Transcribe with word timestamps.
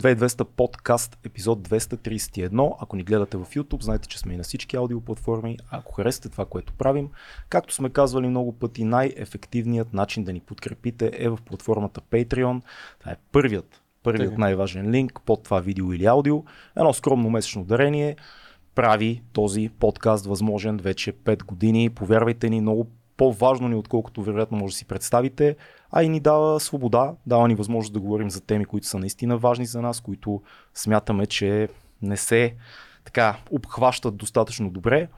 2200 0.00 0.44
подкаст, 0.44 1.18
епизод 1.24 1.68
231. 1.68 2.76
Ако 2.80 2.96
ни 2.96 3.02
гледате 3.02 3.36
в 3.36 3.44
YouTube, 3.44 3.82
знаете, 3.82 4.08
че 4.08 4.18
сме 4.18 4.34
и 4.34 4.36
на 4.36 4.42
всички 4.42 4.76
аудиоплатформи. 4.76 5.58
Ако 5.70 5.92
харесате 5.92 6.28
това, 6.28 6.44
което 6.44 6.72
правим, 6.72 7.08
както 7.48 7.74
сме 7.74 7.90
казвали 7.90 8.28
много 8.28 8.52
пъти, 8.52 8.84
най-ефективният 8.84 9.92
начин 9.92 10.24
да 10.24 10.32
ни 10.32 10.40
подкрепите 10.40 11.10
е 11.14 11.28
в 11.28 11.38
платформата 11.44 12.00
Patreon. 12.00 12.62
Това 13.00 13.12
е 13.12 13.16
първият, 13.32 13.82
първият 14.02 14.32
Така. 14.32 14.40
най-важен 14.40 14.90
линк 14.90 15.20
под 15.26 15.42
това 15.42 15.60
видео 15.60 15.92
или 15.92 16.06
аудио. 16.06 16.44
Едно 16.76 16.92
скромно 16.92 17.30
месечно 17.30 17.64
дарение 17.64 18.16
прави 18.74 19.22
този 19.32 19.70
подкаст 19.78 20.26
възможен 20.26 20.76
вече 20.76 21.12
5 21.12 21.44
години. 21.44 21.90
Повярвайте 21.90 22.50
ни, 22.50 22.60
много 22.60 22.90
по-важно 23.16 23.68
ни, 23.68 23.74
отколкото 23.74 24.22
вероятно 24.22 24.58
може 24.58 24.72
да 24.72 24.78
си 24.78 24.84
представите, 24.84 25.56
а 25.96 26.02
и 26.02 26.08
ни 26.08 26.20
дава 26.20 26.60
свобода, 26.60 27.12
дава 27.26 27.48
ни 27.48 27.54
възможност 27.54 27.92
да 27.92 28.00
говорим 28.00 28.30
за 28.30 28.40
теми, 28.40 28.64
които 28.64 28.86
са 28.86 28.98
наистина 28.98 29.38
важни 29.38 29.66
за 29.66 29.82
нас, 29.82 30.00
които 30.00 30.42
смятаме, 30.74 31.26
че 31.26 31.68
не 32.02 32.16
се 32.16 32.54
така 33.04 33.36
обхващат 33.50 34.16
достатъчно 34.16 34.70
добре 34.70 35.08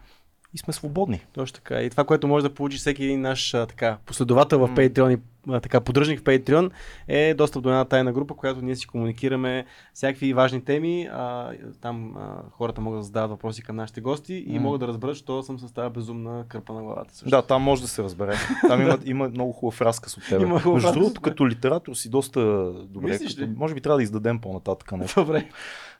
и 0.54 0.58
сме 0.58 0.72
свободни. 0.72 1.20
Точно 1.32 1.54
така. 1.54 1.82
И 1.82 1.90
това, 1.90 2.04
което 2.04 2.28
може 2.28 2.48
да 2.48 2.54
получи 2.54 2.78
всеки 2.78 3.04
един 3.04 3.20
наш 3.20 3.54
а, 3.54 3.66
така, 3.66 3.98
последовател 4.06 4.58
в 4.58 4.68
Patreon 4.68 5.14
и 5.14 5.20
така, 5.62 5.80
поддръжник 5.80 6.20
в 6.20 6.22
Patreon 6.22 6.70
е 7.08 7.34
достъп 7.34 7.62
до 7.62 7.68
една 7.68 7.84
тайна 7.84 8.12
група, 8.12 8.34
която 8.34 8.62
ние 8.62 8.76
си 8.76 8.86
комуникираме 8.86 9.66
всякакви 9.94 10.32
важни 10.32 10.64
теми. 10.64 11.08
А, 11.12 11.52
там 11.80 12.16
а, 12.16 12.42
хората 12.50 12.80
могат 12.80 13.00
да 13.00 13.04
задават 13.04 13.30
въпроси 13.30 13.62
към 13.62 13.76
нашите 13.76 14.00
гости 14.00 14.34
и 14.46 14.58
М. 14.58 14.60
могат 14.60 14.80
да 14.80 14.88
разберат, 14.88 15.16
що 15.16 15.42
съм 15.42 15.58
с 15.58 15.72
тази 15.72 15.92
безумна 15.92 16.44
кърпа 16.48 16.72
на 16.72 16.82
главата. 16.82 17.14
Също. 17.14 17.30
Да, 17.30 17.42
там 17.42 17.62
може 17.62 17.82
да 17.82 17.88
се 17.88 18.02
разбере. 18.02 18.34
Там 18.68 18.82
има, 18.82 18.98
има 19.04 19.28
много 19.28 19.52
хубав 19.52 19.80
разказ 19.80 20.16
от 20.16 20.28
теб. 20.28 20.48
Между 20.48 20.92
другото, 20.92 21.14
да. 21.14 21.20
като 21.20 21.48
литератор 21.48 21.94
си 21.94 22.10
доста 22.10 22.40
добре. 22.72 23.10
Мислиш 23.10 23.34
Като, 23.34 23.46
ли? 23.46 23.54
може 23.56 23.74
би 23.74 23.80
трябва 23.80 23.96
да 23.96 24.02
издадем 24.02 24.38
по-нататък 24.38 24.92
нещо. 24.92 25.20
Добре. 25.24 25.48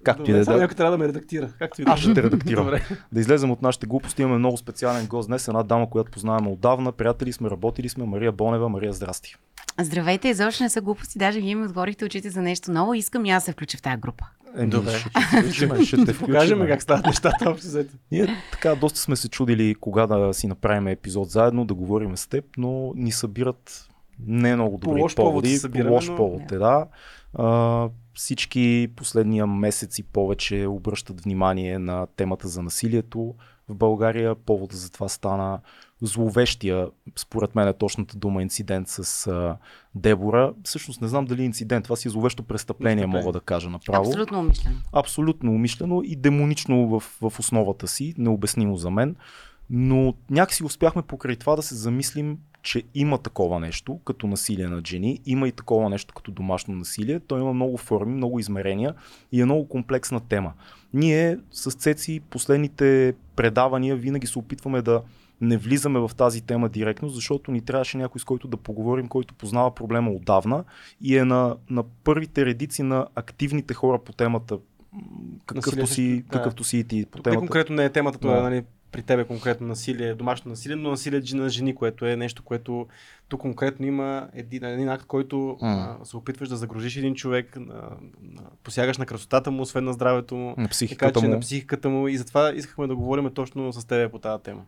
Както 0.02 0.22
и 0.22 0.26
Добре, 0.26 0.38
да 0.38 0.44
само 0.44 0.56
е. 0.56 0.60
някой 0.60 0.76
трябва 0.76 0.90
да 0.90 0.98
ме 0.98 1.08
редактира. 1.08 1.48
Както 1.58 1.82
и 1.82 1.84
да 1.84 1.90
Аз 1.90 2.00
ще 2.00 2.14
те 2.14 2.22
редактирам. 2.22 2.64
Добре. 2.64 2.82
Да 3.12 3.20
излезем 3.20 3.50
от 3.50 3.62
нашите 3.62 3.86
глупости. 3.86 4.22
Имаме 4.22 4.38
много 4.38 4.56
специален 4.56 5.06
гост 5.06 5.28
днес. 5.28 5.48
Една 5.48 5.62
дама, 5.62 5.90
която 5.90 6.10
познаваме 6.10 6.48
отдавна. 6.48 6.92
Приятели 6.92 7.32
сме, 7.32 7.50
работили 7.50 7.88
сме. 7.88 8.04
Мария 8.04 8.32
Бонева. 8.32 8.68
Мария, 8.68 8.92
здрасти. 8.92 9.35
Здравейте, 9.80 10.28
изобщо 10.28 10.62
не 10.62 10.70
са 10.70 10.80
глупости, 10.80 11.18
даже 11.18 11.40
вие 11.40 11.54
ми 11.54 11.64
отворихте 11.64 12.04
очите 12.04 12.30
за 12.30 12.42
нещо 12.42 12.70
ново 12.70 12.94
и 12.94 12.98
искам 12.98 13.24
и 13.24 13.30
аз 13.30 13.42
да 13.42 13.44
се 13.44 13.52
включа 13.52 13.78
в 13.78 13.82
тази 13.82 13.96
група. 13.96 14.24
Еми, 14.56 14.70
Добре. 14.70 14.90
Ще, 14.90 15.10
те 15.10 15.20
включим, 15.20 15.84
ще 15.84 15.96
те 15.96 16.18
Покажем 16.18 16.48
включим. 16.48 16.66
как 16.66 16.82
стават 16.82 17.06
нещата. 17.06 17.50
общо 17.50 17.66
взето. 17.66 17.94
Ние 18.12 18.28
така 18.52 18.74
доста 18.74 18.98
сме 19.00 19.16
се 19.16 19.28
чудили 19.28 19.74
кога 19.74 20.06
да 20.06 20.34
си 20.34 20.46
направим 20.46 20.86
епизод 20.86 21.30
заедно, 21.30 21.64
да 21.64 21.74
говорим 21.74 22.16
с 22.16 22.26
теб, 22.26 22.44
но 22.58 22.92
ни 22.94 23.12
събират 23.12 23.88
не 24.20 24.54
много 24.54 24.78
По 24.78 24.86
добри 24.86 25.02
лош 25.02 25.14
повод 25.14 25.30
поводи. 25.30 25.48
се 25.48 25.56
по 25.56 25.60
събираме, 25.62 25.90
лош 25.90 26.08
но- 26.08 26.16
повод 26.16 26.52
е, 26.52 26.58
да. 26.58 26.86
А, 27.34 27.88
всички 28.14 28.88
последния 28.96 29.46
месец 29.46 29.98
и 29.98 30.02
повече 30.02 30.66
обръщат 30.66 31.20
внимание 31.20 31.78
на 31.78 32.06
темата 32.06 32.48
за 32.48 32.62
насилието 32.62 33.34
в 33.68 33.74
България. 33.74 34.34
Повода 34.36 34.76
за 34.76 34.90
това 34.90 35.08
стана 35.08 35.58
зловещия, 36.02 36.88
според 37.16 37.54
мен 37.54 37.68
е 37.68 37.72
точната 37.72 38.16
дума, 38.16 38.42
инцидент 38.42 38.88
с 38.88 39.26
а, 39.26 39.56
Дебора. 39.94 40.52
Всъщност 40.64 41.00
не 41.00 41.08
знам 41.08 41.24
дали 41.24 41.42
е 41.42 41.46
инцидент, 41.46 41.84
това 41.84 41.96
си 41.96 42.08
е 42.08 42.10
зловещо 42.10 42.42
престъпление, 42.42 42.96
Престъпление. 42.96 43.22
мога 43.24 43.32
да 43.32 43.40
кажа 43.40 43.70
направо 43.70 44.08
Абсолютно 44.08 44.38
умишлено. 44.40 44.76
абсолютно 44.92 45.52
умишлено 45.52 46.02
и 46.04 46.16
демонично 46.16 46.88
в, 46.88 47.00
в 47.00 47.40
основата 47.40 47.88
си, 47.88 48.14
необяснимо 48.18 48.76
за 48.76 48.90
мен. 48.90 49.16
Но 49.70 50.14
някакси 50.30 50.64
успяхме 50.64 51.02
покрай 51.02 51.36
това 51.36 51.56
да 51.56 51.62
се 51.62 51.74
замислим, 51.74 52.38
че 52.62 52.82
има 52.94 53.18
такова 53.18 53.60
нещо 53.60 54.00
като 54.04 54.26
насилие 54.26 54.68
над 54.68 54.86
жени, 54.86 55.20
има 55.26 55.48
и 55.48 55.52
такова 55.52 55.90
нещо 55.90 56.14
като 56.14 56.30
домашно 56.30 56.74
насилие. 56.74 57.20
То 57.20 57.38
има 57.38 57.52
много 57.52 57.76
форми, 57.76 58.14
много 58.14 58.38
измерения 58.38 58.94
и 59.32 59.40
е 59.40 59.44
много 59.44 59.68
комплексна 59.68 60.20
тема. 60.20 60.52
Ние 60.94 61.38
с 61.50 61.70
Цеци 61.70 62.20
последните 62.20 63.14
предавания 63.36 63.96
винаги 63.96 64.26
се 64.26 64.38
опитваме 64.38 64.82
да 64.82 65.02
не 65.40 65.56
влизаме 65.56 66.00
в 66.00 66.10
тази 66.16 66.40
тема 66.40 66.68
директно, 66.68 67.08
защото 67.08 67.52
ни 67.52 67.60
трябваше 67.60 67.98
някой 67.98 68.20
с 68.20 68.24
който 68.24 68.48
да 68.48 68.56
поговорим, 68.56 69.08
който 69.08 69.34
познава 69.34 69.74
проблема 69.74 70.10
отдавна 70.10 70.64
и 71.00 71.16
е 71.16 71.24
на, 71.24 71.56
на 71.70 71.84
първите 72.04 72.46
редици 72.46 72.82
на 72.82 73.06
активните 73.14 73.74
хора 73.74 73.98
по 73.98 74.12
темата, 74.12 74.58
какъвто 75.46 75.70
Насилие 75.80 75.86
си, 75.86 76.22
да. 76.22 76.28
какъвто 76.28 76.64
си 76.64 76.78
и 76.78 76.84
ти 76.84 77.06
по 77.10 77.16
Тук 77.16 77.24
темата. 77.24 77.38
конкретно 77.38 77.76
не 77.76 77.84
е 77.84 77.90
темата, 77.90 78.18
това 78.18 78.32
Да. 78.32 78.38
е 78.40 78.42
нали, 78.42 78.64
при 78.92 79.02
тебе 79.02 79.24
конкретно 79.24 79.66
насилие, 79.66 80.14
домашно 80.14 80.48
насилие, 80.50 80.76
но 80.76 80.90
насилие 80.90 81.22
на 81.34 81.48
жени, 81.48 81.74
което 81.74 82.06
е 82.06 82.16
нещо, 82.16 82.42
което 82.42 82.86
тук 83.28 83.40
конкретно 83.40 83.86
има 83.86 84.28
един, 84.32 84.64
един 84.64 84.88
акт, 84.88 85.06
който 85.06 85.56
М. 85.62 85.96
а, 86.00 86.04
се 86.04 86.16
опитваш 86.16 86.48
да 86.48 86.56
загружиш 86.56 86.96
един 86.96 87.14
човек, 87.14 87.56
на, 87.56 87.74
на, 88.22 88.42
посягаш 88.64 88.98
на 88.98 89.06
красотата 89.06 89.50
му, 89.50 89.62
освен 89.62 89.84
на 89.84 89.92
здравето 89.92 90.34
му, 90.36 90.48
на 90.48 90.54
така 90.56 90.68
психиката 90.68 91.20
че 91.20 91.26
му. 91.26 91.32
на 91.34 91.40
психиката 91.40 91.88
му 91.88 92.08
и 92.08 92.16
затова 92.16 92.52
искахме 92.54 92.86
да 92.86 92.96
говорим 92.96 93.30
точно 93.34 93.72
с 93.72 93.84
тебе 93.84 94.08
по 94.08 94.18
тази 94.18 94.42
тема. 94.42 94.62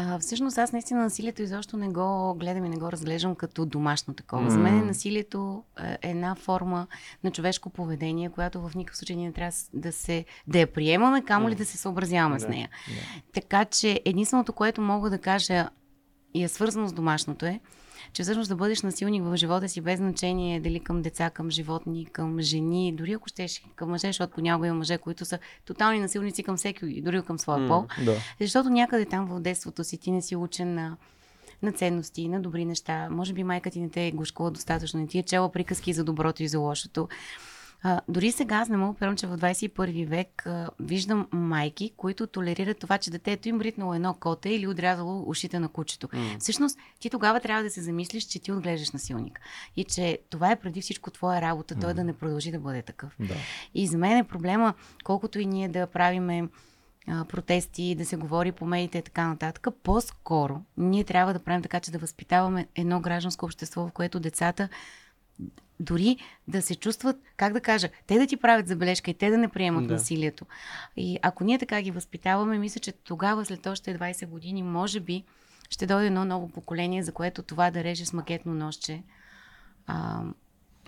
А, 0.00 0.18
всъщност 0.18 0.58
аз 0.58 0.72
наистина 0.72 1.02
насилието 1.02 1.42
изобщо 1.42 1.76
не 1.76 1.88
го 1.88 2.34
гледам 2.34 2.64
и 2.64 2.68
не 2.68 2.76
го 2.76 2.92
разглеждам 2.92 3.34
като 3.34 3.66
домашно 3.66 4.14
такова. 4.14 4.50
За 4.50 4.58
мен 4.58 4.86
насилието 4.86 5.62
е 6.02 6.08
една 6.08 6.34
форма 6.34 6.86
на 7.24 7.30
човешко 7.30 7.70
поведение, 7.70 8.30
която 8.30 8.60
в 8.60 8.74
никакъв 8.74 8.96
случай 8.96 9.16
ние 9.16 9.26
не 9.26 9.32
трябва 9.32 9.52
да 9.74 9.92
се 9.92 10.24
да 10.46 10.58
я 10.58 10.72
приемаме, 10.72 11.22
камо 11.22 11.48
ли 11.48 11.54
да 11.54 11.64
се 11.64 11.76
съобразяваме 11.76 12.38
с 12.38 12.42
Да, 12.42 12.48
нея. 12.48 12.68
Така 13.32 13.64
че 13.64 14.00
единственото, 14.04 14.52
което 14.52 14.80
мога 14.80 15.10
да 15.10 15.18
кажа 15.18 15.68
и 16.34 16.44
е 16.44 16.48
свързано 16.48 16.88
с 16.88 16.92
домашното 16.92 17.46
е, 17.46 17.60
че 18.12 18.22
всъщност 18.22 18.48
да 18.48 18.56
бъдеш 18.56 18.82
насилник 18.82 19.22
в 19.22 19.36
живота 19.36 19.68
си 19.68 19.80
без 19.80 19.98
значение 19.98 20.60
дали 20.60 20.80
към 20.80 21.02
деца, 21.02 21.30
към 21.30 21.50
животни, 21.50 22.06
към 22.06 22.40
жени, 22.40 22.92
дори 22.92 23.12
ако 23.12 23.28
щеш 23.28 23.62
към 23.76 23.90
мъже, 23.90 24.06
защото 24.06 24.32
понякога 24.32 24.66
има 24.66 24.76
мъже, 24.76 24.98
които 24.98 25.24
са 25.24 25.38
тотални 25.64 26.00
насилници 26.00 26.42
към 26.42 26.56
всеки, 26.56 27.02
дори 27.02 27.22
към 27.22 27.38
своя 27.38 27.58
М. 27.58 27.68
пол. 27.68 28.04
Да. 28.04 28.16
Защото 28.40 28.70
някъде 28.70 29.04
там 29.04 29.26
в 29.26 29.40
детството 29.40 29.84
си 29.84 29.98
ти 29.98 30.10
не 30.10 30.22
си 30.22 30.36
учен 30.36 30.74
на, 30.74 30.96
на 31.62 31.72
ценности, 31.72 32.28
на 32.28 32.40
добри 32.40 32.64
неща. 32.64 33.08
Може 33.10 33.32
би 33.32 33.44
майка 33.44 33.70
ти 33.70 33.80
не 33.80 33.88
те 33.88 34.06
е 34.06 34.12
гушкала 34.12 34.50
достатъчно, 34.50 35.00
не 35.00 35.06
ти 35.06 35.18
е 35.18 35.22
чела 35.22 35.52
приказки 35.52 35.92
за 35.92 36.04
доброто 36.04 36.42
и 36.42 36.48
за 36.48 36.58
лошото. 36.58 37.08
А, 37.82 38.00
дори 38.08 38.32
сега 38.32 38.56
аз 38.56 38.68
не 38.68 38.76
мога 38.76 38.98
приемам, 38.98 39.16
че 39.16 39.26
в 39.26 39.38
21 39.38 40.06
век 40.06 40.46
а, 40.46 40.70
виждам 40.80 41.28
майки, 41.32 41.92
които 41.96 42.26
толерират 42.26 42.78
това, 42.78 42.98
че 42.98 43.10
детето 43.10 43.48
им 43.48 43.60
ритнало 43.60 43.94
едно 43.94 44.14
коте 44.14 44.50
или 44.50 44.66
отрязало 44.66 45.24
ушите 45.26 45.60
на 45.60 45.68
кучето. 45.68 46.08
М. 46.12 46.36
Всъщност, 46.38 46.78
ти 47.00 47.10
тогава 47.10 47.40
трябва 47.40 47.62
да 47.62 47.70
се 47.70 47.80
замислиш, 47.80 48.24
че 48.24 48.38
ти 48.38 48.52
отглеждаш 48.52 48.90
насилник. 48.90 49.40
И 49.76 49.84
че 49.84 50.18
това 50.30 50.52
е 50.52 50.60
преди 50.60 50.80
всичко 50.80 51.10
твоя 51.10 51.40
работа, 51.40 51.74
той 51.80 51.94
да 51.94 52.04
не 52.04 52.12
продължи 52.12 52.50
да 52.50 52.58
бъде 52.58 52.82
такъв. 52.82 53.16
Да. 53.20 53.34
И 53.74 53.86
за 53.86 53.98
мен 53.98 54.18
е 54.18 54.24
проблема, 54.24 54.74
колкото 55.04 55.38
и 55.38 55.46
ние 55.46 55.68
да 55.68 55.86
правиме 55.86 56.48
протести, 57.28 57.94
да 57.94 58.04
се 58.04 58.16
говори 58.16 58.52
по 58.52 58.66
медиите 58.66 58.98
и 58.98 59.02
така 59.02 59.28
нататък, 59.28 59.66
по-скоро 59.82 60.60
ние 60.76 61.04
трябва 61.04 61.32
да 61.32 61.38
правим 61.38 61.62
така, 61.62 61.80
че 61.80 61.90
да 61.90 61.98
възпитаваме 61.98 62.66
едно 62.74 63.00
гражданско 63.00 63.46
общество, 63.46 63.86
в 63.86 63.92
което 63.92 64.20
децата 64.20 64.68
дори 65.80 66.16
да 66.48 66.62
се 66.62 66.74
чувстват, 66.74 67.16
как 67.36 67.52
да 67.52 67.60
кажа, 67.60 67.88
те 68.06 68.18
да 68.18 68.26
ти 68.26 68.36
правят 68.36 68.68
забележка 68.68 69.10
и 69.10 69.14
те 69.14 69.30
да 69.30 69.38
не 69.38 69.48
приемат 69.48 69.86
Да. 69.86 69.92
насилието. 69.94 70.46
И 70.96 71.18
ако 71.22 71.44
ние 71.44 71.58
така 71.58 71.82
ги 71.82 71.90
възпитаваме, 71.90 72.58
мисля, 72.58 72.80
че 72.80 72.92
тогава, 72.92 73.44
след 73.44 73.66
още 73.66 73.98
20 73.98 74.26
години, 74.26 74.62
може 74.62 75.00
би 75.00 75.24
ще 75.70 75.86
дойде 75.86 76.06
едно 76.06 76.24
ново 76.24 76.48
поколение, 76.48 77.02
за 77.02 77.12
което 77.12 77.42
това 77.42 77.70
да 77.70 77.84
реже 77.84 78.04
с 78.04 78.12
макетно 78.12 78.54
нощче, 78.54 79.02
а, 79.86 80.22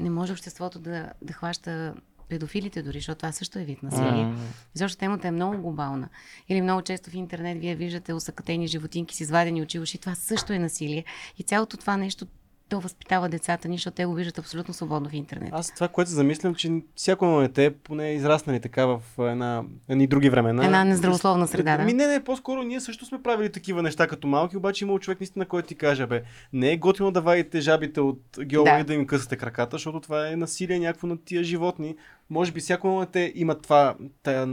не 0.00 0.10
може 0.10 0.32
обществото 0.32 0.78
да, 0.78 1.12
да 1.22 1.32
хваща 1.32 1.94
педофилите 2.28 2.82
дори, 2.82 2.98
защото 2.98 3.18
това 3.18 3.32
също 3.32 3.58
е 3.58 3.64
вид 3.64 3.82
насилие. 3.82 4.24
М. 4.24 4.36
Защото 4.74 4.98
темата 4.98 5.28
е 5.28 5.30
много 5.30 5.58
глобална. 5.58 6.08
Или 6.48 6.62
много 6.62 6.82
често 6.82 7.10
в 7.10 7.14
интернет 7.14 7.58
вие 7.58 7.74
виждате 7.74 8.12
усъкатени 8.14 8.66
животинки 8.66 9.16
с 9.16 9.20
извадени 9.20 9.62
очи 9.62 9.78
уши. 9.78 9.98
Това 9.98 10.14
също 10.14 10.52
е 10.52 10.58
насилие. 10.58 11.04
И 11.38 11.42
цялото 11.42 11.76
това 11.76 11.96
нещо, 11.96 12.26
то 12.70 12.80
възпитава 12.80 13.28
децата 13.28 13.68
ни, 13.68 13.76
защото 13.76 13.94
те 13.94 14.04
го 14.04 14.14
виждат 14.14 14.38
абсолютно 14.38 14.74
свободно 14.74 15.08
в 15.08 15.12
интернет. 15.12 15.50
Аз 15.52 15.74
това, 15.74 15.88
което 15.88 16.10
замислям, 16.10 16.54
че 16.54 16.82
всяко 16.94 17.24
едно 17.24 17.40
дете, 17.40 17.74
поне 17.84 18.08
е 18.08 18.14
израснали 18.14 18.60
така 18.60 18.86
в 18.86 19.02
една, 19.18 19.62
едни 19.88 20.06
други 20.06 20.30
времена. 20.30 20.64
Една 20.64 20.84
нездравословна 20.84 21.48
среда, 21.48 21.76
да. 21.76 21.84
Ми 21.84 21.92
не, 21.92 22.06
не, 22.06 22.24
по-скоро 22.24 22.62
ние 22.62 22.80
също 22.80 23.06
сме 23.06 23.22
правили 23.22 23.52
такива 23.52 23.82
неща 23.82 24.06
като 24.06 24.28
малки, 24.28 24.56
обаче 24.56 24.84
има 24.84 24.98
човек 24.98 25.20
наистина, 25.20 25.46
който 25.46 25.68
ти 25.68 25.74
каже, 25.74 26.06
бе, 26.06 26.22
не 26.52 26.72
е 26.72 26.76
готино 26.76 27.10
да 27.10 27.20
вадите 27.20 27.60
жабите 27.60 28.00
от 28.00 28.22
геола 28.44 28.72
Да. 28.72 28.78
и 28.78 28.84
да 28.84 28.94
им 28.94 29.06
късате 29.06 29.36
краката, 29.36 29.74
защото 29.76 30.00
това 30.00 30.28
е 30.28 30.36
насилие 30.36 30.78
някакво 30.78 31.06
на 31.06 31.16
тия 31.24 31.44
животни. 31.44 31.96
Може 32.30 32.52
би 32.52 32.60
всяко 32.60 32.88
едно 32.88 33.00
дете 33.00 33.32
има 33.34 33.54
това, 33.54 33.94
тая, 34.22 34.48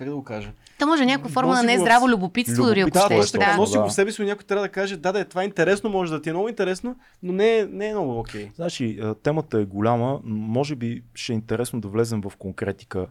как 0.00 0.08
да 0.08 0.14
го 0.14 0.24
кажа? 0.24 0.52
То 0.78 0.86
може 0.86 1.04
някаква 1.04 1.30
форма 1.30 1.52
на 1.52 1.60
го 1.60 1.62
в- 1.62 1.66
нездраво 1.66 2.08
любопитство, 2.08 2.64
дори 2.64 2.80
ако 2.80 2.88
Любопитство, 2.88 3.08
Да, 3.08 3.16
точно 3.16 3.40
така. 3.40 3.50
Да. 3.50 3.56
Носи 3.56 3.78
го 3.78 3.88
в 3.88 3.92
себе 3.92 4.12
си, 4.12 4.22
но 4.22 4.28
някой 4.28 4.44
трябва 4.44 4.62
да 4.62 4.68
каже, 4.68 4.96
да, 4.96 5.12
да, 5.12 5.24
това 5.24 5.42
е 5.42 5.44
интересно, 5.44 5.90
може 5.90 6.12
да 6.12 6.22
ти 6.22 6.28
е 6.28 6.32
много 6.32 6.48
интересно, 6.48 6.96
но 7.22 7.32
не 7.32 7.58
е, 7.58 7.66
не 7.66 7.88
е 7.88 7.92
много 7.92 8.18
окей. 8.18 8.50
Значи, 8.56 8.98
а, 9.02 9.14
темата 9.14 9.60
е 9.60 9.64
голяма. 9.64 10.20
Може 10.24 10.74
би 10.74 11.02
ще 11.14 11.32
е 11.32 11.36
интересно 11.36 11.80
да 11.80 11.88
влезем 11.88 12.20
в 12.20 12.32
конкретика. 12.38 13.06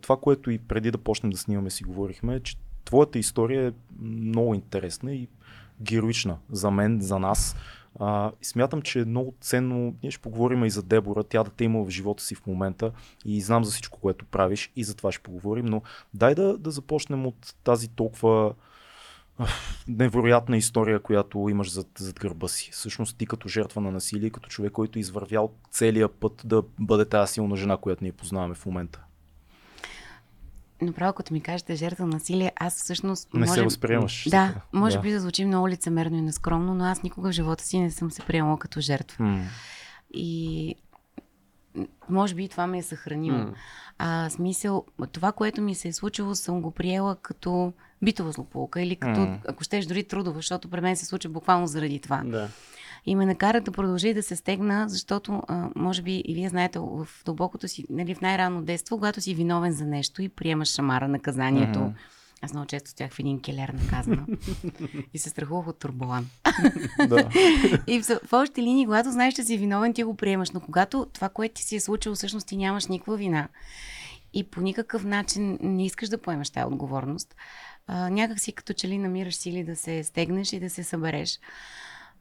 Това, 0.00 0.16
което 0.16 0.50
и 0.50 0.58
преди 0.58 0.90
да 0.90 0.98
почнем 0.98 1.30
да 1.30 1.38
снимаме 1.38 1.70
си 1.70 1.84
говорихме, 1.84 2.34
е, 2.34 2.40
че 2.40 2.56
твоята 2.84 3.18
история 3.18 3.68
е 3.68 3.72
много 4.02 4.54
интересна 4.54 5.14
и 5.14 5.28
героична 5.82 6.36
за 6.50 6.70
мен, 6.70 7.00
за 7.00 7.18
нас. 7.18 7.56
А, 8.00 8.32
смятам, 8.42 8.82
че 8.82 9.00
е 9.00 9.04
много 9.04 9.34
ценно, 9.40 9.94
ние 10.02 10.10
ще 10.10 10.22
поговорим 10.22 10.64
и 10.64 10.70
за 10.70 10.82
Дебора, 10.82 11.24
тя 11.24 11.44
да 11.44 11.50
те 11.50 11.64
има 11.64 11.84
в 11.84 11.90
живота 11.90 12.22
си 12.22 12.34
в 12.34 12.46
момента 12.46 12.92
и 13.24 13.40
знам 13.40 13.64
за 13.64 13.70
всичко, 13.70 14.00
което 14.00 14.24
правиш 14.24 14.72
и 14.76 14.84
за 14.84 14.94
това 14.94 15.12
ще 15.12 15.22
поговорим, 15.22 15.66
но 15.66 15.82
дай 16.14 16.34
да, 16.34 16.58
да 16.58 16.70
започнем 16.70 17.26
от 17.26 17.54
тази 17.64 17.88
толкова 17.88 18.54
невероятна 19.88 20.56
история, 20.56 21.00
която 21.00 21.48
имаш 21.48 21.72
зад, 21.72 21.88
зад 21.98 22.20
гърба 22.20 22.48
си. 22.48 22.70
Всъщност 22.72 23.18
ти 23.18 23.26
като 23.26 23.48
жертва 23.48 23.80
на 23.80 23.90
насилие, 23.90 24.30
като 24.30 24.48
човек, 24.48 24.72
който 24.72 24.98
е 24.98 25.00
извървял 25.00 25.52
целия 25.70 26.08
път 26.08 26.42
да 26.44 26.62
бъде 26.80 27.04
тази 27.04 27.32
силна 27.32 27.56
жена, 27.56 27.76
която 27.76 28.04
ние 28.04 28.12
познаваме 28.12 28.54
в 28.54 28.66
момента. 28.66 29.04
Направо, 30.82 31.12
като 31.12 31.32
ми 31.32 31.40
кажете 31.40 31.74
жертва 31.74 32.06
на 32.06 32.12
насилие, 32.12 32.52
аз 32.56 32.76
всъщност. 32.76 33.34
Не 33.34 33.40
може... 33.40 33.52
се 33.52 33.62
възприемаш. 33.62 34.28
Да, 34.30 34.54
може 34.72 34.96
да. 34.96 35.02
би 35.02 35.10
да 35.12 35.20
звучи 35.20 35.44
много 35.44 35.68
лицемерно 35.68 36.16
и 36.16 36.22
нескромно, 36.22 36.74
но 36.74 36.84
аз 36.84 37.02
никога 37.02 37.28
в 37.28 37.32
живота 37.32 37.64
си 37.64 37.80
не 37.80 37.90
съм 37.90 38.10
се 38.10 38.22
приемала 38.22 38.58
като 38.58 38.80
жертва. 38.80 39.24
Mm. 39.24 39.42
И 40.14 40.74
може 42.08 42.34
би 42.34 42.48
това 42.48 42.66
ме 42.66 42.78
е 42.78 42.82
съхранило. 42.82 43.38
Mm. 43.38 43.54
А 43.98 44.30
смисъл, 44.30 44.84
това, 45.12 45.32
което 45.32 45.62
ми 45.62 45.74
се 45.74 45.88
е 45.88 45.92
случило, 45.92 46.34
съм 46.34 46.62
го 46.62 46.70
приела 46.70 47.16
като 47.16 47.72
битова 48.02 48.32
злополука 48.32 48.82
или 48.82 48.96
като, 48.96 49.20
mm. 49.20 49.38
ако 49.48 49.64
щеш, 49.64 49.86
дори 49.86 50.04
трудова, 50.04 50.36
защото 50.36 50.70
при 50.70 50.80
мен 50.80 50.96
се 50.96 51.06
случва 51.06 51.30
буквално 51.30 51.66
заради 51.66 51.98
това. 51.98 52.22
Да. 52.24 52.48
И 53.06 53.16
ме 53.16 53.26
накара 53.26 53.60
да 53.60 53.72
продължи 53.72 54.14
да 54.14 54.22
се 54.22 54.36
стегна, 54.36 54.88
защото, 54.88 55.42
а, 55.48 55.68
може 55.76 56.02
би, 56.02 56.22
и 56.26 56.34
вие 56.34 56.48
знаете, 56.48 56.78
в 56.78 57.08
дълбокото 57.24 57.68
си, 57.68 57.84
нали, 57.90 58.14
в 58.14 58.20
най-рано 58.20 58.62
детство, 58.62 58.96
когато 58.96 59.20
си 59.20 59.34
виновен 59.34 59.72
за 59.72 59.84
нещо 59.84 60.22
и 60.22 60.28
приемаш 60.28 60.68
шамара 60.68 61.08
наказанието. 61.08 61.78
Mm-hmm. 61.78 61.92
Аз 62.42 62.52
много 62.52 62.66
често 62.66 62.90
стоях 62.90 63.12
в 63.12 63.18
един 63.18 63.40
келер 63.40 63.68
наказана. 63.68 64.26
и 65.14 65.18
се 65.18 65.30
страхувах 65.30 65.66
от 65.68 65.78
турбулан. 65.78 66.26
и 67.86 68.00
в, 68.00 68.20
в 68.24 68.32
общи 68.32 68.62
линии, 68.62 68.84
когато 68.84 69.10
знаеш, 69.10 69.34
че 69.34 69.42
си 69.42 69.58
виновен, 69.58 69.94
ти 69.94 70.02
го 70.02 70.16
приемаш. 70.16 70.50
Но 70.50 70.60
когато 70.60 71.06
това, 71.12 71.28
което 71.28 71.54
ти 71.54 71.62
си 71.62 71.76
е 71.76 71.80
случило, 71.80 72.14
всъщност 72.14 72.46
ти 72.46 72.56
нямаш 72.56 72.86
никаква 72.86 73.16
вина. 73.16 73.48
И 74.34 74.44
по 74.44 74.60
никакъв 74.60 75.04
начин 75.04 75.58
не 75.62 75.86
искаш 75.86 76.08
да 76.08 76.18
поемаш 76.18 76.50
тази 76.50 76.66
отговорност 76.66 77.34
а, 77.88 78.10
някак 78.10 78.40
си 78.40 78.52
като 78.52 78.72
че 78.72 78.88
ли 78.88 78.98
намираш 78.98 79.36
сили 79.36 79.64
да 79.64 79.76
се 79.76 80.04
стегнеш 80.04 80.52
и 80.52 80.60
да 80.60 80.70
се 80.70 80.84
събереш. 80.84 81.38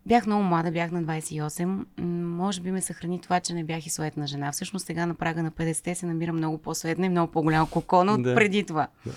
Бях 0.06 0.26
много 0.26 0.44
млада, 0.44 0.72
бях 0.72 0.92
на 0.92 1.04
28. 1.04 2.02
Може 2.24 2.62
би 2.62 2.72
ме 2.72 2.82
съхрани 2.82 3.22
това, 3.22 3.40
че 3.40 3.54
не 3.54 3.64
бях 3.64 3.86
и 3.86 3.90
суетна 3.90 4.28
жена. 4.28 4.52
Всъщност 4.52 4.86
сега 4.86 5.06
на 5.06 5.16
прага 5.16 5.44
на 5.44 5.52
50 5.52 5.94
се 5.94 6.06
намира 6.06 6.34
много 6.34 6.58
по-суетна 6.58 7.06
и 7.06 7.10
много 7.10 7.32
по-голямо 7.32 7.68
кокона 7.68 8.14
от 8.14 8.24
да. 8.24 8.36
преди 8.36 8.64
това. 8.64 8.88
Да. 9.06 9.12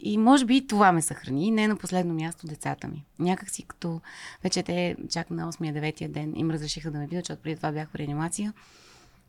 И 0.00 0.18
може 0.18 0.44
би 0.44 0.56
и 0.56 0.66
това 0.66 0.92
ме 0.92 1.02
съхрани. 1.02 1.46
И 1.46 1.50
не 1.50 1.68
на 1.68 1.76
последно 1.76 2.14
място 2.14 2.46
децата 2.46 2.88
ми. 2.88 3.04
Някак 3.18 3.50
си 3.50 3.62
като 3.62 4.00
вече 4.42 4.62
те 4.62 4.96
чак 5.10 5.30
на 5.30 5.52
8-9 5.52 6.08
ден 6.08 6.32
им 6.36 6.50
разрешиха 6.50 6.90
да 6.90 6.98
ме 6.98 7.06
видят, 7.06 7.24
защото 7.24 7.42
преди 7.42 7.56
това 7.56 7.72
бях 7.72 7.88
в 7.88 7.94
реанимация. 7.94 8.52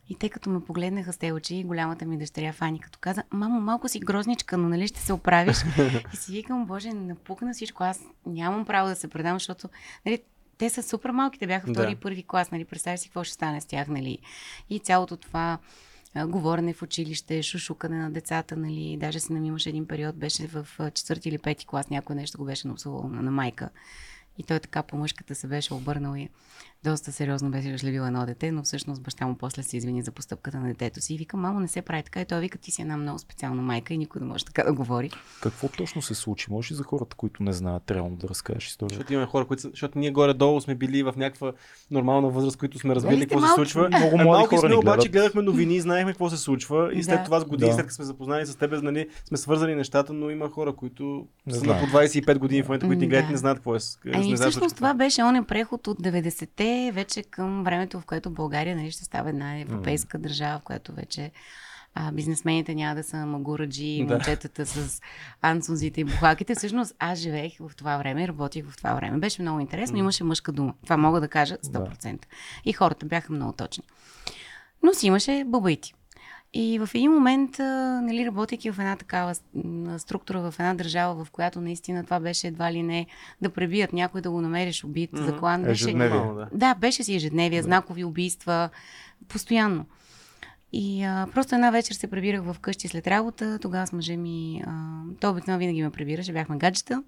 И 0.08 0.14
те 0.14 0.28
като 0.28 0.50
ме 0.50 0.64
погледнаха 0.64 1.12
с 1.12 1.16
те 1.16 1.32
очи, 1.32 1.64
голямата 1.64 2.06
ми 2.06 2.18
дъщеря 2.18 2.52
Фани, 2.52 2.80
като 2.80 2.98
каза, 3.00 3.22
мамо, 3.30 3.60
малко 3.60 3.88
си 3.88 4.00
грозничка, 4.00 4.58
но 4.58 4.68
нали 4.68 4.88
ще 4.88 5.00
се 5.00 5.12
оправиш? 5.12 5.56
и 6.14 6.16
си 6.16 6.32
викам, 6.32 6.66
боже, 6.66 6.92
напукна 6.92 7.52
всичко, 7.52 7.84
аз 7.84 8.00
нямам 8.26 8.64
право 8.64 8.88
да 8.88 8.96
се 8.96 9.08
предам, 9.08 9.36
защото 9.36 9.68
нали, 10.06 10.22
те 10.60 10.70
са 10.70 10.82
супер 10.82 11.10
малки, 11.10 11.38
те 11.38 11.46
бяха 11.46 11.66
втори 11.72 11.86
да. 11.86 11.92
и 11.92 11.96
първи 11.96 12.22
клас, 12.22 12.50
нали, 12.50 12.64
представяш 12.64 13.00
си 13.00 13.08
какво 13.08 13.24
ще 13.24 13.34
стане 13.34 13.60
с 13.60 13.66
тях, 13.66 13.88
нали. 13.88 14.18
И 14.70 14.78
цялото 14.78 15.16
това 15.16 15.58
а, 16.14 16.26
говорене 16.26 16.72
в 16.72 16.82
училище, 16.82 17.42
шушукане 17.42 17.98
на 17.98 18.10
децата, 18.10 18.56
нали, 18.56 18.96
даже 19.00 19.20
си 19.20 19.32
имаше 19.32 19.68
един 19.68 19.86
период, 19.86 20.16
беше 20.16 20.46
в 20.46 20.66
четвърти 20.94 21.28
или 21.28 21.38
пети 21.38 21.66
клас, 21.66 21.90
някой 21.90 22.16
нещо 22.16 22.38
го 22.38 22.44
беше 22.44 22.68
напсувал 22.68 23.08
на, 23.08 23.22
на 23.22 23.30
майка. 23.30 23.70
И 24.38 24.42
той 24.42 24.58
така 24.58 24.82
по 24.82 24.96
мъжката 24.96 25.34
се 25.34 25.46
беше 25.46 25.74
обърнал 25.74 26.16
и 26.16 26.28
доста 26.84 27.12
сериозно 27.12 27.50
беше 27.50 27.72
разлюбил 27.72 28.02
едно 28.02 28.26
дете, 28.26 28.52
но 28.52 28.62
всъщност 28.62 29.02
баща 29.02 29.26
му 29.26 29.34
после 29.34 29.62
се 29.62 29.76
извини 29.76 30.02
за 30.02 30.10
постъпката 30.10 30.60
на 30.60 30.68
детето 30.68 31.00
си 31.00 31.14
и 31.14 31.18
вика, 31.18 31.36
мамо, 31.36 31.60
не 31.60 31.68
се 31.68 31.82
прави 31.82 32.02
така. 32.02 32.20
И 32.20 32.24
той 32.24 32.40
вика, 32.40 32.58
ти 32.58 32.70
си 32.70 32.82
една 32.82 32.96
много 32.96 33.18
специална 33.18 33.62
майка 33.62 33.94
и 33.94 33.98
никой 33.98 34.20
не 34.20 34.26
може 34.26 34.44
така 34.44 34.62
да 34.62 34.72
говори. 34.72 35.10
Какво 35.42 35.68
точно 35.68 36.02
се 36.02 36.14
случи? 36.14 36.46
Може 36.50 36.72
ли 36.72 36.76
за 36.76 36.82
хората, 36.82 37.16
които 37.16 37.42
не 37.42 37.52
знаят, 37.52 37.90
реално 37.90 38.16
да 38.16 38.28
разкажеш 38.28 38.66
история? 38.66 38.94
Защото 38.94 39.12
имаме 39.12 39.26
хора, 39.26 39.44
които, 39.44 39.62
защото 39.62 39.98
ние 39.98 40.10
горе-долу 40.10 40.60
сме 40.60 40.74
били 40.74 41.02
в 41.02 41.14
някаква 41.16 41.52
нормална 41.90 42.28
възраст, 42.28 42.56
които 42.56 42.78
сме 42.78 42.94
разбили 42.94 43.20
какво 43.20 43.40
се 43.40 43.54
случва. 43.54 43.88
Много 43.98 44.18
млади 44.18 44.46
хора 44.46 44.60
сме, 44.60 44.76
обаче 44.76 45.08
гледахме 45.08 45.42
новини, 45.42 45.80
знаехме 45.80 46.12
какво 46.12 46.30
се 46.30 46.36
случва 46.36 46.90
и 46.94 47.02
след 47.02 47.18
да. 47.18 47.24
това 47.24 47.40
с 47.40 47.44
години, 47.44 47.70
да. 47.70 47.74
след 47.74 47.86
като 47.86 47.94
сме 47.94 48.04
запознали 48.04 48.46
с 48.46 48.56
теб, 48.56 48.82
нали, 48.82 49.08
сме 49.24 49.36
свързани 49.36 49.74
нещата, 49.74 50.12
но 50.12 50.30
има 50.30 50.50
хора, 50.50 50.72
които 50.72 51.26
не 51.46 51.54
са 51.54 51.64
на 51.64 51.80
по 51.80 51.86
25 51.86 52.38
години 52.38 52.62
в 52.62 52.68
момента, 52.68 52.86
които 52.86 53.00
ни 53.00 53.08
гледат, 53.08 53.26
да. 53.26 53.32
не 53.32 53.38
знаят 53.38 53.58
какво 53.58 53.74
е. 53.74 53.78
Ами, 54.12 54.34
всъщност 54.34 54.76
това 54.76 54.94
беше 54.94 55.22
он 55.22 55.44
преход 55.44 55.86
от 55.86 55.98
90-те 55.98 56.69
вече 56.92 57.22
към 57.22 57.64
времето, 57.64 58.00
в 58.00 58.04
което 58.04 58.30
България 58.30 58.76
нали, 58.76 58.90
ще 58.90 59.04
става 59.04 59.28
една 59.28 59.60
европейска 59.60 60.18
mm. 60.18 60.20
държава, 60.20 60.58
в 60.58 60.62
която 60.62 60.92
вече 60.92 61.30
а, 61.94 62.12
бизнесмените 62.12 62.74
няма 62.74 62.94
да 62.94 63.02
са 63.02 63.16
магураджи, 63.16 64.04
да. 64.08 64.14
момчетата 64.14 64.66
с 64.66 65.00
ансунзите 65.42 66.00
и 66.00 66.04
бухалките. 66.04 66.54
Всъщност 66.54 66.94
аз 66.98 67.18
живеех 67.18 67.56
в 67.60 67.70
това 67.76 67.98
време, 67.98 68.28
работих 68.28 68.66
в 68.66 68.76
това 68.76 68.94
време. 68.94 69.18
Беше 69.18 69.42
много 69.42 69.60
интересно, 69.60 69.96
mm. 69.96 70.00
имаше 70.00 70.24
мъжка 70.24 70.52
дума. 70.52 70.74
Това 70.84 70.96
мога 70.96 71.20
да 71.20 71.28
кажа 71.28 71.56
100%. 71.56 72.12
Да. 72.12 72.18
И 72.64 72.72
хората 72.72 73.06
бяха 73.06 73.32
много 73.32 73.52
точни. 73.52 73.84
Но 74.82 74.94
си 74.94 75.06
имаше 75.06 75.44
бабайти. 75.46 75.94
И 76.52 76.78
в 76.78 76.90
един 76.94 77.12
момент, 77.12 77.58
нали, 78.02 78.26
работейки 78.26 78.70
в 78.70 78.78
една 78.78 78.96
такава 78.96 79.34
структура, 79.98 80.50
в 80.50 80.54
една 80.58 80.74
държава, 80.74 81.24
в 81.24 81.30
която 81.30 81.60
наистина 81.60 82.04
това 82.04 82.20
беше 82.20 82.46
едва 82.46 82.72
ли 82.72 82.82
не 82.82 83.06
да 83.42 83.50
пребият 83.50 83.92
някой 83.92 84.20
да 84.20 84.30
го 84.30 84.40
намериш 84.40 84.84
убит, 84.84 85.10
mm-hmm. 85.10 85.24
заклан. 85.24 85.62
Беше... 85.62 85.92
Да. 85.92 86.48
да, 86.52 86.74
беше 86.74 87.04
си 87.04 87.14
ежедневие, 87.14 87.62
знакови 87.62 88.04
убийства, 88.04 88.70
постоянно. 89.28 89.86
И 90.72 91.02
а, 91.02 91.28
просто 91.34 91.54
една 91.54 91.70
вечер 91.70 91.94
се 91.94 92.10
прибирах 92.10 92.42
в 92.42 92.56
къщи 92.60 92.88
след 92.88 93.06
работа, 93.06 93.58
тогава 93.58 93.86
с 93.86 93.92
мъжа 93.92 94.16
ми, 94.16 94.62
а, 94.66 95.02
той 95.20 95.30
обикновено 95.30 95.58
винаги 95.58 95.82
ме 95.82 95.90
прибираше, 95.90 96.32
бяхме 96.32 96.58
гаджета 96.58 97.02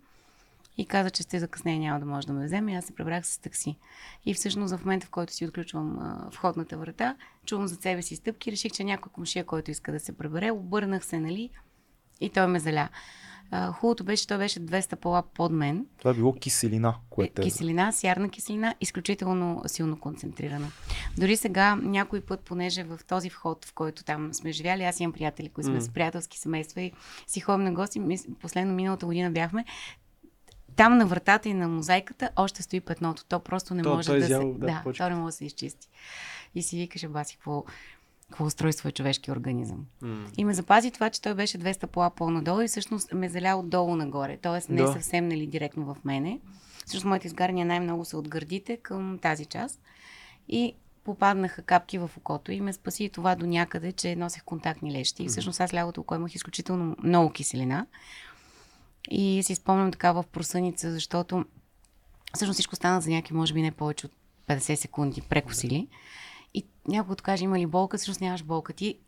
и 0.79 0.87
каза, 0.87 1.11
че 1.11 1.23
сте 1.23 1.39
закъснение, 1.39 1.89
няма 1.89 2.01
да 2.01 2.07
може 2.07 2.27
да 2.27 2.33
ме 2.33 2.45
вземе. 2.45 2.73
И 2.73 2.75
аз 2.75 2.85
се 2.85 2.95
пребрах 2.95 3.27
с 3.27 3.39
такси. 3.39 3.77
И 4.27 4.35
всъщност 4.35 4.77
в 4.77 4.85
момента, 4.85 5.07
в 5.07 5.11
който 5.11 5.33
си 5.33 5.47
отключвам 5.47 5.99
а, 5.99 6.29
входната 6.33 6.77
врата, 6.77 7.17
чувам 7.47 7.67
за 7.67 7.75
себе 7.75 8.03
си 8.03 8.17
стъпки, 8.17 8.53
реших, 8.53 8.73
че 8.73 8.85
някой 8.85 9.13
комшия, 9.13 9.45
който 9.45 9.71
иска 9.71 9.93
да 9.93 10.01
се 10.01 10.17
пребере, 10.17 10.51
обърнах 10.51 11.05
се, 11.05 11.21
нали, 11.21 11.51
и 12.21 12.31
той 12.31 12.47
ме 12.47 12.61
заля. 12.61 12.89
А, 13.55 13.73
хубавото 13.73 14.05
беше, 14.05 14.27
той 14.27 14.39
беше 14.39 14.61
200 14.61 14.97
пола 14.97 15.23
под 15.35 15.53
мен. 15.53 15.87
Това 15.99 16.11
е 16.11 16.15
било 16.15 16.33
киселина, 16.33 16.95
което 17.11 17.43
е. 17.43 17.45
Киселина, 17.45 17.93
сярна 17.93 18.29
киселина, 18.29 18.75
изключително 18.81 19.63
силно 19.67 20.01
концентрирана. 20.01 20.69
Дори 21.19 21.37
сега, 21.37 21.77
някой 21.77 22.21
път, 22.21 22.41
понеже 22.41 22.85
в 22.85 23.01
този 23.09 23.31
вход, 23.31 23.65
в 23.65 23.75
който 23.75 24.05
там 24.05 24.35
сме 24.35 24.53
живяли, 24.53 24.85
аз 24.85 25.01
имам 25.01 25.13
приятели, 25.13 25.49
които 25.49 25.67
сме 25.67 25.81
mm. 25.81 25.85
с 25.85 25.89
приятелски 25.89 26.39
семейства 26.39 26.81
и 26.81 26.93
си 27.27 27.41
ходим 27.41 27.65
на 27.65 27.73
гости. 27.73 28.01
Последно 28.41 28.75
миналата 28.75 29.07
година 29.07 29.31
бяхме 29.31 29.65
там 30.77 30.99
на 30.99 31.07
вратата 31.07 31.49
и 31.49 31.55
на 31.55 31.69
мозайката 31.69 32.31
още 32.37 32.63
стои 32.63 32.81
петното. 32.81 33.25
То 33.25 33.41
просто 33.41 33.75
не 33.75 33.83
то, 33.83 33.95
може 33.95 34.19
да, 34.19 34.27
се... 34.27 34.29
Да, 34.29 34.83
да 34.85 34.93
то 34.97 35.09
не 35.09 35.17
може 35.17 35.33
да 35.33 35.37
се 35.37 35.45
изчисти. 35.45 35.89
И 36.55 36.63
си 36.63 36.77
викаше, 36.77 37.09
баси, 37.09 37.37
какво, 37.37 37.65
какво 38.31 38.45
устройство 38.45 38.89
е 38.89 38.93
човешки 38.93 39.31
организъм. 39.31 39.87
Mm. 40.03 40.27
И 40.37 40.45
ме 40.45 40.55
запази 40.55 40.91
това, 40.91 41.11
че 41.11 41.23
той 41.23 41.35
беше 41.35 41.59
200 41.59 41.87
пола 41.87 42.11
по-надолу 42.11 42.61
и 42.61 42.69
всъщност 42.69 43.13
ме 43.13 43.29
заля 43.29 43.57
отдолу 43.57 43.97
нагоре. 43.97 44.39
Тоест 44.43 44.69
не 44.69 44.83
да. 44.83 44.93
съвсем 44.93 45.29
нали, 45.29 45.47
директно 45.47 45.95
в 45.95 45.97
мене. 46.05 46.41
Всъщност 46.87 47.07
моите 47.07 47.27
изгаряния 47.27 47.67
най-много 47.67 48.05
са 48.05 48.19
от 48.19 48.29
гърдите 48.29 48.77
към 48.77 49.19
тази 49.23 49.47
част. 49.47 49.81
И 50.49 50.75
попаднаха 51.05 51.63
капки 51.63 51.99
в 51.99 52.11
окото 52.17 52.53
и 52.53 52.61
ме 52.61 52.73
спаси 52.73 53.09
това 53.09 53.35
до 53.35 53.47
някъде, 53.47 53.93
че 53.93 54.17
носех 54.17 54.45
контактни 54.45 54.93
лещи. 54.93 55.25
И 55.25 55.29
всъщност 55.29 55.61
аз 55.61 55.75
лявото 55.75 56.01
око 56.01 56.15
имах 56.15 56.35
изключително 56.35 56.97
много 57.03 57.31
киселина. 57.31 57.87
И 59.11 59.43
си 59.43 59.55
спомням 59.55 59.93
така 59.93 60.13
в 60.13 60.25
просъница, 60.33 60.93
защото 60.93 61.45
всъщност 62.35 62.55
всичко 62.55 62.77
стана 62.77 63.01
за 63.01 63.11
някакви, 63.11 63.35
може 63.35 63.55
би 63.55 63.63
не 63.63 63.71
повече 63.71 64.07
от 64.07 64.13
50 64.49 64.75
секунди 64.75 65.21
прекосили. 65.21 65.89
И 66.55 66.65
някой 66.89 67.17
каже, 67.17 67.45
има 67.45 67.59
ли 67.59 67.67
болка, 67.67 67.97
всъщност 67.97 68.21
нямаш 68.21 68.43
болка. 68.43 68.73
Ти 68.73 68.99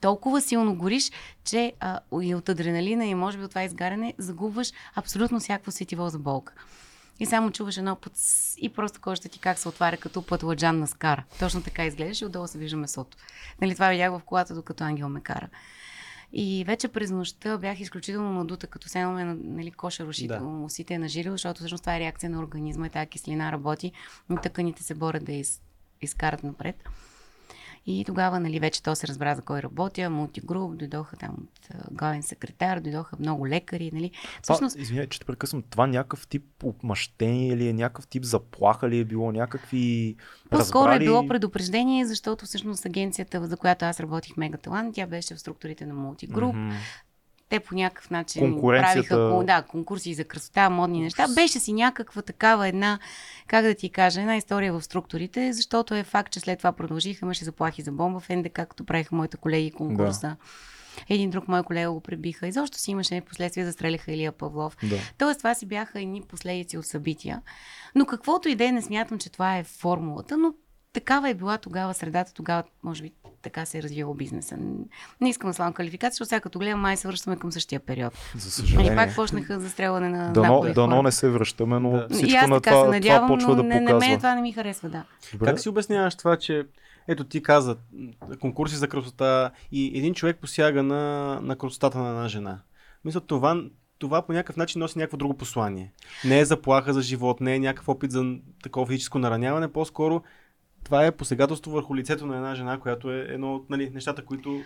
толкова 0.00 0.40
силно 0.40 0.76
гориш, 0.76 1.10
че 1.44 1.72
а, 1.80 2.00
и 2.22 2.34
от 2.34 2.48
адреналина 2.48 3.06
и 3.06 3.14
може 3.14 3.38
би 3.38 3.44
от 3.44 3.50
това 3.50 3.64
изгаряне 3.64 4.14
загубваш 4.18 4.72
абсолютно 4.94 5.40
всякакво 5.40 5.70
сетиво 5.70 6.08
за 6.08 6.18
болка. 6.18 6.52
И 7.20 7.26
само 7.26 7.50
чуваш 7.50 7.76
едно 7.76 7.96
път 7.96 8.12
и 8.58 8.68
просто 8.68 9.00
кожата 9.00 9.28
ти 9.28 9.38
как 9.38 9.58
се 9.58 9.68
отваря 9.68 9.96
като 9.96 10.22
пътладжан 10.22 10.78
на 10.78 10.86
скара. 10.86 11.24
Точно 11.38 11.62
така 11.62 11.84
изглеждаш 11.84 12.20
и 12.20 12.24
отдолу 12.24 12.46
се 12.46 12.58
вижда 12.58 12.76
месото. 12.76 13.16
Нали, 13.60 13.74
това 13.74 13.88
видях 13.88 14.12
в 14.12 14.22
колата, 14.26 14.54
докато 14.54 14.84
ангел 14.84 15.08
ме 15.08 15.20
кара. 15.20 15.48
И 16.38 16.64
вече 16.64 16.88
през 16.88 17.10
нощта 17.10 17.58
бях 17.58 17.80
изключително 17.80 18.32
надута, 18.32 18.66
като 18.66 18.88
се 18.88 18.98
имаме 18.98 19.24
нали, 19.24 19.70
коша 19.70 20.06
руши 20.06 20.26
да. 20.26 20.40
усите 20.64 20.94
е 20.94 20.98
на 20.98 21.08
жило, 21.08 21.32
защото 21.32 21.58
всъщност 21.58 21.82
това 21.82 21.96
е 21.96 22.00
реакция 22.00 22.30
на 22.30 22.38
организма 22.38 22.86
и 22.86 22.90
тази 22.90 23.06
киселина 23.06 23.52
работи, 23.52 23.92
но 24.28 24.40
тъканите 24.40 24.82
се 24.82 24.94
борят 24.94 25.24
да 25.24 25.32
из, 25.32 25.62
изкарат 26.00 26.42
напред. 26.42 26.76
И 27.86 28.04
тогава, 28.04 28.40
нали, 28.40 28.60
вече 28.60 28.82
то 28.82 28.94
се 28.94 29.08
разбра 29.08 29.34
за 29.34 29.42
кой 29.42 29.62
работя, 29.62 30.10
мултигруп, 30.10 30.76
дойдоха 30.76 31.16
там 31.16 31.30
от 31.30 31.68
главен 31.90 32.22
секретар, 32.22 32.80
дойдоха 32.80 33.16
много 33.20 33.48
лекари, 33.48 33.90
нали. 33.92 34.10
Всъщност... 34.42 34.78
Извиняй, 34.78 35.06
че 35.06 35.18
те 35.18 35.26
прекъсвам, 35.26 35.62
това 35.70 35.86
някакъв 35.86 36.26
тип 36.26 36.44
отмъщение 36.64 37.48
или 37.48 37.68
е 37.68 37.72
някакъв 37.72 38.06
тип 38.06 38.24
заплаха 38.24 38.88
ли 38.88 38.98
е 38.98 39.04
било, 39.04 39.32
някакви 39.32 40.16
По-скоро 40.50 40.84
разбрали... 40.84 41.04
е 41.04 41.06
било 41.06 41.28
предупреждение, 41.28 42.06
защото 42.06 42.44
всъщност 42.44 42.86
агенцията, 42.86 43.46
за 43.46 43.56
която 43.56 43.84
аз 43.84 44.00
работих 44.00 44.36
Мегаталан, 44.36 44.92
тя 44.92 45.06
беше 45.06 45.34
в 45.34 45.40
структурите 45.40 45.86
на 45.86 45.94
мултигруп. 45.94 46.54
Mm-hmm 46.54 46.72
те 47.48 47.60
по 47.60 47.74
някакъв 47.74 48.10
начин 48.10 48.60
правиха 48.60 49.42
да, 49.44 49.62
конкурси 49.62 50.14
за 50.14 50.24
красота, 50.24 50.70
модни 50.70 51.00
неща. 51.00 51.28
Беше 51.34 51.60
си 51.60 51.72
някаква 51.72 52.22
такава 52.22 52.68
една, 52.68 52.98
как 53.46 53.64
да 53.64 53.74
ти 53.74 53.90
кажа, 53.90 54.20
една 54.20 54.36
история 54.36 54.72
в 54.72 54.82
структурите, 54.82 55.52
защото 55.52 55.94
е 55.94 56.04
факт, 56.04 56.32
че 56.32 56.40
след 56.40 56.58
това 56.58 56.72
продължиха, 56.72 57.24
имаше 57.24 57.44
заплахи 57.44 57.82
за 57.82 57.92
бомба 57.92 58.20
в 58.20 58.28
НДК, 58.28 58.52
както 58.52 58.84
правиха 58.84 59.14
моите 59.14 59.36
колеги 59.36 59.70
конкурса. 59.70 60.28
Да. 60.28 60.36
Един 61.08 61.30
друг 61.30 61.48
мой 61.48 61.62
колега 61.62 61.92
го 61.92 62.00
пребиха. 62.00 62.46
И 62.46 62.52
защо 62.52 62.78
си 62.78 62.90
имаше 62.90 63.20
последствия, 63.20 63.66
застреляха 63.66 64.12
Илия 64.12 64.32
Павлов. 64.32 64.76
Да. 64.82 64.96
Тоест, 65.18 65.38
това 65.38 65.54
си 65.54 65.66
бяха 65.66 66.00
едни 66.00 66.22
последици 66.22 66.78
от 66.78 66.86
събития. 66.86 67.42
Но 67.94 68.06
каквото 68.06 68.48
и 68.48 68.54
да 68.54 68.64
е, 68.64 68.72
не 68.72 68.82
смятам, 68.82 69.18
че 69.18 69.30
това 69.30 69.56
е 69.56 69.64
формулата, 69.64 70.36
но 70.36 70.54
такава 70.96 71.30
е 71.30 71.34
била 71.34 71.58
тогава 71.58 71.94
средата, 71.94 72.34
тогава 72.34 72.62
може 72.82 73.02
би 73.02 73.12
така 73.42 73.64
се 73.64 73.78
е 73.78 73.82
развивал 73.82 74.14
бизнеса. 74.14 74.58
Не 75.20 75.28
искам 75.28 75.50
да 75.50 75.54
славам 75.54 75.72
квалификация, 75.72 76.10
защото 76.10 76.28
сега 76.28 76.40
като 76.40 76.58
гледам, 76.58 76.80
май 76.80 76.96
се 76.96 77.08
връщаме 77.08 77.36
към 77.36 77.52
същия 77.52 77.80
период. 77.80 78.14
За 78.36 78.50
съжаление. 78.50 78.92
И 78.92 78.96
пак 78.96 79.14
почнаха 79.14 79.60
застрелване 79.60 80.08
на 80.08 80.32
дано, 80.32 80.64
дано 80.74 81.02
не 81.02 81.12
се 81.12 81.28
връщаме, 81.28 81.78
но 81.78 81.90
да. 81.90 82.08
всичко 82.10 82.46
на 82.46 82.60
това, 82.60 82.84
надявам, 82.84 83.28
това 83.28 83.36
почва 83.36 83.56
да 83.56 83.62
показва. 83.62 83.80
На 83.80 83.98
мен 83.98 84.18
това 84.18 84.34
не 84.34 84.42
ми 84.42 84.52
харесва, 84.52 84.88
да. 84.88 85.04
Добре. 85.32 85.46
Как 85.46 85.60
си 85.60 85.68
обясняваш 85.68 86.14
това, 86.14 86.36
че 86.36 86.66
ето 87.08 87.24
ти 87.24 87.42
каза 87.42 87.76
конкурси 88.40 88.76
за 88.76 88.88
красота 88.88 89.50
и 89.72 89.98
един 89.98 90.14
човек 90.14 90.36
посяга 90.36 90.82
на, 90.82 91.34
на 91.42 91.56
красотата 91.56 91.98
на 91.98 92.08
една 92.08 92.28
жена. 92.28 92.58
Мисля, 93.04 93.20
това, 93.20 93.62
това 93.98 94.22
по 94.22 94.32
някакъв 94.32 94.56
начин 94.56 94.80
носи 94.80 94.98
някакво 94.98 95.16
друго 95.16 95.34
послание. 95.34 95.92
Не 96.24 96.38
е 96.38 96.44
заплаха 96.44 96.92
за 96.92 97.02
живот, 97.02 97.40
не 97.40 97.54
е 97.54 97.58
някакъв 97.58 97.88
опит 97.88 98.10
за 98.10 98.24
такова 98.62 98.86
физическо 98.86 99.18
нараняване, 99.18 99.72
по-скоро 99.72 100.22
това 100.86 101.06
е 101.06 101.10
посегателство 101.10 101.70
върху 101.70 101.96
лицето 101.96 102.26
на 102.26 102.36
една 102.36 102.54
жена, 102.54 102.78
която 102.78 103.10
е 103.10 103.26
едно 103.28 103.54
от 103.54 103.70
нали, 103.70 103.90
нещата, 103.94 104.24
които 104.24 104.60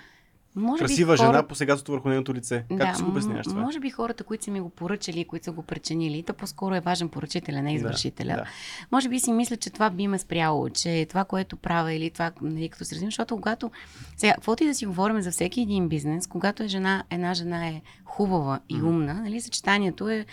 може 0.57 0.85
Красива 0.85 1.17
хора... 1.17 1.27
жена, 1.27 1.47
посегателство 1.47 1.93
върху 1.93 2.09
нейното 2.09 2.35
лице. 2.35 2.65
Как 2.69 2.79
да, 2.79 2.95
си 2.95 3.03
го 3.03 3.09
обясняваш 3.09 3.47
това? 3.47 3.61
Може 3.61 3.81
би 3.81 3.91
хората, 3.91 4.25
които 4.25 4.45
са 4.45 4.51
ми 4.51 4.61
го 4.61 4.71
поръчали, 4.71 5.25
които 5.25 5.45
са 5.45 5.53
го 5.53 5.63
причинили, 5.63 6.23
то 6.23 6.35
по-скоро 6.35 6.75
е 6.75 6.81
важен 6.81 7.09
поръчителя, 7.09 7.63
не 7.63 7.75
извършителя. 7.75 8.29
Да, 8.29 8.37
да. 8.37 8.45
Може 8.93 9.09
би 9.09 9.21
си 9.21 9.33
мисля, 9.33 9.57
че 9.57 9.71
това 9.71 9.91
би 9.91 10.09
ме 10.09 10.19
спряло, 10.19 10.69
че 10.69 11.07
това, 11.09 11.25
което 11.25 11.57
правя 11.57 11.93
или 11.93 12.11
това, 12.11 12.33
нали, 12.43 12.69
като 12.69 12.85
се 12.85 12.95
развивам, 12.95 13.11
защото 13.11 13.35
когато... 13.35 13.71
Сега, 14.17 14.35
каквото 14.35 14.65
и 14.65 14.67
да 14.67 14.75
си 14.75 14.87
говорим 14.87 15.21
за 15.21 15.31
всеки 15.31 15.61
един 15.61 15.89
бизнес, 15.89 16.27
когато 16.27 16.63
е 16.63 16.69
жена, 16.69 17.05
една 17.11 17.35
жена 17.35 17.69
е 17.69 17.83
хубава 18.05 18.61
и 18.69 18.83
умна, 18.83 19.15
нали, 19.15 19.41
съчетанието 19.41 20.09
е 20.09 20.27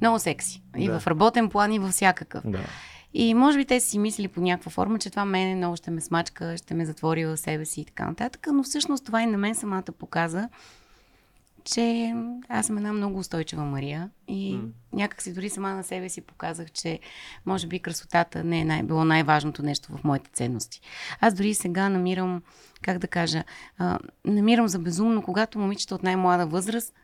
много 0.00 0.18
секси. 0.18 0.62
И 0.76 0.86
да. 0.86 1.00
в 1.00 1.06
работен 1.06 1.48
план, 1.48 1.72
и 1.72 1.78
във 1.78 1.90
всякакъв. 1.90 2.42
Да. 2.46 2.64
И 3.18 3.34
може 3.34 3.58
би 3.58 3.64
те 3.64 3.80
си 3.80 3.98
мислили 3.98 4.28
по 4.28 4.40
някаква 4.40 4.70
форма, 4.70 4.98
че 4.98 5.10
това 5.10 5.24
мене 5.24 5.54
много 5.54 5.76
ще 5.76 5.90
ме 5.90 6.00
смачка, 6.00 6.56
ще 6.56 6.74
ме 6.74 6.86
затвори 6.86 7.26
в 7.26 7.36
себе 7.36 7.64
си 7.64 7.80
и 7.80 7.84
така 7.84 8.06
нататък. 8.06 8.46
Но 8.52 8.62
всъщност 8.62 9.04
това 9.04 9.22
и 9.22 9.26
на 9.26 9.38
мен 9.38 9.54
самата 9.54 9.82
показа, 9.98 10.48
че 11.64 12.14
аз 12.48 12.66
съм 12.66 12.76
една 12.76 12.92
много 12.92 13.18
устойчива 13.18 13.64
Мария 13.64 14.10
и 14.28 14.56
mm. 14.56 14.68
някак 14.92 15.22
си 15.22 15.34
дори 15.34 15.50
сама 15.50 15.68
на 15.68 15.84
себе 15.84 16.08
си 16.08 16.20
показах, 16.20 16.70
че 16.70 16.98
може 17.46 17.66
би 17.66 17.78
красотата 17.78 18.44
не 18.44 18.60
е 18.60 18.64
най- 18.64 18.82
било 18.82 19.04
най-важното 19.04 19.62
нещо 19.62 19.96
в 19.96 20.04
моите 20.04 20.30
ценности. 20.30 20.80
Аз 21.20 21.34
дори 21.34 21.54
сега 21.54 21.88
намирам, 21.88 22.42
как 22.82 22.98
да 22.98 23.08
кажа, 23.08 23.44
а, 23.78 23.98
намирам 24.24 24.68
за 24.68 24.78
безумно, 24.78 25.22
когато 25.22 25.58
момичета 25.58 25.94
от 25.94 26.02
най-млада 26.02 26.46
възраст 26.46 26.94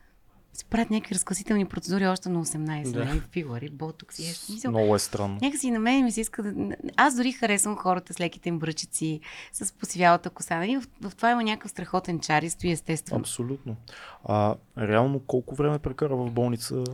се 0.52 0.64
правят 0.64 0.90
някакви 0.90 1.14
разкласителни 1.14 1.64
процедури 1.64 2.06
още 2.06 2.28
на 2.28 2.44
18. 2.44 2.92
Да. 2.92 3.04
Нали? 3.04 3.20
Филари, 3.30 3.70
ботокс 3.70 4.18
и 4.18 4.22
нещо. 4.22 4.70
Много 4.70 4.94
е 4.94 4.98
странно. 4.98 5.38
Някакси 5.42 5.70
на 5.70 5.78
мен 5.78 6.04
ми 6.04 6.12
се 6.12 6.20
иска 6.20 6.42
да... 6.42 6.76
Аз 6.96 7.16
дори 7.16 7.32
харесвам 7.32 7.76
хората 7.76 8.14
с 8.14 8.20
леките 8.20 8.48
им 8.48 8.58
бръчици, 8.58 9.20
с 9.52 9.72
посивялата 9.72 10.30
коса. 10.30 10.56
Нали? 10.58 10.76
В, 10.76 10.86
в 11.00 11.14
това 11.16 11.30
има 11.30 11.42
някакъв 11.42 11.70
страхотен 11.70 12.20
чар 12.20 12.42
и 12.42 12.70
естествено. 12.70 13.20
Абсолютно. 13.20 13.76
А 14.24 14.54
реално 14.78 15.20
колко 15.20 15.54
време 15.54 15.78
прекара 15.78 16.16
в 16.16 16.30
болница? 16.30 16.84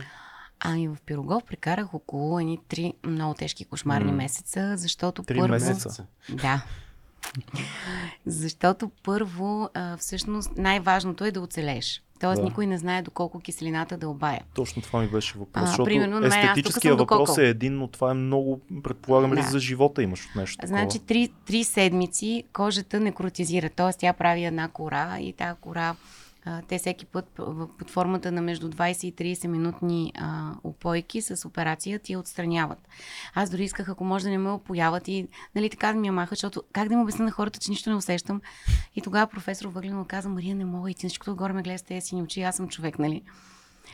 Ами 0.59 0.87
в 0.87 0.97
Пирогов 1.05 1.43
прекарах 1.43 1.93
около 1.93 2.39
едни 2.39 2.59
три 2.67 2.93
много 3.05 3.33
тежки 3.33 3.65
кошмарни 3.65 4.11
mm. 4.11 4.15
месеца, 4.15 4.77
защото 4.77 5.23
три 5.23 5.37
първо... 5.37 5.51
месеца? 5.51 6.05
Да. 6.29 6.65
Защото 8.25 8.91
първо, 9.03 9.69
а, 9.73 9.97
всъщност, 9.97 10.57
най-важното 10.57 11.25
е 11.25 11.31
да 11.31 11.41
оцелееш. 11.41 12.03
Тоест, 12.19 12.41
да. 12.41 12.45
никой 12.45 12.67
не 12.67 12.77
знае 12.77 13.01
доколко 13.01 13.39
киселината 13.39 13.97
дълбая. 13.97 14.41
Точно 14.53 14.81
това 14.81 15.01
ми 15.01 15.07
беше 15.07 15.37
въпрос. 15.37 15.63
А, 15.63 15.65
защото 15.65 15.85
примерно, 15.85 16.25
естетическия 16.25 16.95
въпрос 16.95 17.37
е 17.37 17.47
един, 17.47 17.77
но 17.77 17.87
това 17.87 18.11
е 18.11 18.13
много, 18.13 18.61
предполагам, 18.83 19.31
да. 19.31 19.41
за 19.43 19.59
живота 19.59 20.03
имаш 20.03 20.25
от 20.25 20.35
нещо. 20.35 20.57
Такова. 20.57 20.67
Значи, 20.67 20.99
три, 20.99 21.29
три 21.45 21.63
седмици 21.63 22.43
кожата 22.53 22.99
некротизира. 22.99 23.69
Тоест, 23.69 23.99
тя 23.99 24.13
прави 24.13 24.45
една 24.45 24.67
кора 24.67 25.19
и 25.19 25.33
тази 25.33 25.59
кора 25.61 25.95
те 26.67 26.77
всеки 26.77 27.05
път 27.05 27.25
под 27.77 27.89
формата 27.89 28.31
на 28.31 28.41
между 28.41 28.69
20 28.69 29.05
и 29.05 29.35
30 29.35 29.47
минутни 29.47 30.13
а, 30.15 30.51
опойки 30.63 31.21
с 31.21 31.47
операция 31.47 31.99
ти 31.99 32.13
я 32.13 32.19
отстраняват. 32.19 32.87
Аз 33.33 33.49
дори 33.49 33.63
исках, 33.63 33.89
ако 33.89 34.03
може 34.03 34.23
да 34.23 34.29
не 34.29 34.37
ме 34.37 34.49
опояват 34.49 35.07
и 35.07 35.27
нали, 35.55 35.69
така 35.69 35.93
да 35.93 35.99
ми 35.99 36.07
я 36.07 36.13
маха, 36.13 36.35
защото 36.35 36.63
как 36.73 36.87
да 36.87 36.93
им 36.93 37.01
обясня 37.01 37.25
на 37.25 37.31
хората, 37.31 37.59
че 37.59 37.71
нищо 37.71 37.89
не 37.89 37.95
усещам. 37.95 38.41
И 38.95 39.01
тогава 39.01 39.27
професор 39.27 39.67
Въглинов 39.67 40.07
каза, 40.07 40.29
Мария, 40.29 40.55
не 40.55 40.65
мога 40.65 40.91
и 40.91 40.93
ти 40.93 41.07
всичкото 41.07 41.31
отгоре 41.31 41.53
ме 41.53 41.61
гледа 41.61 41.77
с 41.77 41.83
тези 41.83 42.07
сини 42.07 42.23
очи, 42.23 42.41
аз 42.41 42.55
съм 42.55 42.69
човек, 42.69 42.99
нали? 42.99 43.23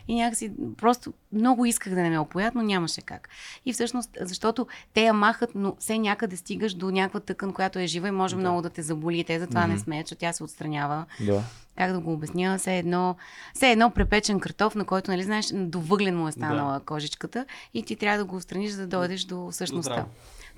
И 0.07 0.15
някакси 0.15 0.51
просто 0.77 1.13
много 1.33 1.65
исках 1.65 1.93
да 1.93 2.01
не 2.01 2.09
ме 2.09 2.19
опоят, 2.19 2.55
но 2.55 2.61
нямаше 2.61 3.01
как. 3.01 3.29
И 3.65 3.73
всъщност, 3.73 4.09
защото 4.21 4.67
те 4.93 5.01
я 5.01 5.13
махат, 5.13 5.49
но 5.55 5.75
все 5.79 5.97
някъде 5.97 6.37
стигаш 6.37 6.73
до 6.73 6.91
някаква 6.91 7.19
тъкан, 7.19 7.53
която 7.53 7.79
е 7.79 7.87
жива 7.87 8.07
и 8.07 8.11
може 8.11 8.35
да. 8.35 8.41
много 8.41 8.61
да 8.61 8.69
те 8.69 8.81
заболи. 8.81 9.23
Те 9.23 9.39
затова 9.39 9.63
mm-hmm. 9.63 9.67
не 9.67 9.79
смеят, 9.79 10.07
че 10.07 10.15
тя 10.15 10.33
се 10.33 10.43
отстранява. 10.43 11.05
Да. 11.25 11.43
Как 11.77 11.91
да 11.91 11.99
го 11.99 12.13
обясня? 12.13 12.57
Все 12.57 12.77
едно, 12.77 13.15
все 13.53 13.71
едно 13.71 13.89
препечен 13.89 14.39
картоф, 14.39 14.75
на 14.75 14.85
който, 14.85 15.11
нали 15.11 15.23
знаеш, 15.23 15.45
до 15.53 15.79
въглен 15.79 16.17
му 16.17 16.27
е 16.27 16.31
станала 16.31 16.73
да. 16.73 16.79
кожичката 16.79 17.45
и 17.73 17.83
ти 17.83 17.95
трябва 17.95 18.17
да 18.17 18.25
го 18.25 18.35
отстраниш, 18.35 18.71
за 18.71 18.87
да 18.87 18.97
дойдеш 18.97 19.23
до 19.23 19.47
същността. 19.51 20.05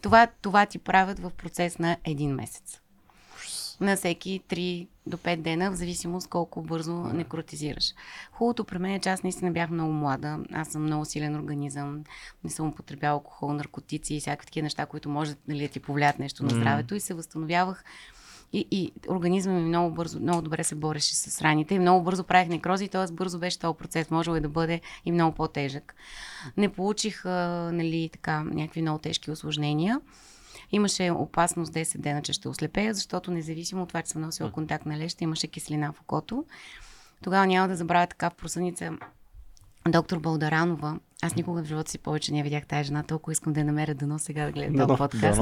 Това, 0.01 0.27
това 0.41 0.65
ти 0.65 0.79
правят 0.79 1.20
в 1.20 1.32
процес 1.38 1.79
на 1.79 1.98
един 2.06 2.36
месец 2.36 2.82
на 3.81 3.96
всеки 3.96 4.41
3 4.50 4.88
до 5.07 5.17
5 5.17 5.36
дена, 5.36 5.72
в 5.72 5.75
зависимост 5.75 6.29
колко 6.29 6.62
бързо 6.62 6.93
некротизираш. 6.93 7.93
Хубавото 8.31 8.63
при 8.63 8.77
мен 8.77 8.91
е, 8.91 9.00
че 9.00 9.10
аз 9.10 9.24
наистина 9.24 9.51
бях 9.51 9.69
много 9.69 9.93
млада. 9.93 10.39
Аз 10.53 10.67
съм 10.67 10.84
много 10.84 11.05
силен 11.05 11.36
организъм. 11.36 12.03
Не 12.43 12.50
съм 12.50 12.67
употребял 12.67 13.13
алкохол, 13.13 13.53
наркотици 13.53 14.15
и 14.15 14.19
всякакви 14.19 14.46
такива 14.46 14.63
неща, 14.63 14.86
които 14.86 15.10
може 15.10 15.36
нали, 15.48 15.62
да 15.62 15.67
ти 15.67 15.79
повлият 15.79 16.19
нещо 16.19 16.43
на 16.43 16.50
здравето. 16.50 16.96
И 16.96 17.00
се 17.00 17.13
възстановявах 17.13 17.84
и, 18.53 18.67
и 18.72 18.91
организма 19.10 19.53
ми 19.53 19.62
много 19.62 19.96
бързо, 19.96 20.19
много 20.19 20.41
добре 20.41 20.63
се 20.63 20.75
бореше 20.75 21.15
с 21.15 21.41
раните 21.41 21.75
и 21.75 21.79
много 21.79 22.03
бързо 22.03 22.24
правих 22.24 22.50
некрози, 22.50 22.88
т.е. 22.88 23.13
бързо 23.13 23.39
беше 23.39 23.60
този 23.60 23.77
процес. 23.77 24.12
Може 24.12 24.31
е 24.31 24.39
да 24.39 24.50
бъде 24.50 24.81
и 25.05 25.12
много 25.12 25.36
по-тежък. 25.36 25.96
Не 26.57 26.69
получих 26.69 27.25
а, 27.25 27.69
нали, 27.74 28.10
така, 28.13 28.43
някакви 28.43 28.81
много 28.81 29.00
тежки 29.00 29.31
осложнения. 29.31 30.01
Имаше 30.71 31.12
опасност 31.12 31.74
10 31.74 31.97
дена, 31.97 32.21
че 32.21 32.33
ще 32.33 32.50
ослепея, 32.50 32.93
защото 32.93 33.31
независимо 33.31 33.81
от 33.83 33.88
това, 33.88 34.01
че 34.01 34.09
съм 34.09 34.21
носила 34.21 34.51
контактна 34.51 34.97
леща, 34.97 35.24
имаше 35.24 35.47
киселина 35.47 35.93
в 35.93 36.01
окото. 36.01 36.45
Тогава 37.24 37.47
няма 37.47 37.67
да 37.67 37.75
забравя 37.75 38.07
така 38.07 38.29
в 38.29 38.36
просъница 38.36 38.91
доктор 39.89 40.19
Балдаранова. 40.19 41.00
Аз 41.21 41.36
никога 41.36 41.63
в 41.63 41.65
живота 41.65 41.91
си 41.91 41.97
повече 41.97 42.33
не 42.33 42.43
видях 42.43 42.65
тази 42.65 42.83
жена, 42.83 43.03
толкова 43.03 43.31
искам 43.31 43.53
да 43.53 43.59
я 43.59 43.65
намеря 43.65 43.95
дано 43.95 44.19
сега 44.19 44.45
да 44.45 44.51
гледам 44.51 44.88
този 44.88 44.97
подкаст. 44.97 45.41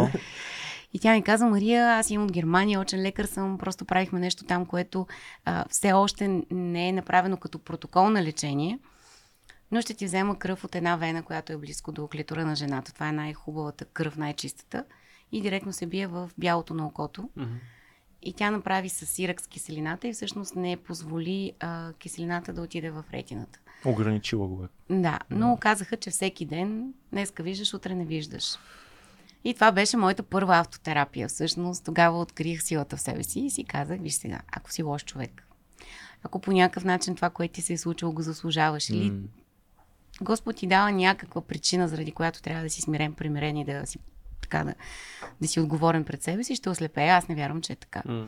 И 0.93 0.99
тя 0.99 1.13
ми 1.13 1.23
каза, 1.23 1.45
Мария, 1.45 1.97
аз 1.97 2.09
имам 2.09 2.25
от 2.25 2.31
Германия, 2.31 2.79
очен 2.79 3.01
лекар 3.01 3.25
съм, 3.25 3.57
просто 3.57 3.85
правихме 3.85 4.19
нещо 4.19 4.43
там, 4.43 4.65
което 4.65 5.07
а, 5.45 5.65
все 5.69 5.93
още 5.93 6.43
не 6.51 6.89
е 6.89 6.91
направено 6.91 7.37
като 7.37 7.59
протокол 7.59 8.09
на 8.09 8.23
лечение, 8.23 8.79
но 9.71 9.81
ще 9.81 9.93
ти 9.93 10.05
взема 10.05 10.39
кръв 10.39 10.63
от 10.63 10.75
една 10.75 10.95
вена, 10.95 11.23
която 11.23 11.53
е 11.53 11.57
близко 11.57 11.91
до 11.91 12.07
клитора 12.07 12.45
на 12.45 12.55
жената. 12.55 12.93
Това 12.93 13.09
е 13.09 13.11
най-хубавата 13.11 13.85
кръв, 13.85 14.17
най-чистата 14.17 14.83
и 15.35 15.41
директно 15.41 15.73
се 15.73 15.85
бие 15.85 16.07
в 16.07 16.31
бялото 16.37 16.73
на 16.73 16.87
окото. 16.87 17.29
Mm-hmm. 17.37 17.59
И 18.21 18.33
тя 18.33 18.51
направи 18.51 18.89
с 18.89 19.05
сирък 19.05 19.41
с 19.41 19.47
киселината 19.47 20.07
и 20.07 20.13
всъщност 20.13 20.55
не 20.55 20.77
позволи 20.77 21.53
а, 21.59 21.93
киселината 21.93 22.53
да 22.53 22.61
отиде 22.61 22.89
в 22.89 23.03
ретината. 23.13 23.59
Ограничила 23.85 24.47
го 24.47 24.63
е. 24.63 24.67
Да, 24.95 25.19
но 25.29 25.57
казаха, 25.61 25.97
че 25.97 26.09
всеки 26.09 26.45
ден, 26.45 26.93
днеска 27.11 27.43
виждаш, 27.43 27.73
утре 27.73 27.95
не 27.95 28.05
виждаш. 28.05 28.55
И 29.43 29.53
това 29.53 29.71
беше 29.71 29.97
моята 29.97 30.23
първа 30.23 30.57
автотерапия. 30.57 31.27
Всъщност 31.27 31.85
тогава 31.85 32.19
открих 32.19 32.63
силата 32.63 32.97
в 32.97 33.01
себе 33.01 33.23
си 33.23 33.39
и 33.39 33.49
си 33.49 33.63
казах, 33.63 33.99
виж 34.01 34.13
сега, 34.13 34.39
ако 34.51 34.71
си 34.71 34.83
лош 34.83 35.05
човек, 35.05 35.47
ако 36.23 36.39
по 36.39 36.51
някакъв 36.51 36.83
начин 36.83 37.15
това, 37.15 37.29
което 37.29 37.53
ти 37.53 37.61
се 37.61 37.73
е 37.73 37.77
случило, 37.77 38.11
го 38.11 38.21
заслужаваш 38.21 38.89
или 38.89 39.13
Господ 40.21 40.55
ти 40.55 40.67
дава 40.67 40.91
някаква 40.91 41.41
причина, 41.41 41.87
заради 41.87 42.11
която 42.11 42.41
трябва 42.41 42.63
да 42.63 42.69
си 42.69 42.81
смирен, 42.81 43.13
примирен 43.13 43.57
и 43.57 43.65
да 43.65 43.85
си 43.85 43.99
така 44.45 44.63
да, 44.63 44.73
да 45.41 45.47
си 45.47 45.59
отговорен 45.59 46.03
пред 46.03 46.23
себе 46.23 46.43
си, 46.43 46.55
ще 46.55 46.69
ослепея. 46.69 47.15
Аз 47.15 47.27
не 47.27 47.35
вярвам, 47.35 47.61
че 47.61 47.73
е 47.73 47.75
така. 47.75 48.01
М. 48.05 48.25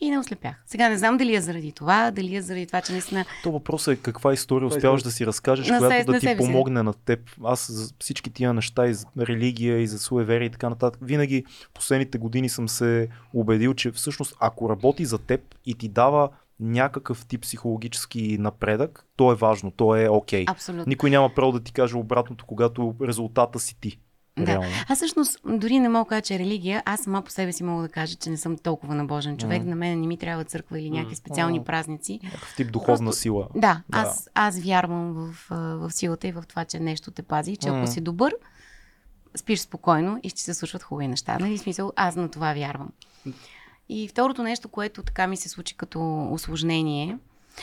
И 0.00 0.10
не 0.10 0.18
ослепях. 0.18 0.62
Сега 0.66 0.88
не 0.88 0.98
знам 0.98 1.16
дали 1.16 1.34
е 1.34 1.40
заради 1.40 1.72
това, 1.72 2.10
дали 2.10 2.36
е 2.36 2.42
заради 2.42 2.66
това, 2.66 2.80
че 2.80 2.92
наистина 2.92 3.24
То 3.42 3.52
въпросът 3.52 3.94
е 3.94 4.02
каква 4.02 4.32
история 4.32 4.64
е 4.64 4.68
успяваш 4.68 5.02
той. 5.02 5.08
да 5.08 5.12
си 5.12 5.26
разкажеш, 5.26 5.68
На 5.68 5.78
която 5.78 5.96
се- 5.98 6.04
да 6.04 6.12
ти 6.12 6.26
себе 6.26 6.42
си. 6.42 6.46
помогне 6.46 6.82
на 6.82 6.92
теб. 6.94 7.20
Аз 7.44 7.70
за 7.70 7.92
всички 8.00 8.30
тия 8.30 8.54
неща 8.54 8.86
и 8.86 8.94
за 8.94 9.06
религия 9.18 9.78
и 9.78 9.86
за 9.86 9.98
суеверие 9.98 10.46
и 10.46 10.50
така 10.50 10.68
нататък, 10.68 11.00
винаги 11.02 11.44
последните 11.74 12.18
години 12.18 12.48
съм 12.48 12.68
се 12.68 13.08
убедил, 13.34 13.74
че 13.74 13.90
всъщност 13.90 14.34
ако 14.40 14.68
работи 14.70 15.04
за 15.04 15.18
теб 15.18 15.40
и 15.66 15.74
ти 15.74 15.88
дава 15.88 16.28
някакъв 16.60 17.26
тип 17.26 17.42
психологически 17.42 18.36
напредък, 18.38 19.04
то 19.16 19.32
е 19.32 19.36
важно, 19.36 19.70
то 19.70 19.96
е 19.96 20.08
окей. 20.08 20.44
абсолютно. 20.48 20.84
Никой 20.86 21.10
няма 21.10 21.34
право 21.34 21.52
да 21.52 21.60
ти 21.60 21.72
каже 21.72 21.96
обратното, 21.96 22.46
когато 22.46 22.94
резултата 23.02 23.58
си 23.58 23.76
ти. 23.80 23.98
Да. 24.38 24.46
Реално. 24.46 24.68
Аз 24.88 24.98
всъщност 24.98 25.38
дори 25.46 25.78
не 25.78 25.88
мога 25.88 26.04
да 26.04 26.08
кажа, 26.08 26.22
че 26.22 26.34
е 26.34 26.38
религия. 26.38 26.82
Аз 26.84 27.00
сама 27.00 27.22
по 27.22 27.30
себе 27.30 27.52
си 27.52 27.62
мога 27.62 27.82
да 27.82 27.88
кажа, 27.88 28.16
че 28.16 28.30
не 28.30 28.36
съм 28.36 28.58
толкова 28.58 28.94
набожен 28.94 29.36
човек. 29.36 29.60
Мгм. 29.60 29.70
На 29.70 29.76
мен 29.76 30.00
не 30.00 30.06
ми 30.06 30.18
трябва 30.18 30.44
църква 30.44 30.80
или 30.80 30.90
някакви 30.90 31.16
специални 31.16 31.58
М. 31.58 31.64
празници. 31.64 32.20
Някакъв 32.24 32.54
тип 32.56 32.72
духовна 32.72 33.06
Просто- 33.06 33.20
сила. 33.20 33.48
Да, 33.54 33.82
Да. 33.88 33.98
аз, 33.98 34.30
аз 34.34 34.60
вярвам 34.60 35.12
в, 35.12 35.46
в 35.50 35.90
силата 35.90 36.28
и 36.28 36.32
в 36.32 36.44
това, 36.48 36.64
че 36.64 36.80
нещо 36.80 37.10
те 37.10 37.22
пази, 37.22 37.56
че 37.56 37.70
М. 37.70 37.76
ако 37.76 37.86
си 37.86 38.00
добър, 38.00 38.34
спиш 39.36 39.60
спокойно 39.60 40.20
и 40.22 40.28
ще 40.28 40.40
се 40.40 40.54
случват 40.54 40.82
хубави 40.82 41.08
неща. 41.08 41.38
Нали? 41.38 41.58
Смисъл, 41.58 41.92
аз 41.96 42.16
на 42.16 42.28
това 42.28 42.54
вярвам. 42.54 42.88
И 43.88 44.08
второто 44.08 44.42
нещо, 44.42 44.68
което 44.68 45.02
така 45.02 45.26
ми 45.26 45.36
се 45.36 45.48
случи 45.48 45.76
като 45.76 46.28
осложнение, 46.32 47.18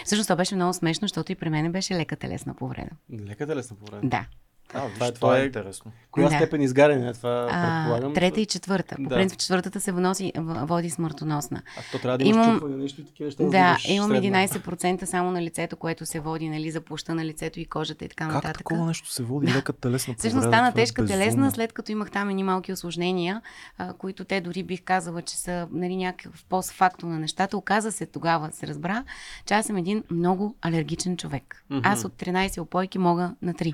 всъщност 0.06 0.28
това 0.28 0.36
беше 0.36 0.56
много 0.56 0.74
смешно, 0.74 1.06
защото 1.06 1.32
и 1.32 1.36
при 1.36 1.50
мен 1.50 1.72
беше 1.72 1.96
лека 1.96 2.16
телесна 2.16 2.54
повреда. 2.54 2.90
Леката 3.20 3.56
лесна 3.56 3.76
повреда. 3.78 4.08
Да. 4.08 4.26
А, 4.74 4.82
виж, 4.82 4.94
Това 4.94 5.08
е- 5.08 5.12
това, 5.12 5.20
това 5.20 5.38
е 5.38 5.42
е- 5.42 5.46
интересно. 5.46 5.92
Коя 6.12 6.30
Да. 6.30 6.36
степен 6.36 6.62
изгаряне? 6.62 7.14
Това 7.14 7.48
А, 7.52 7.84
предполагам. 7.84 8.14
трета 8.14 8.42
и 8.42 8.46
четвърта. 8.46 8.96
По 8.96 9.02
Да. 9.02 9.10
принцип 9.10 9.40
четвъртата 9.40 9.82
се 9.82 9.92
вноси, 9.92 10.32
води 10.38 10.90
смъртоносна. 10.90 11.62
А 11.78 11.82
то 11.92 12.00
трябва 12.00 12.18
да 12.18 12.24
имаш 12.24 12.36
Имам- 12.38 12.56
чупване, 12.56 12.76
нещо 12.78 13.02
и 13.02 13.06
такива 13.06 13.26
неща. 13.26 13.44
Да, 13.44 13.58
имаш 13.58 13.88
имам 13.88 14.10
средна. 14.10 14.18
11% 14.20 15.06
само 15.06 15.32
на 15.32 15.42
лицето, 15.42 15.76
което 15.76 16.06
се 16.06 16.20
води, 16.20 16.50
нали, 16.50 16.72
за 16.72 16.82
площа 16.82 17.16
на 17.16 17.26
лицето 17.26 17.60
и 17.60 17.66
кожата 17.66 18.06
и 18.06 18.10
така 18.10 18.24
Как 18.24 18.34
нататък. 18.34 18.58
такова 18.58 18.86
нещо 18.86 19.12
се 19.12 19.24
води 19.24 19.48
лека 19.48 19.74
телесна 19.74 20.06
повреда? 20.06 20.20
Всъщност 20.20 20.48
стана 20.48 20.68
е 20.68 20.74
тежка 20.74 21.02
безумно. 21.02 21.22
телесна, 21.22 21.52
след 21.52 21.74
като 21.74 21.92
имах 21.92 22.12
там 22.12 22.30
едни 22.30 22.44
малки 22.44 22.74
осложнения, 22.74 23.42
а, 23.78 23.94
които 23.94 24.26
те 24.26 24.42
дори 24.42 24.64
бих 24.64 24.84
казала, 24.84 25.22
че 25.22 25.38
са 25.38 25.68
нали, 25.72 25.96
някакъв 25.96 26.46
постфактор 26.46 27.08
на 27.08 27.20
нещата. 27.20 27.58
Оказа 27.58 27.92
се 27.92 28.06
тогава, 28.06 28.52
се 28.52 28.68
разбра, 28.68 29.04
че 29.46 29.54
аз 29.54 29.66
съм 29.66 29.78
един 29.78 30.04
много 30.12 30.56
алергичен 30.62 31.18
човек. 31.18 31.64
Мгм. 31.70 31.82
Аз 31.84 32.06
от 32.06 32.14
13 32.14 32.58
опойки 32.58 33.00
мога 33.00 33.36
на 33.42 33.54
3. 33.54 33.74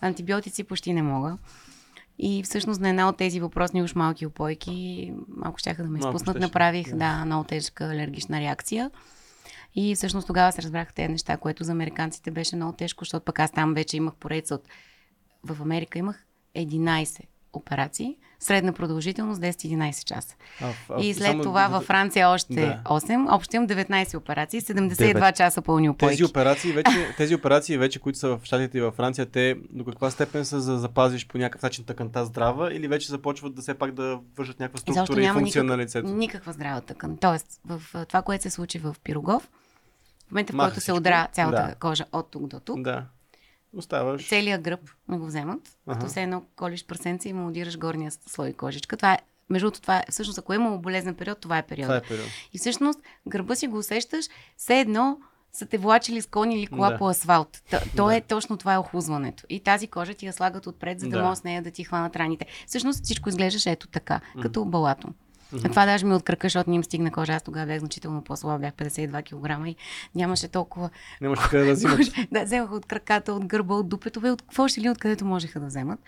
Антибиотици 0.00 0.64
почти 0.64 0.92
не 0.92 1.02
мога. 1.02 1.38
И 2.18 2.42
всъщност 2.42 2.80
на 2.80 2.88
една 2.88 3.08
от 3.08 3.16
тези 3.16 3.40
въпросни 3.40 3.82
уж 3.82 3.94
малки 3.94 4.26
опойки, 4.26 5.12
малко 5.28 5.58
щяха 5.58 5.82
да 5.82 5.88
ме 5.88 5.98
Малко 5.98 6.16
изпуснат, 6.16 6.36
щеше, 6.36 6.46
направих 6.46 6.88
да. 6.88 6.96
да, 6.96 7.24
много 7.24 7.44
тежка 7.44 7.84
алергична 7.84 8.40
реакция. 8.40 8.90
И 9.74 9.94
всъщност 9.94 10.26
тогава 10.26 10.52
се 10.52 10.62
разбраха 10.62 10.94
тези 10.94 11.08
неща, 11.08 11.36
което 11.36 11.64
за 11.64 11.72
американците 11.72 12.30
беше 12.30 12.56
много 12.56 12.72
тежко, 12.72 13.04
защото 13.04 13.24
пък 13.24 13.38
аз 13.38 13.52
там 13.52 13.74
вече 13.74 13.96
имах 13.96 14.14
поредица 14.14 14.54
от... 14.54 14.68
В 15.44 15.62
Америка 15.62 15.98
имах 15.98 16.26
11 16.56 17.20
операции, 17.52 18.16
средна 18.40 18.72
продължителност 18.72 19.40
10-11 19.40 20.04
часа. 20.04 20.36
А, 20.60 20.66
а, 20.90 21.00
И 21.00 21.14
след 21.14 21.24
само 21.24 21.42
това 21.42 21.68
във 21.68 21.84
Франция 21.84 22.28
още 22.28 22.54
Да. 22.54 22.80
8, 22.86 23.26
общо 23.28 23.56
имам 23.56 23.68
19 23.68 24.16
операции, 24.16 24.60
72 24.60 24.96
Девет. 24.96 25.36
часа 25.36 25.62
пълни 25.62 25.90
опойки. 25.90 26.12
Тези 26.12 26.24
операции, 26.24 26.72
вече, 26.72 26.90
тези 27.16 27.34
операции 27.34 27.78
вече, 27.78 27.98
които 27.98 28.18
са 28.18 28.28
в 28.28 28.40
Штатите 28.42 28.78
и 28.78 28.80
във 28.80 28.94
Франция, 28.94 29.26
те 29.26 29.56
до 29.70 29.84
каква 29.84 30.10
степен 30.10 30.44
са 30.44 30.60
за 30.60 30.72
да 30.72 30.78
запазиш 30.78 31.26
по 31.26 31.38
някакъв 31.38 31.62
начин 31.62 31.84
тъканта 31.84 32.24
здрава 32.24 32.74
или 32.74 32.88
вече 32.88 33.08
започват 33.08 33.54
да 33.54 33.62
все 33.62 33.74
пак 33.74 33.92
да 33.92 34.20
вършат 34.36 34.60
някаква 34.60 34.78
структура 34.78 35.20
и 35.20 35.24
няма 35.24 35.40
функция 35.40 35.62
никак- 35.62 35.76
на 35.76 35.82
лицето? 35.82 36.08
Никаква 36.08 36.52
здрава 36.52 36.80
тъкан. 36.80 37.16
Тоест, 37.16 37.46
в 37.66 37.82
това, 38.06 38.22
което 38.22 38.42
се 38.42 38.50
случи 38.50 38.78
в 38.78 38.96
Пирогов, 39.04 39.42
в 39.42 40.30
момента, 40.30 40.52
в 40.52 40.56
който 40.56 40.80
се 40.80 40.92
удра 40.92 41.28
цялата 41.32 41.62
Да. 41.62 41.74
кожа 41.76 42.04
от 42.12 42.30
тук 42.30 42.46
до 42.46 42.60
тук, 42.60 42.80
Да. 42.80 43.04
Оставаш. 43.72 44.28
целият 44.28 44.62
гръб 44.62 44.80
не 45.08 45.18
го 45.18 45.26
вземат, 45.26 45.60
Аха. 45.86 45.98
като 45.98 46.10
все 46.10 46.22
едно 46.22 46.42
колиш 46.56 46.86
прасенце 46.86 47.28
и 47.28 47.32
му 47.32 47.48
удираш 47.48 47.78
горния 47.78 48.10
слой 48.10 48.52
кожичка. 48.52 48.96
Това 48.96 49.12
е, 49.12 49.18
между 49.50 49.64
другото, 49.64 49.80
това 49.80 49.96
е, 49.96 50.04
всъщност, 50.10 50.38
ако 50.38 50.52
е 50.52 50.56
имало 50.56 50.78
болезнен 50.78 51.14
период, 51.14 51.40
това 51.40 51.58
е 51.58 51.62
период. 51.62 51.86
Това 51.86 51.96
е 51.96 52.02
период. 52.02 52.26
И 52.52 52.58
всъщност 52.58 52.98
гърба 53.26 53.54
си 53.54 53.66
го 53.66 53.78
усещаш, 53.78 54.26
все 54.56 54.80
едно 54.80 55.18
са 55.52 55.66
те 55.66 55.78
влачили 55.78 56.22
с 56.22 56.26
кон 56.26 56.52
или 56.52 56.66
кола 56.66 56.90
Да. 56.90 56.98
по 56.98 57.08
асфалт. 57.08 57.62
Т- 57.70 57.82
то 57.96 58.06
Да. 58.06 58.16
е 58.16 58.20
точно 58.20 58.56
това 58.56 58.74
е 58.74 58.78
охлузването. 58.78 59.44
И 59.48 59.60
тази 59.60 59.86
кожа 59.86 60.14
ти 60.14 60.26
я 60.26 60.32
слагат 60.32 60.66
отпред, 60.66 61.00
за 61.00 61.08
да, 61.08 61.18
Да. 61.18 61.24
може 61.24 61.40
с 61.40 61.44
нея 61.44 61.62
да 61.62 61.70
ти 61.70 61.84
хванат 61.84 62.16
раните. 62.16 62.46
Всъщност 62.66 63.04
всичко 63.04 63.28
изглеждаше 63.28 63.70
ето 63.70 63.88
така, 63.88 64.20
като 64.42 64.64
балато. 64.64 65.08
А 65.64 65.68
това 65.68 65.86
даже 65.86 66.06
ми 66.06 66.14
от 66.14 66.22
кръка, 66.22 66.46
защото 66.46 66.70
не 66.70 66.76
им 66.76 66.84
стигна 66.84 67.10
кожа. 67.10 67.32
Аз 67.32 67.42
тогава 67.42 67.66
бях 67.66 67.78
значително 67.78 68.22
по-слаба, 68.22 68.58
бях 68.58 68.72
52 68.72 69.22
кг 69.22 69.68
и 69.68 69.76
нямаше 70.14 70.48
толкова. 70.48 70.90
Нямаш 71.20 71.38
къде 71.38 71.64
да 71.64 71.72
взимаш. 71.74 72.10
да, 72.32 72.44
вземаха 72.44 72.74
от 72.74 72.86
краката, 72.86 73.32
от 73.32 73.46
гърба, 73.46 73.74
от 73.74 73.88
дупето, 73.88 74.20
бе, 74.20 74.30
от 74.30 74.42
какво 74.42 74.68
ще 74.68 74.80
ли, 74.80 74.90
откъдето 74.90 75.24
можеха 75.24 75.60
да 75.60 75.66
вземат. 75.66 76.00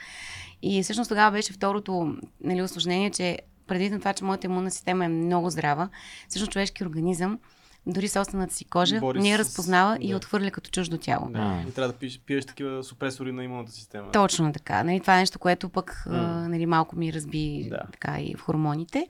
И 0.63 0.83
всъщност 0.83 1.09
тогава 1.09 1.31
беше 1.31 1.53
второто 1.53 2.17
нали, 2.45 2.63
осложнение, 2.63 3.11
че 3.11 3.39
предвид 3.67 3.93
на 3.93 3.99
това, 3.99 4.13
че 4.13 4.25
моята 4.25 4.47
имунна 4.47 4.71
система 4.71 5.05
е 5.05 5.09
много 5.09 5.51
здрава, 5.51 5.89
всъщност 6.29 6.53
човешки 6.53 6.85
организъм, 6.85 7.39
дори 7.87 8.09
собствената 8.09 8.55
си 8.55 8.65
кожа, 8.65 9.01
Бори 9.01 9.21
не 9.21 9.29
я 9.29 9.39
се 9.39 9.45
с- 9.45 9.47
разпознава 9.47 9.99
и 10.01 10.11
да. 10.11 10.17
отхвърля 10.17 10.51
като 10.51 10.71
чуждо 10.71 10.99
тяло. 10.99 11.29
Да. 11.31 11.65
И 11.69 11.73
трябва 11.73 11.93
да 11.93 11.99
пиеш, 11.99 12.21
пиеш 12.21 12.45
такива 12.45 12.85
супресори 12.85 13.33
на 13.33 13.45
имунната 13.45 13.73
система. 13.73 14.13
Точно 14.13 14.53
така. 14.53 14.85
Нали, 14.85 15.01
това 15.01 15.17
е 15.17 15.21
нещо, 15.21 15.39
което 15.39 15.69
пък 15.69 16.05
а, 16.07 16.13
нали, 16.49 16.67
малко 16.67 16.97
ми 16.97 17.13
разби 17.13 17.67
Да. 17.71 17.83
така 17.93 18.21
и 18.21 18.35
в 18.35 18.41
хормоните. 18.41 19.07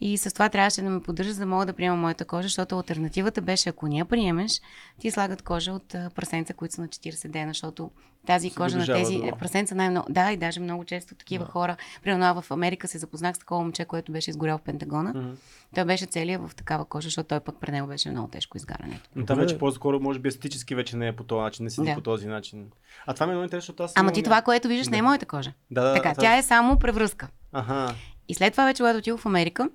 И 0.00 0.18
с 0.18 0.32
това 0.32 0.48
трябваше 0.48 0.82
да 0.82 0.90
ме 0.90 1.02
поддържа, 1.02 1.32
за 1.32 1.40
да 1.40 1.46
мога 1.46 1.66
да 1.66 1.72
приема 1.72 1.96
моята 1.96 2.24
кожа, 2.24 2.42
защото 2.42 2.76
альтернативата 2.76 3.40
беше, 3.42 3.68
ако 3.68 3.88
не 3.88 3.96
я 3.96 4.04
приемеш, 4.04 4.60
ти 4.98 5.10
слагат 5.10 5.42
кожа 5.42 5.72
от 5.72 5.88
прасенца, 5.88 6.54
които 6.54 6.74
са 6.74 6.80
на 6.80 6.88
40 6.88 7.28
дена, 7.28 7.50
защото 7.50 7.90
тази 8.26 8.50
кожа 8.50 8.78
на 8.78 8.86
тези 8.86 9.16
до- 9.16 9.36
прасенца 9.38 9.74
най-много. 9.74 10.06
Да, 10.10 10.32
и 10.32 10.36
даже 10.36 10.60
много 10.60 10.84
често 10.84 11.14
такива 11.14 11.44
Да. 11.44 11.50
хора. 11.50 11.76
Примерно 12.02 12.42
в 12.42 12.50
Америка 12.50 12.88
се 12.88 12.98
запознах 12.98 13.36
с 13.36 13.38
такова 13.38 13.60
момче, 13.60 13.84
което 13.84 14.12
беше 14.12 14.30
изгорял 14.30 14.58
в 14.58 14.62
Пентагона. 14.62 15.12
Мгм. 15.12 15.30
Той 15.74 15.84
беше 15.84 16.06
целият 16.06 16.42
в 16.42 16.54
такава 16.54 16.84
кожа, 16.84 17.06
защото 17.06 17.28
той 17.28 17.40
пък 17.40 17.56
при 17.60 17.70
него 17.70 17.86
беше 17.86 18.10
много 18.10 18.28
тежко 18.28 18.56
изгарянето. 18.56 19.10
Но 19.16 19.26
там 19.26 19.38
вече 19.38 19.58
по-скоро, 19.58 20.00
може 20.00 20.18
би 20.18 20.28
естетически 20.28 20.74
вече 20.74 20.96
не 20.96 21.08
е 21.08 21.12
по 21.12 21.24
този 21.24 21.40
начин, 21.40 21.64
не 21.64 21.70
седи 21.70 21.88
Да. 21.88 21.94
по 21.94 22.00
този 22.00 22.26
начин. 22.26 22.66
А 23.06 23.14
това 23.14 23.26
ми 23.26 23.32
е 23.32 23.34
много 23.34 23.44
интересно, 23.44 23.62
защото 23.62 23.82
аз... 23.82 23.92
Ама 23.96 24.12
ти 24.12 24.22
това, 24.22 24.42
което 24.42 24.68
виждаш, 24.68 24.88
не 24.88 24.96
е 24.96 25.00
Да. 25.00 25.04
моята 25.04 25.26
кожа. 25.26 25.52
Да, 25.70 25.82
да, 25.82 25.94
Така, 25.94 26.10
това- 26.10 26.20
тя 26.22 26.36
е 26.36 26.42
само 26.42 26.78
превръзка. 26.78 27.28
Аха. 27.52 27.94
И 28.28 28.34
след 28.34 28.52
това 28.52 28.64
вече, 28.64 28.78
когато 28.78 28.98
отидох 28.98 29.20
в 29.20 29.26
Америка, 29.26 29.68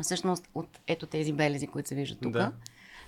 всъщност 0.00 0.48
от 0.54 0.68
ето 0.86 1.06
тези 1.06 1.32
белези, 1.32 1.66
които 1.66 1.88
се 1.88 1.94
виждат 1.94 2.18
тук, 2.20 2.32
Да. 2.32 2.52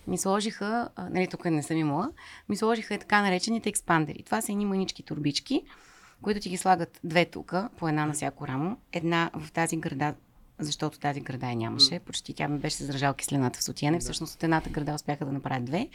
Ми 0.09 0.19
сложиха, 0.19 0.89
а, 0.97 1.09
нали 1.11 1.27
тук 1.27 1.45
не 1.45 1.63
съм 1.63 1.77
имала, 1.77 2.11
ми 2.49 2.57
сложиха 2.57 2.95
и 2.95 2.99
така 2.99 3.23
наречените 3.23 3.69
експандери. 3.69 4.23
Това 4.23 4.41
са 4.41 4.53
едни 4.53 4.67
мънички 4.67 5.03
турбички, 5.03 5.63
които 6.23 6.41
ти 6.41 6.49
ги 6.49 6.57
слагат 6.57 7.01
две 7.05 7.25
тук, 7.25 7.55
по 7.77 7.89
една 7.89 8.07
на 8.07 8.13
всяко 8.13 8.49
рамо, 8.49 8.77
една 8.93 9.31
в 9.35 9.53
тази 9.53 9.77
града, 9.77 10.15
защото 10.59 10.99
тази 10.99 11.21
града 11.21 11.47
я 11.47 11.57
нямаше, 11.57 11.99
почти 11.99 12.35
тя 12.35 12.49
ми 12.49 12.59
беше 12.59 12.85
заражал 12.85 13.15
киселината 13.15 13.59
в 13.59 13.63
сутиене, 13.63 13.99
всъщност 13.99 14.35
от 14.35 14.43
едната 14.43 14.71
града 14.71 14.95
успяха 14.95 15.25
да 15.25 15.33
направят 15.33 15.65
две. 15.65 15.89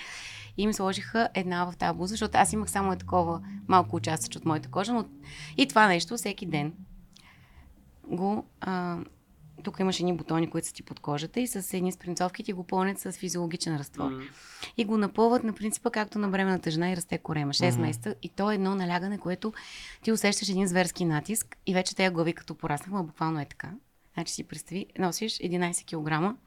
И 0.57 0.67
ми 0.67 0.73
сложиха 0.73 1.29
една 1.33 1.71
в 1.71 1.77
тази 1.77 1.97
буза, 1.97 2.11
защото 2.11 2.37
аз 2.37 2.53
имах 2.53 2.69
само 2.69 2.93
е 2.93 2.97
такова 2.97 3.41
малко 3.67 3.95
участък 3.95 4.35
от 4.35 4.45
моята 4.45 4.69
кожа, 4.69 4.93
но 4.93 5.05
и 5.57 5.67
това 5.67 5.87
нещо 5.87 6.17
всеки 6.17 6.45
ден 6.45 6.73
го... 8.07 8.45
А, 8.61 8.97
тук 9.63 9.79
имаш 9.79 9.99
едни 9.99 10.13
бутони, 10.13 10.49
които 10.49 10.67
са 10.67 10.73
ти 10.73 10.83
под 10.83 10.99
кожата 10.99 11.39
и 11.39 11.47
с 11.47 11.73
едни 11.73 11.91
спринцовки 11.91 12.43
ти 12.43 12.53
го 12.53 12.63
пълнят 12.63 12.99
с 12.99 13.11
физиологичен 13.11 13.77
разтвор. 13.77 14.11
М. 14.11 14.21
И 14.77 14.85
го 14.85 14.97
напълват 14.97 15.43
на 15.43 15.53
принципа, 15.53 15.89
както 15.89 16.19
на 16.19 16.27
бременната 16.27 16.71
жена 16.71 16.91
и 16.91 16.95
расте 16.95 17.17
корема. 17.17 17.53
6 17.53 17.71
Мгм. 17.71 17.81
месеца. 17.81 18.15
И 18.21 18.29
то 18.29 18.51
е 18.51 18.55
едно 18.55 18.75
налягане, 18.75 19.17
което 19.17 19.53
ти 20.01 20.11
усещаш 20.11 20.49
един 20.49 20.67
зверски 20.67 21.05
натиск 21.05 21.57
и 21.65 21.73
вече 21.73 21.95
те 21.95 22.09
глави 22.09 22.33
като 22.33 22.55
пораснахме, 22.55 23.03
буквално 23.03 23.39
е 23.39 23.45
така. 23.45 23.69
Значи 24.13 24.33
си 24.33 24.43
представи, 24.43 24.85
носиш 24.99 25.33
11 25.33 25.83
кг 25.85 26.37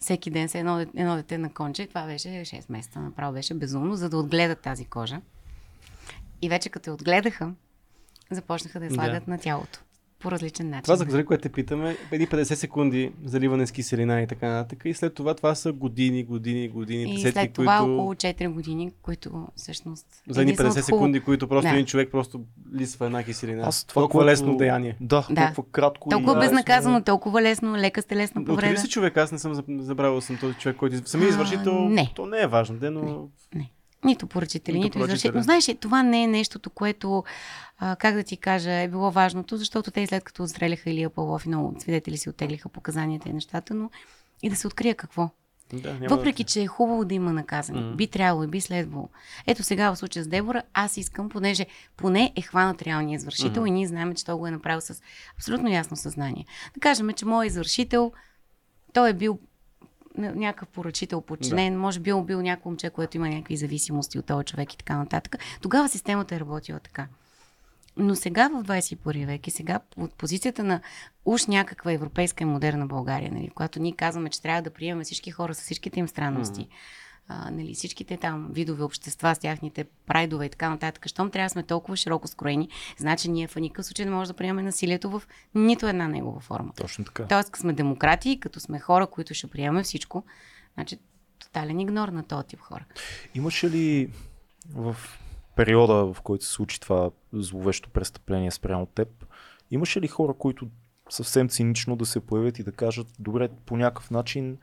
всеки 0.00 0.30
ден 0.30 0.48
се 0.48 0.58
едно, 0.58 0.78
едно 0.80 1.16
дете 1.16 1.38
на 1.38 1.52
конче. 1.52 1.86
Това 1.86 2.06
беше 2.06 2.28
6 2.28 2.64
месеца. 2.68 3.00
Направо 3.00 3.32
беше 3.32 3.54
безумно, 3.54 3.96
за 3.96 4.08
да 4.10 4.16
отгледат 4.16 4.60
тази 4.60 4.84
кожа. 4.84 5.20
И 6.42 6.48
вече 6.48 6.68
като 6.68 6.90
я 6.90 6.94
отгледаха, 6.94 7.52
започнаха 8.30 8.78
да 8.78 8.84
я 8.84 8.88
Да. 8.88 8.94
слагат 8.94 9.28
на 9.28 9.38
тялото. 9.38 9.80
По 10.22 10.30
различен 10.30 10.70
начин. 10.70 10.82
Това, 10.84 10.96
за 10.96 11.24
което 11.24 11.42
те 11.42 11.48
питаме, 11.48 11.96
едни 12.12 12.26
50 12.26 12.42
секунди 12.44 13.12
заливане 13.24 13.66
с 13.66 13.72
киселина 13.72 14.22
и 14.22 14.26
така 14.26 14.48
нататък. 14.48 14.82
И 14.84 14.94
след 14.94 15.14
това 15.14 15.34
това 15.34 15.54
са 15.54 15.72
години, 15.72 16.24
години, 16.24 16.68
години, 16.68 17.02
И 17.02 17.14
десетки, 17.14 17.32
след 17.32 17.52
това 17.52 17.78
които... 17.78 17.94
около 17.94 18.14
4 18.14 18.48
години, 18.48 18.92
които 19.02 19.46
всъщност... 19.56 20.06
За 20.28 20.40
едни 20.40 20.42
единствено 20.42 20.70
50 20.70 20.74
хубаво- 20.74 20.84
секунди, 20.86 21.20
които 21.20 21.48
просто 21.48 21.62
Да. 21.62 21.70
един 21.70 21.86
човек 21.86 22.08
просто 22.10 22.40
лисва 22.74 23.06
една 23.06 23.22
киселина. 23.22 23.62
Аз 23.62 23.84
това, 23.84 24.00
Толкова 24.00 24.18
което- 24.20 24.32
лесно 24.32 24.56
деяние. 24.56 24.96
Да, 25.00 25.26
Да. 25.30 25.44
толкова 25.46 25.64
кратко. 25.64 26.08
Толкова 26.08 26.36
и 26.36 26.40
безнаказано, 26.40 27.02
толкова 27.02 27.42
лесно, 27.42 27.76
лека 27.76 28.02
с 28.02 28.04
телесна 28.04 28.40
Откри 28.40 28.52
ли 28.52 28.56
повреда. 28.56 28.80
си 28.80 28.88
човек? 28.88 29.16
Аз 29.16 29.32
не 29.32 29.38
съм 29.38 29.54
заб- 29.54 29.80
забравил 29.80 30.20
съм 30.20 30.36
този 30.36 30.54
човек, 30.54 30.76
който... 30.76 31.08
Самия 31.08 31.26
А, 31.26 31.30
извършител, 31.30 31.80
не. 31.80 32.12
то 32.14 32.26
не 32.26 32.40
е 32.40 32.46
важно, 32.46 32.76
де, 32.76 32.90
но... 32.90 33.28
Не. 33.54 33.70
Нито 34.04 34.26
поръчители, 34.26 34.78
Нито 34.78 34.98
нито, 34.98 34.98
извършители. 34.98 35.36
Но 35.36 35.42
знаеш, 35.42 35.70
това 35.80 36.02
не 36.02 36.22
е 36.22 36.26
нещото, 36.26 36.70
което, 36.70 37.24
а, 37.78 37.96
как 37.96 38.14
да 38.14 38.22
ти 38.22 38.36
кажа, 38.36 38.72
е 38.72 38.88
било 38.88 39.10
важното, 39.10 39.56
защото 39.56 39.90
те 39.90 40.06
след 40.06 40.24
като 40.24 40.42
отстреляха 40.42 40.90
Илия 40.90 41.10
Павлов 41.10 41.46
и 41.46 41.48
много 41.48 41.74
свидетели 41.80 42.16
си 42.16 42.30
оттеглиха 42.30 42.68
показанията 42.68 43.28
и 43.28 43.32
нещата, 43.32 43.74
но 43.74 43.90
и 44.42 44.50
да 44.50 44.56
се 44.56 44.66
открие 44.66 44.94
какво. 44.94 45.30
Да, 45.72 45.98
Въпреки, 46.08 46.44
че 46.44 46.62
е 46.62 46.66
хубаво 46.66 47.04
да 47.04 47.14
има 47.14 47.32
наказани. 47.32 47.80
Мгм. 47.80 47.96
Би 47.96 48.06
трябвало 48.06 48.44
и 48.44 48.46
би 48.46 48.60
следвало. 48.60 49.08
Ето 49.46 49.62
сега 49.62 49.90
в 49.90 49.98
случая 49.98 50.24
с 50.24 50.28
Дебора, 50.28 50.62
аз 50.74 50.96
искам, 50.96 51.28
понеже 51.28 51.66
поне 51.96 52.32
е 52.36 52.42
хванат 52.42 52.82
реалния 52.82 53.16
извършител 53.16 53.62
Мгм. 53.62 53.66
и 53.66 53.70
ние 53.70 53.86
знаем, 53.86 54.14
че 54.14 54.24
той 54.24 54.34
го 54.34 54.46
е 54.46 54.50
направил 54.50 54.80
с 54.80 55.02
абсолютно 55.36 55.68
ясно 55.68 55.96
съзнание. 55.96 56.46
Да 56.74 56.80
кажем, 56.80 57.10
че 57.12 57.24
моят 57.26 57.50
извършител, 57.50 58.12
той 58.92 59.10
е 59.10 59.14
бил 59.14 59.38
някакъв 60.18 60.68
поръчител, 60.68 61.20
подчинен, 61.20 61.72
да. 61.72 61.78
може 61.78 62.00
би 62.00 62.10
е 62.10 62.22
бил 62.22 62.42
някакво 62.42 62.70
момче, 62.70 62.90
което 62.90 63.16
има 63.16 63.28
някакви 63.28 63.56
зависимости 63.56 64.18
от 64.18 64.26
този 64.26 64.44
човек 64.44 64.72
и 64.72 64.76
така 64.76 64.96
нататък. 64.96 65.38
Тогава 65.60 65.88
системата 65.88 66.34
е 66.34 66.40
работила 66.40 66.80
така. 66.80 67.06
Но 67.96 68.14
сега 68.14 68.48
в 68.48 68.62
21 68.62 69.26
век 69.26 69.46
и 69.46 69.50
сега 69.50 69.80
от 69.96 70.14
позицията 70.14 70.64
на 70.64 70.80
уж 71.24 71.46
някаква 71.46 71.92
европейска 71.92 72.44
и 72.44 72.46
модерна 72.46 72.86
България, 72.86 73.32
нали, 73.32 73.50
когато 73.54 73.80
ние 73.80 73.92
казваме, 73.92 74.30
че 74.30 74.42
трябва 74.42 74.62
да 74.62 74.70
приемем 74.70 75.04
всички 75.04 75.30
хора 75.30 75.54
с 75.54 75.60
всичките 75.60 76.00
им 76.00 76.08
странности, 76.08 76.68
а, 77.32 77.50
нали, 77.50 77.74
всичките 77.74 78.16
там 78.16 78.48
видове 78.52 78.84
общества 78.84 79.34
с 79.34 79.38
тяхните 79.38 79.84
прайдове 80.06 80.46
и 80.46 80.48
така 80.48 80.70
нататък, 80.70 81.08
щом 81.08 81.30
трябва 81.30 81.46
да 81.46 81.50
сме 81.50 81.62
толкова 81.62 81.96
широко 81.96 82.28
скроени, 82.28 82.68
значи 82.96 83.30
ние 83.30 83.48
в 83.48 83.56
никакъв 83.56 83.86
случай 83.86 84.04
не 84.04 84.10
може 84.10 84.30
да 84.30 84.36
приемем 84.36 84.64
насилието 84.64 85.10
в 85.10 85.22
нито 85.54 85.86
една 85.86 86.08
негова 86.08 86.40
форма. 86.40 86.72
Точно 86.76 87.04
така. 87.04 87.26
Тоест, 87.26 87.50
като 87.50 87.60
сме 87.60 87.72
демократи, 87.72 88.40
като 88.40 88.60
сме 88.60 88.80
хора, 88.80 89.06
които 89.06 89.34
ще 89.34 89.46
приемем 89.46 89.82
всичко, 89.82 90.24
значи 90.74 90.98
тотален 91.38 91.80
игнор 91.80 92.08
на 92.08 92.22
този 92.22 92.46
тип 92.46 92.60
хора. 92.60 92.84
Имаше 93.34 93.70
ли 93.70 94.10
в 94.74 94.96
периода, 95.56 96.14
в 96.14 96.16
който 96.22 96.44
се 96.44 96.50
случи 96.50 96.80
това 96.80 97.10
зловещо 97.32 97.90
престъпление 97.90 98.50
спрямо 98.50 98.86
теб, 98.86 99.08
имаше 99.70 100.00
ли 100.00 100.08
хора, 100.08 100.34
които 100.34 100.68
съвсем 101.10 101.48
цинично 101.48 101.96
да 101.96 102.06
се 102.06 102.20
появят 102.20 102.58
и 102.58 102.62
да 102.62 102.72
кажат, 102.72 103.06
добре, 103.18 103.48
по 103.66 103.76
някакъв 103.76 104.10
начин 104.10 104.58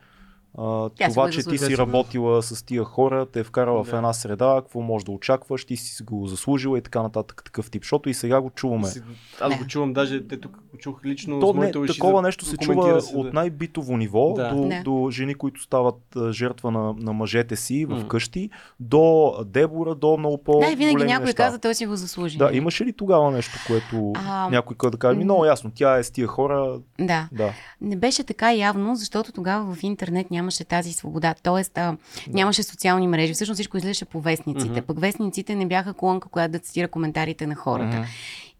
а, 0.57 0.89
Тя 0.89 1.09
това, 1.09 1.29
че 1.29 1.43
ти 1.43 1.57
си 1.57 1.77
работила 1.77 2.43
с 2.43 2.65
тия 2.65 2.83
хора, 2.83 3.25
те 3.25 3.39
е 3.39 3.43
вкарала 3.43 3.83
в 3.83 3.89
Да. 3.89 3.97
една 3.97 4.13
среда, 4.13 4.55
какво 4.57 4.81
можеш 4.81 5.03
да 5.05 5.11
очакваш, 5.11 5.65
ти 5.65 5.77
си 5.77 6.03
го 6.03 6.27
заслужила 6.27 6.77
и 6.77 6.81
така 6.81 7.01
нататък, 7.01 7.41
такъв 7.45 7.71
тип. 7.71 7.83
Защото 7.83 8.09
и 8.09 8.13
сега 8.13 8.41
го 8.41 8.49
чуваме. 8.49 8.87
Си- 8.87 9.01
Аз 9.41 9.57
го 9.57 9.67
чувам, 9.67 9.93
даже 9.93 10.27
те 10.27 10.39
тук 10.39 10.51
го 10.71 10.77
чух 10.77 11.05
лично 11.05 11.39
То 11.39 11.53
с 11.53 11.55
не, 11.55 11.71
такова 11.71 12.15
за- 12.15 12.21
нещо 12.21 12.45
се 12.45 12.57
чува 12.57 13.01
се, 13.01 13.15
от 13.15 13.33
най-битово 13.33 13.97
ниво 13.97 14.33
Да. 14.33 14.49
до, 14.49 14.61
Да. 14.61 14.81
до 14.83 15.07
жени, 15.11 15.35
които 15.35 15.61
стават 15.61 15.95
жертва 16.31 16.71
на, 16.71 16.93
на 16.93 17.13
мъжете 17.13 17.55
си 17.55 17.85
в 17.85 17.95
М. 17.95 18.07
къщи, 18.07 18.49
до 18.79 19.09
Дебора, 19.45 19.95
до 19.95 20.17
много 20.17 20.37
по 20.37 20.59
Да, 20.59 20.67
винаги 20.67 21.03
някой 21.03 21.25
неща. 21.25 21.35
каза, 21.37 21.59
той 21.59 21.75
си 21.75 21.85
го 21.85 21.95
заслужи. 21.95 22.37
Да, 22.37 22.49
имаше 22.53 22.85
ли 22.85 22.93
тогава 22.93 23.31
нещо, 23.31 23.51
което 23.67 24.13
А, 24.17 24.49
някой 24.49 24.77
каза 24.77 24.91
да 24.91 24.97
каже, 24.97 25.17
ми 25.17 25.23
много 25.23 25.45
ясно, 25.45 25.71
тя 25.75 25.97
е 25.97 26.03
с 26.03 26.11
тия 26.11 26.27
хора, 26.27 26.79
Да. 26.99 27.27
да. 27.31 27.53
Не 27.81 27.95
беше 27.95 28.23
така 28.23 28.53
явно, 28.53 28.95
защото 28.95 29.31
тогава 29.31 29.75
в 29.75 29.83
интернет 29.83 30.31
нямаше 30.39 30.63
тази 30.63 30.93
свобода. 30.93 31.35
Тоест, 31.43 31.77
а, 31.77 31.97
нямаше 32.27 32.63
социални 32.63 33.07
мрежи. 33.07 33.33
Всъщност 33.33 33.55
всичко 33.57 33.77
излизаше 33.77 34.05
по 34.05 34.21
вестниците. 34.21 34.81
Пък 34.81 34.99
вестниците 34.99 35.55
не 35.55 35.67
бяха 35.67 35.93
колонка, 35.93 36.29
която 36.29 36.51
да 36.51 36.59
цитира 36.59 36.87
коментарите 36.87 37.47
на 37.47 37.55
хората. 37.55 38.05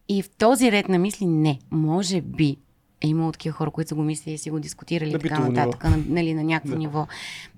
И 0.09 0.21
в 0.21 0.29
този 0.29 0.71
ред 0.71 0.89
на 0.89 0.99
мисли, 0.99 1.25
не. 1.25 1.59
Може 1.71 2.21
би 2.21 2.57
е 3.01 3.07
имало 3.07 3.31
такива 3.31 3.55
хора, 3.55 3.71
които 3.71 3.89
са 3.89 3.95
го 3.95 4.03
мислили 4.03 4.35
и 4.35 4.37
си 4.37 4.49
го 4.51 4.59
дискутирали 4.59 5.11
На 5.11 5.19
така 5.19 5.39
нататък, 5.39 5.83
на, 5.83 5.97
нали, 6.07 6.33
на 6.33 6.43
някакво 6.43 6.71
Да. 6.73 6.77
ниво. 6.77 7.07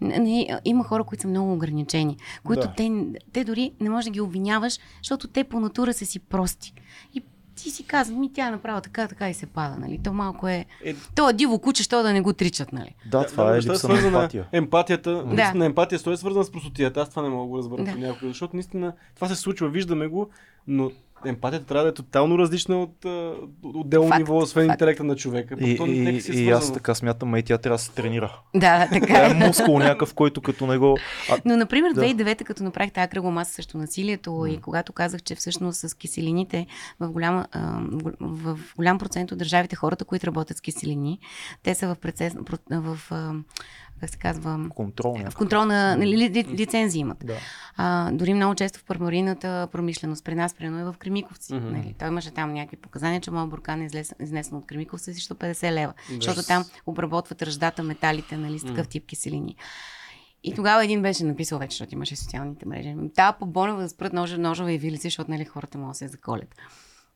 Нали, 0.02 0.50
има 0.66 0.84
хора, 0.84 1.04
които 1.04 1.22
са 1.22 1.28
много 1.28 1.54
ограничени, 1.54 2.18
които 2.44 2.62
Да. 2.62 2.74
те, 2.78 2.92
те 3.34 3.44
дори 3.44 3.72
не 3.80 3.90
можеш 3.90 4.06
да 4.06 4.12
ги 4.12 4.22
обвиняваш, 4.22 4.78
защото 5.04 5.28
те 5.28 5.44
по 5.44 5.60
натура 5.60 5.94
са 5.94 6.06
си 6.06 6.20
прости. 6.20 6.74
И 7.14 7.22
ти 7.56 7.72
си 7.72 7.84
казваш, 7.84 8.18
ми 8.18 8.34
тя 8.34 8.48
е 8.48 8.52
направила 8.52 8.82
така, 8.82 9.08
така 9.08 9.30
и 9.30 9.34
се 9.34 9.46
пада, 9.46 9.76
нали? 9.80 10.00
То 10.04 10.14
малко 10.14 10.48
е... 10.48 10.66
Е, 10.86 10.96
То 11.16 11.30
е 11.30 11.34
диво 11.34 11.60
куче, 11.60 11.84
що 11.84 12.04
да 12.04 12.14
не 12.14 12.22
го 12.22 12.34
тричат, 12.34 12.74
нали? 12.74 12.96
Да, 13.12 13.26
това 13.26 13.52
е 13.52 13.62
защо 13.62 13.72
липса 13.72 13.88
на 13.88 13.96
свързана 13.96 14.18
емпатия. 14.18 14.48
Емпатията, 14.52 15.12
Да. 15.12 15.26
наистина 15.26 15.66
емпатия, 15.66 16.00
той 16.00 16.14
е 16.14 16.18
свързана 16.18 16.46
с 16.46 16.52
простотията. 16.52 17.02
Аз 17.02 17.10
това 17.10 17.22
не 17.22 17.30
мога 17.30 17.44
да 17.44 17.50
го 17.50 17.58
разбера 17.58 17.84
Да. 17.84 17.92
да. 17.92 18.08
някой, 18.08 18.28
защото 18.28 18.56
наистина 18.56 18.94
това 19.16 19.28
се 19.28 19.36
случва, 19.36 19.70
виждаме 19.70 20.08
го, 20.08 20.30
но 20.68 20.92
емпатията 21.26 21.66
трябва 21.66 21.84
да 21.84 21.90
е 21.90 21.94
тотално 21.94 22.38
различна 22.38 22.82
от 22.82 23.06
отделно 23.64 24.08
Факт, 24.08 24.20
ниво, 24.20 24.38
освен 24.38 24.68
факт. 24.68 24.76
интелекта 24.76 25.04
на 25.04 25.16
човека. 25.16 25.56
И, 25.60 25.78
То 25.78 25.86
и, 25.86 26.22
си 26.22 26.32
е 26.32 26.36
и 26.36 26.50
аз 26.50 26.74
така 26.74 26.96
смятам, 26.96 27.36
и 27.36 27.44
тя 27.44 27.58
трябва 27.58 27.78
да 27.78 27.84
се 27.84 27.92
тренира. 27.92 28.40
Да, 28.56 28.90
така 28.94 29.06
Тя 29.08 29.28
е. 29.28 29.32
е 29.32 29.48
мускул 29.48 29.80
някакъв, 29.80 30.14
който 30.14 30.42
като 30.42 30.68
него... 30.68 30.98
А, 31.32 31.38
Но, 31.46 31.58
например, 31.58 31.94
Да. 31.94 32.02
2009, 32.02 32.44
като 32.44 32.64
направих 32.64 32.92
тази 32.92 33.10
кръгла 33.10 33.32
маса 33.32 33.54
срещу 33.54 33.78
насилието 33.78 34.32
М. 34.34 34.50
и 34.50 34.58
когато 34.58 34.94
казах, 34.94 35.24
че 35.24 35.36
всъщност 35.36 35.80
с 35.80 35.94
киселините 35.94 36.68
в, 37.00 37.10
голяма, 37.12 37.48
а, 37.52 37.80
в, 37.92 38.12
в 38.56 38.60
голям 38.76 38.98
процент 39.00 39.32
от 39.32 39.38
държавите, 39.38 39.76
хората, 39.76 40.06
които 40.06 40.28
работят 40.28 40.58
с 40.58 40.62
киселини, 40.62 41.20
те 41.64 41.76
са 41.76 41.88
в, 41.88 41.96
процес, 41.96 42.34
в 42.72 42.98
а, 43.12 43.34
как 44.02 44.10
се 44.10 44.18
казва, 44.18 44.70
контрол 44.70 45.14
в 45.14 45.18
някакъв. 45.18 45.36
контрол 45.36 45.66
на 45.66 45.98
нали, 45.98 46.18
ли, 46.18 46.30
ли, 46.30 46.46
лицензии 46.58 47.00
имат. 47.00 47.18
Да. 47.26 47.38
А, 47.78 48.12
дори 48.12 48.34
много 48.34 48.56
често 48.56 48.80
в 48.80 48.84
пармарийната 48.84 49.68
промишленост, 49.72 50.24
при 50.24 50.36
нас, 50.36 50.54
примерно 50.54 50.80
и 50.80 50.94
в 50.94 50.96
Кремиковци. 51.00 51.54
Мгм. 51.54 51.72
Нали, 51.72 51.96
той 52.00 52.08
имаше 52.08 52.32
там 52.32 52.54
някакви 52.54 52.78
показания, 52.78 53.22
че 53.22 53.32
моят 53.32 53.50
буркан 53.50 53.82
е 53.82 53.90
изнесен 54.20 54.58
от 54.58 54.66
Кремиковци 54.68 55.14
срещу 55.14 55.34
50 55.34 55.72
лева. 55.72 55.94
Да. 56.10 56.16
Защото 56.16 56.44
там 56.44 56.66
обработват 56.86 57.42
ръждата, 57.42 57.84
металите, 57.84 58.38
нали, 58.38 58.60
с 58.60 58.66
такъв 58.66 58.88
тип 58.88 59.06
киселини. 59.08 59.56
И 60.44 60.56
тогава 60.56 60.84
един 60.84 61.02
беше 61.02 61.24
написал 61.24 61.60
вече, 61.60 61.74
защото 61.74 61.96
имаше 61.96 62.16
социалните 62.16 62.68
мрежи. 62.68 62.96
Та 63.16 63.34
по 63.34 63.46
Бонева 63.46 63.82
да 63.82 63.90
спрат 63.90 64.14
ножа, 64.14 64.38
ножове 64.38 64.74
и 64.74 64.78
вилици, 64.78 65.08
защото 65.08 65.32
нали, 65.32 65.46
хората 65.46 65.78
могат 65.78 65.92
да 65.92 65.98
се 65.98 66.08
заколят. 66.08 66.56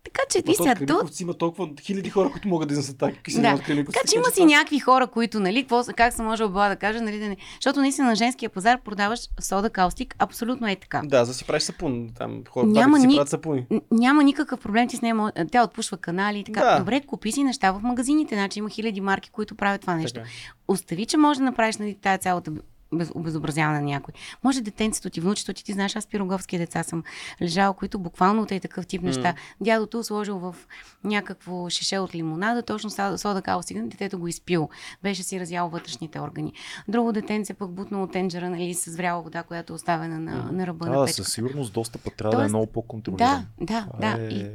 Така 0.06 0.22
че, 0.30 0.42
то 0.42 0.54
сега, 0.54 0.76
то, 0.88 1.02
има 1.20 1.34
толкова 1.34 1.70
хиляди 1.82 2.10
хора, 2.10 2.30
които 2.32 2.48
могат 2.48 2.68
да 2.68 2.74
изнесат 2.74 2.98
така 2.98 3.18
киселина 3.18 3.50
Да. 3.50 3.56
от 3.56 3.62
Кремиковци. 3.62 3.94
така 3.94 4.08
че 4.10 4.16
има 4.16 4.26
си 4.26 4.46
някакви 4.46 4.80
хора, 4.80 5.08
които, 5.08 5.40
нали, 5.40 5.62
какво, 5.64 5.84
как 5.96 6.14
се 6.14 6.22
може 6.22 6.44
била 6.46 6.70
да 6.70 6.76
кажа, 6.76 7.02
нали, 7.02 7.20
да 7.20 7.30
не... 7.30 7.38
Защото 7.56 7.80
наистина 7.80 8.08
на 8.08 8.16
женския 8.16 8.50
пазар 8.50 8.82
продаваш 8.82 9.20
сода 9.40 9.70
каустик, 9.70 10.16
абсолютно 10.20 10.68
е 10.68 10.76
така. 10.76 11.02
Да, 11.06 11.26
за 11.26 11.34
си 11.34 11.46
правиш 11.46 11.64
сапун. 11.64 12.10
Там 12.10 12.42
хората 12.50 12.72
Няма 12.72 13.00
си 13.00 13.08
ни- 13.08 13.16
правят 13.16 13.30
сапуни. 13.30 13.66
Няма 13.92 14.24
никакъв 14.24 14.60
проблем, 14.60 14.88
ти 14.88 14.98
с 14.98 15.02
нея, 15.02 15.16
тя 15.52 15.64
отпушва 15.64 15.98
канали 15.98 16.40
и 16.40 16.44
така. 16.44 16.62
Да. 16.62 16.80
Добре, 16.80 17.02
купи 17.02 17.32
си 17.32 17.44
неща 17.44 17.72
в 17.72 17.82
магазините, 17.82 18.36
значи 18.36 18.60
има 18.60 18.70
хиляди 18.70 19.02
марки, 19.02 19.30
които 19.30 19.56
правят 19.56 19.82
това 19.82 19.96
нещо. 19.96 20.20
Така. 20.20 20.30
Остави, 20.68 21.06
че 21.06 21.18
може 21.18 21.40
да 21.40 21.46
направиш 21.46 21.78
нали, 21.78 21.96
тази 21.96 22.20
цялата 22.20 22.52
без, 22.94 23.12
обезобразяване 23.16 23.80
на 23.80 23.86
някой. 23.86 24.14
Може 24.44 24.62
детенцето 24.62 25.10
ти, 25.10 25.20
внучето 25.22 25.54
ти, 25.54 25.64
ти 25.64 25.74
знаеш, 25.74 25.96
аз 25.96 26.08
пироговски 26.08 26.58
деца 26.58 26.84
съм 26.84 27.04
лежал, 27.42 27.74
които 27.74 28.00
буквално 28.00 28.42
от 28.42 28.52
е 28.52 28.60
такъв 28.60 28.88
тип 28.88 29.02
неща. 29.02 29.34
Дядото 29.62 30.04
сложил 30.04 30.38
в 30.38 30.56
някакво 31.04 31.70
шише 31.70 32.00
от 32.00 32.16
лимонада, 32.16 32.62
точно 32.64 32.90
сода, 32.90 33.18
сода 33.18 33.42
каустик, 33.42 33.86
детето 33.86 34.20
го 34.20 34.28
изпил. 34.28 34.70
Беше 35.04 35.24
си 35.24 35.40
разял 35.40 35.70
вътрешните 35.70 36.20
органи. 36.20 36.54
Друго 36.88 37.12
детенце 37.12 37.54
пък 37.54 37.72
бутнало 37.72 38.08
тенджера, 38.08 38.50
нали, 38.50 38.74
с 38.74 38.96
вряла 38.96 39.22
вода, 39.22 39.44
която 39.44 39.74
е 39.74 39.76
оставена 39.76 40.20
на, 40.20 40.52
на 40.52 40.68
ръба 40.68 40.86
на 40.86 40.92
Да, 40.92 41.06
печката. 41.06 41.24
със 41.24 41.34
сигурност 41.34 41.74
достъпът 41.74 42.14
трябва 42.14 42.32
да 42.32 42.38
е 42.38 42.40
Тоест, 42.40 42.50
много 42.52 42.68
по-контролиран. 42.68 43.46
Да, 43.62 43.66
да, 43.66 43.88
Това 43.92 44.12
да. 44.18 44.24
е- 44.24 44.28
И, 44.28 44.50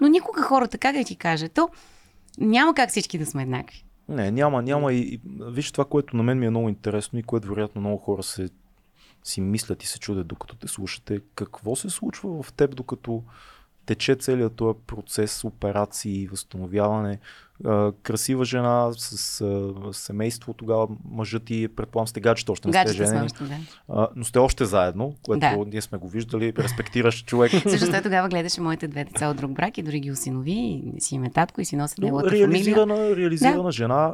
но 0.00 0.08
никога 0.08 0.42
хората, 0.42 0.78
как 0.78 0.96
да 0.96 1.04
ти 1.04 1.16
кажа, 1.16 1.48
то 1.48 1.68
няма 2.38 2.74
как 2.74 2.90
всички 2.90 3.18
да 3.18 3.26
сме 3.26 3.42
еднакви. 3.42 3.84
Не, 4.08 4.30
няма, 4.30 4.62
няма 4.62 4.92
и, 4.92 4.98
и 4.98 5.20
виж 5.40 5.72
това, 5.72 5.84
което 5.84 6.16
на 6.16 6.22
мен 6.22 6.38
ми 6.38 6.46
е 6.46 6.50
много 6.50 6.68
интересно 6.68 7.18
и 7.18 7.22
което 7.22 7.48
вероятно 7.48 7.80
много 7.80 7.98
хора 7.98 8.22
се, 8.22 8.48
си 9.24 9.40
мислят 9.40 9.82
и 9.82 9.86
се 9.86 9.98
чудят 9.98 10.26
докато 10.26 10.56
те 10.56 10.68
слушате. 10.68 11.20
Какво 11.34 11.76
се 11.76 11.90
случва 11.90 12.42
в 12.42 12.52
теб, 12.52 12.76
докато 12.76 13.22
тече 13.86 14.14
целият 14.14 14.54
този 14.54 14.78
процес, 14.86 15.44
операции, 15.44 16.26
възстановяване. 16.26 17.18
А, 17.64 17.92
красива 18.02 18.44
жена 18.44 18.90
с 18.92 19.40
а, 19.40 19.72
семейство, 19.92 20.54
тогава 20.54 20.88
мъжът 21.10 21.44
ти, 21.44 21.68
предполагам 21.68 22.08
сте 22.08 22.20
гаджета, 22.20 22.52
още 22.52 22.68
не 22.68 22.72
сте 22.72 22.84
Гаджета 22.84 23.08
сме 23.08 23.16
женени, 23.16 23.28
да. 23.40 23.56
а, 23.94 24.08
но 24.16 24.24
сте 24.24 24.38
още 24.38 24.64
заедно, 24.64 25.14
което 25.22 25.40
Да. 25.40 25.56
ние 25.66 25.80
сме 25.80 25.98
го 25.98 26.08
виждали, 26.08 26.52
респектираш 26.58 27.24
човек. 27.24 27.52
Също 27.68 27.90
той 27.90 28.02
тогава 28.02 28.28
гледаше 28.28 28.60
моите 28.60 28.88
две 28.88 29.04
деца 29.04 29.28
от 29.28 29.36
друг 29.36 29.52
брак 29.52 29.78
и 29.78 29.82
дори 29.82 30.00
ги 30.00 30.10
осинови 30.10 30.52
и 30.96 31.00
си 31.00 31.14
им 31.14 31.24
е 31.24 31.30
татко 31.30 31.60
и 31.60 31.64
си 31.64 31.76
носи 31.76 31.94
Но 31.98 32.04
неговата 32.04 32.28
фамилия. 32.28 32.48
реализирана, 32.48 33.16
реализирана 33.16 33.72
жена, 33.72 34.12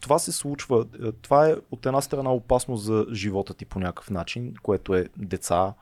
това 0.00 0.18
се 0.18 0.32
случва. 0.32 0.86
Е, 1.04 1.12
Това 1.12 1.48
е 1.48 1.54
от 1.70 1.86
една 1.86 2.00
страна 2.00 2.30
опасно 2.32 2.76
за 2.76 3.06
живота 3.12 3.54
ти 3.54 3.64
по 3.64 3.80
някакъв 3.80 4.10
начин, 4.10 4.54
което 4.62 4.94
е 4.94 5.06
деца, 5.16 5.74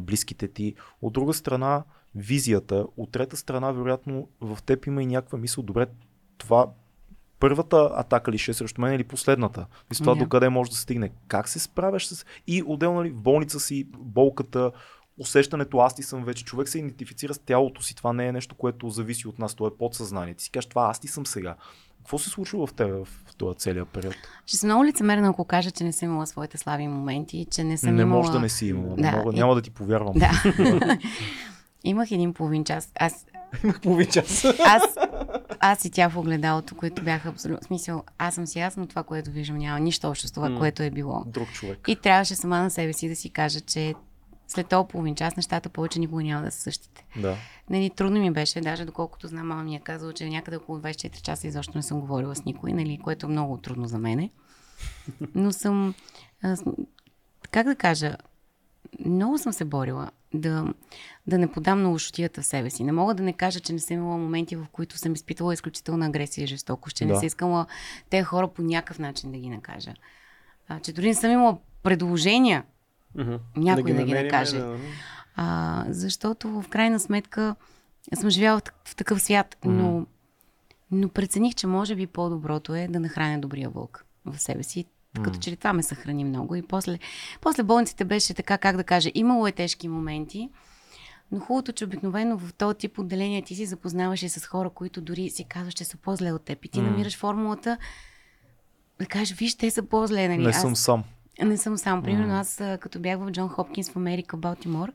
близките 0.00 0.48
ти. 0.48 0.74
От 1.02 1.12
друга 1.12 1.34
страна, 1.34 1.82
визията. 2.14 2.86
От 2.96 3.12
трета 3.12 3.36
страна, 3.36 3.72
вероятно, 3.72 4.28
в 4.40 4.58
теб 4.66 4.86
има 4.86 5.02
и 5.02 5.06
някаква 5.06 5.38
мисъл, 5.38 5.64
добре, 5.64 5.86
това 6.42 6.66
първата 7.40 7.90
атака 7.94 8.32
ли 8.32 8.38
ще 8.38 8.50
е 8.50 8.54
срещу 8.54 8.80
мен 8.80 8.94
или 8.94 9.04
последната? 9.04 9.66
И 9.92 9.94
с 9.94 9.98
това 9.98 10.14
Да. 10.14 10.18
докъде 10.20 10.48
може 10.48 10.70
да 10.70 10.76
стигне? 10.76 11.10
Как 11.28 11.48
се 11.48 11.58
справяш 11.58 12.06
с... 12.06 12.24
И 12.46 12.62
отделно 12.66 13.04
ли 13.04 13.10
в 13.10 13.14
болница 13.16 13.60
си, 13.60 13.86
болката, 13.98 14.70
усещането 15.18 15.78
аз 15.78 15.94
ти 15.94 16.02
съм 16.02 16.24
вече. 16.24 16.44
Човек 16.44 16.68
се 16.68 16.78
идентифицира 16.78 17.34
с 17.34 17.38
тялото 17.38 17.82
си. 17.82 17.96
Това 17.96 18.12
не 18.12 18.26
е 18.26 18.32
нещо, 18.32 18.54
което 18.54 18.88
зависи 18.88 19.28
от 19.28 19.38
нас. 19.38 19.54
То 19.54 19.66
е 19.66 19.76
подсъзнание. 19.78 20.34
Ти 20.34 20.44
си 20.44 20.50
кажеш, 20.50 20.66
това 20.68 20.82
аз 20.82 20.98
ти 20.98 21.08
съм 21.08 21.26
сега. 21.26 21.54
Какво 21.98 22.18
се 22.18 22.30
случва 22.30 22.66
в 22.66 22.74
тебе 22.74 22.92
в 22.92 23.08
този 23.38 23.58
целият 23.58 23.88
период? 23.88 24.14
Ще 24.46 24.56
съм 24.56 24.68
много 24.68 24.84
лицемерна, 24.84 25.28
ако 25.28 25.44
кажа, 25.44 25.70
че 25.70 25.84
не 25.84 25.92
съм 25.92 26.08
имала 26.08 26.26
своите 26.26 26.58
слави 26.58 26.88
моменти, 26.88 27.46
че 27.50 27.64
не 27.64 27.78
съм 27.78 27.94
не 27.94 28.02
имала... 28.02 28.18
може 28.20 28.32
да 28.32 28.40
не 28.40 28.48
си 28.48 28.66
имала. 28.66 28.96
Да, 28.96 29.02
Не 29.02 29.16
мога, 29.16 29.32
и- 29.32 29.36
няма 29.36 29.54
да 29.54 29.62
ти 29.62 29.70
повярвам. 29.70 30.14
Да. 30.16 30.42
Имах 31.84 32.10
един 32.10 32.34
половин 32.34 32.64
час. 32.64 32.92
Аз, 32.94 33.26
Имах 33.64 33.80
половин 33.80 34.06
час. 34.06 34.44
аз, 34.44 34.82
аз 35.60 35.84
и 35.84 35.90
тя 35.90 36.08
в 36.08 36.16
огледалото, 36.16 36.74
които 36.74 37.04
бяха 37.04 37.28
абсолютно... 37.28 37.66
Смисъл, 37.66 38.04
аз 38.18 38.34
съм 38.34 38.46
си 38.46 38.58
ясно 38.58 38.86
това, 38.86 39.02
което 39.02 39.30
виждам, 39.30 39.58
няма 39.58 39.80
нищо 39.80 40.08
общо 40.08 40.28
с 40.28 40.32
това, 40.32 40.48
М. 40.48 40.58
което 40.58 40.82
е 40.82 40.90
било. 40.90 41.24
Друг 41.26 41.48
човек. 41.48 41.78
И 41.88 41.96
трябваше 41.96 42.34
сама 42.34 42.58
на 42.58 42.70
себе 42.70 42.92
си 42.92 43.08
да 43.08 43.16
си 43.16 43.30
кажа, 43.30 43.60
че 43.60 43.94
след 44.48 44.66
този 44.66 44.88
половин 44.88 45.14
час 45.14 45.36
нещата 45.36 45.68
повече 45.68 45.98
никога 45.98 46.22
няма 46.22 46.42
да 46.42 46.50
са 46.50 46.60
същите. 46.60 47.04
Да. 47.16 47.36
Нали, 47.70 47.90
трудно 47.90 48.20
ми 48.20 48.30
беше, 48.30 48.60
даже 48.60 48.84
доколкото 48.84 49.28
знам, 49.28 49.46
мама 49.46 49.62
ми 49.62 49.76
е 49.76 49.80
казала, 49.80 50.12
че 50.12 50.28
някъде 50.28 50.56
около 50.56 50.78
24 50.78 51.22
часа 51.22 51.46
изобщо 51.46 51.72
не 51.74 51.82
съм 51.82 52.00
говорила 52.00 52.34
с 52.36 52.44
никой, 52.44 52.72
нали, 52.72 52.98
което 52.98 53.26
е 53.26 53.30
много 53.30 53.56
трудно 53.56 53.86
за 53.86 53.98
мене. 53.98 54.30
Но 55.34 55.52
съм, 55.52 55.94
а, 56.42 56.56
с- 56.56 56.64
как 57.50 57.66
да 57.66 57.76
кажа, 57.76 58.16
много 59.00 59.38
съм 59.38 59.52
се 59.52 59.64
борила 59.64 60.10
да, 60.34 60.74
да 61.26 61.38
не 61.38 61.52
подам 61.52 61.82
на 61.82 61.88
лошотията 61.88 62.42
в 62.42 62.46
себе 62.46 62.70
си. 62.70 62.84
Не 62.84 62.92
мога 62.92 63.14
да 63.14 63.22
не 63.22 63.32
кажа, 63.32 63.60
че 63.60 63.72
не 63.72 63.78
съм 63.78 63.96
имала 63.96 64.18
моменти, 64.18 64.56
в 64.56 64.66
които 64.72 64.98
съм 64.98 65.12
изпитвала 65.12 65.54
изключителна 65.54 66.06
агресия 66.06 66.44
и 66.44 66.48
жестокост, 66.48 66.96
че 66.96 67.04
не 67.04 67.12
Да. 67.12 67.18
съм 67.18 67.26
искала 67.26 67.66
тези 68.10 68.22
хора 68.22 68.48
по 68.48 68.62
някакъв 68.62 68.98
начин 68.98 69.32
да 69.32 69.38
ги 69.38 69.50
накажа. 69.50 69.94
А, 70.68 70.80
че 70.80 70.92
дори 70.92 71.06
не 71.06 71.14
съм 71.14 71.30
имала 71.30 71.58
предложения 71.82 72.64
Мгм. 73.14 73.34
някой 73.56 73.82
ги 73.84 73.94
да 73.94 74.04
ги 74.04 74.12
накаже. 74.14 74.58
да. 74.58 74.76
А, 75.36 75.84
защото 75.88 76.62
в 76.62 76.68
крайна 76.68 77.00
сметка 77.00 77.56
съм 78.14 78.30
живяла 78.30 78.58
в, 78.58 78.62
так- 78.62 78.74
в 78.84 78.96
такъв 78.96 79.22
свят, 79.22 79.56
но, 79.64 80.06
но 80.90 81.08
прецених, 81.08 81.54
че 81.54 81.66
може 81.66 81.94
би 81.94 82.06
по-доброто 82.06 82.74
е 82.74 82.88
да 82.90 83.00
нахраня 83.00 83.38
добрия 83.40 83.70
вълк 83.70 84.04
в 84.24 84.38
себе 84.38 84.62
си. 84.62 84.84
Като 85.22 85.38
че 85.38 85.50
ли 85.50 85.56
това 85.56 85.72
ме 85.72 85.82
съхрани 85.82 86.24
много. 86.24 86.54
И 86.54 86.62
после, 86.62 86.98
после 87.40 87.62
болниците 87.62 88.04
беше 88.04 88.34
така, 88.34 88.58
как 88.58 88.76
да 88.76 88.84
кажа, 88.84 89.10
имало 89.14 89.46
е 89.46 89.52
тежки 89.52 89.88
моменти, 89.88 90.50
но 91.32 91.40
хубавото, 91.40 91.72
че 91.72 91.84
обикновено 91.84 92.38
в 92.38 92.52
този 92.54 92.76
тип 92.78 92.98
отделения 92.98 93.42
ти 93.42 93.54
си 93.54 93.66
запознаваш 93.66 94.22
и 94.22 94.28
с 94.28 94.46
хора, 94.46 94.70
които 94.70 95.00
дори 95.00 95.30
си 95.30 95.44
казваш, 95.44 95.74
че 95.74 95.84
са 95.84 95.96
по-зле 95.96 96.32
от 96.32 96.44
теб. 96.44 96.64
И 96.64 96.68
ти 96.68 96.80
М. 96.80 96.90
намираш 96.90 97.16
формулата 97.18 97.78
да 98.98 99.06
кажеш, 99.06 99.36
виж, 99.38 99.54
те 99.54 99.70
са 99.70 99.82
по-зле. 99.82 100.28
Нали? 100.28 100.42
Не 100.42 100.48
Аз- 100.48 100.60
съм 100.60 100.76
сам. 100.76 101.04
не 101.42 101.56
съм 101.56 101.78
сам. 101.78 102.02
Примерно 102.02 102.34
аз, 102.34 102.60
а, 102.60 102.78
като 102.78 103.00
бях 103.00 103.18
в 103.18 103.30
Джон 103.30 103.48
Хопкинс 103.48 103.90
в 103.90 103.96
Америка, 103.96 104.36
Балтимор, 104.36 104.92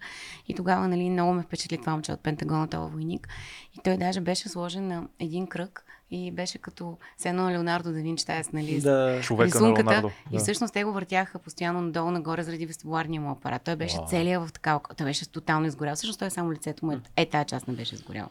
и 0.47 0.53
тогава 0.53 0.87
нали, 0.87 1.09
много 1.09 1.33
ме 1.33 1.43
впечатли 1.43 1.77
това 1.77 1.91
момче 1.91 2.11
от 2.11 2.23
Пентагона, 2.23 2.67
този 2.67 2.91
войник. 2.93 3.27
И 3.73 3.79
той 3.83 3.97
даже 3.97 4.21
беше 4.21 4.49
сложен 4.49 4.87
на 4.87 5.07
един 5.19 5.47
кръг 5.47 5.85
и 6.11 6.31
беше 6.31 6.57
като 6.57 6.97
все 7.17 7.29
едно 7.29 7.43
на 7.43 7.51
Леонардо 7.51 7.91
да 7.91 8.01
Винчи, 8.01 8.25
тази 8.25 8.49
нали, 8.53 8.81
Да. 8.81 9.21
Човека 9.21 9.59
на 9.59 9.65
рисунката. 9.65 9.91
Леонардо. 9.91 10.11
И 10.31 10.37
всъщност 10.37 10.73
те 10.73 10.83
го 10.83 10.91
въртяха 10.91 11.39
постоянно 11.39 11.81
надолу 11.81 12.11
нагоре 12.11 12.43
заради 12.43 12.65
вестибуларния 12.65 13.21
му 13.21 13.31
апарат. 13.31 13.61
Той 13.61 13.75
беше 13.75 13.97
Вау. 13.97 14.07
целия 14.07 14.39
в 14.39 14.49
такава. 14.53 14.79
Той 14.97 15.05
беше 15.05 15.29
тотално 15.29 15.67
изгорял. 15.67 15.95
Всъщност 15.95 16.19
той 16.19 16.31
само 16.31 16.51
лицето 16.51 16.85
му 16.85 16.91
е, 16.91 16.99
е 17.15 17.25
тая 17.25 17.45
част 17.45 17.67
не 17.67 17.73
беше 17.73 17.95
изгорял. 17.95 18.29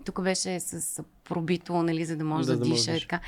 И 0.00 0.04
тук 0.04 0.22
беше 0.22 0.60
с 0.60 1.02
пробито, 1.24 1.82
нали, 1.82 2.04
за 2.04 2.16
да 2.16 2.24
може 2.24 2.46
Да, 2.46 2.52
да, 2.52 2.58
да 2.58 2.64
диша. 2.64 2.90
да 2.90 2.96
и 2.96 3.00
така. 3.00 3.20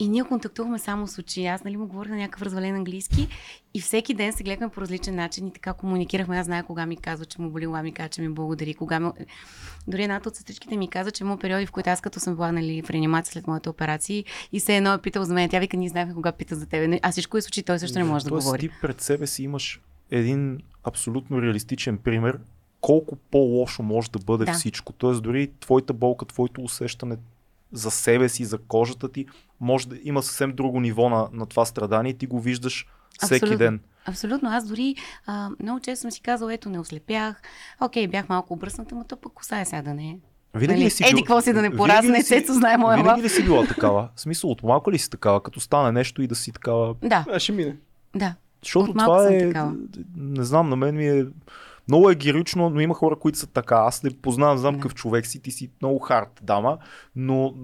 И 0.00 0.08
ние 0.08 0.24
контактувахме 0.24 0.78
само 0.78 1.06
с 1.06 1.18
очи. 1.18 1.46
Аз 1.46 1.64
нали, 1.64 1.76
му 1.76 1.86
говорих 1.86 2.10
на 2.10 2.16
някакъв 2.16 2.42
развален 2.42 2.74
английски 2.74 3.28
и 3.74 3.80
всеки 3.80 4.14
ден 4.14 4.32
се 4.32 4.44
гледахме 4.44 4.68
по 4.68 4.80
различен 4.80 5.14
начин 5.14 5.46
и 5.46 5.52
така 5.52 5.72
комуникирахме. 5.72 6.38
Аз 6.38 6.46
знае 6.46 6.62
кога 6.62 6.86
ми 6.86 6.96
казва, 6.96 7.26
че 7.26 7.40
му 7.40 7.50
боли, 7.50 7.66
кога 7.66 7.82
ми 7.82 7.92
казва, 7.92 8.08
че 8.08 8.22
ми 8.22 8.28
благодари, 8.28 8.74
кога 8.74 9.00
ми... 9.00 9.10
Дори 9.88 10.02
едната 10.02 10.28
от 10.28 10.36
сестричките 10.36 10.76
ми 10.76 10.88
каза, 10.90 11.10
че 11.10 11.24
има 11.24 11.38
периоди, 11.38 11.66
в 11.66 11.72
които 11.72 11.90
аз 11.90 12.00
като 12.00 12.20
съм 12.20 12.34
била 12.34 12.52
нали, 12.52 12.82
в 12.82 12.90
реанимация 12.90 13.32
след 13.32 13.46
моите 13.46 13.68
операции 13.68 14.24
и 14.52 14.60
се 14.60 14.76
едно 14.76 14.92
е 14.94 15.02
питал 15.02 15.24
за 15.24 15.34
мен. 15.34 15.48
Тя 15.48 15.58
вика, 15.58 15.76
ние 15.76 15.88
знаехме 15.88 16.14
кога 16.14 16.32
пита 16.32 16.56
за 16.56 16.66
тебе. 16.66 16.88
Нали, 16.88 17.00
Аз 17.02 17.12
всичко 17.12 17.36
е 17.36 17.42
с 17.42 17.46
очи, 17.48 17.62
той 17.62 17.78
също 17.78 17.98
не 17.98 18.04
може 18.04 18.24
да 18.24 18.28
Тоест, 18.30 18.44
говори. 18.44 18.60
ти 18.60 18.70
пред 18.82 19.00
себе 19.00 19.26
си 19.26 19.42
имаш 19.42 19.80
един 20.10 20.60
абсолютно 20.84 21.42
реалистичен 21.42 21.98
пример 21.98 22.38
колко 22.80 23.16
по-лошо 23.16 23.82
може 23.82 24.10
да 24.10 24.18
бъде 24.18 24.44
Да. 24.44 24.52
всичко. 24.52 24.92
Тоест 24.92 25.22
дори 25.22 25.50
твоята 25.60 25.92
болка, 25.92 26.24
твоето 26.24 26.60
усещане 26.62 27.16
за 27.72 27.90
себе 27.90 28.28
си, 28.28 28.44
за 28.44 28.58
кожата 28.58 29.12
ти, 29.12 29.26
може 29.60 29.88
да 29.88 29.96
има 30.02 30.22
съвсем 30.22 30.52
друго 30.52 30.80
ниво 30.80 31.08
на, 31.08 31.28
на 31.32 31.46
това 31.46 31.64
страдание 31.64 32.10
и 32.10 32.18
ти 32.18 32.26
го 32.26 32.40
виждаш 32.40 32.86
всеки 33.18 33.34
Абсолютно. 33.36 33.58
ден. 33.58 33.80
Абсолютно. 34.06 34.48
Аз 34.48 34.66
дори 34.66 34.94
а, 35.26 35.48
много 35.60 35.80
често 35.80 36.00
съм 36.00 36.10
си 36.10 36.20
казала, 36.20 36.54
ето 36.54 36.70
не 36.70 36.78
ослепях. 36.78 37.42
Окей, 37.80 38.06
бях 38.06 38.28
малко 38.28 38.54
обръсната, 38.54 38.94
но 38.94 39.04
то 39.04 39.16
пък 39.16 39.32
коса 39.32 39.60
е 39.60 39.64
сега 39.64 39.82
да 39.82 39.94
не 39.94 40.08
е. 40.08 40.18
Винаги 40.54 40.74
Нали, 40.74 40.86
ли 40.86 40.90
си 40.90 41.04
еди 41.04 41.14
бил- 41.14 41.22
какво 41.22 41.40
си 41.40 41.52
да 41.52 41.62
не 41.62 41.70
порасне, 41.72 42.22
Цецо 42.22 42.52
знае 42.52 42.76
моя 42.76 42.96
Винаги 42.96 43.10
лав. 43.12 43.24
ли 43.24 43.28
си 43.28 43.44
била 43.44 43.66
такава? 43.66 44.08
В 44.14 44.20
смисъл, 44.20 44.50
от 44.50 44.62
малко 44.62 44.92
ли 44.92 44.98
си 44.98 45.10
такава, 45.10 45.42
като 45.42 45.60
стане 45.60 45.92
нещо 45.92 46.22
и 46.22 46.26
да 46.26 46.34
си 46.34 46.52
такава? 46.52 46.94
Да, 47.02 47.24
А, 47.32 47.38
ще 47.38 47.52
мине. 47.52 47.76
да. 48.16 48.34
Защото 48.62 48.90
От 48.90 48.96
малко 48.96 49.10
това 49.10 49.24
съм 49.24 49.34
е, 49.34 49.38
такава. 49.40 49.74
не 50.16 50.44
знам, 50.44 50.68
на 50.68 50.76
мен 50.76 50.96
ми 50.96 51.08
е 51.08 51.26
много 51.88 52.10
е 52.10 52.14
героично, 52.14 52.70
но 52.70 52.80
има 52.80 52.94
хора, 52.94 53.16
които 53.16 53.38
са 53.38 53.46
така. 53.46 53.76
Аз 53.76 54.02
не 54.02 54.10
познавам, 54.10 54.58
знам 54.58 54.74
какъв 54.74 54.94
човек 54.94 55.26
си, 55.26 55.42
ти 55.42 55.50
си 55.50 55.70
много 55.82 55.98
хард 55.98 56.40
дама, 56.42 56.78
но 57.16 57.54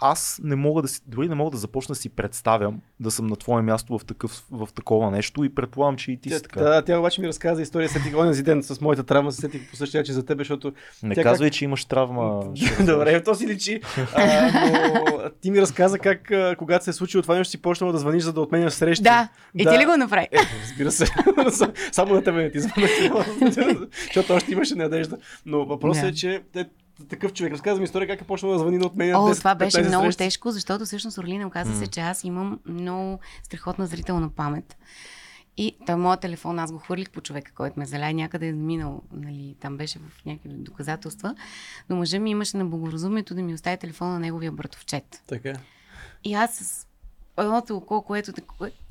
аз 0.00 0.40
не 0.44 0.56
мога 0.56 0.82
да 0.82 0.88
си, 0.88 1.00
дори 1.06 1.28
не 1.28 1.34
мога 1.34 1.50
да 1.50 1.56
започна 1.56 1.92
да 1.92 1.96
си 1.96 2.08
представям 2.08 2.80
да 3.00 3.10
съм 3.10 3.26
на 3.26 3.36
твое 3.36 3.62
място 3.62 3.98
в, 3.98 4.04
такъв, 4.04 4.44
в 4.50 4.68
такова 4.74 5.10
нещо 5.10 5.44
и 5.44 5.54
предполагам, 5.54 5.96
че 5.96 6.12
и 6.12 6.20
ти 6.20 6.30
си 6.30 6.42
така. 6.42 6.60
Да, 6.60 6.82
тя 6.82 6.98
обаче 6.98 7.20
ми 7.20 7.28
разказа 7.28 7.62
история 7.62 7.88
след 7.88 8.14
онзи 8.14 8.42
ден 8.42 8.62
с 8.62 8.80
моята 8.80 9.04
травма, 9.04 9.32
се 9.32 9.40
сетих 9.40 9.70
по 9.70 9.76
същия 9.76 10.00
начин 10.00 10.14
за 10.14 10.24
теб, 10.24 10.38
защото 10.38 10.72
Не 11.02 11.14
тя 11.14 11.22
казвай, 11.22 11.50
че 11.50 11.64
имаш 11.64 11.84
травма. 11.84 12.44
Добре, 12.86 13.22
то 13.22 13.34
си 13.34 13.46
личи. 13.46 13.80
А, 14.14 14.52
но 14.94 15.30
ти 15.40 15.50
ми 15.50 15.60
разказа 15.60 15.98
как, 15.98 16.32
когато 16.58 16.84
се 16.84 16.90
е 16.90 16.92
случило 16.92 17.22
това 17.22 17.34
нещо, 17.34 17.50
си 17.50 17.62
почнала 17.62 17.92
да 17.92 17.98
звъниш, 17.98 18.22
за 18.22 18.32
да 18.32 18.40
отменяш 18.40 18.72
срещи. 18.72 19.02
Да. 19.02 19.28
И 19.54 19.66
ти 19.66 19.78
ли 19.78 19.84
го 19.84 19.96
направи? 19.96 20.28
Е, 20.32 20.38
разбира 20.62 20.90
се. 20.90 21.06
Само 21.92 22.14
на 22.14 22.24
тебе 22.24 22.42
не 22.42 22.50
ти 22.50 22.60
звънах. 22.60 22.90
Защото 24.04 24.34
още 24.34 24.52
имаше 24.52 24.74
надежда. 24.74 25.18
Но 25.46 25.66
въпросът 25.66 26.02
Да. 26.02 26.08
е, 26.08 26.12
че 26.12 26.42
те, 26.52 26.68
такъв 27.08 27.32
човек. 27.32 27.52
Разказа 27.52 27.80
ми 27.80 27.84
история 27.84 28.08
как 28.08 28.20
е 28.20 28.24
почнал 28.24 28.52
да 28.52 28.58
звъни 28.58 28.78
на 28.78 28.86
отменя. 28.86 29.18
О, 29.18 29.28
10, 29.28 29.38
това 29.38 29.54
беше 29.54 29.76
15 29.76 29.88
много 29.88 30.04
срещи. 30.04 30.18
тежко, 30.18 30.50
защото 30.50 30.84
всъщност 30.84 31.18
Орлина 31.18 31.46
оказа 31.46 31.74
се, 31.78 31.86
че 31.86 32.00
аз 32.00 32.24
имам 32.24 32.58
много 32.66 33.18
страхотна 33.42 33.86
зрителна 33.86 34.30
памет. 34.30 34.76
И 35.56 35.76
той 35.86 35.96
моят 35.96 36.20
телефон, 36.20 36.58
аз 36.58 36.72
го 36.72 36.78
хвърлих 36.78 37.10
по 37.10 37.20
човека, 37.20 37.52
който 37.54 37.78
ме 37.78 37.86
заля 37.86 38.12
някъде 38.12 38.46
е 38.46 38.52
минал, 38.52 39.02
нали, 39.12 39.56
там 39.60 39.76
беше 39.76 39.98
в 39.98 40.24
някакви 40.26 40.48
доказателства, 40.48 41.34
но 41.88 41.96
мъжа 41.96 42.18
ми 42.18 42.30
имаше 42.30 42.56
на 42.56 42.64
благоразумието 42.64 43.34
да 43.34 43.42
ми 43.42 43.54
остави 43.54 43.76
телефона 43.76 44.12
на 44.12 44.18
неговия 44.18 44.52
братовчет. 44.52 45.22
Така. 45.26 45.52
И 46.24 46.34
аз 46.34 46.56
с 46.56 46.86
едното 47.38 47.76
око, 47.76 48.02
което. 48.02 48.32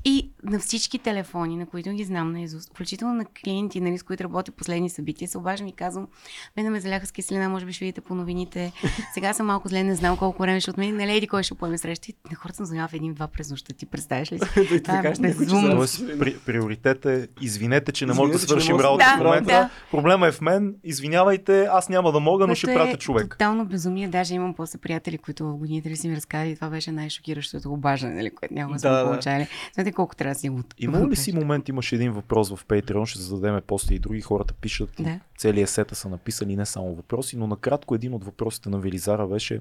И 0.04 0.30
на 0.42 0.58
всички 0.58 0.98
телефони, 0.98 1.56
на 1.56 1.66
които 1.66 1.90
ги 1.90 2.04
знам 2.04 2.32
наизуст, 2.32 2.70
включително 2.70 3.14
на 3.14 3.24
клиенти, 3.24 3.80
нали, 3.80 3.98
с 3.98 4.02
които 4.02 4.24
работя 4.24 4.52
последни 4.52 4.90
събития, 4.90 5.28
се 5.28 5.38
обаждам 5.38 5.66
и 5.66 5.72
казвам, 5.72 6.08
мен 6.56 6.72
ме 6.72 6.80
заляха 6.80 7.06
с 7.06 7.12
киселина, 7.12 7.48
може 7.48 7.66
би 7.66 7.72
ще 7.72 7.84
видите 7.84 8.00
по 8.00 8.14
новините. 8.14 8.72
Сега 9.14 9.32
съм 9.32 9.46
малко 9.46 9.68
зле, 9.68 9.82
не 9.82 9.94
знам 9.94 10.16
колко 10.16 10.42
време 10.42 10.60
ще 10.60 10.70
отмени. 10.70 10.92
Нали, 10.92 11.16
еди 11.16 11.26
кой 11.26 11.42
ще 11.42 11.54
поеме 11.54 11.78
среща. 11.78 12.10
И 12.10 12.14
на 12.30 12.36
хората 12.36 12.56
съм 12.56 12.66
звъняла 12.66 12.88
в 12.88 12.92
един-два 12.92 13.26
през 13.26 13.50
нощта. 13.50 13.74
Ти 13.74 13.86
представяш 13.86 14.32
ли 14.32 14.38
си? 14.38 14.44
Е. 14.68 15.34
Тоест, 15.70 16.18
при, 16.18 16.38
приоритет 16.38 17.06
е, 17.06 17.28
извинете, 17.40 17.92
че 17.92 18.06
не 18.06 18.12
може 18.12 18.32
да 18.32 18.38
свършим 18.38 18.76
да 18.76 18.82
работа 18.82 19.04
в 19.18 19.24
момента. 19.24 19.70
Проблема 19.90 20.26
е 20.28 20.32
в 20.32 20.40
мен, 20.40 20.74
извинявайте, 20.84 21.64
аз 21.64 21.88
няма 21.88 22.12
да 22.12 22.20
мога, 22.20 22.46
но 22.46 22.54
ще 22.54 22.66
пратя 22.66 22.90
е 22.90 22.96
човек. 22.96 23.30
Тотално 23.30 23.66
безумие. 23.66 24.08
Даже 24.08 24.34
имам 24.34 24.54
после 24.54 24.78
приятели, 24.78 25.18
които 25.18 25.44
в 25.44 25.56
годините 25.56 25.90
ли 25.90 25.96
си 25.96 26.08
ми 26.08 26.16
разказали, 26.16 26.54
това 26.54 26.68
беше 26.68 26.92
най-шокиращото 26.92 27.72
обаждане, 27.72 28.14
нали, 28.14 28.30
което 28.30 28.54
няма 28.54 28.72
да 28.72 28.78
сме 28.78 28.90
Да, 28.90 28.96
да. 28.96 29.10
получали. 29.10 29.48
Знаете 29.74 29.92
колко 29.98 30.16
трябва 30.16 30.34
да 30.34 30.38
си 30.38 30.48
луд. 30.48 30.74
Имало 30.78 31.10
ли 31.10 31.16
си 31.16 31.32
момент, 31.32 31.68
имаш 31.68 31.92
един 31.92 32.12
въпрос 32.12 32.50
в 32.50 32.66
Patreon, 32.66 33.06
ще 33.06 33.18
зададем 33.18 33.60
после 33.66 33.94
и 33.94 33.98
други 33.98 34.20
хората 34.20 34.54
пишат, 34.54 34.90
Да. 34.98 35.20
целия 35.38 35.66
сета 35.66 35.94
са 35.94 36.08
написали 36.08 36.56
не 36.56 36.66
само 36.66 36.94
въпроси, 36.94 37.36
но 37.36 37.46
накратко 37.46 37.94
един 37.94 38.14
от 38.14 38.24
въпросите 38.24 38.68
на 38.68 38.78
Велизара 38.78 39.26
беше, 39.26 39.60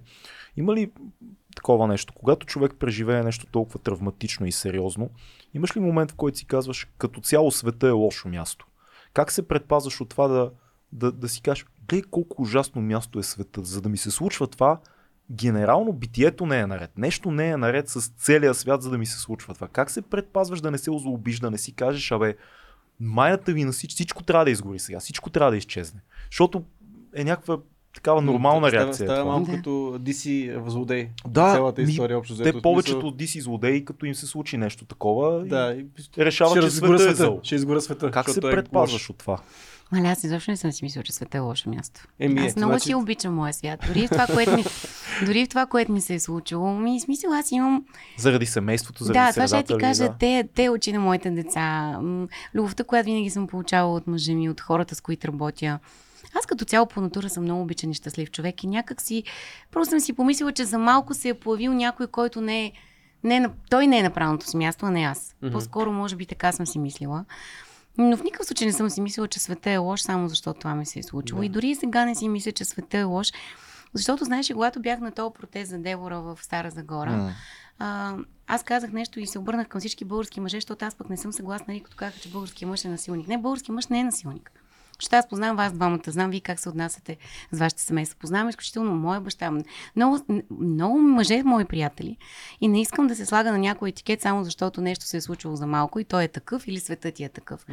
има 0.57 0.75
ли 0.75 0.91
такова 1.55 1.87
нещо, 1.87 2.13
когато 2.13 2.45
човек 2.45 2.73
преживее 2.79 3.23
нещо 3.23 3.45
толкова 3.51 3.79
травматично 3.79 4.45
и 4.45 4.51
сериозно, 4.51 5.09
имаш 5.53 5.75
ли 5.75 5.79
момент, 5.79 6.11
в 6.11 6.15
който 6.15 6.37
си 6.37 6.45
казваш, 6.45 6.87
като 6.97 7.21
цяло 7.21 7.51
света 7.51 7.87
е 7.87 7.91
лошо 7.91 8.29
място? 8.29 8.67
Как 9.13 9.31
се 9.31 9.47
предпазваш 9.47 10.01
от 10.01 10.09
това 10.09 10.27
да, 10.27 10.51
да, 10.91 11.11
да 11.11 11.29
си 11.29 11.41
кажеш, 11.41 11.65
гледай 11.87 12.01
колко 12.11 12.41
ужасно 12.41 12.81
място 12.81 13.19
е 13.19 13.23
светът, 13.23 13.65
за 13.65 13.81
да 13.81 13.89
ми 13.89 13.97
се 13.97 14.11
случва 14.11 14.47
това, 14.47 14.79
генерално 15.31 15.93
битието 15.93 16.45
не 16.45 16.59
е 16.59 16.67
наред. 16.67 16.91
Нещо 16.97 17.31
не 17.31 17.49
е 17.49 17.57
наред 17.57 17.89
с 17.89 18.07
целия 18.09 18.53
свят, 18.53 18.81
за 18.81 18.89
да 18.89 18.97
ми 18.97 19.05
се 19.05 19.19
случва 19.19 19.53
това. 19.53 19.67
Как 19.67 19.91
се 19.91 20.01
предпазваш 20.01 20.61
да 20.61 20.71
не 20.71 20.77
се 20.77 20.91
озлобиш, 20.91 21.39
да 21.39 21.51
не 21.51 21.57
си 21.57 21.71
кажеш, 21.71 22.11
абе, 22.11 22.35
майната 22.99 23.53
ви 23.53 23.63
на 23.63 23.71
всичко, 23.71 23.95
всичко 23.95 24.23
трябва 24.23 24.45
да 24.45 24.51
изгори 24.51 24.79
сега, 24.79 24.99
всичко 24.99 25.29
трябва 25.29 25.51
да 25.51 25.57
изчезне. 25.57 25.99
Защото 26.31 26.63
е 27.15 27.23
някаква 27.23 27.57
такава 27.93 28.21
нормална 28.21 28.67
Става- 28.67 28.83
реакция. 28.83 29.05
Става 29.05 29.19
това. 29.19 29.31
малко 29.31 29.45
Да. 29.45 29.57
като 29.57 29.69
DC 29.99 30.21
в 30.57 30.69
злодей. 30.69 31.09
Да, 31.27 31.53
Цялата 31.53 31.81
ми- 31.81 31.91
история 31.91 32.17
общо 32.17 32.35
Те 32.35 32.41
взето. 32.41 32.61
Повечето 32.61 32.91
смисъл- 32.91 33.07
от 33.07 33.17
DC 33.17 33.39
злодеи, 33.39 33.85
като 33.85 34.05
им 34.05 34.15
се 34.15 34.25
случи 34.25 34.57
нещо 34.57 34.85
такова, 34.85 35.45
Да, 35.45 35.75
и 35.75 35.85
решават, 36.17 36.53
че 36.53 36.61
разгоря 36.61 36.99
света 36.99 37.03
е 37.03 37.15
света. 37.15 37.15
зъл. 37.23 37.39
Ще 37.43 37.55
изгоря 37.55 37.81
света. 37.81 38.11
Как 38.11 38.29
се 38.29 38.39
е 38.39 38.41
предпазваш 38.41 39.09
от 39.09 39.17
това? 39.17 39.39
Маля, 39.91 40.07
аз 40.07 40.23
изобщо 40.23 40.51
не 40.51 40.57
съм 40.57 40.71
си 40.71 40.85
мислила, 40.85 41.03
че 41.03 41.13
света 41.13 41.37
е 41.37 41.41
лошо 41.41 41.69
място. 41.69 42.07
Еми, 42.19 42.41
аз 42.41 42.51
ето, 42.51 42.59
много 42.59 42.71
значи- 42.71 42.85
си 42.85 42.95
обичам 42.95 43.35
моя 43.35 43.53
свят. 43.53 43.79
Дори 43.87 44.07
в 44.07 44.09
това, 44.09 44.27
което 44.27 44.51
ми, 44.51 44.63
дори 45.25 45.45
в 45.45 45.49
това, 45.49 45.65
което 45.65 45.91
ми 45.91 46.01
се 46.01 46.13
е 46.13 46.19
случило. 46.19 46.73
Ми, 46.73 46.99
смисъл, 46.99 47.33
аз 47.33 47.51
имам 47.51 47.85
Заради 48.17 48.45
семейството, 48.45 49.03
заради 49.03 49.19
да, 49.19 49.33
това 49.33 49.47
ще 49.47 49.63
ти 49.63 49.77
кажа, 49.77 50.03
да. 50.03 50.15
те, 50.19 50.49
те 50.55 50.69
очи 50.69 50.93
на 50.93 50.99
моите 50.99 51.31
деца, 51.31 51.99
любовта, 52.55 52.83
която 52.83 53.05
винаги 53.05 53.29
съм 53.29 53.47
получавала 53.47 53.95
от 53.95 54.07
мъжа 54.07 54.33
ми, 54.33 54.49
от 54.49 54.61
хората, 54.61 54.95
с 54.95 55.01
които 55.01 55.27
работя. 55.27 55.79
Аз 56.39 56.45
като 56.45 56.65
цяло 56.65 56.85
по 56.87 57.01
натура 57.01 57.29
съм 57.29 57.43
много 57.43 57.61
обичан 57.61 57.91
и 57.91 57.93
щастлив 57.93 58.31
човек 58.31 58.63
и 58.63 58.67
някак 58.67 59.01
си, 59.01 59.23
просто 59.71 59.89
съм 59.89 59.99
си 59.99 60.13
помислила, 60.13 60.51
че 60.51 60.65
за 60.65 60.77
малко 60.77 61.13
се 61.13 61.29
е 61.29 61.33
появил 61.33 61.73
някой, 61.73 62.07
който 62.07 62.41
не 62.41 62.65
е, 62.65 62.71
не 63.23 63.37
е 63.37 63.45
той 63.69 63.87
не 63.87 63.99
е 63.99 64.03
на 64.03 64.09
правилното 64.09 64.49
си 64.49 64.57
място, 64.57 64.85
а 64.85 64.91
не 64.91 65.01
аз. 65.01 65.35
Мгм. 65.41 65.53
По-скоро, 65.53 65.91
може 65.91 66.15
би, 66.15 66.25
така 66.25 66.51
съм 66.51 66.67
си 66.67 66.79
мислила. 66.79 67.25
Но 67.97 68.17
в 68.17 68.23
никакъв 68.23 68.47
случай 68.47 68.67
не 68.67 68.73
съм 68.73 68.89
си 68.89 69.01
мислила, 69.01 69.27
че 69.27 69.39
света 69.39 69.71
е 69.71 69.77
лош, 69.77 70.01
само 70.01 70.29
защото 70.29 70.59
това 70.59 70.75
ми 70.75 70.85
се 70.85 70.99
е 70.99 71.03
случило. 71.03 71.39
Да. 71.39 71.45
И 71.45 71.49
дори 71.49 71.67
и 71.67 71.75
сега 71.75 72.05
не 72.05 72.15
си 72.15 72.29
мисля, 72.29 72.51
че 72.51 72.65
света 72.65 72.97
е 72.97 73.03
лош, 73.03 73.31
защото, 73.93 74.25
знаеш, 74.25 74.47
когато 74.53 74.81
бях 74.81 74.99
на 74.99 75.11
този 75.11 75.33
протез 75.33 75.69
за 75.69 75.77
Девора 75.77 76.19
в 76.19 76.39
Стара 76.41 76.71
Загора, 76.71 77.33
а, 77.79 78.15
аз 78.47 78.63
казах 78.63 78.91
нещо 78.91 79.19
и 79.19 79.27
се 79.27 79.39
обърнах 79.39 79.67
към 79.67 79.79
всички 79.79 80.05
български 80.05 80.39
мъже, 80.39 80.57
защото 80.57 80.85
аз 80.85 80.95
пък 80.95 81.09
не 81.09 81.17
съм 81.17 81.33
съгласна, 81.33 81.65
нали, 81.67 81.83
като 81.83 81.97
казаха, 81.97 82.19
че 82.19 82.29
български 82.29 82.65
мъж 82.65 82.85
е 82.85 82.89
насилник. 82.89 83.27
Не, 83.27 83.37
български 83.37 83.71
мъж 83.71 83.87
не 83.87 83.99
е 83.99 84.03
насилник. 84.03 84.51
Защото 85.01 85.15
аз 85.15 85.29
познавам 85.29 85.57
вас 85.57 85.73
двамата, 85.73 86.01
знам 86.07 86.31
вие 86.31 86.39
как 86.39 86.59
се 86.59 86.69
отнасяте 86.69 87.17
с 87.51 87.59
вашите 87.59 87.81
семейства. 87.81 88.19
Познавам 88.19 88.49
изключително 88.49 88.95
моя 88.95 89.21
баща. 89.21 89.51
Много, 89.95 90.19
много 90.59 90.97
мъже, 90.97 91.43
мои 91.43 91.65
приятели. 91.65 92.17
И 92.61 92.67
не 92.67 92.81
искам 92.81 93.07
да 93.07 93.15
се 93.15 93.25
слага 93.25 93.51
на 93.51 93.57
някой 93.57 93.89
етикет, 93.89 94.21
само 94.21 94.43
защото 94.43 94.81
нещо 94.81 95.05
се 95.05 95.17
е 95.17 95.21
случило 95.21 95.55
за 95.55 95.67
малко 95.67 95.99
и 95.99 96.03
той 96.03 96.23
е 96.23 96.27
такъв 96.27 96.67
или 96.67 96.79
светът 96.79 97.15
ти 97.15 97.23
е 97.23 97.29
такъв. 97.29 97.65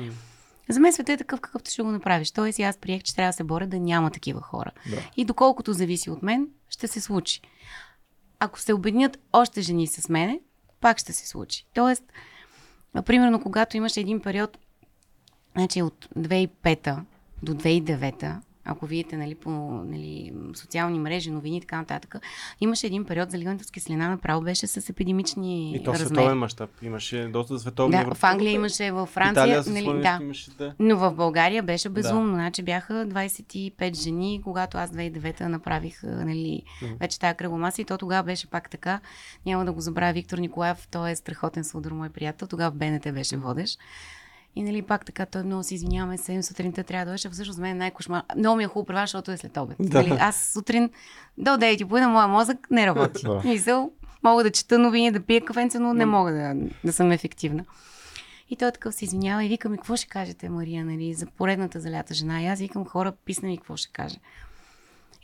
За 0.69 0.81
мен 0.81 0.93
светът 0.93 1.15
е 1.15 1.17
такъв, 1.17 1.41
какъвто 1.41 1.71
ще 1.71 1.83
го 1.83 1.91
направиш. 1.91 2.31
Тоест, 2.31 2.61
аз 2.61 2.77
приех, 2.77 3.03
че 3.03 3.15
трябва 3.15 3.29
да 3.29 3.33
се 3.33 3.45
боря 3.45 3.67
да 3.67 3.79
няма 3.79 4.11
такива 4.11 4.41
хора. 4.41 4.71
Да. 4.91 4.97
И 5.17 5.25
доколкото 5.25 5.73
зависи 5.73 6.11
от 6.11 6.23
мен, 6.23 6.49
ще 6.69 6.89
се 6.89 7.01
случи. 7.01 7.41
Ако 8.39 8.61
се 8.61 8.73
обеднят 8.73 9.19
още 9.33 9.61
жени 9.61 9.87
с 9.87 10.09
мене, 10.09 10.41
пак 10.81 10.99
ще 10.99 11.13
се 11.13 11.29
случи. 11.29 11.67
Тоест, 11.75 12.05
примерно, 13.07 13.43
когато 13.43 13.77
имаше 13.77 14.01
един 14.01 14.21
период, 14.21 14.59
значи 15.57 15.83
от 15.83 16.09
2005 16.17 17.01
до 17.45 17.55
2009, 17.55 18.37
ако 18.67 18.87
видите 18.87 19.17
нали, 19.17 19.35
по 19.35 19.51
нали, 19.85 20.33
социални 20.55 20.99
мрежи, 20.99 21.31
новини 21.31 21.57
и 21.57 21.61
така 21.61 21.77
нататък, 21.77 22.17
имаше 22.61 22.87
един 22.87 23.05
период 23.05 23.31
заливането 23.31 23.65
с 23.65 23.71
киселина 23.71 24.09
направо 24.09 24.43
беше 24.43 24.67
с 24.67 24.89
епидемични 24.89 25.77
И 25.77 25.83
то 25.83 25.93
размери. 25.93 26.07
световен 26.07 26.39
мащаб. 26.39 26.71
Имаше 26.83 27.29
доста 27.29 27.59
световни. 27.59 27.91
Да, 27.97 28.01
европейски. 28.01 28.21
в 28.21 28.25
Англия 28.25 28.53
имаше, 28.53 28.93
в 28.93 29.07
Франция, 29.07 29.61
Италия 29.61 29.85
нали, 29.85 30.03
да. 30.03 30.19
имаше, 30.23 30.51
да. 30.51 30.75
Но 30.79 30.97
в 30.97 31.15
България 31.15 31.63
беше 31.63 31.89
безумно. 31.89 32.35
Значи 32.35 32.63
бяха 32.63 33.07
25 33.07 33.95
жени, 33.95 34.41
когато 34.45 34.79
аз 34.79 34.91
2009 34.91 35.41
направих 35.41 36.03
нали, 36.03 36.63
Мгм. 36.83 36.93
вече 37.01 37.21
тази 37.21 37.37
кръгломаса 37.37 37.83
и 37.83 37.85
то 37.85 37.99
тогава 37.99 38.23
беше 38.23 38.47
пак 38.47 38.71
така. 38.71 39.01
Няма 39.47 39.65
да 39.65 39.73
го 39.73 39.81
забравя 39.81 40.13
Виктор 40.13 40.39
Николаев, 40.39 40.89
той 40.91 41.11
е 41.11 41.17
страхотен 41.17 41.65
сълдър, 41.65 41.93
мой 41.93 42.09
приятел. 42.09 42.49
Тогава 42.49 42.71
в 42.71 42.75
БНТ 42.75 43.15
беше 43.15 43.37
водещ. 43.37 43.79
И 44.57 44.63
нали 44.63 44.83
пак 44.83 45.05
така, 45.05 45.27
той 45.27 45.43
много 45.43 45.63
се 45.63 45.75
извиняваме, 45.75 46.19
7 46.19 46.41
сутринта 46.41 46.85
трябва 46.85 47.05
да 47.05 47.11
дойде, 47.11 47.29
а 47.29 47.31
всъщност 47.31 47.59
мен 47.59 47.71
е 47.71 47.75
най-кошмар. 47.75 48.23
Много 48.37 48.57
ми 48.57 48.65
е 48.65 48.67
хубаво 48.67 48.87
при 48.87 48.95
вас, 48.95 49.03
защото 49.03 49.31
е 49.31 49.37
след 49.37 49.57
обед. 49.57 49.77
Да. 49.81 50.03
Нали, 50.03 50.17
аз 50.21 50.51
сутрин 50.53 50.91
до 51.39 51.51
9 51.51 51.83
и 51.83 51.85
половина 51.85 52.09
моя 52.09 52.29
мозък 52.29 52.71
не 52.71 52.87
работи. 52.87 53.23
Да. 53.25 53.43
Мисъл, 53.45 53.91
мога 54.23 54.43
да 54.43 54.51
чета 54.51 54.79
новини, 54.79 55.11
да 55.11 55.21
пия 55.21 55.45
кафенце, 55.45 55.79
но 55.79 55.95
не 55.95 56.07
мога 56.07 56.33
да, 56.33 56.55
да 56.85 56.93
съм 56.93 57.13
ефективна. 57.13 57.65
И 58.51 58.57
той 58.57 58.73
такъв 58.73 58.95
се 58.95 59.05
извинява 59.05 59.45
и 59.45 59.49
вика 59.49 59.69
ми, 59.69 59.77
какво 59.77 59.97
ще 59.97 60.07
кажете, 60.07 60.49
Мария, 60.49 60.85
нали, 60.85 61.15
за 61.15 61.27
поредната 61.27 61.81
залята 61.81 62.15
жена. 62.15 62.43
И 62.43 62.47
аз 62.47 62.59
викам, 62.59 62.87
хора, 62.87 63.13
писна 63.25 63.49
ми 63.49 63.59
какво 63.59 63.77
ще 63.77 63.93
каже. 63.93 64.17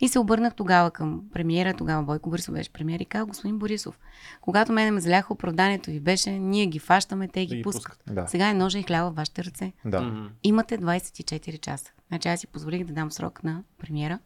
И 0.01 0.09
се 0.09 0.19
обърнах 0.19 0.55
тогава 0.55 0.91
към 0.91 1.23
премиера, 1.33 1.75
тогава 1.75 2.03
Бойко 2.03 2.31
Борисов 2.31 2.55
беше 2.55 2.73
премиер 2.73 3.01
и 3.01 3.05
каза, 3.05 3.27
господин 3.27 3.59
Борисов, 3.59 3.99
когато 4.41 4.73
мене 4.73 4.91
ме 4.91 5.01
заляха, 5.01 5.33
оправданието 5.33 5.91
ви 5.91 6.01
беше, 6.01 6.31
ние 6.31 6.67
ги 6.67 6.79
фащаме, 6.79 7.29
те 7.29 7.47
Да 7.47 7.57
ги 7.57 7.63
пускат. 7.63 8.03
Да. 8.07 8.27
Сега 8.27 8.49
е 8.49 8.55
ножа 8.55 8.79
и 8.79 8.83
хляба 8.83 9.11
в 9.11 9.15
вашите 9.15 9.45
ръце. 9.45 9.73
да. 9.85 10.31
Имате 10.43 10.79
24 10.79 11.61
часа. 11.61 11.93
Значи 12.09 12.29
аз 12.29 12.41
си 12.41 12.47
позволих 12.47 12.85
да 12.85 12.93
дам 12.93 13.13
срок 13.13 13.45
на 13.45 13.63
премиера 13.79 14.19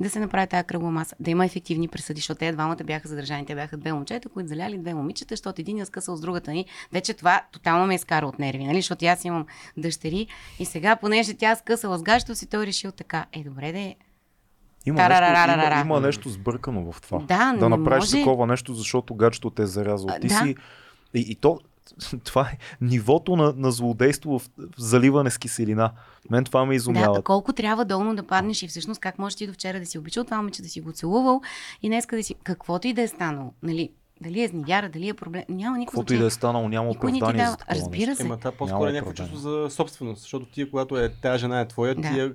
да 0.00 0.10
се 0.10 0.20
направи 0.20 0.46
тази 0.46 0.66
кръгла 0.66 0.90
маса, 0.90 1.16
да 1.20 1.30
има 1.30 1.44
ефективни 1.44 1.88
присъди, 1.88 2.20
защото 2.20 2.38
те 2.38 2.52
двамата 2.52 2.84
бяха 2.84 3.08
задържани. 3.08 3.46
Те 3.46 3.54
бяха 3.54 3.76
две 3.76 3.92
момчета, 3.92 4.28
които 4.28 4.48
заляли 4.48 4.78
две 4.78 4.94
момичета, 4.94 5.32
защото 5.32 5.60
един 5.60 5.78
я 5.78 5.86
скъсал 5.86 6.16
с 6.16 6.20
другата 6.20 6.50
ни. 6.50 6.66
Вече 6.92 7.14
това 7.14 7.42
тотално 7.52 7.86
ме 7.86 7.94
изкара 7.94 8.26
от 8.26 8.38
нерви, 8.38 8.64
нали? 8.64 8.78
Защото 8.78 9.06
аз 9.06 9.24
имам 9.24 9.46
дъщери 9.76 10.26
и 10.58 10.64
сега, 10.64 10.96
понеже 10.96 11.34
тя 11.34 11.56
скъсала 11.56 11.98
с 11.98 12.02
гащето 12.02 12.34
си, 12.34 12.46
той 12.46 12.66
решил 12.66 12.92
така. 12.92 13.26
Е, 13.32 13.44
добре, 13.44 13.72
де. 13.72 13.96
Има, 14.86 15.08
нещо, 15.08 15.52
има, 15.52 15.80
има 15.80 16.00
нещо 16.00 16.28
сбъркано 16.28 16.92
в 16.92 17.00
това. 17.00 17.18
Да, 17.18 17.52
да 17.58 17.68
направиш 17.68 18.04
може. 18.04 18.18
такова 18.18 18.46
нещо, 18.46 18.74
защото 18.74 19.14
гаджето 19.14 19.50
те 19.50 19.62
е 19.62 19.66
зарязал. 19.66 20.08
А, 20.10 20.20
Ти 20.20 20.28
да. 20.28 20.34
си... 20.34 20.54
И, 21.14 21.20
и 21.28 21.34
то, 21.34 21.58
това 22.24 22.42
е 22.42 22.58
нивото 22.80 23.36
на, 23.36 23.54
на 23.56 23.72
злодейство 23.72 24.38
в, 24.38 24.42
в 24.58 24.80
заливане 24.80 25.30
с 25.30 25.38
киселина. 25.38 25.90
Мен 26.30 26.44
това 26.44 26.64
ме 26.64 26.74
изумява. 26.74 27.14
Да, 27.14 27.22
колко 27.22 27.52
трябва 27.52 27.84
долно 27.84 28.16
да 28.16 28.22
паднеш 28.22 28.62
и 28.62 28.68
всъщност 28.68 29.00
как 29.00 29.18
можеш 29.18 29.36
ти 29.36 29.46
до 29.46 29.52
вчера 29.52 29.80
да 29.80 29.86
си 29.86 29.98
обичал 29.98 30.24
това 30.24 30.36
момиче, 30.36 30.62
да 30.62 30.68
си 30.68 30.80
го 30.80 30.92
целувал 30.92 31.40
и 31.82 31.88
днеска 31.88 32.16
да 32.16 32.22
си... 32.22 32.34
Каквото 32.42 32.88
и 32.88 32.92
да 32.92 33.02
е 33.02 33.08
станало, 33.08 33.52
нали? 33.62 33.90
Дали 34.22 34.42
е 34.42 34.48
зневяра, 34.48 34.88
дали 34.88 35.08
е 35.08 35.14
проблем, 35.14 35.44
няма 35.48 35.78
никакво 35.78 36.00
Каквото 36.00 36.14
и 36.14 36.18
да 36.18 36.26
е 36.26 36.30
станало, 36.30 36.68
няма 36.68 36.90
оправдание 36.90 37.44
дава. 37.44 37.50
за 37.50 37.56
такова 37.56 37.80
Разбира 37.80 38.06
нещо. 38.06 38.16
се. 38.16 38.22
Ема 38.22 38.36
това 38.36 38.52
по-скоро 38.52 38.88
е 38.88 38.92
някакво 38.92 39.12
чувство 39.12 39.36
за 39.36 39.66
собственост, 39.70 40.22
защото 40.22 40.46
ти, 40.46 40.70
когато 40.70 40.98
е, 40.98 41.08
тази 41.08 41.38
жена 41.40 41.60
е 41.60 41.68
твоя, 41.68 41.94
Да. 41.94 42.02
ти 42.02 42.20
е, 42.20 42.32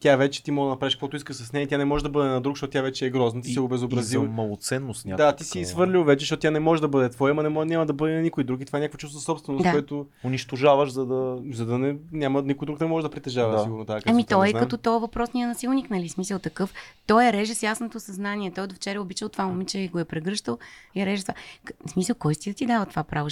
тя 0.00 0.16
вече 0.16 0.42
ти 0.42 0.50
може 0.50 0.64
да 0.66 0.70
направиш 0.70 0.94
каквото 0.94 1.16
искаш 1.16 1.36
с 1.36 1.52
нея 1.52 1.68
тя 1.68 1.78
не 1.78 1.84
може 1.84 2.04
да 2.04 2.10
бъде 2.10 2.28
на 2.28 2.40
друг, 2.40 2.56
защото 2.56 2.70
тя 2.70 2.82
вече 2.82 3.06
е 3.06 3.10
грозна. 3.10 3.42
Ти 3.42 3.50
И- 3.50 3.54
се 3.54 3.60
обезобразил. 3.60 4.20
И 4.20 4.22
за 4.22 4.30
малоценност 4.30 5.02
Да, 5.04 5.10
някаква 5.10 5.32
ти 5.32 5.44
си 5.44 5.64
свърлил 5.64 6.04
вече, 6.04 6.22
защото 6.22 6.40
тя 6.40 6.50
не 6.50 6.60
може 6.60 6.80
да 6.80 6.88
бъде 6.88 7.08
твоя, 7.08 7.30
ама 7.30 7.42
не 7.42 7.48
може, 7.48 7.68
няма 7.68 7.86
да 7.86 7.92
бъде 7.92 8.14
на 8.14 8.22
никой 8.22 8.44
друг. 8.44 8.60
И 8.60 8.64
това 8.64 8.78
е 8.78 8.82
някакво 8.82 8.98
чувство 8.98 9.20
собственост, 9.20 9.62
Да. 9.62 9.72
което 9.72 10.06
Унищожаваш, 10.24 10.90
за 10.90 11.06
да... 11.06 11.38
за 11.52 11.66
да 11.66 11.78
не, 11.78 11.96
няма, 12.12 12.42
никой 12.42 12.66
друг 12.66 12.80
не 12.80 12.86
може 12.86 13.06
да 13.06 13.10
притежава 13.10 13.52
Да. 13.52 13.62
сигурно 13.62 13.84
тази 13.84 14.02
Ами 14.06 14.24
той 14.24 14.44
не 14.44 14.50
е 14.50 14.52
като 14.52 14.76
този 14.76 15.00
въпросния 15.00 15.48
насилник, 15.48 15.90
нали? 15.90 16.08
Смисъл 16.08 16.38
такъв. 16.38 16.74
Той 17.06 17.26
е 17.26 17.32
реже 17.32 17.54
с 17.54 17.62
ясното 17.62 18.00
съзнание. 18.00 18.50
Той 18.50 18.66
до 18.66 18.74
вчера 18.74 18.96
е 18.96 19.00
обичал 19.00 19.28
това 19.28 19.46
момиче 19.46 19.78
и 19.78 19.88
го 19.88 19.98
е 19.98 20.04
прегръщал 20.04 20.58
и 20.94 21.06
реже 21.06 21.22
това. 21.22 21.34
В 21.86 21.90
смисъл, 21.90 22.16
кой 22.18 22.34
си 22.34 22.50
да 22.50 22.54
ти 22.54 22.66
дава 22.66 22.86
това 22.86 23.02
право? 23.04 23.28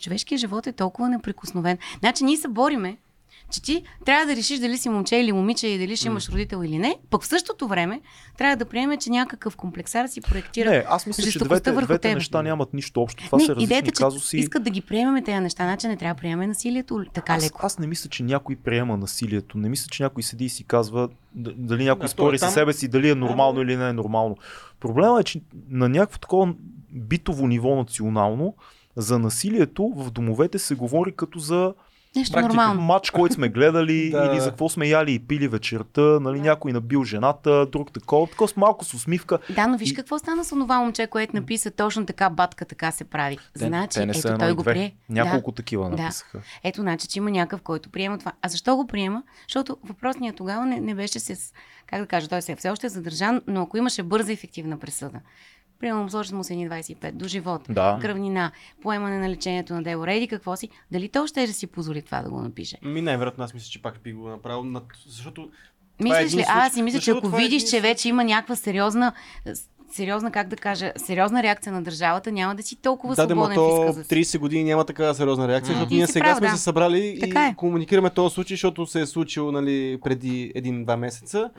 Човешкият 0.00 0.40
живот 0.40 0.66
е 0.66 0.72
толкова 0.72 1.08
неприкосновен. 1.08 1.78
Значи 1.98 2.24
ние 2.24 2.36
се 2.36 2.48
бориме, 2.48 2.96
че 3.50 3.62
ти 3.62 3.82
трябва 4.04 4.26
да 4.26 4.36
решиш 4.36 4.58
дали 4.58 4.78
си 4.78 4.88
момче 4.88 5.16
или 5.16 5.32
момиче 5.32 5.66
и 5.66 5.78
дали 5.78 5.96
ще 5.96 6.08
имаш 6.08 6.28
родител 6.28 6.62
или 6.64 6.78
не. 6.78 6.96
Пък 7.10 7.22
в 7.22 7.26
същото 7.26 7.68
време 7.68 8.00
трябва 8.38 8.56
да 8.56 8.64
приеме, 8.64 8.96
че 8.96 9.10
някакъв 9.10 9.56
комплексар 9.56 10.06
си 10.06 10.20
проектира 10.20 10.70
Не, 10.70 10.84
аз 10.88 11.06
мисля, 11.06 11.30
че 11.30 11.38
двете, 11.38 11.72
върху 11.72 11.86
двете 11.86 12.14
неща 12.14 12.42
нямат 12.42 12.74
нищо 12.74 13.02
общо. 13.02 13.24
Това 13.24 13.38
не, 13.38 13.44
са 13.44 13.54
различни 13.54 13.64
идеята, 13.64 13.90
че 13.90 14.02
казуси. 14.02 14.38
искат 14.38 14.62
да 14.62 14.70
ги 14.70 14.80
приемеме 14.80 15.22
тези 15.22 15.40
неща, 15.40 15.64
значи 15.64 15.88
не 15.88 15.96
трябва 15.96 16.14
да 16.14 16.20
приемаме 16.20 16.46
насилието 16.46 17.04
така 17.14 17.32
аз, 17.32 17.44
леко. 17.44 17.60
аз 17.62 17.78
не 17.78 17.86
мисля, 17.86 18.10
че 18.10 18.22
някой 18.22 18.56
приема 18.56 18.96
насилието. 18.96 19.58
Не 19.58 19.68
мисля, 19.68 19.86
че 19.90 20.02
някой 20.02 20.22
седи 20.22 20.44
и 20.44 20.48
си 20.48 20.64
казва 20.64 21.08
дали 21.34 21.84
някой 21.84 22.02
Да, 22.04 22.08
спори 22.08 22.34
е 22.36 22.38
със 22.38 22.46
там. 22.48 22.54
себе 22.54 22.72
си, 22.72 22.88
дали 22.88 23.10
е 23.10 23.14
нормално 23.14 23.62
или 23.62 23.76
не 23.76 23.88
е 23.88 23.92
нормално. 23.92 24.36
Проблема 24.80 25.20
е, 25.20 25.24
че 25.24 25.40
на 25.68 25.88
някакво 25.88 26.18
такова 26.18 26.54
битово 26.92 27.46
ниво 27.46 27.76
национално 27.76 28.54
за 28.96 29.18
насилието 29.18 29.92
в 29.96 30.10
домовете 30.10 30.58
се 30.58 30.74
говори 30.74 31.12
като 31.12 31.38
за 31.38 31.74
Нещо 32.16 32.32
практика. 32.32 32.48
нормално. 32.54 32.80
матч, 32.82 33.10
който 33.10 33.34
сме 33.34 33.48
гледали 33.48 34.10
Да. 34.12 34.24
или 34.26 34.40
за 34.40 34.48
какво 34.48 34.68
сме 34.68 34.86
яли 34.86 35.12
и 35.12 35.18
пили 35.18 35.48
вечерта, 35.48 36.00
нали, 36.00 36.40
някой 36.40 36.72
набил 36.72 37.04
жената, 37.04 37.66
друг 37.66 37.92
такова, 37.92 38.26
такова 38.26 38.48
с 38.48 38.56
малко 38.56 38.84
с 38.84 38.94
усмивка. 38.94 39.38
Да, 39.50 39.66
но 39.66 39.78
виж 39.78 39.90
И- 39.90 39.94
какво 39.94 40.18
стана 40.18 40.44
с 40.44 40.52
онова 40.52 40.78
момче, 40.78 41.06
което 41.06 41.36
написа 41.36 41.70
точно 41.70 42.06
така, 42.06 42.30
батка 42.30 42.64
така 42.64 42.90
се 42.90 43.04
прави. 43.04 43.38
Те, 43.52 43.66
значи, 43.66 43.94
те 43.94 44.06
не 44.06 44.12
ето 44.16 44.38
той 44.38 44.52
го 44.52 44.62
две. 44.62 44.72
прие. 44.72 44.94
Няколко 45.08 45.50
Да. 45.50 45.54
такива 45.54 45.84
Да. 45.86 45.96
написаха. 45.96 46.40
Ето, 46.64 46.80
значи, 46.80 47.08
че 47.08 47.18
има 47.18 47.30
някакъв, 47.30 47.62
който 47.62 47.90
приема 47.90 48.18
това. 48.18 48.32
А 48.42 48.48
защо 48.48 48.76
го 48.76 48.86
приема? 48.86 49.22
Защото 49.42 49.76
въпросният 49.84 50.36
тогава 50.36 50.66
не, 50.66 50.80
не 50.80 50.94
беше 50.94 51.20
с, 51.20 51.52
как 51.86 52.00
да 52.00 52.06
кажа, 52.06 52.28
той 52.28 52.42
се 52.42 52.52
е 52.52 52.56
все 52.56 52.70
още 52.70 52.86
е 52.86 52.90
задържан, 52.90 53.42
но 53.46 53.62
ако 53.62 53.76
имаше 53.76 54.02
бърза 54.02 54.32
ефективна 54.32 54.78
присъда, 54.78 55.20
Примерно, 55.80 56.10
сложат 56.10 56.32
му 56.32 56.44
се 56.44 56.52
едни 56.52 56.68
25 56.68 57.12
до 57.12 57.28
живот, 57.28 57.62
Да. 57.68 57.98
кръвнина, 58.02 58.50
поемане 58.82 59.18
на 59.18 59.28
лечението 59.30 59.74
на 59.74 59.82
дело, 59.82 60.06
реди 60.06 60.28
какво 60.28 60.56
си, 60.56 60.68
дали 60.92 61.08
то 61.08 61.26
ще 61.26 61.46
да 61.46 61.52
си 61.52 61.66
позволи 61.66 62.02
това 62.02 62.22
да 62.22 62.30
го 62.30 62.40
напише? 62.40 62.76
Ми 62.82 63.02
най-вероятно 63.02 63.44
аз 63.44 63.54
мисля, 63.54 63.68
че 63.70 63.82
пак 63.82 64.00
би 64.04 64.12
го 64.12 64.28
направил, 64.28 64.64
защото 65.06 65.40
е 66.00 66.04
Мислиш 66.04 66.34
ли? 66.34 66.44
Аз 66.48 66.72
си 66.72 66.82
мисля, 66.82 67.00
че 67.00 67.10
ако 67.10 67.26
е 67.26 67.30
видиш, 67.30 67.62
един 67.62 67.70
че 67.70 67.80
вече 67.80 68.08
има 68.08 68.24
някаква 68.24 68.56
сериозна, 68.56 69.12
сериозна, 69.92 70.30
как 70.30 70.48
да 70.48 70.56
кажа, 70.56 70.92
сериозна 70.96 71.42
реакция 71.42 71.72
на 71.72 71.82
държавата, 71.82 72.32
няма 72.32 72.54
да 72.54 72.62
си 72.62 72.76
толкова 72.76 73.14
Да, 73.14 73.22
свободен 73.22 73.54
то 73.54 73.76
в 73.76 73.80
изказа 73.80 74.04
си. 74.04 74.14
30 74.14 74.38
години 74.38 74.64
няма 74.64 74.84
такава 74.84 75.14
сериозна 75.14 75.48
реакция, 75.48 75.72
М. 75.72 75.78
защото 75.78 75.94
ние 75.94 76.06
сега 76.06 76.24
прав, 76.24 76.38
сме 76.38 76.46
да. 76.46 76.56
се 76.56 76.62
събрали 76.62 77.18
Така 77.20 77.46
и 77.46 77.50
е. 77.50 77.54
комуникираме 77.56 78.10
този 78.10 78.34
случай, 78.34 78.54
защото 78.54 78.86
се 78.86 79.00
е 79.00 79.06
случил 79.06 79.52
нали, 79.52 79.98
преди 80.04 80.52
един-два 80.54 80.96
месеца. 80.96 81.50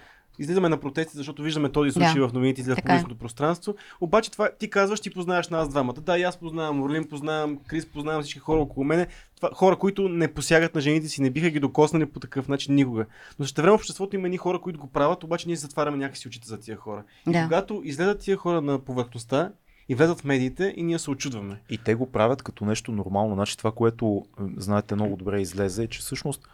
Излизаме 0.42 0.70
на 0.70 0.78
протести, 0.80 1.18
защото 1.18 1.44
виждаме 1.44 1.70
този 1.70 1.92
случай 1.92 2.14
Да. 2.22 2.28
в 2.28 2.34
новините, 2.34 2.62
излиза 2.62 2.76
в 2.76 2.80
е. 2.80 2.82
публичното 2.82 3.16
пространство. 3.18 3.76
Обаче 4.02 4.32
това 4.32 4.50
ти 4.60 4.70
казваш, 4.70 5.00
ти 5.00 5.10
познаваш 5.14 5.50
нас 5.50 5.70
двамата. 5.70 5.94
Да, 5.94 6.18
и 6.20 6.24
аз 6.24 6.38
познавам 6.38 6.82
Орлин, 6.84 7.08
познавам 7.10 7.58
Крис, 7.68 7.86
познавам 7.86 8.22
всички 8.22 8.40
хора 8.40 8.60
около 8.60 8.84
мене. 8.84 9.08
Това, 9.36 9.50
хора, 9.54 9.76
които 9.76 10.10
не 10.10 10.34
посягат 10.34 10.76
на 10.76 10.82
жените 10.82 11.08
си, 11.08 11.22
не 11.22 11.30
биха 11.30 11.50
ги 11.50 11.60
докоснали 11.60 12.06
по 12.06 12.20
такъв 12.20 12.48
начин 12.48 12.76
никога. 12.76 13.06
Но 13.40 13.46
ще 13.46 13.62
време 13.62 13.74
обществото 13.74 14.16
има 14.16 14.28
едни 14.28 14.38
хора, 14.38 14.60
които 14.60 14.80
го 14.80 14.88
правят, 14.88 15.24
обаче 15.24 15.48
ние 15.48 15.56
затваряме 15.56 15.98
някакси 15.98 16.28
очите 16.28 16.48
за 16.48 16.60
тия 16.60 16.78
хора. 16.78 17.04
И 17.28 17.32
Да. 17.32 17.44
когато 17.44 17.82
излезат 17.86 18.20
тия 18.20 18.38
хора 18.38 18.62
на 18.62 18.80
повърхността 18.80 19.52
и 19.90 19.96
влезат 19.96 20.20
в 20.20 20.24
медиите, 20.24 20.74
и 20.78 20.84
ние 20.84 21.00
се 21.00 21.12
очудваме. 21.12 21.62
И 21.70 21.78
те 21.78 21.96
го 21.96 22.12
правят 22.12 22.42
като 22.44 22.66
нещо 22.66 22.92
нормално. 22.92 23.36
Значи 23.36 23.58
това, 23.58 23.72
което 23.72 24.26
е, 24.40 24.44
знаете 24.58 24.96
много 24.96 25.16
добре 25.16 25.42
излезе, 25.42 25.84
е, 25.84 25.88
че 25.88 26.00
всъщност 26.00 26.48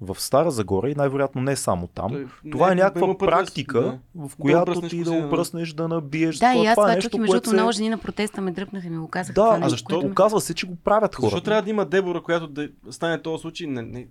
в 0.00 0.20
Стара 0.20 0.50
Загора 0.50 0.90
и 0.90 0.94
най-вероятно 0.94 1.40
не 1.40 1.56
само 1.56 1.86
там, 1.86 2.10
Той- 2.10 2.26
това 2.50 2.66
не, 2.66 2.72
е 2.72 2.74
някаква 2.74 3.06
да- 3.06 3.18
практика, 3.18 3.80
да. 3.80 3.98
в 4.26 4.36
която 4.36 4.70
обръснеш 4.70 4.90
ти 4.90 4.98
да 4.98 5.04
козина, 5.04 5.64
да. 5.66 5.74
да 5.74 5.88
набиеш. 5.88 6.36
Да, 6.36 6.54
и 6.54 6.66
аз 6.66 6.74
това 6.74 6.84
това 6.84 6.92
е 6.92 6.94
чух 6.94 7.04
нещо, 7.04 7.16
и 7.16 7.20
между 7.20 7.32
другото 7.32 7.48
се... 7.48 7.54
много 7.54 7.72
жени 7.72 7.88
на 7.88 7.98
протеста 7.98 8.40
ме 8.40 8.50
дръпнаха 8.50 8.86
и 8.86 8.90
ми 8.90 8.98
го 8.98 9.08
казаха. 9.08 9.32
Да, 9.32 9.54
това 9.54 9.66
а 9.66 9.68
защо? 9.68 9.94
което 9.94 10.06
Оказва 10.06 10.40
се, 10.40 10.54
че 10.54 10.66
го 10.66 10.76
правят 10.76 11.14
хората. 11.14 11.30
Защо 11.30 11.44
трябва 11.44 11.62
да 11.62 11.70
има 11.70 11.84
Дебора, 11.84 12.22
която 12.22 12.46
да 12.46 12.68
стане 12.90 13.22
този 13.22 13.40
случай? 13.40 13.66
Не, 13.66 13.82
не, 13.82 14.06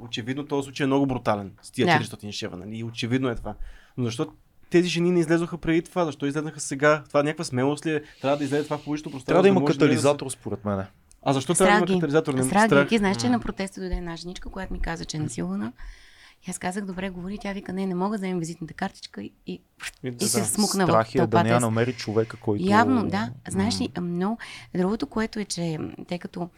очевидно 0.00 0.46
този 0.46 0.64
случай 0.64 0.84
е 0.84 0.86
много 0.86 1.06
брутален 1.06 1.52
с 1.62 1.70
тия 1.70 1.86
Да. 1.86 2.04
400 2.04 2.32
шева, 2.32 2.56
нали? 2.56 2.84
Очевидно 2.84 3.28
е 3.28 3.34
това. 3.34 3.54
Но 3.96 4.04
защо 4.04 4.26
тези 4.70 4.88
жени 4.88 5.10
не 5.10 5.20
излезоха 5.20 5.58
преди 5.58 5.82
това? 5.82 6.04
Защо 6.04 6.26
излезнаха 6.26 6.60
сега? 6.60 7.02
Това 7.08 7.22
някаква 7.22 7.44
смелост 7.44 7.86
ли 7.86 7.90
е? 7.90 8.02
Трябва 8.20 8.36
да 8.36 8.44
излезе 8.44 8.64
това 8.64 8.78
в 8.78 8.84
публично 8.84 9.10
пространство. 9.10 9.26
Трябва 9.26 9.42
да 9.42 9.48
има 9.48 9.60
нали, 9.60 9.72
катализатор, 9.72 10.30
според 10.30 10.64
мен. 10.64 10.84
Да. 11.18 11.30
А 11.30 11.32
защо 11.32 11.54
трябва 11.54 11.70
да 11.70 11.76
Страх 11.76 11.78
има 11.80 11.86
ги. 11.86 12.00
катализатор? 12.00 12.34
Не- 12.34 12.42
Страх 12.44 12.62
ги. 12.62 12.68
страх. 12.68 12.88
Ти 12.88 12.98
знаеш, 12.98 13.16
че 13.16 13.28
на 13.28 13.40
протеста 13.40 13.80
дойде 13.80 13.94
една 13.94 14.16
женичка, 14.16 14.48
която 14.48 14.72
ми 14.72 14.80
каза, 14.80 15.04
че 15.04 15.16
е 15.16 15.20
насилвана. 15.20 15.72
И 16.46 16.50
аз 16.50 16.58
казах, 16.58 16.84
добре, 16.84 17.10
говори. 17.10 17.38
Тя 17.38 17.52
вика, 17.52 17.72
не, 17.72 17.86
не 17.86 17.94
мога 17.94 18.10
да 18.10 18.18
вземем 18.18 18.38
визитната 18.38 18.74
картичка 18.74 19.22
и, 19.22 19.32
и, 19.46 19.62
И 20.04 20.08
и 20.20 20.24
се 20.24 20.40
да. 20.40 20.46
смукна 20.46 20.86
в 20.86 20.88
Страх 20.88 21.08
е 21.08 21.18
да 21.18 21.22
тълпата. 21.22 21.44
не 21.44 21.50
я 21.50 21.60
намери 21.60 21.92
човека, 21.92 22.36
който... 22.36 22.64
Явно, 22.64 23.08
да. 23.08 23.30
Знаеш 23.48 23.80
ли, 23.80 23.88
много. 24.00 24.38
Другото, 24.74 25.06
което 25.06 25.40
е, 25.40 25.44
че 25.44 25.78
тъй 26.08 26.18
като 26.18 26.48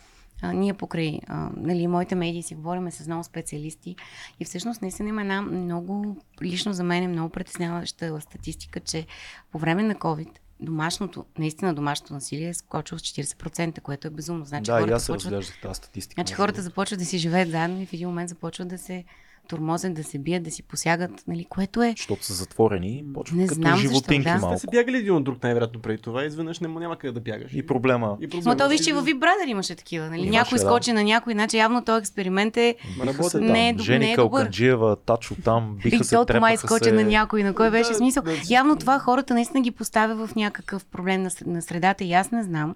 а, 0.42 0.52
ние 0.52 0.74
покрай 0.74 1.18
а, 1.26 1.50
нали, 1.56 1.86
моите 1.86 2.14
медии 2.14 2.42
си 2.42 2.54
говорим 2.54 2.90
с 2.90 3.06
много 3.06 3.24
специалисти 3.24 3.96
и 4.40 4.44
всъщност 4.44 4.82
наистина 4.82 5.08
има 5.08 5.20
една 5.20 5.42
много, 5.42 6.16
лично 6.42 6.72
за 6.72 6.84
мен 6.84 7.02
е 7.02 7.08
много 7.08 7.28
притесняваща 7.28 8.20
статистика, 8.20 8.80
че 8.80 9.06
по 9.52 9.58
време 9.58 9.82
на 9.82 9.94
COVID 9.94 10.28
домашното, 10.62 11.24
наистина 11.38 11.74
домашното 11.74 12.14
насилие 12.14 12.48
е 12.48 12.54
скочило 12.54 12.98
с 12.98 13.02
40%, 13.02 13.80
което 13.80 14.06
е 14.06 14.10
безумно. 14.10 14.44
Значи 14.44 14.70
да, 14.70 14.78
и 14.78 14.80
хората 14.80 14.94
аз 14.94 15.04
се 15.04 15.12
почват 15.12 15.32
разглеждах 15.32 15.60
тази 15.62 15.76
статистика. 15.76 16.18
Значи 16.18 16.34
хората 16.34 16.62
започват 16.62 16.98
да 16.98 17.04
си 17.04 17.18
живеят 17.18 17.50
заедно 17.50 17.82
и 17.82 17.86
в 17.86 17.92
един 17.92 18.08
момент 18.08 18.28
започват 18.28 18.68
да 18.68 18.78
се 18.78 19.04
тормозят, 19.50 19.94
да 19.94 20.04
се 20.04 20.18
бият, 20.18 20.42
да 20.42 20.50
си 20.50 20.62
посягат, 20.62 21.10
нали, 21.28 21.44
което 21.44 21.82
е... 21.82 21.94
Защото 21.96 22.24
са 22.24 22.34
затворени, 22.34 23.04
почват 23.14 23.38
Не 23.38 23.46
като 23.46 23.54
знам 23.60 23.72
защо, 23.72 23.88
животинки 23.88 24.24
да. 24.24 24.34
Те 24.34 24.40
малко. 24.40 24.58
са 24.58 24.66
бягали 24.70 24.96
един 24.96 25.14
от 25.14 25.24
друг 25.24 25.42
най-вероятно 25.42 25.80
преди 25.80 26.02
това. 26.02 26.24
Изведнъж 26.24 26.60
няма, 26.60 26.80
няма 26.80 26.96
къде 26.96 27.12
да 27.12 27.20
бягаш. 27.20 27.52
И 27.54 27.66
проблема. 27.66 28.16
И 28.20 28.26
Ма 28.26 28.30
проблема 28.30 28.56
то 28.56 28.64
си 28.64 28.70
виж, 28.70 28.80
че 28.80 28.92
във 28.92 29.04
Brother 29.04 29.46
имаше 29.46 29.74
такива, 29.74 30.06
нали? 30.10 30.20
Имаше, 30.20 30.30
някой 30.30 30.58
да. 30.58 30.64
скочи 30.64 30.92
на 30.92 31.04
някой, 31.04 31.32
значи 31.32 31.56
явно 31.56 31.84
този 31.84 31.98
експеримент 31.98 32.56
е... 32.56 32.76
Биха 33.06 33.24
се 33.24 33.38
там. 33.38 33.46
Не 33.46 33.68
е 33.68 33.74
доб- 33.74 33.82
Жени 33.82 33.98
не 33.98 34.12
е 34.12 34.16
добър. 34.16 34.30
Калканджиева, 34.30 34.96
Тачо 34.96 35.34
там, 35.44 35.76
биха 35.82 35.96
И 36.00 36.04
се, 36.04 36.14
тото 36.14 36.40
май 36.40 36.56
скочи 36.56 36.84
се. 36.84 36.92
на 36.92 37.02
някой, 37.04 37.42
на 37.42 37.54
кой 37.54 37.70
беше 37.70 37.90
Да, 37.90 37.94
смисъл. 37.94 38.22
да. 38.22 38.32
Явно 38.50 38.76
това 38.76 38.98
хората 38.98 39.34
наистина 39.34 39.60
ги 39.60 39.70
поставя 39.70 40.26
в 40.26 40.34
някакъв 40.34 40.84
проблем 40.84 41.26
на 41.46 41.62
средата 41.62 42.04
и 42.04 42.12
аз 42.12 42.30
не 42.30 42.42
знам. 42.42 42.74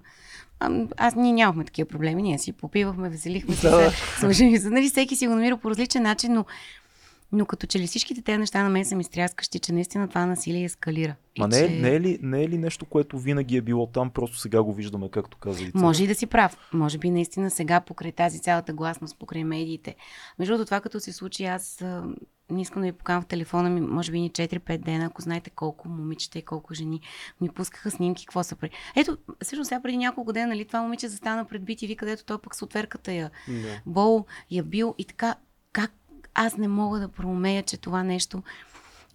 А, 0.59 0.85
аз 0.97 1.15
ние 1.15 1.33
нямахме 1.33 1.65
такива 1.65 1.89
проблеми, 1.89 2.21
ние 2.21 2.39
си 2.39 2.51
попивахме, 2.51 3.09
веселихме 3.09 3.55
се, 3.55 3.69
Да. 3.69 3.91
служили 4.19 4.57
се. 4.57 4.69
Нали, 4.69 4.89
всеки 4.89 5.15
си 5.15 5.27
го 5.27 5.35
намира 5.35 5.57
по 5.57 5.69
различен 5.69 6.03
начин, 6.03 6.33
но, 6.33 6.45
но 7.31 7.45
като 7.45 7.67
че 7.67 7.79
ли 7.79 7.87
всичките 7.87 8.21
тези 8.21 8.37
неща 8.37 8.63
на 8.63 8.69
мен 8.69 8.85
са 8.85 8.95
ми 8.95 9.03
стряскащи, 9.03 9.59
че 9.59 9.73
наистина 9.73 10.07
това 10.07 10.25
насилие 10.25 10.63
ескалира. 10.63 11.15
Ма 11.39 11.47
не, 11.47 11.59
е, 11.59 11.67
че... 11.67 11.79
не, 11.79 11.89
е 11.89 12.01
ли, 12.01 12.19
не 12.21 12.43
е 12.43 12.49
ли 12.49 12.57
нещо, 12.57 12.85
което 12.85 13.19
винаги 13.19 13.57
е 13.57 13.61
било 13.61 13.87
там, 13.87 14.09
просто 14.09 14.37
сега 14.37 14.63
го 14.63 14.73
виждаме, 14.73 15.09
както 15.09 15.37
каза 15.37 15.63
и 15.63 15.71
Може 15.73 16.03
и 16.03 16.07
да 16.07 16.15
си 16.15 16.25
прав. 16.25 16.57
Може 16.73 16.97
би 16.97 17.09
наистина 17.09 17.51
сега 17.51 17.81
покрай 17.81 18.11
тази 18.11 18.39
цялата 18.39 18.73
гласност, 18.73 19.19
покрай 19.19 19.43
медиите. 19.43 19.95
Между 20.39 20.53
другото, 20.53 20.65
това 20.65 20.81
като 20.81 20.99
се 20.99 21.13
случи, 21.13 21.45
аз 21.45 21.83
не 22.49 22.61
искам 22.61 22.81
да 22.81 22.85
ви 22.85 22.91
покажа 22.91 23.21
в 23.21 23.25
телефона 23.25 23.69
ми, 23.69 23.81
може 23.81 24.11
би 24.11 24.19
ни 24.19 24.31
4-5 24.31 24.77
дена, 24.77 25.05
ако 25.05 25.21
знаете 25.21 25.49
колко 25.49 25.89
момичета 25.89 26.39
и 26.39 26.41
колко 26.41 26.73
жени 26.73 27.01
ми 27.41 27.49
пускаха 27.49 27.91
снимки, 27.91 28.25
какво 28.25 28.43
са 28.43 28.55
при. 28.55 28.69
Ето, 28.95 29.17
всъщност 29.43 29.67
сега 29.67 29.81
преди 29.81 29.97
няколко 29.97 30.33
дена, 30.33 30.47
нали, 30.47 30.65
това 30.65 30.81
момиче 30.81 31.07
застана 31.07 31.45
пред 31.45 31.61
BTV, 31.61 31.95
където 31.95 32.25
той 32.25 32.37
пък 32.37 32.55
с 32.55 32.61
отверката 32.61 33.13
я 33.13 33.31
Да. 33.47 33.81
бол, 33.85 34.25
я 34.51 34.63
бил 34.63 34.95
и 34.97 35.05
така, 35.05 35.35
как 35.71 35.91
аз 36.33 36.57
не 36.57 36.67
мога 36.67 36.99
да 36.99 37.07
проумея, 37.07 37.63
че 37.63 37.77
това 37.77 38.03
нещо 38.03 38.43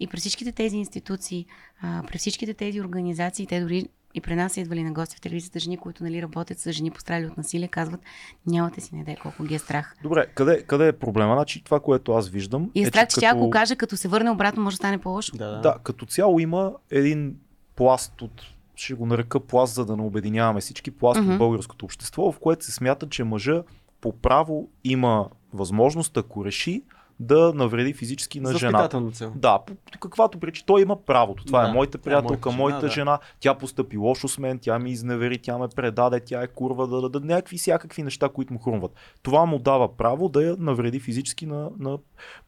и 0.01 0.07
при 0.07 0.21
всичките 0.21 0.53
тези 0.53 0.77
институции, 0.77 1.47
а, 1.83 2.03
при 2.09 2.19
всичките 2.19 2.55
тези 2.55 2.81
организации, 2.81 3.47
те 3.47 3.61
дори 3.61 3.89
и 4.15 4.21
при 4.21 4.35
нас 4.35 4.57
идвали 4.57 4.83
на 4.83 4.93
гости 4.93 5.17
в 5.17 5.21
телевизията 5.21 5.59
жени, 5.59 5.77
които 5.77 6.05
нали, 6.05 6.23
работят 6.23 6.59
с 6.59 6.73
жени 6.73 6.91
пострадали 6.91 7.27
от 7.27 7.37
насилие, 7.37 7.69
казват, 7.69 8.01
нямате 8.47 8.81
си 8.81 8.95
не 8.95 9.01
идея 9.01 9.17
колко 9.23 9.45
ги 9.45 9.55
е 9.55 9.59
страх. 9.59 9.95
Добре, 10.03 10.27
къде, 10.27 10.63
къде 10.63 10.89
е 10.89 10.93
проблема? 10.93 11.35
Значи 11.35 11.65
това, 11.65 11.81
което 11.81 12.13
аз 12.13 12.29
виждам. 12.29 12.71
И 12.75 12.83
е 12.83 12.87
страх, 12.87 13.09
че 13.09 13.17
тя 13.17 13.29
като- 13.29 13.39
ако 13.39 13.51
каже, 13.51 13.77
като 13.77 13.97
се 13.97 14.09
върне 14.09 14.31
обратно, 14.31 14.63
може 14.63 14.75
да 14.75 14.79
стане 14.79 14.99
по-лошо. 14.99 15.37
Да, 15.37 15.47
да. 15.47 15.61
Да, 15.61 15.77
като 15.83 16.07
цяло 16.07 16.41
има 16.41 16.73
един 16.91 17.37
пласт 17.77 18.23
от 18.23 18.43
ще 18.75 18.95
го 18.95 19.07
нарека 19.07 19.41
пласт, 19.41 19.75
за 19.75 19.87
да 19.87 19.97
не 19.97 20.03
обединяваме 20.03 20.61
всички, 20.61 20.91
пласт 20.91 21.21
Мгм. 21.21 21.33
от 21.33 21.39
българското 21.39 21.85
общество, 21.85 22.33
в 22.33 22.39
което 22.39 22.65
се 22.65 22.73
смята, 22.73 23.09
че 23.09 23.25
мъжа 23.25 23.63
по 24.01 24.13
право 24.13 24.69
има 24.85 25.29
възможност, 25.53 26.17
ако 26.17 26.45
реши, 26.45 26.83
да 27.21 27.53
навреди 27.55 27.93
физически 27.93 28.41
на 28.41 28.53
възпитателна 28.53 29.11
цел. 29.11 29.33
Да, 29.37 29.59
по 29.59 29.99
каквато 30.01 30.41
причина. 30.41 30.67
Той 30.67 30.83
има 30.83 30.97
правото. 30.97 31.45
Това 31.45 31.63
Да, 31.63 31.69
е 31.69 31.73
моята 31.73 31.99
тя 31.99 32.11
е 32.11 32.13
моята 32.13 32.29
приятелка, 32.29 32.51
жена, 32.51 32.63
моята 32.63 32.87
да. 32.87 32.89
жена. 32.93 33.19
Тя 33.41 33.55
постъпи 33.55 33.97
лошо 33.97 34.29
с 34.29 34.39
мен, 34.39 34.59
тя 34.59 34.79
ми 34.79 34.91
изневери, 34.91 35.39
тя 35.39 35.59
ме 35.59 35.69
предаде, 35.77 36.21
тя 36.21 36.43
е 36.43 36.47
курва, 36.47 36.87
да, 36.87 37.01
да, 37.01 37.09
да 37.09 37.21
някакви 37.21 37.59
всякакви 37.59 38.03
неща, 38.03 38.29
които 38.29 38.53
му 38.53 38.59
хрумват. 38.59 38.93
Това 39.23 39.47
му 39.47 39.59
дава 39.59 39.97
право 39.97 40.29
да 40.29 40.43
я 40.43 40.57
навреди 40.59 41.01
физически 41.01 41.47
на, 41.47 41.71
на 41.79 41.99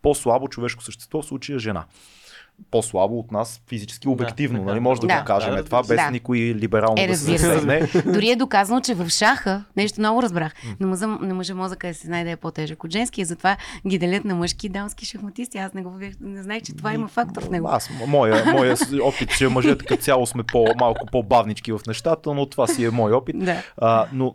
по-слабо 0.02 0.48
човешко 0.48 0.82
същество, 0.82 1.22
в 1.22 1.26
случая 1.26 1.58
жена. 1.58 1.84
По-слабо 2.70 3.18
от 3.18 3.32
нас 3.32 3.62
физически, 3.68 4.08
обективно, 4.08 4.58
така. 4.58 4.70
нали? 4.70 4.80
Може 4.80 5.00
да, 5.00 5.06
Да. 5.06 5.18
го 5.18 5.24
кажем 5.24 5.54
Да, 5.54 5.64
това 5.64 5.80
без 5.80 5.96
да. 5.96 6.10
никой 6.10 6.38
либерално 6.38 6.94
Е, 6.98 7.06
да 7.06 7.16
се 7.16 7.38
засегне. 7.38 7.88
Дори 8.06 8.30
е 8.30 8.36
доказано, 8.36 8.80
че 8.80 8.94
в 8.94 9.08
шаха, 9.08 9.64
нещо 9.76 10.00
много 10.00 10.22
разбрах, 10.22 10.52
на 10.80 10.86
мъжа, 10.86 11.06
на 11.06 11.34
мъжа 11.34 11.54
мозъка 11.54 11.88
е 11.88 11.94
се 11.94 12.06
знае 12.06 12.24
да 12.24 12.30
е 12.30 12.36
по-тежък 12.36 12.84
от 12.84 12.92
женски 12.92 13.20
и 13.20 13.24
затова 13.24 13.56
ги 13.86 13.98
делят 13.98 14.24
на 14.24 14.34
мъжки 14.34 14.66
и 14.66 14.70
дамски 14.70 15.06
шахматисти. 15.06 15.58
Аз 15.58 15.74
не 15.74 15.82
го 15.82 15.92
не 16.20 16.42
знаех, 16.42 16.62
че 16.62 16.76
това 16.76 16.94
има 16.94 17.08
фактор 17.08 17.42
в 17.42 17.50
него. 17.50 17.68
Аз, 17.70 17.90
моя, 18.06 18.44
моя 18.46 18.76
опит, 19.02 19.30
че 19.30 19.48
мъжете 19.48 19.84
като 19.84 20.02
цяло 20.02 20.26
сме 20.26 20.42
по, 20.42 20.66
малко 20.80 21.06
по-бавнички 21.06 21.72
в 21.72 21.80
нещата, 21.86 22.34
но 22.34 22.46
това 22.46 22.66
си 22.66 22.84
е 22.84 22.90
мой 22.90 23.12
опит. 23.12 23.38
Да. 23.38 23.62
А, 23.76 24.06
но 24.12 24.34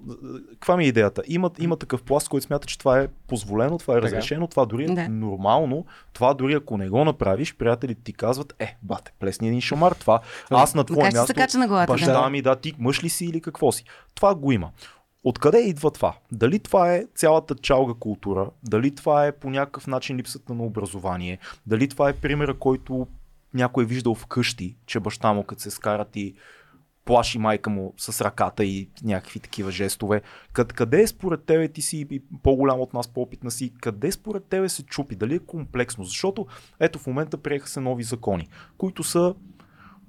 каква 0.51 0.78
ми 0.78 0.84
е 0.84 0.88
идеята? 0.88 1.22
Има, 1.28 1.51
има 1.59 1.76
такъв 1.78 2.03
пласт, 2.03 2.30
който 2.30 2.45
смята, 2.45 2.68
че 2.68 2.80
това 2.80 2.99
е 2.99 3.07
позволено, 3.28 3.78
това 3.78 3.97
е 3.97 4.01
разрешено, 4.01 4.47
това 4.47 4.65
дори 4.65 4.84
е 4.84 4.88
Да. 4.88 5.09
нормално. 5.09 5.86
Това 6.13 6.34
дори 6.34 6.53
ако 6.53 6.78
не 6.78 6.89
го 6.89 7.05
направиш, 7.05 7.55
приятелите 7.55 8.01
ти 8.08 8.14
казват, 8.14 8.53
е, 8.60 8.78
бате, 8.84 9.12
плесни 9.20 9.47
един 9.47 9.62
шамар, 9.62 9.91
това 9.91 10.20
аз 10.49 10.76
на 10.76 10.84
твое 10.84 11.12
се 11.12 11.18
място, 11.18 11.34
кача 11.34 11.58
на 11.58 11.68
главата? 11.68 11.93
баща 11.93 12.22
Да. 12.22 12.30
ми, 12.30 12.41
да, 12.41 12.55
ти 12.55 12.74
мъж 12.80 13.03
ли 13.03 13.10
си 13.10 13.26
или 13.26 13.41
какво 13.41 13.72
си. 13.72 13.84
Това 14.16 14.36
го 14.36 14.51
има. 14.51 14.72
Откъде 15.24 15.60
идва 15.60 15.91
това? 15.91 16.14
Дали 16.32 16.60
това 16.60 16.93
е 16.93 17.05
цялата 17.16 17.55
чалга 17.55 17.93
култура? 17.99 18.49
Дали 18.64 18.95
това 18.95 19.26
е 19.26 19.32
по 19.32 19.49
някакъв 19.49 19.88
начин 19.88 20.18
липсата 20.18 20.53
на 20.53 20.64
образование? 20.64 21.38
Дали 21.66 21.89
това 21.89 22.10
е 22.10 22.14
примера, 22.14 22.53
който 22.53 23.08
някой 23.53 23.84
е 23.84 23.88
виждал 23.88 24.16
вкъщи, 24.16 24.76
че 24.86 24.99
баща 24.99 25.34
му 25.34 25.43
като 25.43 25.62
се 25.62 25.72
скарат 25.72 26.16
и 26.16 26.36
плаши 27.08 27.39
майка 27.39 27.70
му 27.70 27.93
с 27.97 28.26
ръката 28.26 28.66
и 28.66 28.89
някакви 29.03 29.39
такива 29.39 29.72
жестове. 29.72 30.22
Къд, 30.53 30.74
къде 30.74 31.01
е 31.01 31.08
според 31.08 31.43
тебе, 31.43 31.68
ти 31.68 31.82
си 31.82 32.08
по-голям 32.43 32.80
от 32.80 32.93
нас, 32.93 33.08
по-опитна 33.08 33.51
си, 33.51 33.74
къде 33.82 34.12
според 34.12 34.45
тебе 34.45 34.70
се 34.70 34.84
чупи? 34.84 35.16
Дали 35.16 35.36
е 35.36 35.39
комплексно? 35.39 36.03
Защото 36.03 36.47
ето 36.80 36.99
в 36.99 37.08
момента 37.08 37.38
приеха 37.38 37.68
се 37.68 37.80
нови 37.80 38.03
закони, 38.03 38.47
които 38.78 39.03
са 39.03 39.36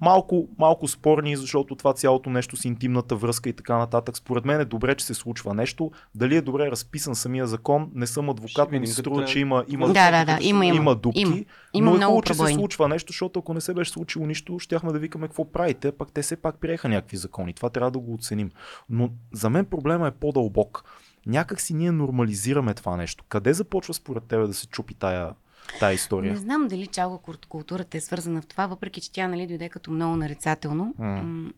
малко, 0.01 0.49
малко 0.59 0.89
спорни, 0.89 1.37
защото 1.37 1.77
това 1.77 1.93
цялото 1.93 2.31
нещо 2.31 2.57
с 2.57 2.65
интимната 2.65 3.17
връзка 3.17 3.49
и 3.49 3.53
така 3.53 3.77
нататък. 3.77 4.17
Според 4.17 4.45
мен 4.45 4.61
е 4.61 4.65
добре, 4.65 4.95
че 4.95 5.05
се 5.05 5.15
случва 5.15 5.55
нещо. 5.55 5.91
Дали 6.15 6.37
е 6.37 6.41
добре 6.41 6.71
разписан 6.71 7.15
самия 7.15 7.47
закон, 7.47 7.91
не 7.95 8.07
съм 8.07 8.31
адвокат, 8.31 8.73
но 8.73 8.81
ми 8.81 8.87
се 8.87 8.95
струва, 8.95 9.25
че 9.25 9.41
има, 9.41 9.65
има, 9.69 9.87
Да, 9.87 10.11
да, 10.11 10.25
да, 10.25 10.39
има, 10.41 10.67
има. 10.67 10.77
има 10.77 10.95
дупки. 10.95 11.21
Има. 11.21 11.37
Има 11.75 11.91
но 11.91 11.97
е 11.97 12.01
хубаво, 12.01 12.23
че 12.23 12.35
се 12.35 12.47
случва 12.47 12.89
нещо, 12.89 13.13
защото 13.13 13.39
ако 13.39 13.55
не 13.55 13.61
се 13.61 13.75
беше 13.75 13.91
случило 13.91 14.27
нищо, 14.27 14.59
щяхме 14.59 14.93
да 14.93 14.99
викаме 14.99 15.27
какво 15.27 15.53
правите, 15.53 15.93
пак 15.93 16.13
те 16.13 16.23
все 16.23 16.37
пак 16.37 16.61
приеха 16.61 16.89
някакви 16.89 17.17
закони. 17.17 17.53
Това 17.53 17.71
трябва 17.71 17.91
да 17.91 17.99
го 17.99 18.15
оценим. 18.15 18.51
Но 18.91 19.11
за 19.33 19.51
мен 19.51 19.65
проблема 19.65 20.09
е 20.09 20.11
по-дълбок. 20.11 20.85
Някак 21.27 21.61
си 21.61 21.75
ние 21.75 21.93
нормализираме 21.93 22.75
това 22.75 22.97
нещо. 22.97 23.25
Къде 23.29 23.53
започва 23.53 23.95
според 23.95 24.25
тебе 24.25 24.47
да 24.47 24.55
се 24.55 24.67
чупи 24.67 24.95
тая, 24.95 25.33
тая 25.71 25.95
история? 25.95 26.33
Не 26.33 26.39
знам 26.39 26.69
дали 26.69 26.87
чалга 26.87 27.19
културата 27.49 27.97
е 27.97 28.01
свързана 28.01 28.43
в 28.43 28.47
това, 28.47 28.67
въпреки 28.67 29.01
че 29.01 29.13
тя 29.13 29.29
нали, 29.29 29.47
дойде 29.47 29.69
като 29.69 29.91
много 29.91 30.17
нарицателно. 30.17 30.95
М, 30.99 31.53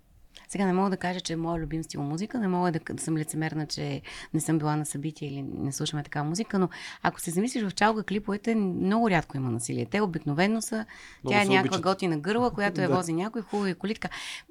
Сега 0.48 0.66
не 0.66 0.72
мога 0.72 0.90
да 0.90 0.96
кажа, 0.96 1.20
че 1.20 1.32
е 1.32 1.36
моят 1.36 1.62
любим 1.62 1.84
стил 1.84 2.02
музика, 2.02 2.38
не 2.38 2.48
мога 2.48 2.72
да, 2.72 2.80
да 2.90 3.02
съм 3.02 3.16
лицемерна, 3.16 3.66
че 3.66 4.02
не 4.34 4.40
съм 4.40 4.58
била 4.58 4.76
на 4.76 4.86
събитие 4.86 5.28
или 5.28 5.42
не 5.44 5.72
слушаме 5.72 6.02
такава 6.02 6.28
музика, 6.28 6.58
но 6.58 6.68
ако 7.02 7.20
се 7.20 7.30
замислиш 7.30 7.62
в 7.64 7.70
чалга 7.70 8.02
клиповете, 8.02 8.54
много 8.54 9.10
рядко 9.10 9.36
има 9.36 9.50
насилие. 9.50 9.86
Те 9.86 10.00
обикновено 10.00 10.62
са, 10.62 10.86
Много 11.24 11.32
тя 11.32 11.42
е 11.42 11.46
някаква 11.46 11.60
обичат. 11.68 11.82
готина 11.84 12.18
гърла, 12.18 12.50
която 12.50 12.80
я 12.80 12.88
Да. 12.88 12.96
вози 12.96 13.12
някой, 13.12 13.42
хубави 13.42 13.74
колитка. 13.74 14.08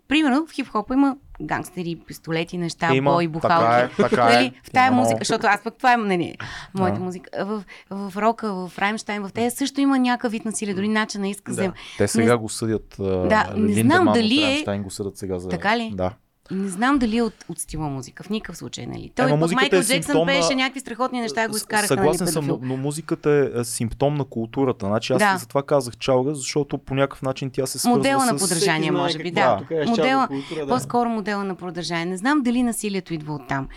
Примерно 0.08 0.48
в 0.48 0.52
хип-хопа 0.52 0.94
има 0.94 1.18
гангстери, 1.42 1.96
пистолети, 1.98 2.58
неща, 2.58 2.94
Има, 2.94 3.12
бой, 3.12 3.28
бухалки. 3.28 3.66
така 3.98 4.04
е, 4.04 4.10
така 4.10 4.24
е. 4.24 4.36
Нали, 4.36 4.52
в 4.64 4.72
тая 4.72 4.88
Има 4.88 4.96
музика, 4.96 5.10
много. 5.10 5.20
защото 5.22 5.48
аз 5.48 5.64
пък 5.64 5.74
това 5.78 5.94
е 5.94 5.98
нали, 5.98 6.36
моята 6.74 6.98
Да. 6.98 7.04
музика. 7.04 7.30
В, 7.40 7.64
в 7.92 8.18
рока, 8.18 8.68
в 8.68 8.80
Раймштайн, 8.80 9.24
в 9.24 9.30
тея 9.30 9.52
също 9.52 9.82
има 9.82 10.00
някакъв 10.00 10.32
вид 10.32 10.46
насилие, 10.46 10.74
дори 10.74 10.88
начин 10.88 11.22
на 11.22 11.30
изказа. 11.30 11.62
Да. 11.64 11.74
Те 11.98 12.08
сега 12.08 12.32
Не- 12.32 12.38
го 12.38 12.50
съдят. 12.50 12.96
Да, 13.00 13.54
не 13.56 13.74
знам 13.74 14.06
дали 14.06 14.44
е- 14.44 14.48
Рамштайн 14.48 14.84
го 14.84 14.90
съдят 14.90 15.18
сега 15.18 15.40
за... 15.40 15.50
Така 15.50 15.78
ли? 15.78 15.92
Да. 15.94 16.14
Не 16.52 16.70
знам 16.70 17.00
дали 17.00 17.18
е 17.18 17.22
от, 17.22 17.46
от 17.50 17.60
стила 17.60 17.90
музика, 17.90 18.24
в 18.24 18.30
никакъв 18.30 18.58
случай, 18.58 18.86
нали? 18.86 19.12
Той 19.16 19.26
Ема, 19.26 19.38
музиката 19.38 19.62
Майкъл 19.62 19.78
е 19.78 19.82
Джексън 19.82 20.04
симптом 20.04 20.20
на- 20.20 20.26
пееше 20.26 20.56
някакви 20.56 20.80
страхотни 20.80 21.22
неща, 21.22 21.48
го 21.48 21.56
изкараха, 21.58 21.88
Съгласен 21.88 22.26
нали, 22.26 22.34
съм, 22.34 22.46
но, 22.48 22.60
но 22.62 22.78
музиката 22.78 23.52
е 23.56 23.64
симптом 23.64 24.16
на 24.16 24.26
културата. 24.26 24.86
Значи 24.86 25.14
аз 25.14 25.20
Да. 25.20 25.38
затова 25.38 25.64
казах 25.64 25.98
чалга, 25.98 26.34
защото 26.34 26.78
по 26.78 26.96
някакъв 26.96 27.22
начин 27.22 27.50
тя 27.52 27.66
се 27.66 27.80
свързва 27.80 27.98
Модела 27.98 28.22
с... 28.22 28.32
на 28.32 28.38
подражание, 28.38 28.92
може 28.92 29.18
би, 29.18 29.34
какво 29.34 29.66
да. 29.66 29.76
е, 29.76 29.84
е 29.84 29.86
Модела, 29.86 30.28
култура, 30.28 30.66
да. 30.66 30.68
по-скоро 30.68 31.10
модела 31.10 31.44
на 31.44 31.56
продължание. 31.56 32.06
Не 32.06 32.18
знам 32.18 32.42
дали 32.42 32.64
насилието 32.64 33.14
идва 33.14 33.34
от 33.34 33.48
там. 33.48 33.68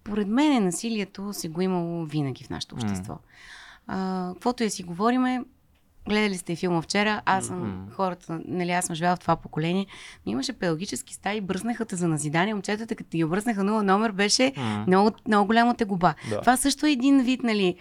Според 0.00 0.28
мен 0.28 0.64
насилието 0.64 1.32
се 1.32 1.48
го 1.48 1.60
имало 1.60 2.04
винаги 2.04 2.44
в 2.44 2.50
нашето 2.50 2.74
общество. 2.74 3.18
А, 3.86 4.30
каквото 4.34 4.64
и 4.64 4.70
си 4.70 4.82
говориме, 4.82 5.44
гледали 6.08 6.38
сте 6.38 6.56
филма 6.56 6.82
вчера, 6.82 7.22
аз 7.24 7.46
съм 7.46 7.88
хората, 7.92 8.40
нали, 8.44 8.70
аз 8.70 8.84
съм 8.84 8.96
живяла 8.96 9.16
в 9.16 9.20
това 9.20 9.36
поколение, 9.36 9.86
но 10.26 10.32
имаше 10.32 10.52
педагогически 10.52 11.14
стаи, 11.14 11.40
бръснаха 11.40 11.84
те 11.84 11.96
за 11.96 12.08
назидание, 12.08 12.54
момчетата, 12.54 12.94
като 12.94 13.16
ги 13.16 13.24
бръснаха 13.24 13.64
нула 13.64 13.82
номер, 13.82 14.12
беше 14.12 14.52
много, 14.86 15.10
много 15.26 15.46
голяма 15.46 15.74
тегуба. 15.74 16.14
Да. 16.30 16.40
Това 16.40 16.56
също 16.56 16.86
е 16.86 16.90
един 16.90 17.22
вид, 17.22 17.42
нали, 17.42 17.76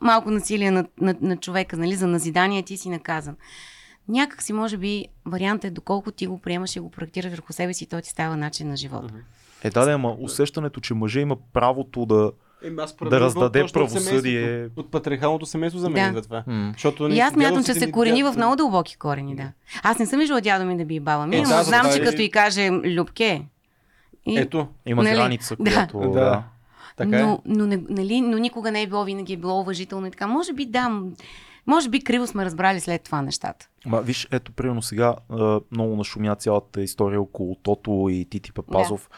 малко 0.00 0.30
насилие 0.30 0.70
на, 0.70 0.86
на, 1.00 1.14
на 1.20 1.36
човека, 1.36 1.76
нали, 1.76 1.94
за 1.94 2.06
назидание 2.06 2.62
ти 2.62 2.76
си 2.76 2.88
наказан. 2.88 3.36
Някак 4.08 4.42
си, 4.42 4.52
може 4.52 4.76
би, 4.76 5.06
вариантът 5.26 5.64
е 5.64 5.70
доколко 5.70 6.10
ти 6.10 6.26
го 6.26 6.38
приемаш 6.38 6.76
и 6.76 6.80
го 6.80 6.90
проектираш 6.90 7.30
върху 7.30 7.52
себе 7.52 7.74
си, 7.74 7.86
той 7.86 8.02
ти 8.02 8.10
става 8.10 8.36
начин 8.36 8.68
на 8.68 8.76
живота. 8.76 9.14
Е, 9.62 9.70
да, 9.70 9.84
да, 9.84 9.92
ама 9.92 10.16
усещането, 10.20 10.80
че 10.80 10.94
мъже 10.94 11.20
има 11.20 11.36
правото 11.52 12.06
да... 12.06 12.32
Еми, 12.64 12.76
аз 12.78 12.96
да 13.00 13.20
раздаде 13.20 13.62
от 13.62 13.72
правосъдие. 13.72 14.40
семейството. 14.42 14.80
От 14.80 14.90
патриархалното 14.90 15.46
семейство 15.46 15.80
за 15.80 15.90
мен 15.90 16.14
Да. 16.14 16.22
това. 16.22 16.44
М. 16.46 16.70
Защото 16.72 17.08
И 17.08 17.20
аз 17.20 17.36
мятам, 17.36 17.64
че 17.64 17.74
се 17.74 17.90
корени 17.90 18.22
в 18.22 18.34
много 18.36 18.56
дълбоки 18.56 18.96
корени, 18.96 19.36
да. 19.36 19.52
Аз 19.82 19.98
не 19.98 20.06
съм 20.06 20.18
виждала 20.18 20.40
дядо 20.40 20.64
ми 20.64 20.76
да 20.76 20.84
би 20.84 21.00
баба 21.00 21.26
ми, 21.26 21.36
Е, 21.36 21.40
но 21.40 21.48
да, 21.48 21.62
знам, 21.62 21.86
че 21.92 21.98
и- 21.98 22.02
като 22.02 22.22
и 22.22 22.30
каже 22.30 22.70
Любке. 22.70 23.42
И... 24.26 24.38
Ето, 24.38 24.66
Има 24.86 25.02
Нали? 25.02 25.14
граница, 25.14 25.56
Да. 25.56 25.70
която... 25.86 25.98
Да. 26.00 26.10
Да. 26.10 26.42
така 26.96 27.18
е. 27.18 27.22
но, 27.22 27.42
но, 27.46 27.66
не, 27.66 27.80
нали, 27.88 28.20
но 28.20 28.38
никога 28.38 28.70
не 28.70 28.82
е 28.82 28.86
било, 28.86 29.04
винаги 29.04 29.32
е 29.32 29.36
било 29.36 29.60
уважително 29.60 30.06
и 30.06 30.10
така. 30.10 30.26
Може 30.26 30.52
би 30.52 30.66
да, 30.66 31.00
може 31.66 31.88
би 31.88 32.00
криво 32.00 32.26
сме 32.26 32.44
разбрали 32.44 32.80
след 32.80 33.02
това 33.02 33.22
нещата. 33.22 33.68
Ма, 33.86 34.00
виж, 34.00 34.28
ето, 34.30 34.52
примерно 34.52 34.82
сега 34.82 35.14
много 35.70 35.96
нашумя 35.96 36.34
цялата 36.34 36.82
история 36.82 37.20
около 37.20 37.54
Тото 37.54 38.06
и 38.10 38.24
Тити 38.24 38.52
Папазов. 38.52 39.10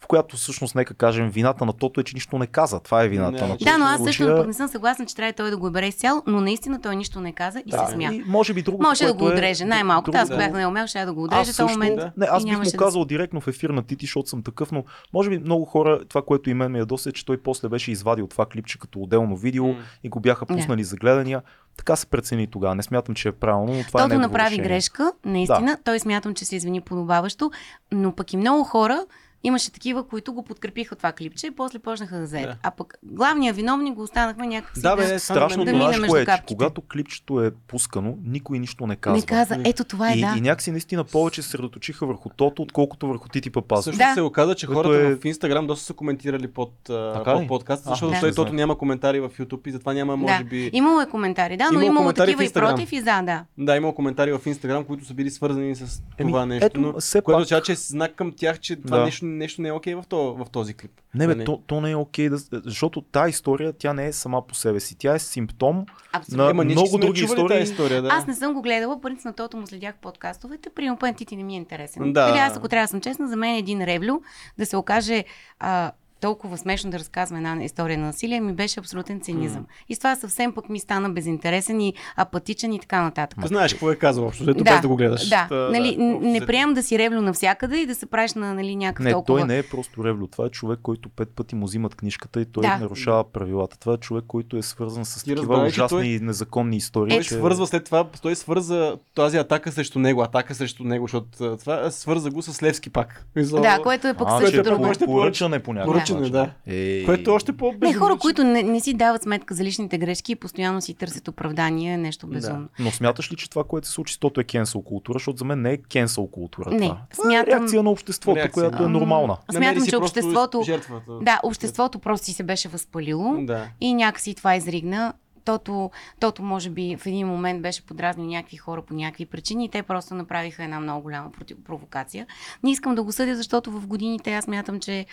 В 0.00 0.06
която 0.06 0.36
всъщност, 0.36 0.74
нека 0.74 0.94
кажем, 0.94 1.30
вината 1.30 1.66
на 1.66 1.72
Тото 1.72 2.00
е, 2.00 2.04
че 2.04 2.14
нищо 2.14 2.38
не 2.38 2.46
каза. 2.46 2.80
Това 2.80 3.02
е 3.02 3.08
вината 3.08 3.32
Не, 3.32 3.40
на 3.40 3.48
Тото. 3.48 3.64
Да, 3.64 3.78
но 3.78 3.84
аз 3.84 3.96
също 3.98 4.12
случая- 4.14 4.36
пък 4.38 4.46
не 4.46 4.52
съм 4.52 4.68
съгласна, 4.68 5.06
че 5.06 5.16
трябва 5.16 5.32
той 5.32 5.50
да 5.50 5.56
го 5.56 5.70
бере 5.70 5.86
изцяло, 5.86 6.22
но 6.26 6.40
наистина 6.40 6.80
той 6.80 6.96
нищо 6.96 7.20
не 7.20 7.32
каза 7.32 7.60
и 7.60 7.70
Да, 7.70 7.86
се 7.86 7.92
смя. 7.92 8.04
и 8.04 8.22
може 8.26 8.54
би 8.54 8.62
друго. 8.62 8.82
Може 8.82 9.04
да 9.04 9.14
го 9.14 9.24
отреже, 9.24 9.64
най-малко. 9.64 10.10
Аз 10.14 10.28
да. 10.28 10.36
бях 10.36 10.52
на 10.52 10.68
умел, 10.68 10.86
ще 10.86 11.04
да 11.04 11.12
го 11.12 11.22
отрежа 11.24 11.56
този 11.56 11.72
момент. 11.74 11.96
да. 11.96 12.12
не, 12.16 12.26
аз 12.26 12.42
бих 12.42 12.46
му 12.46 12.52
нямаше 12.52 12.70
да 12.70 12.76
казал 12.76 13.04
директно 13.04 13.40
в 13.40 13.48
ефир 13.48 13.70
на 13.70 13.82
Тити, 13.82 14.06
защото 14.06 14.28
съм 14.28 14.42
такъв, 14.42 14.72
но 14.72 14.84
може 15.12 15.30
би 15.30 15.38
много 15.38 15.64
хора, 15.64 16.00
това, 16.04 16.22
което 16.22 16.50
и 16.50 16.54
мен 16.54 16.72
ме 16.72 16.78
ядоса, 16.78 17.08
е, 17.08 17.12
че 17.12 17.24
той 17.26 17.36
после 17.36 17.68
беше 17.68 17.90
извадил 17.90 18.26
това 18.26 18.46
клипче 18.46 18.78
като 18.78 19.00
отделно 19.00 19.36
видео 19.36 19.66
и 20.04 20.08
го 20.08 20.20
бяха 20.20 20.46
Не. 20.50 20.56
пуснали 20.56 20.84
за 20.84 20.96
гледания. 20.96 21.42
Така 21.76 21.96
се 21.96 22.06
прецени 22.06 22.46
тогава. 22.46 22.74
Не 22.74 22.82
смятам, 22.82 23.14
че 23.14 23.28
е 23.28 23.32
правилно, 23.32 23.74
но 23.74 23.84
това 23.84 24.00
е 24.00 24.02
Тото 24.02 24.08
негово 24.08 24.20
направи 24.22 24.50
решение. 24.50 24.64
грешка, 24.64 25.12
наистина. 25.24 25.78
Той 25.84 26.00
смятам, 26.00 26.34
че 26.34 26.44
се 26.44 26.56
извини 26.56 26.80
подобаващо, 26.80 27.50
но 27.92 28.12
пък 28.12 28.32
и 28.32 28.36
много 28.36 28.64
хора 28.64 29.06
имаше 29.44 29.72
такива, 29.72 30.08
които 30.08 30.32
го 30.32 30.42
подкрепиха 30.42 30.96
това 30.96 31.12
клипче 31.12 31.46
и 31.46 31.50
после 31.50 31.78
почнаха 31.78 32.18
да 32.18 32.26
заедат. 32.26 32.50
Да. 32.50 32.58
А 32.62 32.70
пък 32.70 32.98
главния 33.02 33.54
виновник 33.54 33.94
го 33.94 34.02
останахме 34.02 34.46
някакси 34.46 34.82
Да, 34.82 34.96
бе, 34.96 35.06
да, 35.06 35.14
е, 35.14 35.18
Страшното 35.18 35.64
Да 35.64 35.72
да 35.72 35.78
мине 35.78 36.20
е, 36.20 36.26
че 36.26 36.42
когато 36.46 36.80
клипчето 36.80 37.42
е 37.42 37.50
пускано, 37.68 38.18
никой 38.24 38.58
нищо 38.58 38.86
не 38.86 38.96
казва. 38.96 39.16
не 39.16 39.22
каза, 39.22 39.56
ето 39.64 39.84
това 39.84 40.12
е 40.12 40.14
и, 40.14 40.20
да. 40.20 40.34
и 40.38 40.40
някакси 40.40 40.70
наистина 40.70 41.04
повече 41.04 41.42
се 41.42 41.48
средоточиха 41.48 42.06
върху 42.06 42.28
Тото, 42.28 42.62
отколкото 42.62 43.08
върху 43.08 43.28
Тити 43.28 43.50
Папазов. 43.50 43.84
Също 43.84 43.98
Да. 43.98 44.14
се 44.14 44.20
оказа, 44.20 44.54
че 44.54 44.66
хората 44.66 44.96
е- 44.98 45.14
в 45.16 45.24
Инстаграм 45.24 45.66
доста 45.66 45.84
са 45.84 45.94
коментирали 45.94 46.48
под, 46.48 46.72
Така 47.14 47.32
под 47.32 47.48
подкаста, 47.48 47.88
А, 47.88 47.90
защото 47.90 48.12
да. 48.12 48.20
той 48.20 48.32
тото 48.34 48.52
няма 48.52 48.78
коментари 48.78 49.20
в 49.20 49.30
YouTube 49.30 49.68
и 49.68 49.72
затова 49.72 49.92
няма, 49.92 50.16
може 50.16 50.38
да. 50.38 50.44
би... 50.44 50.70
Имало 50.72 51.00
е 51.00 51.06
коментари, 51.06 51.56
да, 51.56 51.64
но 51.64 51.70
Имало 51.72 51.86
имало 51.86 52.02
коментари 52.02 52.32
такива 52.32 52.44
и 52.44 52.52
против 52.52 52.92
и 52.92 53.00
за, 53.00 53.22
да. 53.22 53.44
Да, 53.58 53.76
има 53.76 53.94
коментари 53.94 54.32
в 54.32 54.40
Инстаграм, 54.46 54.84
които 54.84 55.04
са 55.04 55.14
били 55.14 55.30
свързани 55.30 55.76
с 55.76 56.02
това 56.18 56.46
нещо, 56.46 56.66
ето, 56.66 56.80
но 56.80 57.00
все 57.00 57.20
което 57.20 57.36
означава, 57.38 57.62
че 57.62 57.72
е 57.72 57.74
знак 57.74 58.14
към 58.14 58.32
тях, 58.36 58.60
че 58.60 58.76
това 58.76 59.04
нещо, 59.04 59.24
нещо 59.28 59.62
не 59.62 59.68
е 59.68 59.72
окей 59.72 59.94
в, 59.94 60.04
то, 60.08 60.34
в 60.34 60.46
този 60.50 60.74
клип. 60.74 60.90
Не, 61.14 61.26
бе, 61.26 61.34
Нали? 61.34 61.44
то, 61.44 61.62
то 61.66 61.80
не 61.80 61.90
е 61.90 61.96
окей, 61.96 62.28
да, 62.28 62.38
защото 62.52 63.00
тази 63.00 63.30
история, 63.30 63.72
тя 63.72 63.92
не 63.92 64.06
е 64.06 64.12
сама 64.12 64.46
по 64.46 64.54
себе 64.54 64.80
си. 64.80 64.96
Тя 64.98 65.14
е 65.14 65.18
симптом 65.18 65.86
Абсолютно. 66.12 66.44
на 66.44 66.50
Ема, 66.50 66.64
много 66.64 66.98
други 66.98 67.24
истории. 67.24 67.62
история, 67.62 68.02
да. 68.02 68.08
Аз 68.08 68.26
не 68.26 68.34
съм 68.34 68.54
го 68.54 68.62
гледала, 68.62 69.00
принцип 69.00 69.24
на 69.24 69.32
тото 69.32 69.56
му 69.56 69.66
следях 69.66 69.94
в 69.94 69.98
подкастовете, 69.98 70.70
при 70.70 70.90
пън 71.00 71.14
Тити 71.14 71.36
не 71.36 71.42
ми 71.42 71.54
е 71.54 71.56
интересен. 71.56 72.12
Да. 72.12 72.30
Или 72.30 72.38
аз, 72.38 72.56
ако 72.56 72.68
трябва 72.68 72.84
да 72.84 72.88
съм 72.88 73.00
честна, 73.00 73.28
за 73.28 73.36
мен 73.36 73.54
е 73.54 73.58
един 73.58 73.84
ревлю 73.84 74.20
да 74.58 74.66
се 74.66 74.76
окаже 74.76 75.24
а, 75.58 75.92
толкова 76.20 76.58
смешно 76.58 76.90
да 76.90 76.98
разказва 76.98 77.36
една 77.36 77.64
история 77.64 77.98
на 77.98 78.06
насилие, 78.06 78.40
ми 78.40 78.52
беше 78.52 78.80
абсолютен 78.80 79.20
цинизъм. 79.20 79.66
И 79.88 79.94
с 79.94 79.98
това 79.98 80.16
съвсем 80.16 80.52
пък 80.52 80.68
ми 80.68 80.80
стана 80.80 81.10
безинтересен 81.10 81.80
и 81.80 81.94
апатичен 82.16 82.72
и 82.72 82.80
така 82.80 83.02
нататък. 83.02 83.46
Знаеш 83.46 83.72
какво 83.72 83.90
е 83.90 83.96
казал 83.96 84.26
общо, 84.26 84.50
ето 84.50 84.64
без 84.64 84.80
да 84.80 84.88
го 84.88 84.96
гледаш. 84.96 85.28
Да, 85.28 85.46
Та, 85.48 85.54
нали, 85.54 85.96
да, 85.96 86.02
не 86.28 86.46
приемам 86.46 86.74
да 86.74 86.82
си 86.82 86.98
ревлю 86.98 87.20
навсякъде 87.20 87.78
и 87.78 87.86
да 87.86 87.94
се 87.94 88.06
правиш 88.06 88.34
на 88.34 88.54
нали, 88.54 88.76
някакъв 88.76 89.04
Не, 89.04 89.12
толкова... 89.12 89.38
той 89.38 89.46
не 89.48 89.58
е 89.58 89.62
просто 89.62 90.04
ревлю. 90.04 90.26
Това 90.26 90.46
е 90.46 90.48
човек, 90.48 90.78
който 90.82 91.08
пет 91.08 91.28
пъти 91.28 91.54
му 91.54 91.66
взимат 91.66 91.94
книжката 91.94 92.40
и 92.40 92.44
той 92.44 92.62
Да. 92.62 92.76
нарушава 92.76 93.32
правилата. 93.32 93.78
Това 93.78 93.94
е 93.94 93.96
човек, 93.96 94.24
който 94.26 94.56
е 94.56 94.62
свързан 94.62 95.04
с 95.04 95.24
Ти 95.24 95.34
такива 95.34 95.66
ужасни 95.66 95.88
той- 95.88 96.06
и 96.06 96.20
незаконни 96.20 96.76
истории. 96.76 97.10
Той 97.16 97.22
че... 97.22 97.34
свързва 97.34 97.66
след 97.66 97.84
това, 97.84 98.06
той 98.22 98.36
свърза 98.36 98.96
тази 99.14 99.36
атака 99.36 99.72
срещу 99.72 99.98
него, 99.98 100.22
атака 100.22 100.54
срещу 100.54 100.84
него, 100.84 101.04
защото 101.04 101.58
това 101.58 101.90
свърза 101.90 102.30
го 102.30 102.42
с 102.42 102.62
Левски 102.62 102.90
пак. 102.90 103.26
Да, 103.36 103.78
което 103.82 104.08
е 104.08 104.14
пък 104.14 104.28
А, 104.30 104.40
също 104.40 104.60
е 104.60 104.62
друго. 104.62 104.92
поръчане 105.06 105.58
по 105.58 105.74
начин. 106.10 106.32
да. 106.32 106.50
Ей. 106.66 107.04
Което 107.04 107.30
е 107.30 107.34
още 107.34 107.52
по 107.52 107.74
Не, 107.80 107.92
хора, 107.94 108.16
които 108.16 108.44
не, 108.44 108.62
не 108.62 108.80
си 108.80 108.94
дават 108.94 109.22
сметка 109.22 109.54
за 109.54 109.64
личните 109.64 109.98
грешки 109.98 110.32
и 110.32 110.36
постоянно 110.36 110.80
си 110.80 110.94
търсят 110.94 111.28
оправдание, 111.28 111.92
е 111.92 111.96
нещо 111.96 112.26
безумно. 112.26 112.68
Но 112.78 112.90
смяташ 112.90 113.32
ли, 113.32 113.36
че 113.36 113.50
това, 113.50 113.64
което 113.64 113.86
се 113.86 113.92
случи 113.92 114.14
с 114.14 114.18
Тото 114.18 114.40
е 114.40 114.44
кенсъл 114.44 114.82
култура? 114.82 115.14
Защото 115.14 115.38
за 115.38 115.44
мен 115.44 115.62
не 115.62 115.72
е 115.72 115.76
кенсъл 115.78 116.26
култура. 116.26 116.70
Не, 116.70 116.78
това. 116.78 116.98
е 117.12 117.14
смятам- 117.16 117.46
реакция 117.50 117.82
на 117.82 117.90
обществото, 117.90 118.36
Реакция. 118.36 118.52
която 118.62 118.84
е 118.84 118.88
нормална. 118.88 119.36
Смятам, 119.52 119.86
че 119.86 119.96
обществото... 119.96 120.62
Жертвата. 120.62 121.12
Да, 121.22 121.40
обществото 121.42 121.98
просто 121.98 122.24
си 122.24 122.32
се 122.32 122.42
беше 122.42 122.68
възпалило 122.68 123.36
Да. 123.38 123.68
и 123.80 123.94
някакси 123.94 124.34
това 124.34 124.56
изригна. 124.56 125.12
Тото, 125.44 125.90
тото, 126.20 126.42
може 126.42 126.70
би, 126.70 126.96
в 126.96 127.06
един 127.06 127.26
момент 127.26 127.62
беше 127.62 127.82
подразнил 127.82 128.26
някакви 128.26 128.56
хора 128.56 128.82
по 128.82 128.94
някакви 128.94 129.26
причини 129.26 129.64
и 129.64 129.68
те 129.68 129.82
просто 129.82 130.14
направиха 130.14 130.64
една 130.64 130.80
много 130.80 131.02
голяма 131.02 131.32
против- 131.32 131.56
провокация. 131.64 132.26
Не 132.62 132.70
искам 132.70 132.94
да 132.94 133.02
го 133.02 133.12
съдя, 133.12 133.36
защото 133.36 133.70
в 133.70 133.86
годините 133.86 134.34
аз 134.34 134.46
мятам, 134.46 134.80
че 134.80 135.06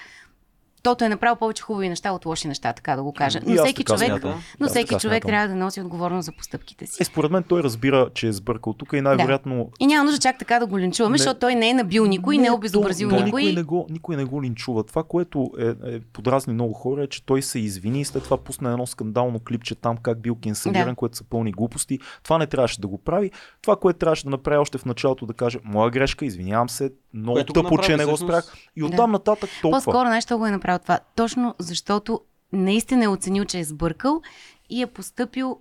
Тото 0.85 1.05
е 1.05 1.09
направил 1.09 1.35
повече 1.35 1.63
хубави 1.63 1.89
неща 1.89 2.11
от 2.11 2.25
лоши 2.25 2.47
неща, 2.47 2.73
така 2.73 2.95
да 2.95 3.03
го 3.03 3.13
кажа. 3.13 3.39
И 3.45 3.53
Но 3.53 3.63
всеки 3.63 3.83
човек, 3.83 4.07
смятам. 4.09 4.41
но 4.59 4.67
всеки 4.67 4.95
човек 4.99 5.23
смятам. 5.23 5.27
трябва 5.27 5.47
да 5.47 5.55
носи 5.55 5.81
отговорност 5.81 6.25
за 6.25 6.31
постъпките 6.31 6.85
си. 6.87 6.97
Е, 7.01 7.05
според 7.05 7.31
мен 7.31 7.43
той 7.43 7.63
разбира, 7.63 8.09
че 8.13 8.27
е 8.27 8.33
сбъркал 8.33 8.73
тук 8.73 8.93
и 8.93 9.01
най-вероятно 9.01 9.69
И 9.79 9.87
няма 9.87 10.03
нужда 10.03 10.19
чак 10.19 10.39
така 10.39 10.59
да 10.59 10.65
го 10.65 10.79
линчуваме, 10.79 11.13
Не. 11.13 11.17
защото 11.17 11.39
той 11.39 11.55
не 11.55 11.69
е 11.69 11.73
набил 11.73 12.05
никой, 12.05 12.37
не, 12.37 12.47
е 12.47 12.51
обезобразил 12.51 13.09
то, 13.09 13.17
то 13.17 13.23
никой. 13.23 13.41
Никой 13.41 13.55
не, 13.55 13.63
го, 13.63 13.87
никой 13.89 14.15
не 14.15 14.25
го 14.25 14.43
линчува. 14.43 14.83
Това, 14.83 15.03
което 15.03 15.51
е, 15.59 15.95
е 15.95 15.99
подразни 15.99 16.53
много 16.53 16.73
хора, 16.73 17.03
е, 17.03 17.07
че 17.07 17.25
той 17.25 17.41
се 17.41 17.59
извини 17.59 18.01
и 18.01 18.05
след 18.05 18.23
това 18.23 18.37
пусна 18.37 18.71
едно 18.71 18.87
скандално 18.87 19.39
клипче 19.39 19.75
там, 19.75 19.97
как 19.97 20.21
бил 20.21 20.35
кенселиран, 20.35 20.89
Да. 20.89 20.95
което 20.95 21.17
са 21.17 21.23
пълни 21.23 21.51
глупости. 21.51 21.99
Това 22.23 22.37
не 22.37 22.47
трябваше 22.47 22.81
да 22.81 22.87
го 22.87 22.97
прави. 22.97 23.31
Това, 23.61 23.75
което 23.75 23.99
трябваше 23.99 24.23
да 24.23 24.29
направи 24.29 24.57
още 24.57 24.77
в 24.77 24.85
началото, 24.85 25.25
да 25.25 25.33
каже, 25.33 25.59
моя 25.63 25.91
грешка, 25.91 26.25
извинявам 26.25 26.69
се, 26.69 26.91
много 27.13 27.35
Което 27.35 27.53
тъпо, 27.53 27.77
че 27.77 27.97
не 27.97 28.05
го 28.05 28.17
спрях. 28.17 28.53
И 28.75 28.83
оттам 28.83 29.11
нататък 29.11 29.49
толкова. 29.61 29.77
По-скоро 29.83 30.09
нещо 30.09 30.37
го 30.37 30.45
е 30.45 30.51
направил 30.51 30.74
това. 30.79 30.99
Точно 31.15 31.55
защото 31.59 32.21
наистина 32.53 33.03
е 33.03 33.07
оценил, 33.07 33.45
че 33.45 33.59
е 33.59 33.63
сбъркал 33.63 34.21
и 34.69 34.81
е 34.81 34.87
поступил, 34.87 35.59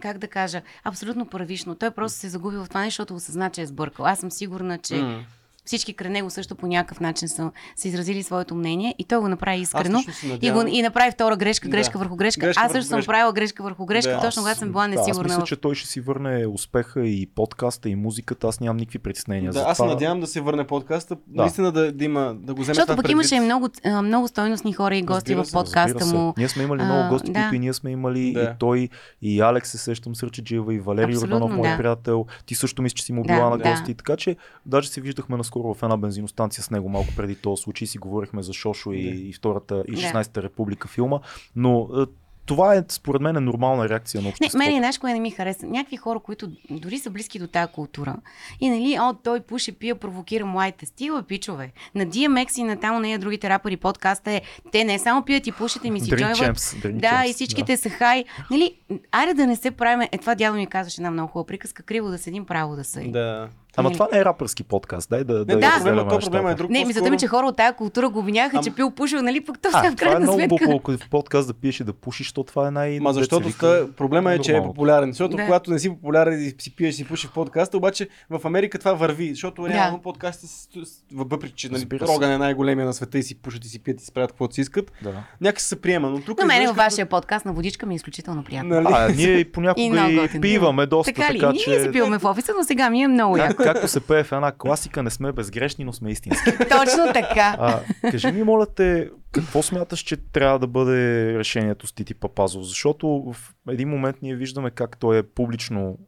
как 0.00 0.18
да 0.18 0.28
кажа, 0.28 0.62
абсолютно 0.84 1.26
правишно. 1.26 1.74
Той 1.74 1.90
просто 1.90 2.18
се 2.18 2.28
загуби 2.28 2.56
в 2.56 2.66
това 2.68 2.80
нещо, 2.80 3.02
защото 3.02 3.14
осъзна, 3.14 3.50
че 3.50 3.62
е 3.62 3.66
сбъркал. 3.66 4.06
Аз 4.06 4.18
съм 4.18 4.30
сигурна, 4.30 4.78
че 4.78 5.02
М. 5.02 5.24
всички 5.64 5.92
край 5.92 6.10
него 6.10 6.30
също 6.30 6.54
по 6.54 6.66
някакъв 6.66 7.00
начин 7.00 7.28
са, 7.28 7.50
са 7.76 7.88
изразили 7.88 8.22
своето 8.22 8.54
мнение 8.54 8.94
и 8.98 9.04
той 9.04 9.18
го 9.18 9.28
направи 9.28 9.58
искрено. 9.58 10.00
И, 10.42 10.50
го, 10.50 10.62
и 10.66 10.82
направи 10.82 11.10
втора 11.10 11.36
грешка, 11.36 11.68
Да. 11.68 11.70
грешка 11.70 11.98
върху 11.98 12.16
грешка. 12.16 12.40
Грешка 12.40 12.62
аз 12.66 12.72
също 12.72 12.88
съм 12.88 12.96
грешка. 12.96 13.06
правила 13.08 13.32
грешка 13.32 13.62
върху 13.62 13.86
грешка, 13.86 14.10
Да. 14.10 14.20
точно 14.20 14.42
когато 14.42 14.58
съм 14.58 14.68
била 14.68 14.88
да, 14.88 14.94
аз 14.94 14.98
несигурна. 14.98 15.28
мисля, 15.28 15.42
че 15.44 15.56
той 15.56 15.74
ще 15.74 15.88
си 15.88 16.00
върне 16.00 16.46
успеха 16.46 17.00
и 17.00 17.26
подкаста, 17.26 17.88
и 17.88 17.94
музиката. 17.94 18.46
Аз 18.46 18.60
нямам 18.60 18.76
никакви 18.76 18.98
притеснения. 18.98 19.52
Да, 19.52 19.58
за 19.58 19.64
аз 19.64 19.76
се 19.76 19.82
това. 19.82 19.92
надявам 19.92 20.20
да 20.20 20.26
се 20.26 20.40
върне 20.40 20.66
подкаста, 20.66 21.16
наистина 21.28 21.72
да, 21.72 21.92
да 21.92 22.04
има, 22.04 22.34
да 22.34 22.54
го 22.54 22.60
вземе 22.62 22.74
Защото 22.74 22.96
пък 22.96 23.10
имаше 23.10 23.40
много, 23.40 23.68
а, 23.84 24.02
много 24.02 24.28
стойностни 24.28 24.72
хора 24.72 24.96
и 24.96 25.02
гости 25.02 25.36
Разбира 25.36 25.60
в 25.60 25.64
подкаста 25.64 26.04
се. 26.04 26.14
му. 26.14 26.34
Ние 26.36 26.48
сме 26.48 26.62
имали 26.62 26.82
А, 26.82 26.84
много 26.84 27.08
гости, 27.08 27.32
да. 27.32 27.40
които 27.40 27.54
и 27.54 27.58
ние 27.58 27.72
сме 27.72 27.90
имали. 27.90 28.32
Да. 28.32 28.40
И 28.42 28.48
той, 28.58 28.88
и 29.22 29.40
Алекс 29.40 29.70
се 29.70 29.78
сещам, 29.78 30.14
Сърчеджиева, 30.14 30.74
и 30.74 30.78
Валерий 30.78 31.14
Йорданов, 31.14 31.52
мой 31.52 31.68
да. 31.68 31.76
приятел. 31.76 32.26
Ти 32.46 32.54
също 32.54 32.82
мисля, 32.82 32.94
че 32.94 33.04
си 33.04 33.12
му 33.12 33.22
Да, 33.22 33.34
била 33.34 33.50
на 33.50 33.58
да. 33.58 33.70
гости. 33.70 33.94
Така 33.94 34.16
че 34.16 34.36
даже 34.66 34.88
се 34.88 35.00
виждахме 35.00 35.36
наскоро 35.54 35.74
в 35.74 35.82
една 35.82 35.96
бензиностанция 35.96 36.64
с 36.64 36.70
него 36.70 36.88
малко 36.88 37.08
преди 37.16 37.34
този 37.34 37.62
случай. 37.62 37.86
Си 37.86 37.98
говорихме 37.98 38.42
за 38.42 38.52
Шошо 38.52 38.92
и, 38.92 39.02
Да. 39.04 39.08
и 39.18 39.32
втората, 39.32 39.84
и 39.88 39.92
Да. 39.92 40.00
16-та 40.00 40.42
република 40.42 40.88
филма. 40.88 41.20
Но 41.56 41.88
е, 41.96 42.04
това 42.46 42.74
е, 42.74 42.82
според 42.88 43.22
мен, 43.22 43.36
е 43.36 43.40
нормална 43.40 43.88
реакция 43.88 44.20
на 44.20 44.22
Не, 44.22 44.28
обществото. 44.28 44.58
мен 44.58 44.74
и 44.74 44.78
знаеш 44.78 44.98
кое 44.98 45.12
не 45.12 45.20
ми 45.20 45.30
хареса. 45.30 45.66
Някакви 45.66 45.96
хора, 45.96 46.18
които 46.18 46.48
дори 46.70 46.98
са 46.98 47.10
близки 47.10 47.38
до 47.38 47.46
тази 47.46 47.72
култура. 47.72 48.16
И 48.60 48.68
нали, 48.68 48.98
о, 49.00 49.14
той 49.14 49.40
пуше, 49.40 49.72
пие, 49.72 49.94
провокира 49.94 50.46
младите. 50.46 50.86
Стила, 50.86 51.22
пичове. 51.22 51.72
На 51.94 52.06
DMX 52.06 52.58
и 52.58 52.64
на 52.64 52.76
там 52.76 53.02
нея 53.02 53.18
другите 53.18 53.48
рапъри 53.48 53.76
подкаста 53.76 54.30
е, 54.30 54.42
те 54.72 54.84
не 54.84 54.98
само 54.98 55.22
пият 55.22 55.46
и 55.46 55.52
пушат, 55.52 55.84
и 55.84 55.90
ми 55.90 56.00
си 56.00 56.10
Dream 56.10 56.16
джойват. 56.34 56.56
Champs, 56.56 56.92
Да, 56.92 57.08
Champs, 57.08 57.30
и 57.30 57.32
всичките 57.32 57.76
са 57.76 57.88
хай. 57.90 58.24
Нали, 58.50 58.74
айде 59.12 59.34
да 59.34 59.46
не 59.46 59.56
се 59.56 59.70
правим. 59.70 60.08
Е, 60.12 60.18
това 60.18 60.34
дядо 60.34 60.56
ми 60.56 60.66
казваше 60.66 61.00
една 61.00 61.10
много 61.10 61.28
хубава 61.28 61.46
приказка. 61.46 61.82
Криво 61.82 62.08
да 62.08 62.18
седим, 62.18 62.44
право 62.44 62.76
да 62.76 62.84
съдим. 62.84 63.12
Да. 63.12 63.48
Ама 63.76 63.88
Нали? 63.88 63.94
това 63.94 64.08
не 64.12 64.18
е 64.18 64.24
рапърски 64.24 64.62
подкаст. 64.64 65.10
Дай 65.10 65.24
да, 65.24 65.32
Не, 65.32 65.38
да, 65.38 65.44
да, 65.46 65.56
Да. 65.56 65.72
проблема, 65.76 66.08
то 66.10 66.18
проблема 66.18 66.50
е 66.50 66.54
друг. 66.54 66.70
Не, 66.70 66.84
мисълта 66.84 67.10
ми, 67.10 67.18
че 67.18 67.26
хора 67.26 67.46
от 67.46 67.56
тази 67.56 67.76
култура 67.76 68.08
го 68.08 68.18
обвиняха, 68.18 68.56
Ам- 68.56 68.62
че 68.62 68.70
пил 68.70 68.90
пушил, 68.90 69.22
нали, 69.22 69.40
пък 69.40 69.58
то 69.58 69.68
сега 69.70 69.78
в 69.80 69.96
това 69.96 70.08
е 70.08 70.10
крайна 70.10 70.20
много 70.20 70.38
сметка. 70.38 70.56
глупо, 70.56 70.76
ако 70.92 70.92
в 70.94 71.08
подкаст 71.10 71.48
да 71.48 71.54
пиеш 71.54 71.80
и 71.80 71.84
да 71.84 71.92
пушиш, 71.92 72.32
то 72.32 72.44
това 72.44 72.68
е 72.68 72.70
най- 72.70 73.00
Ма 73.00 73.12
защото 73.12 73.36
ста, 73.40 73.48
вика, 73.48 73.88
проблема 73.96 74.32
е, 74.32 74.38
че 74.38 74.56
е 74.56 74.62
популярен. 74.62 75.08
Защото 75.08 75.36
Да. 75.36 75.44
когато 75.44 75.70
не 75.70 75.78
си 75.78 75.88
популярен 75.90 76.40
и 76.40 76.54
си 76.58 76.76
пиеш 76.76 76.98
и 76.98 77.04
пушиш 77.04 77.26
в 77.26 77.32
подкаста, 77.32 77.76
обаче 77.76 78.08
в 78.30 78.40
Америка 78.44 78.78
това 78.78 78.92
върви. 78.92 79.30
Защото 79.30 79.62
Да. 79.62 79.68
реално 79.68 80.00
подкастите, 80.00 80.46
с- 80.46 80.52
с- 80.84 81.02
въпреки 81.14 81.54
че 81.54 81.68
нали. 81.68 81.86
Роган 82.02 82.32
е 82.32 82.38
най-големия 82.38 82.86
на 82.86 82.92
света 82.94 83.18
и 83.18 83.22
си 83.22 83.34
пушат 83.34 83.64
и 83.64 83.68
си 83.68 83.78
пият 83.78 84.00
и 84.00 84.04
си 84.04 84.12
правят 84.12 84.30
каквото 84.30 84.54
си 84.54 84.60
искат, 84.60 84.92
Да. 85.02 85.12
някакси 85.40 85.66
се 85.66 85.80
приема. 85.80 86.10
Но 86.10 86.20
тук 86.20 86.38
На 86.38 86.46
мен 86.46 86.58
във 86.58 86.66
като- 86.66 86.76
вашия 86.76 87.06
подкаст 87.06 87.44
на 87.46 87.52
водичка 87.52 87.86
ми 87.86 87.94
е 87.94 87.96
изключително 87.96 88.44
приятно. 88.44 88.68
Нали? 88.70 88.86
А, 88.90 89.08
ние 89.08 89.44
понякога 89.44 89.86
много 89.86 90.24
и, 90.26 90.40
пиваме 90.40 90.86
доста, 90.86 91.12
Така 91.12 91.34
ли? 91.34 91.40
Ние 91.66 91.80
си 91.80 91.90
пиваме 91.92 92.18
в 92.18 92.24
офиса, 92.24 92.52
но 92.58 92.64
сега 92.64 92.90
ми 92.90 93.02
е 93.02 93.08
много 93.08 93.36
яко. 93.38 93.63
Как, 93.64 93.72
както 93.72 93.88
се 93.88 94.00
пее 94.00 94.24
в 94.24 94.32
една 94.32 94.52
класика, 94.52 95.02
не 95.02 95.10
сме 95.10 95.32
безгрешни, 95.32 95.84
но 95.84 95.92
сме 95.92 96.10
истински. 96.10 96.50
Точно 96.58 97.12
така. 97.12 97.56
А, 97.58 97.80
кажи 98.02 98.26
ми, 98.28 98.42
моля 98.42 98.66
те, 98.66 99.10
какво 99.32 99.62
смяташ, 99.62 100.00
че 100.00 100.16
трябва 100.16 100.58
да 100.58 100.66
бъде 100.66 100.98
решението 101.34 101.86
с 101.86 101.92
Тити 101.92 102.14
Папазов? 102.14 102.62
Защото 102.62 103.06
в 103.28 103.36
един 103.68 103.88
момент 103.88 104.16
ние 104.22 104.36
виждаме 104.36 104.70
как 104.70 104.98
той 104.98 105.18
е 105.18 105.22
публично 105.24 105.98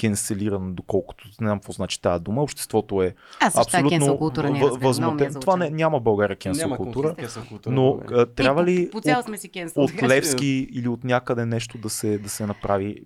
кенселиран, 0.00 0.74
доколкото 0.74 1.24
не 1.28 1.32
знам 1.38 1.58
какво 1.58 1.72
значи 1.72 2.02
тази 2.02 2.24
дума. 2.24 2.42
Обществото 2.42 3.02
е 3.02 3.14
Аз 3.40 3.56
абсолютно 3.56 3.90
cancel 3.90 4.18
култура 4.18 4.50
не 4.50 4.58
я 4.58 4.64
въ- 4.64 4.70
разбирам. 4.70 4.94
Много 4.94 5.14
ми 5.14 5.22
е 5.22 5.24
възмутен. 5.24 5.40
Това 5.40 5.56
не, 5.56 5.70
няма 5.70 6.00
в 6.00 6.02
България 6.02 6.36
кенсел 6.36 6.70
култура. 6.70 7.14
култура. 7.48 7.72
Но 7.74 7.82
в 7.84 7.96
България. 7.96 8.22
а, 8.22 8.26
трябва 8.26 8.64
ли 8.64 8.86
по, 8.86 8.92
по 8.92 9.00
цяло 9.00 9.18
от, 9.18 9.24
сме 9.26 9.36
си 9.36 9.48
кенсъл. 9.48 9.84
от 9.84 10.02
Левски 10.02 10.46
или 10.72 10.88
от 10.88 11.04
някъде 11.04 11.46
нещо 11.46 11.78
да 11.78 11.90
се, 11.90 12.18
да 12.18 12.28
се 12.28 12.46
направи? 12.46 12.96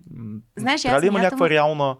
Знаеш, 0.57 0.81
трябва 0.81 1.01
ли 1.01 1.05
има 1.05 1.13
смятам- 1.13 1.23
някаква 1.23 1.49
реална, 1.49 1.95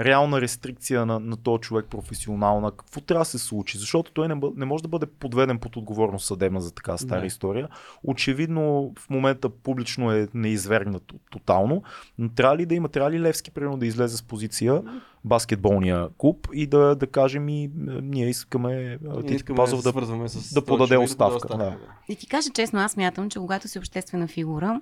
реална 0.00 0.40
рестрикция 0.40 1.06
на, 1.06 1.20
на 1.20 1.36
този 1.36 1.60
човек 1.60 1.86
професионална? 1.90 2.70
Какво 2.70 3.00
трябва 3.00 3.20
да 3.20 3.24
се 3.24 3.38
случи? 3.38 3.78
Защото 3.78 4.12
той 4.12 4.28
не, 4.28 4.34
бъ- 4.34 4.52
не 4.56 4.64
може 4.64 4.82
да 4.82 4.88
бъде 4.88 5.06
подведен 5.06 5.58
под 5.58 5.76
отговорност 5.76 6.26
съдебна 6.26 6.60
за 6.60 6.70
така 6.74 6.96
стара 6.98 7.20
Да. 7.20 7.26
история. 7.26 7.68
Очевидно 8.04 8.92
в 8.98 9.10
момента 9.10 9.48
публично 9.50 10.12
е 10.12 10.28
неизвергнат 10.34 11.02
т- 11.06 11.14
тотално, 11.30 11.82
но 12.18 12.28
трябва 12.28 12.56
ли 12.56 12.66
да 12.66 12.74
има, 12.74 12.88
трябва 12.88 13.10
ли 13.10 13.20
Левски 13.20 13.50
примерно 13.50 13.76
да 13.78 13.86
излезе 13.86 14.16
с 14.16 14.22
позиция 14.22 14.82
баскетболния 15.24 16.08
клуб 16.18 16.48
и 16.52 16.66
да, 16.66 16.94
да 16.94 17.06
кажем 17.06 17.48
и 17.48 17.64
е, 17.64 17.70
ние 18.02 18.28
искаме 18.28 18.72
е, 18.82 18.98
Ние 19.02 19.20
Тити 19.20 19.34
искаме 19.34 19.56
Пазов 19.56 19.82
да, 19.82 19.88
свързваме 19.90 20.28
с 20.28 20.54
да 20.54 20.64
подаде 20.64 20.94
човек, 20.94 21.08
оставка, 21.08 21.48
да. 21.56 21.76
Да 22.10 22.16
ти 22.16 22.26
кажа 22.26 22.50
честно, 22.54 22.80
аз 22.80 22.96
мятам, 22.96 23.30
че 23.30 23.38
когато 23.38 23.68
си 23.68 23.78
обществена 23.78 24.28
фигура, 24.28 24.80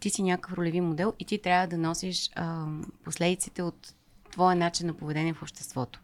ти 0.00 0.10
си 0.10 0.22
някакъв 0.22 0.58
ролеви 0.58 0.80
модел 0.80 1.12
и 1.18 1.24
ти 1.24 1.38
трябва 1.42 1.66
да 1.66 1.78
носиш 1.78 2.30
последиците 3.04 3.62
от 3.62 3.94
твоя 4.38 4.56
начин 4.56 4.86
на 4.86 4.94
поведение 4.94 5.34
в 5.34 5.42
обществото. 5.42 6.00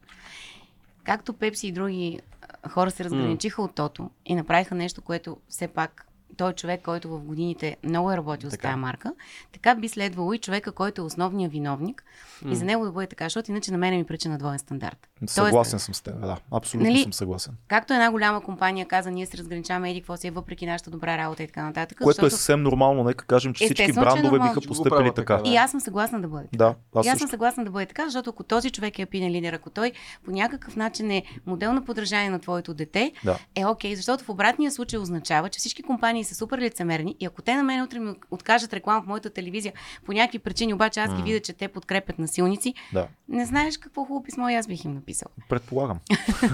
Както 1.05 1.33
Пепси 1.33 1.67
и 1.67 1.73
други 1.73 2.21
хора 2.69 2.91
се 2.91 3.05
разграничиха 3.05 3.63
от 3.63 3.75
тото 3.75 4.11
и 4.27 4.35
направиха 4.35 4.75
нещо, 4.75 5.03
което 5.03 5.37
все 5.49 5.69
пак 5.69 6.07
той 6.35 6.51
е 6.51 6.55
човек, 6.55 6.83
който 6.83 7.09
в 7.09 7.21
годините 7.21 7.77
много 7.85 8.13
е 8.13 8.17
работил 8.17 8.51
с 8.51 8.53
Така. 8.53 8.69
тази 8.69 8.81
марка, 8.81 9.13
така 9.53 9.75
би 9.75 9.89
следвало 9.89 10.33
и 10.33 10.39
човека, 10.39 10.73
който 10.73 11.03
е 11.03 11.05
основният 11.05 11.53
виновник 11.53 12.05
и 12.49 12.57
за 12.57 12.65
него 12.65 12.85
да 12.85 12.93
бъде 12.93 13.07
така, 13.07 13.25
защото 13.25 13.51
иначе 13.51 13.73
на 13.73 13.79
мен 13.79 13.97
ми 13.97 14.05
прича 14.05 14.29
на 14.29 14.39
двоен 14.39 14.59
стандарт. 14.59 15.09
Съгласен 15.27 15.79
съм 15.79 15.95
с 15.95 16.01
теб, 16.01 16.21
да. 16.21 16.37
Абсолютно 16.51 16.91
Нали, 16.91 17.03
съм 17.03 17.13
съгласен. 17.13 17.55
Както 17.69 17.93
една 17.93 18.11
голяма 18.11 18.41
компания 18.41 18.87
каза, 18.87 19.11
ние 19.11 19.27
се 19.27 19.39
разграничаваме 19.39 19.91
еди 19.91 20.01
какво 20.01 20.17
си 20.17 20.27
е, 20.27 20.31
въпреки 20.31 20.67
нашата 20.67 20.91
добра 20.91 21.19
работа 21.19 21.43
и 21.43 21.47
така 21.47 21.65
нататък. 21.65 21.99
Което 21.99 22.11
е 22.11 22.13
защото... 22.13 22.31
съвсем 22.31 22.63
нормално, 22.63 23.05
нека 23.05 23.25
кажем, 23.25 23.55
че 23.55 23.65
всички 23.65 23.83
Естествено, 23.83 24.07
че 24.07 24.19
е 24.19 24.23
брандове 24.23 24.49
биха 24.49 24.61
поступили 24.69 24.91
правят 24.91 25.15
така. 25.15 25.41
И 25.45 25.57
аз 25.57 25.71
съм 25.71 25.81
съгласна 25.81 26.21
да 26.21 26.29
бъде. 26.29 26.49
Да, 26.53 26.75
аз 26.95 27.07
и 27.07 27.09
аз 27.09 27.19
съм 27.19 27.29
съгласна 27.29 27.65
да 27.65 27.71
бъде 27.71 27.87
така, 27.87 28.05
защото 28.05 28.31
ако 28.31 28.43
този 28.43 28.71
човек 28.71 28.99
е 28.99 29.03
апинен 29.03 29.31
лидер, 29.31 29.53
ако 29.53 29.71
той 29.71 29.93
по 30.25 30.31
някакъв 30.31 30.77
начин 30.77 31.11
е 31.11 31.23
модел 31.47 31.73
на 31.73 31.85
подражание 31.85 32.31
на 32.31 32.39
твоето 32.39 32.75
дете, 32.75 33.13
Да. 33.25 33.39
е 33.55 33.67
окей, 33.67 33.97
защото 33.97 34.25
в 34.25 34.29
обратния 34.29 34.71
случай 34.71 34.99
означава, 34.99 35.49
че 35.49 35.59
всички 35.59 35.83
компании 35.83 36.24
са 36.25 36.35
супер 36.35 36.59
лицемерни 36.59 37.17
и 37.21 37.27
ако 37.27 37.43
те 37.43 37.57
на 37.57 37.63
мен 37.63 37.83
утре 37.83 37.99
ми 37.99 38.15
откажат 38.31 38.75
реклама 38.75 39.03
в 39.03 39.07
моята 39.07 39.31
телевизия 39.31 39.73
по 40.07 40.13
някакви 40.13 40.39
причини, 40.39 40.75
обаче 40.75 41.01
аз 41.01 41.15
ги 41.15 41.23
видя, 41.23 41.41
че 41.41 41.53
те 41.53 41.69
подкрепят 41.69 42.19
насилници, 42.19 42.75
Да, 42.93 43.09
не 43.29 43.47
знаеш 43.47 43.79
какво 43.79 44.05
хубаво 44.05 44.23
писмо 44.23 44.49
и 44.49 44.55
аз 44.55 44.67
бих 44.67 44.85
им 44.85 44.95
написал. 44.95 45.29
предполагам. 45.49 45.99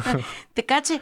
Така 0.54 0.80
че 0.80 1.00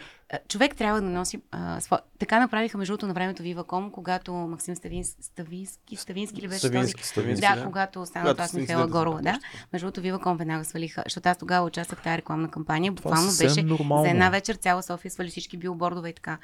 човек 0.49 0.77
трябва 0.77 1.01
да 1.01 1.07
носи. 1.07 1.41
А, 1.51 1.81
сво... 1.81 1.99
Така 2.19 2.41
направиха 2.41 2.79
между 2.79 2.93
другото 2.93 3.07
на 3.07 3.15
времето 3.15 3.43
Viva.com, 3.43 3.91
когато 3.91 4.33
Максим 4.33 4.77
Ставинс... 4.77 5.17
Ставински, 5.21 5.97
Ставински 5.97 6.43
ли 6.43 6.49
беше 6.49 6.59
Ставински, 6.59 7.01
този? 7.01 7.09
Ставински, 7.09 7.47
да, 7.47 7.57
да. 7.57 7.65
когато 7.65 8.07
стана 8.07 8.35
това 8.35 8.47
с 8.47 8.53
Михайла 8.53 8.83
инцидента 8.83 8.99
Горова. 8.99 9.23
Да. 9.23 9.39
Между 9.73 9.91
другото 9.91 10.01
Viva.com 10.01 10.39
веднага 10.39 10.65
свалиха, 10.65 11.03
защото 11.07 11.29
аз 11.29 11.39
тогава 11.39 11.67
участвах 11.67 12.01
в 12.01 12.03
тази 12.03 12.19
рекламна 12.19 12.51
кампания. 12.51 12.93
Буквално 12.93 13.31
беше 13.39 13.63
нормално. 13.63 14.05
за 14.05 14.11
една 14.11 14.31
вечер 14.31 14.55
цяла 14.55 14.83
София 14.83 15.11
свали 15.11 15.29
всички 15.29 15.57
билбордове 15.57 16.09
и 16.09 16.13
така. 16.15 16.39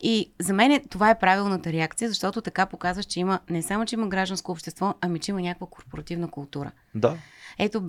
И 0.00 0.32
за 0.40 0.52
мен 0.52 0.72
е, 0.72 0.84
това 0.90 1.10
е 1.10 1.18
правилната 1.18 1.72
реакция, 1.72 2.08
защото 2.08 2.40
така 2.40 2.66
показваш, 2.66 3.04
че 3.06 3.20
има 3.20 3.40
не 3.50 3.62
само, 3.62 3.86
че 3.86 3.94
има 3.94 4.08
гражданско 4.08 4.52
общество, 4.52 4.94
ами 5.00 5.18
че 5.18 5.30
има 5.30 5.40
някаква 5.40 5.66
корпоративна 5.66 6.30
култура. 6.30 6.72
Да, 6.94 7.16
Ето, 7.58 7.86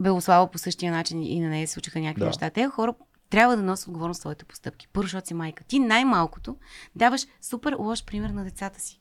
Белослава 0.00 0.50
по 0.50 0.58
същия 0.58 0.92
начин 0.92 1.22
и 1.22 1.40
на 1.40 1.48
нея 1.48 1.66
се 1.66 1.72
случиха 1.72 2.00
някакви 2.00 2.20
Да. 2.20 2.26
неща. 2.26 2.50
Те 2.50 2.66
хора 2.66 2.94
трябва 3.30 3.56
да 3.56 3.62
носят 3.62 3.88
отговорност 3.88 4.20
своите 4.20 4.44
постъпки. 4.44 4.88
Първо, 4.92 5.06
защото 5.06 5.26
си 5.28 5.34
майка. 5.34 5.64
Ти 5.64 5.78
най-малкото 5.78 6.56
даваш 6.94 7.26
супер 7.40 7.76
лош 7.78 8.04
пример 8.04 8.30
на 8.30 8.44
децата 8.44 8.80
си. 8.80 9.00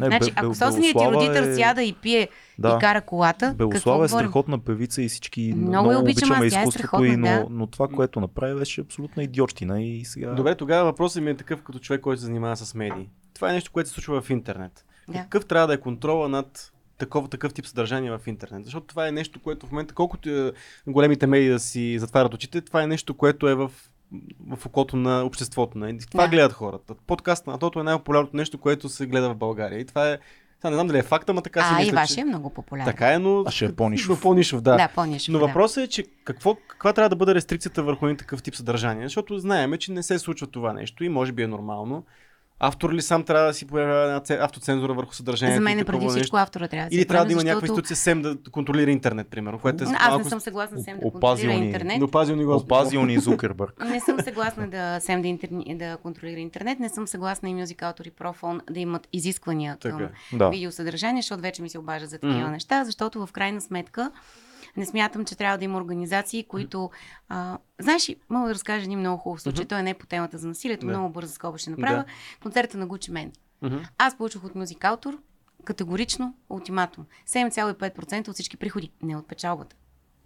Не, 0.00 0.06
значи, 0.06 0.30
Бе- 0.30 0.32
ако 0.36 0.54
собственият 0.54 0.98
ти 0.98 1.04
родител 1.04 1.42
е- 1.42 1.54
сяда 1.54 1.82
и 1.82 1.92
пие 1.92 2.28
Да. 2.58 2.76
и 2.76 2.80
кара 2.80 3.00
колата, 3.00 3.54
Белослава 3.58 4.04
е 4.04 4.08
страхотна 4.08 4.58
певица 4.58 5.02
и 5.02 5.08
всички 5.08 5.52
Много 5.56 5.68
много, 5.68 5.88
обичам 6.02 6.30
обичаме 6.30 6.44
е 6.44 6.46
изкуството 6.46 6.78
страхотна, 6.78 7.06
и, 7.06 7.16
но, 7.16 7.26
да. 7.26 7.46
но 7.50 7.66
това, 7.66 7.88
което 7.88 8.20
направи, 8.20 8.58
беше 8.58 8.80
абсолютна 8.80 9.22
идиотщина 9.22 9.82
и 9.82 10.04
сега... 10.04 10.30
Добре, 10.34 10.54
тогава 10.54 10.84
въпросът 10.84 11.22
ми 11.22 11.30
е 11.30 11.36
такъв 11.36 11.62
като 11.62 11.78
човек, 11.78 12.00
който 12.00 12.20
се 12.20 12.26
занимава 12.26 12.56
с 12.56 12.74
медии. 12.74 13.08
Това 13.34 13.50
е 13.50 13.52
нещо, 13.52 13.72
което 13.72 13.88
се 13.88 13.94
случва 13.94 14.20
в 14.20 14.30
интернет. 14.30 14.84
Да. 15.08 15.18
Какъв 15.18 15.46
трябва 15.46 15.66
да 15.66 15.74
е 15.74 15.80
контрола 15.80 16.28
над 16.28 16.72
такова, 16.98 17.28
такъв 17.28 17.54
тип 17.54 17.66
съдържание 17.66 18.10
в 18.10 18.20
интернет? 18.26 18.64
Защото 18.64 18.86
това 18.86 19.08
е 19.08 19.12
нещо, 19.12 19.40
което 19.40 19.66
в 19.66 19.70
момента, 19.72 19.94
колкото 19.94 20.28
е, 20.30 20.52
големите 20.86 21.26
медии 21.26 21.48
да 21.48 21.58
си 21.58 21.98
затварят 21.98 22.34
очите, 22.34 22.60
това 22.60 22.82
е 22.82 22.86
нещо, 22.86 23.14
което 23.14 23.48
е 23.48 23.54
в 23.54 23.70
в 24.48 24.66
окото 24.66 24.96
на 24.96 25.22
обществото. 25.24 25.78
Не? 25.78 25.98
Това 25.98 26.24
Да. 26.24 26.30
гледат 26.30 26.52
хората. 26.52 26.94
Подкаст 27.06 27.46
на 27.46 27.58
Тото 27.58 27.80
е 27.80 27.82
най-популярното 27.82 28.36
нещо, 28.36 28.58
което 28.58 28.88
се 28.88 29.06
гледа 29.06 29.30
в 29.30 29.36
България. 29.36 29.78
И 29.80 29.84
това 29.84 30.10
е. 30.10 30.18
Сега 30.60 30.70
не 30.70 30.76
знам 30.76 30.86
дали 30.86 30.98
е 30.98 31.02
факта, 31.02 31.34
но 31.34 31.40
така 31.40 31.60
си 31.60 31.68
А, 31.72 31.78
мисля, 31.78 31.88
и 31.90 31.94
вашия 31.94 32.14
че... 32.14 32.20
е 32.20 32.24
много 32.24 32.50
популярен. 32.50 32.86
Така 32.86 33.14
е, 33.14 33.18
но... 33.18 33.44
А 33.46 33.50
ще 33.50 33.64
е 33.64 33.72
по-нишов. 33.74 34.08
Но 34.08 34.20
по-нишов, 34.20 34.60
да. 34.60 34.76
Да, 34.76 34.88
по-нишов, 34.88 35.32
Но 35.32 35.38
да. 35.38 35.46
въпросът 35.46 35.84
е, 35.84 35.88
че 35.88 36.04
какво, 36.24 36.54
каква 36.68 36.92
трябва 36.92 37.08
да 37.08 37.16
бъде 37.16 37.34
рестрикцията 37.34 37.82
върху 37.82 38.06
един 38.06 38.16
такъв 38.16 38.42
тип 38.42 38.54
съдържание? 38.54 39.02
Защото 39.06 39.38
знаеме, 39.38 39.78
че 39.78 39.92
не 39.92 40.02
се 40.02 40.18
случва 40.18 40.46
това 40.46 40.72
нещо 40.72 41.04
и 41.04 41.08
може 41.08 41.32
би 41.32 41.42
е 41.42 41.46
нормално. 41.46 42.04
Автор 42.60 42.92
ли 42.92 43.02
сам 43.02 43.22
трябва 43.22 43.46
да 43.46 43.54
си 43.54 43.66
появява 43.66 44.02
една 44.02 44.20
це- 44.20 44.34
автоцензура 44.36 44.94
върху 44.94 45.14
съдържанието? 45.14 45.56
За 45.56 45.60
мен 45.60 45.78
е 45.78 45.84
преди 45.84 45.98
всичко 45.98 46.18
нещо? 46.18 46.36
автора 46.36 46.68
трябва 46.68 46.84
да 46.84 46.90
си 46.90 46.96
Или 46.96 47.06
трябва 47.06 47.26
да 47.26 47.32
има 47.32 47.42
някаква 47.42 47.60
защото- 47.60 47.72
институция 47.72 47.96
СЕМ 47.96 48.22
да 48.22 48.50
контролира 48.50 48.90
интернет, 48.90 49.28
примерно, 49.28 49.58
което 49.58 49.84
е 49.84 49.86
Аз 49.86 49.92
малко... 50.00 50.18
не 50.18 50.24
съм 50.24 50.40
съгласна 50.40 50.78
Сем 50.80 50.98
да 50.98 51.06
Опазил 51.06 51.20
контролира 51.42 51.60
ни- 51.60 51.66
интернет. 51.66 52.00
Но 52.00 52.08
пазил 52.08 52.36
ни 52.36 52.44
го. 52.44 52.54
Опазил 52.54 53.04
ни 53.04 53.18
Зукербърг. 53.18 53.84
Не 53.84 54.00
съм 54.00 54.18
съгласна 54.20 54.68
да 54.68 55.00
Сем 55.00 55.22
да, 55.22 55.28
интерни... 55.28 55.76
да 55.76 55.96
контролира 55.96 56.40
интернет. 56.40 56.78
Не 56.78 56.88
съм 56.88 57.06
съгласна 57.06 57.50
и 57.50 57.54
Music 57.54 57.76
Autor 57.76 58.08
и 58.08 58.12
Profone 58.12 58.60
да 58.70 58.80
имат 58.80 59.08
изисквания 59.12 59.76
към 59.78 59.92
Така. 59.92 60.10
Да. 60.34 60.48
видеосъдържание, 60.48 61.22
защото 61.22 61.42
вече 61.42 61.62
ми 61.62 61.68
се 61.68 61.78
обаждат 61.78 62.10
за 62.10 62.18
такива 62.18 62.40
Мгм. 62.40 62.50
неща, 62.50 62.84
защото 62.84 63.26
в 63.26 63.32
крайна 63.32 63.60
сметка 63.60 64.10
Не 64.78 64.86
смятам, 64.86 65.24
че 65.24 65.36
трябва 65.36 65.58
да 65.58 65.64
има 65.64 65.78
организации, 65.78 66.44
които... 66.44 66.90
А, 67.28 67.58
знаеш, 67.78 68.10
мога 68.30 68.48
да 68.48 68.54
разкажа 68.54 68.84
един 68.84 68.98
много 68.98 69.18
хубав 69.18 69.42
случай. 69.42 69.62
Мгм. 69.62 69.68
Той 69.68 69.82
не 69.82 69.90
е 69.90 69.94
по 69.94 70.06
темата 70.06 70.38
за 70.38 70.48
насилието, 70.48 70.86
Да. 70.86 70.92
много 70.92 71.12
бърза 71.12 71.34
скоба 71.34 71.58
ще 71.58 71.70
направя. 71.70 71.96
Да. 71.96 72.04
Концерта 72.42 72.78
на 72.78 72.86
Гучи 72.86 73.10
Мен. 73.10 73.32
Мгм. 73.62 73.76
Аз 73.98 74.16
получих 74.16 74.44
от 74.44 74.54
музикалтор 74.54 75.18
категорично 75.64 76.34
ултиматум. 76.50 77.04
7,5% 77.26 78.28
от 78.28 78.34
всички 78.34 78.56
приходи, 78.56 78.90
не 79.02 79.16
от 79.16 79.28
печалбата. 79.28 79.76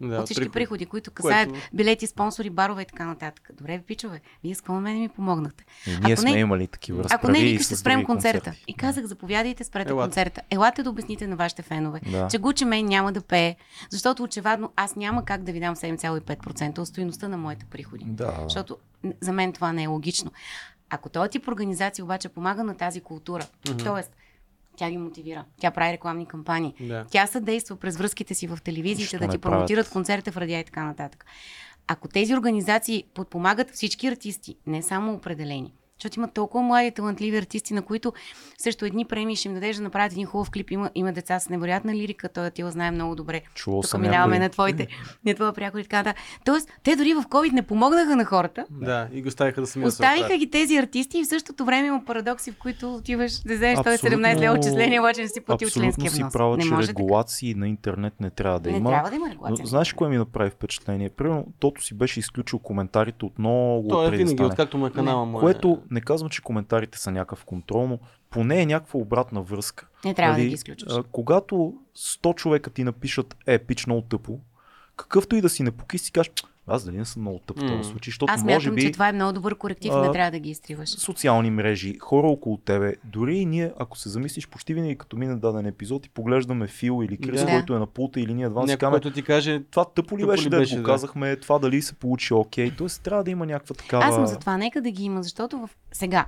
Да, 0.00 0.16
от 0.16 0.24
всички 0.24 0.40
приходи. 0.40 0.52
приходи, 0.54 0.86
които 0.86 1.10
касаят 1.10 1.50
Което- 1.50 1.68
билети, 1.72 2.06
спонсори, 2.06 2.50
барове 2.50 2.82
и 2.82 2.86
така 2.86 3.04
нататък. 3.04 3.50
Добре, 3.54 3.78
ви 3.78 3.84
пичове, 3.84 4.20
вие 4.44 4.54
с 4.54 4.68
мен 4.70 5.00
ми 5.00 5.08
помогнахте? 5.08 5.64
И 5.86 5.90
ние 5.90 6.12
Ако 6.12 6.20
сме 6.20 6.32
не- 6.32 6.38
имали 6.38 6.66
такива 6.66 7.00
Ако 7.00 7.08
разправи 7.08 7.32
не, 7.34 7.38
и 7.40 7.52
вика, 7.52 7.64
ще 7.64 7.76
спрем 7.76 8.04
концерта. 8.04 8.40
концерти. 8.40 8.64
И 8.66 8.74
казах, 8.74 9.04
заповядайте, 9.04 9.64
спрете 9.64 9.90
Елате. 9.90 10.04
концерта. 10.04 10.40
Елате 10.50 10.82
да 10.82 10.90
обясните 10.90 11.26
на 11.26 11.36
вашите 11.36 11.62
фенове, 11.62 12.00
Да. 12.06 12.28
че 12.28 12.38
Гучи 12.38 12.64
Мейн 12.64 12.86
няма 12.86 13.12
да 13.12 13.20
пее, 13.20 13.56
защото 13.90 14.22
очевадно 14.22 14.72
аз 14.76 14.96
няма 14.96 15.24
как 15.24 15.42
да 15.42 15.52
ви 15.52 15.60
дам 15.60 15.76
7,5% 15.76 16.78
от 16.78 16.88
стоиността 16.88 17.28
на 17.28 17.36
моите 17.38 17.64
приходи. 17.66 18.04
Да. 18.06 18.36
Защото 18.42 18.76
за 19.20 19.32
мен 19.32 19.52
това 19.52 19.72
не 19.72 19.82
е 19.82 19.86
логично. 19.86 20.32
Ако 20.90 21.08
този 21.08 21.30
тип 21.30 21.48
организация 21.48 22.04
обаче 22.04 22.28
помага 22.28 22.64
на 22.64 22.74
тази 22.74 23.00
култура, 23.00 23.46
т.е. 23.78 24.21
тя 24.76 24.90
ги 24.90 24.98
мотивира, 24.98 25.44
тя 25.60 25.70
прави 25.70 25.92
рекламни 25.92 26.26
кампании, 26.26 26.74
Да. 26.80 27.06
тя 27.10 27.26
съдейства 27.26 27.76
през 27.76 27.96
връзките 27.96 28.34
си 28.34 28.46
в 28.46 28.58
телевизиите 28.64 29.02
Защо 29.02 29.18
да 29.18 29.28
ти 29.28 29.38
промотират 29.38 29.90
концерта 29.90 30.32
в 30.32 30.36
радиа 30.36 30.60
и 30.60 30.64
така 30.64 30.84
нататък. 30.84 31.24
Ако 31.86 32.08
тези 32.08 32.34
организации 32.34 33.04
подпомагат 33.14 33.70
всички 33.70 34.06
артисти, 34.06 34.56
не 34.66 34.82
само 34.82 35.12
определени, 35.12 35.74
защото 36.02 36.20
има 36.20 36.28
толкова 36.28 36.64
млади 36.64 36.90
талантливи 36.90 37.36
артисти, 37.36 37.74
на 37.74 37.82
които 37.82 38.12
също 38.58 38.84
едни 38.84 39.04
премии 39.04 39.36
ще 39.36 39.48
им 39.48 39.54
дадеш 39.54 39.76
да 39.76 39.82
направят 39.82 40.12
един 40.12 40.26
хубав 40.26 40.50
клип. 40.50 40.70
Има, 40.70 40.90
има 40.94 41.12
деца 41.12 41.40
с 41.40 41.48
невероятна 41.48 41.94
лирика, 41.94 42.28
той 42.28 42.50
ти 42.50 42.62
го 42.62 42.70
знае 42.70 42.90
много 42.90 43.14
добре. 43.14 43.40
Чувал 43.54 43.80
Тук 43.80 43.90
съм 43.90 44.00
минаваме 44.00 44.26
някой. 44.28 44.38
на 44.38 44.48
твоите, 44.48 44.86
на 45.26 45.34
твоя 45.34 45.52
приятел 45.52 45.78
и 45.78 45.82
така 45.82 45.96
нататък. 45.98 46.16
Тоест, 46.44 46.68
те 46.82 46.96
дори 46.96 47.14
в 47.14 47.22
COVID 47.22 47.52
не 47.52 47.62
помогнаха 47.62 48.16
на 48.16 48.24
хората, 48.24 48.64
Да, 48.72 49.08
и 49.12 49.22
го 49.22 49.28
оставиха 49.28 49.60
да 49.60 49.66
сами 49.66 49.84
да 49.84 49.90
се 49.90 49.94
Оставиха 49.94 50.36
ги 50.36 50.50
тези 50.50 50.76
артисти 50.76 51.18
и 51.18 51.24
в 51.24 51.28
същото 51.28 51.64
време 51.64 51.86
има 51.86 52.04
парадокси, 52.04 52.50
в 52.50 52.56
които 52.56 52.94
отиваш 52.94 53.32
да 53.34 53.54
вземеш 53.54 53.78
той 53.78 53.94
Абсолютно- 53.94 54.18
17 54.18 54.40
лева 54.40 54.54
отчисление, 54.54 55.00
обаче 55.00 55.22
не 55.22 55.28
си 55.28 55.40
платил 55.40 55.66
Абсолютно 55.66 55.82
членския 55.84 56.10
си 56.10 56.18
внос. 56.18 56.32
права, 56.32 56.56
не 56.56 56.62
че 56.62 56.70
може 56.70 56.86
така. 56.86 56.98
регулации 56.98 57.54
на 57.54 57.68
интернет 57.68 58.20
не 58.20 58.30
трябва 58.30 58.60
да 58.60 58.70
Не 58.70 58.76
има. 58.76 58.90
трябва 58.90 59.10
да 59.10 59.16
има 59.16 59.26
Но 59.26 59.32
регулация. 59.32 59.66
знаеш 59.66 59.92
кое 59.92 60.08
ми 60.08 60.16
направи 60.16 60.50
впечатление? 60.50 61.08
Примерно, 61.10 61.46
Тото 61.60 61.82
си 61.82 61.94
беше 61.94 62.20
изключил 62.20 62.58
коментарите 62.58 63.24
от 63.24 63.38
много 63.38 63.88
Той 63.88 64.06
е 64.06 64.10
да 64.10 64.16
винаги, 64.16 64.42
откакто 64.42 64.78
му 64.78 64.86
е 64.86 64.90
канала 64.90 65.24
му. 65.24 65.38
е- 65.38 65.40
Което 65.40 65.78
не 65.92 66.00
казвам, 66.00 66.30
че 66.30 66.42
коментарите 66.42 66.98
са 66.98 67.10
някакъв 67.10 67.44
контрол, 67.44 67.86
но 67.86 67.98
поне 68.30 68.62
е 68.62 68.66
някаква 68.66 69.00
обратна 69.00 69.42
връзка. 69.42 69.88
Не 70.04 70.14
трябва 70.14 70.32
да 70.32 70.38
Нали, 70.38 70.48
ги 70.48 70.54
изключваш. 70.54 70.92
а, 70.92 71.02
Когато 71.02 71.74
100 71.96 72.34
човека 72.34 72.70
ти 72.70 72.84
напишат 72.84 73.36
е, 73.46 73.58
пич 73.58 73.86
много 73.86 74.02
тъпо, 74.02 74.40
какъвто 75.02 75.36
и 75.36 75.40
да 75.40 75.48
си 75.48 75.62
не 75.62 75.70
поки 75.70 75.98
си 75.98 76.12
кажеш, 76.12 76.32
аз 76.66 76.84
дали 76.84 76.98
не 76.98 77.04
съм 77.04 77.22
много 77.22 77.38
тъп 77.38 77.58
в 77.58 77.66
този 77.66 77.90
случай, 77.90 78.10
защото 78.10 78.32
Аз 78.32 78.44
може 78.44 78.54
мятам, 78.54 78.74
би 78.74 78.82
че 78.82 78.92
това 78.92 79.08
е 79.08 79.12
много 79.12 79.32
добър 79.32 79.54
коректив, 79.54 79.92
а, 79.94 80.00
не 80.00 80.12
трябва 80.12 80.30
да 80.30 80.38
ги 80.38 80.50
изтриваш. 80.50 80.88
социални 80.88 81.50
мрежи, 81.50 81.98
хора 81.98 82.26
около 82.28 82.56
тебе, 82.56 82.94
дори 83.04 83.36
и 83.36 83.46
ние, 83.46 83.72
ако 83.78 83.98
се 83.98 84.08
замислиш, 84.08 84.48
почти 84.48 84.74
винаги 84.74 84.98
като 84.98 85.16
мине 85.16 85.36
даден 85.36 85.66
епизод 85.66 86.06
и 86.06 86.08
поглеждаме 86.08 86.66
Фил 86.66 87.04
или 87.04 87.18
Крис, 87.18 87.44
Да. 87.44 87.50
който 87.50 87.74
е 87.74 87.78
на 87.78 87.86
пулта 87.86 88.20
или 88.20 88.34
ние 88.34 88.48
два 88.48 88.68
си 88.68 88.76
който 88.78 89.10
ти 89.10 89.22
каже, 89.22 89.62
това 89.70 89.84
тъпо 89.84 90.18
ли 90.18 90.20
Тъпо 90.20 90.30
беше, 90.30 90.44
ли 90.46 90.50
да 90.50 90.58
беше, 90.58 90.76
го 90.76 90.82
да. 90.82 90.86
казахме, 90.86 91.36
това 91.36 91.58
дали 91.58 91.82
се 91.82 91.94
получи 91.94 92.34
окей, 92.34 92.70
т.е. 92.76 92.86
трябва 93.02 93.24
да 93.24 93.30
има 93.30 93.46
някаква 93.46 93.74
такава... 93.74 94.04
Аз 94.04 94.14
съм 94.14 94.26
за 94.26 94.38
това, 94.38 94.56
нека 94.56 94.82
да 94.82 94.90
ги 94.90 95.04
има, 95.04 95.22
защото 95.22 95.58
в... 95.58 95.70
сега, 95.92 96.26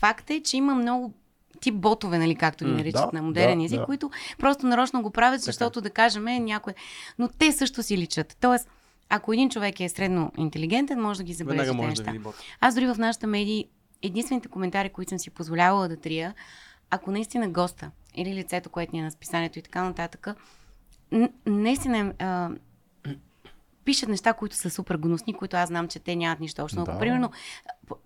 факт 0.00 0.30
е, 0.30 0.42
че 0.42 0.56
има 0.56 0.74
много 0.74 1.14
тип 1.60 1.74
ботове, 1.74 2.18
нали, 2.18 2.34
както 2.34 2.64
ги 2.64 2.70
наричат 2.70 3.10
да, 3.10 3.16
на 3.18 3.22
модерен 3.22 3.58
да, 3.58 3.64
език, 3.64 3.78
да. 3.80 3.86
които 3.86 4.10
просто 4.38 4.66
нарочно 4.66 5.02
го 5.02 5.10
правят, 5.10 5.40
защото 5.40 5.80
да 5.80 5.90
кажем 5.90 6.24
някой. 6.24 6.74
Но 7.18 7.28
те 7.28 7.52
също 7.52 7.82
си 7.82 7.98
личат. 7.98 8.36
Тоест, 8.40 8.68
ако 9.08 9.32
един 9.32 9.50
човек 9.50 9.80
е 9.80 9.88
средно 9.88 10.32
интелигентен, 10.38 11.00
може 11.00 11.18
да 11.18 11.24
ги 11.24 11.32
забележи 11.32 11.70
тези 11.70 11.76
да 11.80 11.86
неща. 11.86 12.04
види 12.10 12.18
бот. 12.18 12.34
Аз 12.60 12.74
дори 12.74 12.86
в 12.86 12.96
нашата 12.98 13.26
медии, 13.26 13.64
единствените 14.02 14.48
коментари, 14.48 14.88
които 14.88 15.08
съм 15.08 15.18
си 15.18 15.30
позволявала 15.30 15.88
да 15.88 15.96
трия, 15.96 16.34
ако 16.90 17.10
наистина 17.10 17.48
госта 17.48 17.90
или 18.14 18.34
лицето, 18.34 18.70
което 18.70 18.92
ни 18.92 19.00
е 19.00 19.04
на 19.04 19.10
списанието 19.10 19.58
и 19.58 19.62
така 19.62 19.82
нататък, 19.82 20.28
наистина 21.46 22.12
а, 22.18 22.50
пишат 23.84 24.08
неща, 24.08 24.32
които 24.32 24.56
са 24.56 24.70
супер 24.70 24.96
гнусни, 24.96 25.34
които 25.34 25.56
аз 25.56 25.68
знам, 25.68 25.88
че 25.88 25.98
те 25.98 26.16
нямат 26.16 26.40
нищо 26.40 26.62
общо. 26.62 26.80
Ако, 26.80 26.92
Да. 26.92 26.98
примерно, 26.98 27.30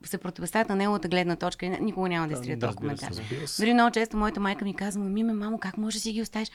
се 0.05 0.19
противоставят 0.19 0.69
на 0.69 0.77
неговата 0.77 1.09
гледна 1.09 1.37
точка, 1.37 1.67
никога 1.81 2.09
няма 2.09 2.29
да 2.29 2.35
изтрия 2.35 2.57
Да, 2.57 2.67
този 2.67 2.77
коментар. 2.77 3.11
Дори 3.59 3.75
много 3.75 3.91
често 3.91 4.17
моята 4.17 4.41
майка 4.41 4.65
ми 4.65 4.75
казва, 4.75 5.05
ми 5.05 5.23
ме, 5.23 5.33
мамо, 5.33 5.59
как 5.59 5.79
може 5.79 5.97
да 5.97 6.01
си 6.01 6.13
ги 6.13 6.23
оставиш? 6.23 6.49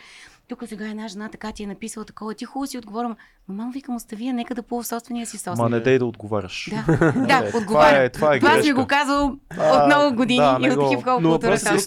Тук 0.47 0.63
сега 0.67 0.87
една 0.89 1.07
жена 1.07 1.29
така 1.29 1.51
ти 1.51 1.63
е 1.63 1.67
написала 1.67 2.05
такова. 2.05 2.33
Ти 2.33 2.45
хубаво 2.45 2.67
си 2.67 2.77
отговорила. 2.77 3.15
Но 3.47 3.55
мамо, 3.55 3.71
викам, 3.71 3.95
остави 3.95 4.27
я, 4.27 4.33
нека 4.33 4.55
да 4.55 4.63
плува 4.63 4.83
в 4.83 4.87
собствения 4.87 5.25
си 5.25 5.37
собствен. 5.37 5.63
Ма 5.63 5.69
не 5.69 5.79
дей 5.79 5.99
да 5.99 6.05
отговаряш. 6.05 6.69
Да, 6.71 7.11
да, 7.27 7.45
това 7.47 7.59
отговарям. 7.59 8.03
е- 8.03 8.09
това 8.09 8.35
е 8.35 8.39
това 8.39 8.51
си 8.51 8.57
грешка. 8.59 8.73
го 8.73 8.87
казал 8.87 9.25
от 9.59 9.85
много 9.85 10.15
години 10.15 10.39
да, 10.39 10.57
и 10.61 10.71
от 10.71 10.89
хип 10.89 10.97
хоп 11.03 11.21
Но 11.21 11.29
културата. 11.29 11.47
въпросът 11.47 11.67
е 11.67 11.79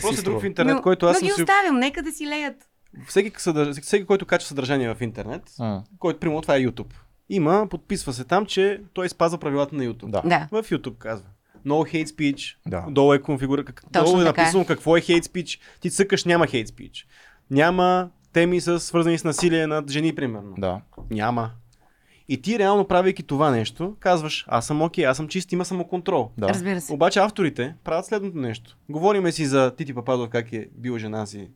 си 0.00 0.14
си 0.14 0.20
е 0.20 0.22
друг 0.22 0.42
в 0.42 0.46
интернет, 0.46 0.74
но, 0.76 0.82
който 0.82 1.06
аз 1.06 1.20
но 1.20 1.26
ги 1.26 1.32
си... 1.32 1.42
оставям, 1.42 1.78
нека 1.78 2.02
да 2.02 2.12
си 2.12 2.26
леят. 2.26 2.56
Всеки, 3.08 3.32
всеки, 3.82 4.06
който 4.06 4.26
качва 4.26 4.48
съдържание 4.48 4.94
в 4.94 5.02
интернет, 5.02 5.42
който, 5.98 6.20
примерно, 6.20 6.42
това 6.42 6.56
е 6.56 6.60
YouTube. 6.60 6.92
Има, 7.28 7.66
подписва 7.70 8.12
се 8.12 8.24
там, 8.24 8.46
че 8.46 8.80
той 8.92 9.08
спазва 9.08 9.38
правилата 9.38 9.76
на 9.76 9.84
YouTube. 9.84 10.10
Да. 10.10 10.22
Да. 10.24 10.48
В 10.50 10.70
YouTube 10.70 10.98
казва. 10.98 11.26
No 11.66 11.72
hate 11.94 12.06
speech. 12.06 12.56
Да. 12.66 12.84
Долу 12.90 13.12
е 13.12 13.22
конфигура. 13.22 13.64
Как... 13.64 13.82
Точно 13.92 14.12
Долу 14.12 14.20
е 14.20 14.24
така 14.24 14.40
е. 14.40 14.44
написано 14.44 14.64
какво 14.64 14.96
е 14.96 15.00
hate 15.00 15.22
speech. 15.22 15.60
Ти 15.80 15.90
цъкаш, 15.90 16.24
няма 16.24 16.46
hate 16.46 16.66
speech. 16.66 17.04
Няма 17.50 18.10
теми 18.32 18.60
с, 18.60 18.80
свързани 18.80 19.18
с 19.18 19.24
насилие 19.24 19.66
над 19.66 19.90
жени, 19.90 20.14
примерно. 20.14 20.54
Да. 20.58 20.80
Няма. 21.10 21.50
И 22.28 22.42
ти 22.42 22.58
реално 22.58 22.88
правейки 22.88 23.22
това 23.22 23.50
нещо, 23.50 23.96
казваш, 24.00 24.44
аз 24.48 24.66
съм 24.66 24.82
окей, 24.82 25.06
аз 25.06 25.16
съм 25.16 25.28
чист, 25.28 25.52
има 25.52 25.64
самоконтрол. 25.64 26.30
Да. 26.38 26.48
Разбира 26.48 26.80
се. 26.80 26.92
Обаче 26.92 27.18
авторите 27.18 27.74
правят 27.84 28.06
следното 28.06 28.38
нещо. 28.38 28.76
Говориме 28.88 29.32
си 29.32 29.46
за 29.46 29.74
Тити 29.76 29.94
Пападов, 29.94 30.28
как 30.28 30.52
е 30.52 30.68
бил 30.76 30.98
жена 30.98 31.26
си 31.26 31.48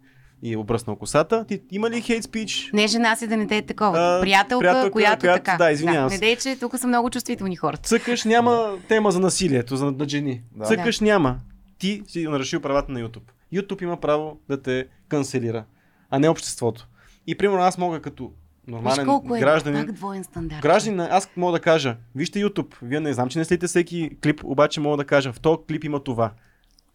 и 0.43 0.53
е 0.53 0.57
обръснал 0.57 0.97
косата. 0.97 1.45
Ти 1.49 1.61
има 1.71 1.91
ли 1.91 2.01
хейт 2.01 2.25
спич? 2.25 2.71
Не 2.73 2.87
жена 2.87 3.17
си 3.17 3.27
да 3.27 3.37
не 3.37 3.47
те 3.47 3.57
е 3.57 3.63
такова. 3.63 3.99
А, 3.99 4.21
приятелка, 4.21 4.61
приятелка, 4.61 4.91
която, 4.91 5.21
която- 5.21 5.45
така. 5.45 5.57
да, 5.65 5.71
извинявам 5.71 6.09
Не 6.09 6.15
се. 6.15 6.21
дей, 6.21 6.37
че 6.37 6.57
тук 6.61 6.79
са 6.79 6.87
много 6.87 7.11
чувствителни 7.11 7.57
хората. 7.57 7.83
Цъкаш 7.89 8.25
няма 8.25 8.75
тема 8.89 9.11
за 9.11 9.21
насилието, 9.21 9.77
за 9.77 9.85
на 9.91 10.09
жени. 10.09 10.43
Да. 10.57 10.65
Цъкаш 10.65 11.01
няма. 11.01 11.39
Ти 11.79 12.03
си 12.09 12.23
нарешил 12.29 12.61
правата 12.61 12.93
на 12.93 13.01
YouTube. 13.01 13.31
YouTube 13.55 13.83
има 13.83 13.97
право 13.97 14.39
да 14.49 14.63
те 14.63 14.87
канцелира, 15.09 15.65
а 16.11 16.19
не 16.19 16.29
обществото. 16.29 16.89
И 17.27 17.39
примерно 17.39 17.63
аз 17.63 17.79
мога 17.79 18.01
като 18.01 18.33
нормален 18.67 19.07
колко 19.07 19.37
е 19.37 19.41
гражданин, 19.41 19.87
пак 19.87 19.93
двоен 19.95 20.25
стандарт. 20.25 20.63
Гражданин, 20.63 21.01
аз 21.01 21.29
мога 21.37 21.53
да 21.53 21.61
кажа, 21.61 21.97
вижте 22.15 22.39
YouTube, 22.39 22.75
вие 22.83 23.01
не 23.01 23.13
знам, 23.13 23.29
че 23.29 23.39
не 23.39 23.45
следите 23.45 23.67
всеки 23.67 24.11
клип, 24.23 24.41
обаче 24.45 24.81
мога 24.81 24.97
да 24.97 25.05
кажа, 25.05 25.33
в 25.33 25.41
този 25.41 25.59
клип 25.69 25.85
има 25.85 26.05
това. 26.05 26.31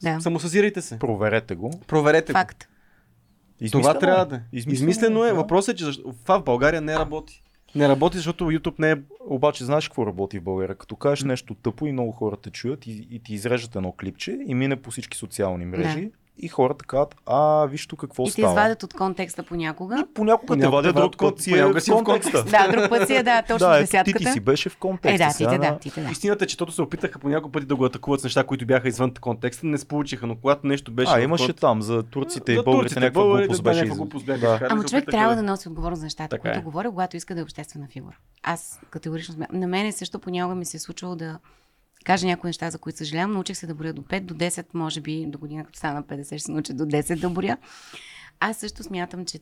Да. 0.03 0.21
Самосъзирайте 0.21 0.81
се. 0.81 0.99
Проверете 0.99 1.55
го. 1.55 1.79
Проверете 1.87 2.33
го. 2.33 2.39
Факт. 3.59 3.71
Това 3.71 3.79
Измислено 3.79 3.99
трябва 3.99 4.25
да 4.25 4.35
е. 4.35 4.39
Измислено, 4.53 4.89
Измислено 4.89 5.23
е. 5.23 5.27
да. 5.27 5.35
Въпросът 5.35 5.73
е, 5.73 5.77
че 5.77 5.83
защо... 5.83 6.13
това 6.23 6.39
в 6.39 6.43
България 6.43 6.81
не 6.81 6.99
работи. 6.99 7.43
Не 7.75 7.89
работи, 7.89 8.17
защото 8.17 8.43
YouTube 8.43 8.79
не 8.79 8.91
е... 8.91 8.95
Обаче 9.25 9.65
знаеш 9.65 9.87
какво 9.87 10.05
работи 10.05 10.39
в 10.39 10.43
България? 10.43 10.75
Като 10.75 10.95
кажеш 10.95 11.23
нещо 11.23 11.53
тъпо 11.53 11.87
и 11.87 11.91
много 11.91 12.11
хора 12.11 12.37
те 12.37 12.49
чуят 12.49 12.87
и, 12.87 13.07
и 13.11 13.19
ти 13.19 13.33
изрежат 13.33 13.75
едно 13.75 13.91
клипче 13.91 14.39
и 14.47 14.53
мине 14.53 14.75
по 14.75 14.91
всички 14.91 15.17
социални 15.17 15.65
мрежи 15.65 16.11
и 16.37 16.47
хората 16.47 16.85
казват, 16.85 17.15
а 17.25 17.65
виж 17.65 17.87
тук 17.87 17.99
какво 17.99 18.23
И 18.23 18.25
те 18.25 18.31
става. 18.31 18.47
извадят 18.49 18.83
от 18.83 18.93
контекста 18.93 19.43
понякога. 19.43 19.95
И 20.01 20.13
понякога 20.13 20.57
те 20.57 20.67
вадят 20.67 20.95
те 20.95 21.01
друг 21.01 21.17
път 21.17 21.39
си, 21.39 21.53
е 21.53 21.79
си 21.79 21.91
в 21.91 21.95
контекста. 21.95 22.43
Да, 22.43 22.67
друг 22.69 22.89
път 22.89 23.07
си 23.07 23.15
е, 23.15 23.23
да, 23.23 23.41
точно 23.47 23.67
да, 23.67 23.73
с 23.75 23.77
ето, 23.77 23.77
ти, 23.77 23.81
десятката. 23.81 24.17
ти 24.19 24.31
си 24.31 24.39
беше 24.39 24.69
в 24.69 24.77
контекста. 24.77 25.15
Е, 25.15 25.27
да, 25.27 25.27
ти 25.27 25.33
сега 25.33 25.49
те, 25.49 25.57
на- 25.57 25.63
да, 25.63 25.79
ти 25.79 25.91
те, 25.91 26.01
да. 26.01 26.09
Истината 26.09 26.43
е, 26.43 26.47
че 26.47 26.57
тото 26.57 26.71
се 26.71 26.81
опитаха 26.81 27.19
по 27.19 27.29
няколко 27.29 27.51
пъти 27.51 27.65
да 27.65 27.75
го 27.75 27.85
атакуват 27.85 28.21
с 28.21 28.23
неща, 28.23 28.43
които 28.43 28.65
бяха 28.65 28.87
извън 28.87 29.13
контекста, 29.13 29.67
не 29.67 29.77
се 29.77 29.87
получиха, 29.87 30.27
но 30.27 30.35
когато 30.35 30.67
нещо 30.67 30.91
беше. 30.91 31.11
А, 31.13 31.21
имаше 31.21 31.43
код- 31.45 31.59
там 31.59 31.81
за 31.81 32.03
турците 32.03 32.51
и 32.53 32.63
българите 32.63 32.99
някаква 32.99 33.23
глупост 33.23 33.63
да, 34.25 34.33
беше. 34.33 34.65
Ама 34.69 34.83
човек 34.83 35.05
трябва 35.05 35.35
да- 35.35 35.43
носи 35.43 35.67
отговорност 35.67 35.99
за 35.99 36.05
нещата, 36.05 36.39
които 36.39 36.59
е. 36.59 36.61
говоря, 36.61 36.89
когато 36.89 37.17
иска 37.17 37.35
да 37.35 37.41
е 37.41 37.43
обществена 37.43 37.87
фигура. 37.87 38.15
Аз 38.43 38.79
категорично 38.89 39.33
смятам. 39.33 39.59
На 39.59 39.67
мене 39.67 39.91
също 39.91 40.19
понякога 40.19 40.55
ми 40.55 40.65
се 40.65 40.77
е 40.77 40.79
случвало 40.79 41.15
да 41.15 41.39
кажа 42.05 42.27
някои 42.27 42.49
неща, 42.49 42.69
за 42.69 42.77
които 42.77 42.97
съжалявам. 42.97 43.31
Научих 43.31 43.57
се 43.57 43.67
да 43.67 43.75
боря 43.75 43.93
до 43.93 44.01
5, 44.01 44.19
до 44.21 44.33
10, 44.33 44.65
може 44.73 45.01
би 45.01 45.25
до 45.25 45.37
година, 45.37 45.65
като 45.65 45.77
стана 45.77 46.03
50, 46.03 46.23
ще 46.25 46.39
се 46.39 46.51
науча 46.51 46.73
до 46.73 46.83
10 46.83 47.19
да 47.19 47.29
боря. 47.29 47.57
Аз 48.39 48.57
също 48.57 48.83
смятам, 48.83 49.25
че 49.25 49.39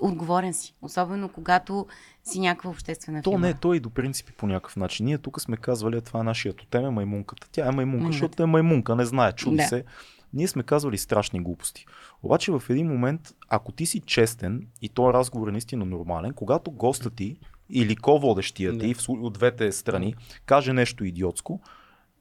отговорен 0.00 0.54
си. 0.54 0.74
Особено 0.82 1.28
когато 1.28 1.86
си 2.24 2.40
някаква 2.40 2.70
обществена 2.70 3.22
То 3.22 3.30
фигура. 3.30 3.40
не, 3.40 3.54
то 3.54 3.74
и 3.74 3.80
до 3.80 3.90
принципи 3.90 4.32
по 4.32 4.46
някакъв 4.46 4.76
начин. 4.76 5.06
Ние 5.06 5.18
тук 5.18 5.40
сме 5.40 5.56
казвали, 5.56 6.00
това 6.00 6.20
е 6.20 6.24
нашия 6.24 6.54
тем 6.70 6.84
е 6.84 6.90
маймунката. 6.90 7.48
Тя 7.52 7.60
е 7.60 7.64
маймунка, 7.64 7.86
Маймунката. 7.86 8.12
защото 8.12 8.42
е 8.42 8.46
маймунка, 8.46 8.96
не 8.96 9.04
знае, 9.04 9.32
чуди 9.32 9.56
Да. 9.56 9.62
се. 9.62 9.84
Ние 10.32 10.48
сме 10.48 10.62
казвали 10.62 10.98
страшни 10.98 11.40
глупости. 11.40 11.86
Обаче 12.22 12.52
в 12.52 12.62
един 12.68 12.88
момент, 12.88 13.20
ако 13.48 13.72
ти 13.72 13.86
си 13.86 14.00
честен 14.00 14.66
и 14.82 14.88
този 14.88 15.12
разговор 15.12 15.48
е 15.48 15.52
наистина 15.52 15.84
нормален, 15.84 16.32
когато 16.32 16.70
госта 16.70 17.10
ти 17.10 17.36
или 17.70 17.96
ко-водещия 17.96 18.72
Да. 18.72 18.78
ти 18.78 18.94
в 18.94 18.98
слу- 18.98 19.20
от 19.20 19.32
двете 19.32 19.72
страни 19.72 20.14
каже 20.46 20.72
нещо 20.72 21.04
идиотско, 21.04 21.60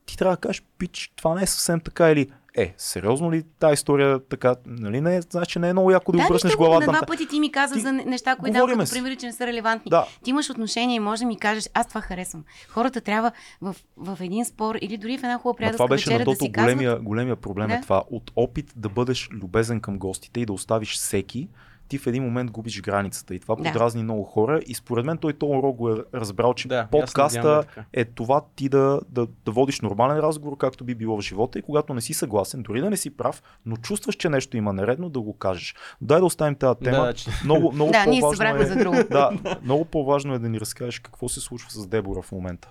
ти 0.06 0.18
трябва 0.18 0.36
да 0.36 0.40
кажеш, 0.40 0.64
пич, 0.78 1.14
това 1.16 1.36
не 1.36 1.44
е 1.44 1.48
съвсем 1.48 1.80
така 1.80 2.12
или 2.12 2.28
е, 2.56 2.74
сериозно 2.78 3.32
ли 3.32 3.44
тази 3.60 3.74
история 3.74 4.20
така, 4.20 4.56
нали 4.66 5.02
не 5.02 5.16
е, 5.16 5.22
значи 5.22 5.60
не 5.60 5.70
е 5.70 5.74
много 5.74 5.92
яко 5.92 6.12
да, 6.12 6.18
Да, 6.18 6.22
да 6.22 6.28
обръснеш 6.28 6.44
нищо, 6.44 6.58
главата. 6.58 6.86
на 6.86 6.92
два 6.92 7.06
пъти 7.08 7.28
ти 7.28 7.40
ми 7.40 7.52
каза 7.52 7.74
Ти- 7.76 7.82
за 7.82 7.92
не- 7.92 8.06
неща, 8.06 8.36
които 8.36 8.54
давам 8.54 8.80
като 8.80 8.92
примери, 8.92 9.16
че 9.16 9.26
не 9.26 9.34
са 9.34 9.48
релевантни. 9.48 9.90
Да. 9.90 10.08
Ти 10.24 10.30
имаш 10.30 10.50
отношение 10.50 10.96
и 10.96 11.00
може 11.00 11.20
да 11.20 11.26
ми 11.26 11.38
кажеш, 11.38 11.70
аз 11.74 11.88
това 11.88 12.02
харесвам. 12.02 12.44
Хората 12.70 13.02
трябва 13.02 13.32
в, 13.62 13.76
в 13.98 14.18
един 14.22 14.46
спор 14.46 14.76
или 14.82 14.98
дори 14.98 15.18
в 15.18 15.24
една 15.24 15.38
хубава 15.38 15.58
приятелска 15.58 15.78
това 15.78 15.88
беше 15.88 16.12
на 16.12 16.18
да 16.18 16.24
тото 16.26 16.38
казват, 16.44 16.52
големия, 16.54 17.00
големия 17.00 17.36
проблем 17.36 17.70
е 17.70 17.76
Да. 17.76 17.82
това. 17.82 18.04
От 18.12 18.32
опит 18.36 18.74
да 18.76 18.90
бъдеш 18.90 19.30
любезен 19.32 19.80
към 19.80 19.98
гостите 19.98 20.40
и 20.40 20.46
да 20.46 20.54
оставиш 20.54 20.94
всеки, 20.94 21.48
ти 21.94 21.98
в 21.98 22.08
един 22.08 22.24
момент 22.24 22.52
губиш 22.52 22.82
границата 22.82 23.36
и 23.36 23.40
това 23.40 23.56
Да. 23.56 23.64
подразни 23.64 24.04
много 24.04 24.24
хора 24.24 24.60
и 24.68 24.76
според 24.76 25.06
мен 25.06 25.18
той 25.18 25.34
този 25.34 25.52
урок 25.52 25.76
го 25.76 25.90
е 25.90 26.04
разбрал, 26.14 26.54
че 26.54 26.68
Да, 26.68 26.88
подкаста 26.92 27.64
е 27.94 28.06
това 28.06 28.42
ти 28.56 28.70
да, 28.70 29.00
да, 29.10 29.28
да 29.46 29.52
водиш 29.52 29.82
нормален 29.82 30.18
разговор, 30.18 30.58
както 30.58 30.84
би 30.84 30.96
било 30.96 31.18
в 31.18 31.22
живота 31.22 31.60
и 31.60 31.62
когато 31.62 31.94
не 31.94 32.02
си 32.02 32.14
съгласен, 32.14 32.64
дори 32.64 32.82
да 32.82 32.90
не 32.90 32.98
си 32.98 33.10
прав, 33.10 33.44
но 33.66 33.76
чувстваш, 33.78 34.16
че 34.16 34.30
нещо 34.30 34.58
има 34.58 34.74
нередно, 34.74 35.10
да 35.10 35.22
го 35.22 35.34
кажеш. 35.34 35.76
Дай 36.02 36.20
да 36.20 36.26
оставим 36.26 36.56
тази 36.56 36.80
тема. 36.80 37.06
Да, 37.06 37.14
че- 37.14 37.30
Много, 37.44 37.72
много 37.72 37.92
Да, 37.92 38.06
ние 38.06 38.22
е, 38.56 38.66
за 38.66 38.76
друго. 38.76 38.96
Да, 39.12 39.32
много 39.64 39.86
по-важно 39.86 40.34
е 40.34 40.40
да 40.40 40.50
ни 40.50 40.60
разкажеш 40.60 41.00
какво 41.00 41.30
се 41.30 41.40
случва 41.40 41.72
с 41.72 41.88
Дебора 41.88 42.22
в 42.22 42.32
момента. 42.32 42.70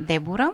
Дебора, 0.00 0.52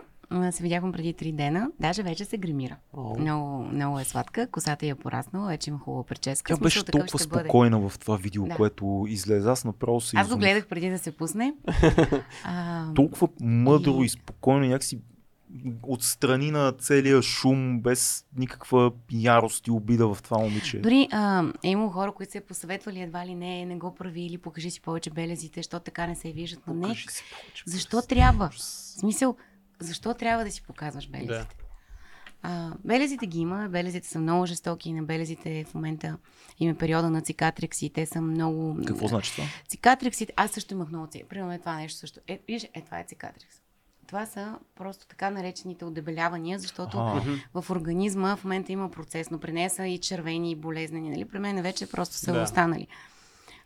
се 0.51 0.63
видяхме 0.63 0.91
преди 0.91 1.13
три 1.13 1.31
дена, 1.31 1.69
даже 1.79 2.03
вече 2.03 2.25
се 2.25 2.37
гримира. 2.37 2.75
О. 2.93 3.15
Много, 3.19 3.63
много 3.63 3.99
е 3.99 4.03
сладка, 4.03 4.47
косата 4.47 4.85
й 4.85 4.89
е 4.89 4.95
пораснала, 4.95 5.47
вече 5.47 5.69
има 5.69 5.79
хубава 5.79 6.03
прическа. 6.03 6.47
Тя 6.47 6.55
Смисъл, 6.55 6.63
беше 6.63 6.85
толкова 6.85 7.19
ще 7.19 7.27
бъде. 7.27 7.43
спокойна 7.43 7.79
в 7.79 7.99
това 7.99 8.17
видео, 8.17 8.45
Да. 8.45 8.55
което 8.55 9.05
излезе. 9.07 9.49
Аз 9.49 9.65
направо 9.65 10.01
се 10.01 10.17
Аз 10.17 10.27
го 10.27 10.29
изумих. 10.29 10.41
гледах 10.41 10.67
преди 10.67 10.89
да 10.89 10.99
се 10.99 11.11
пусне. 11.11 11.53
а, 12.43 12.93
толкова 12.93 13.27
мъдро 13.41 13.91
И- 13.93 14.05
и 14.05 14.09
спокойно, 14.09 14.59
някакси 14.61 14.99
отстрани 15.83 16.51
на 16.51 16.71
целия 16.71 17.21
шум, 17.21 17.81
без 17.81 18.25
никаква 18.37 18.91
ярост 19.11 19.67
и 19.67 19.71
обида 19.71 20.07
в 20.07 20.21
това 20.21 20.37
момиче. 20.39 20.79
Дори 20.79 21.07
а, 21.11 21.43
е 21.63 21.69
имало 21.69 21.89
хора, 21.89 22.11
които 22.11 22.31
се 22.31 22.41
посъветвали 22.41 23.01
едва 23.01 23.25
ли 23.25 23.35
не, 23.35 23.65
не 23.65 23.75
го 23.75 23.95
прави 23.95 24.21
или 24.21 24.37
покажи 24.37 24.71
си 24.71 24.81
повече 24.81 25.09
белезите, 25.09 25.59
защото 25.59 25.83
така 25.83 26.07
не 26.07 26.15
се 26.15 26.31
виждат. 26.31 26.63
Но 26.67 26.73
не, 26.73 26.81
Покажи 26.81 27.05
си 27.09 27.23
повече. 27.33 27.63
защо 27.67 28.01
трябва? 28.01 28.49
В 28.49 28.61
смисъл, 28.61 29.35
защо 29.83 30.13
трябва 30.13 30.43
да 30.43 30.51
си 30.51 30.63
показваш 30.63 31.09
белезите? 31.09 31.33
Да. 31.33 31.45
А, 32.45 32.71
белезите 32.85 33.27
ги 33.27 33.39
има, 33.39 33.69
белезите 33.69 34.07
са 34.07 34.19
много 34.19 34.45
жестоки 34.45 34.93
на 34.93 35.03
белезите 35.03 35.65
в 35.69 35.73
момента 35.73 36.17
има 36.59 36.75
периода 36.75 37.09
на 37.09 37.21
цикатрикс 37.21 37.81
и 37.81 37.89
те 37.89 38.05
са 38.05 38.21
много... 38.21 38.77
Какво 38.87 39.07
значи 39.07 39.31
това? 39.31 39.45
Цикатриксите, 39.67 40.33
аз 40.35 40.51
също 40.51 40.73
имах 40.73 40.89
много 40.89 41.07
цикатрикс. 41.07 41.29
Примерно 41.29 41.53
е 41.53 41.59
това 41.59 41.75
нещо 41.75 41.99
също. 41.99 42.19
Е, 42.27 42.39
виж, 42.47 42.67
е, 42.73 42.81
това 42.81 42.99
е 42.99 43.03
цикатрикс. 43.03 43.55
Това 44.07 44.25
са 44.25 44.55
просто 44.75 45.07
така 45.07 45.29
наречените 45.29 45.85
отдебелявания, 45.85 46.59
защото 46.59 46.97
Аха. 46.97 47.21
в 47.53 47.69
организма 47.69 48.35
в 48.35 48.43
момента 48.43 48.71
има 48.71 48.91
процес, 48.91 49.31
но 49.31 49.39
при 49.39 49.51
нея 49.51 49.69
са 49.69 49.87
и 49.87 49.97
червени, 49.97 50.51
и 50.51 50.55
болезнени. 50.55 51.09
Нали? 51.09 51.25
При 51.25 51.39
мен 51.39 51.61
вече 51.61 51.89
просто 51.89 52.15
са 52.15 52.33
Да. 52.33 52.41
останали. 52.41 52.87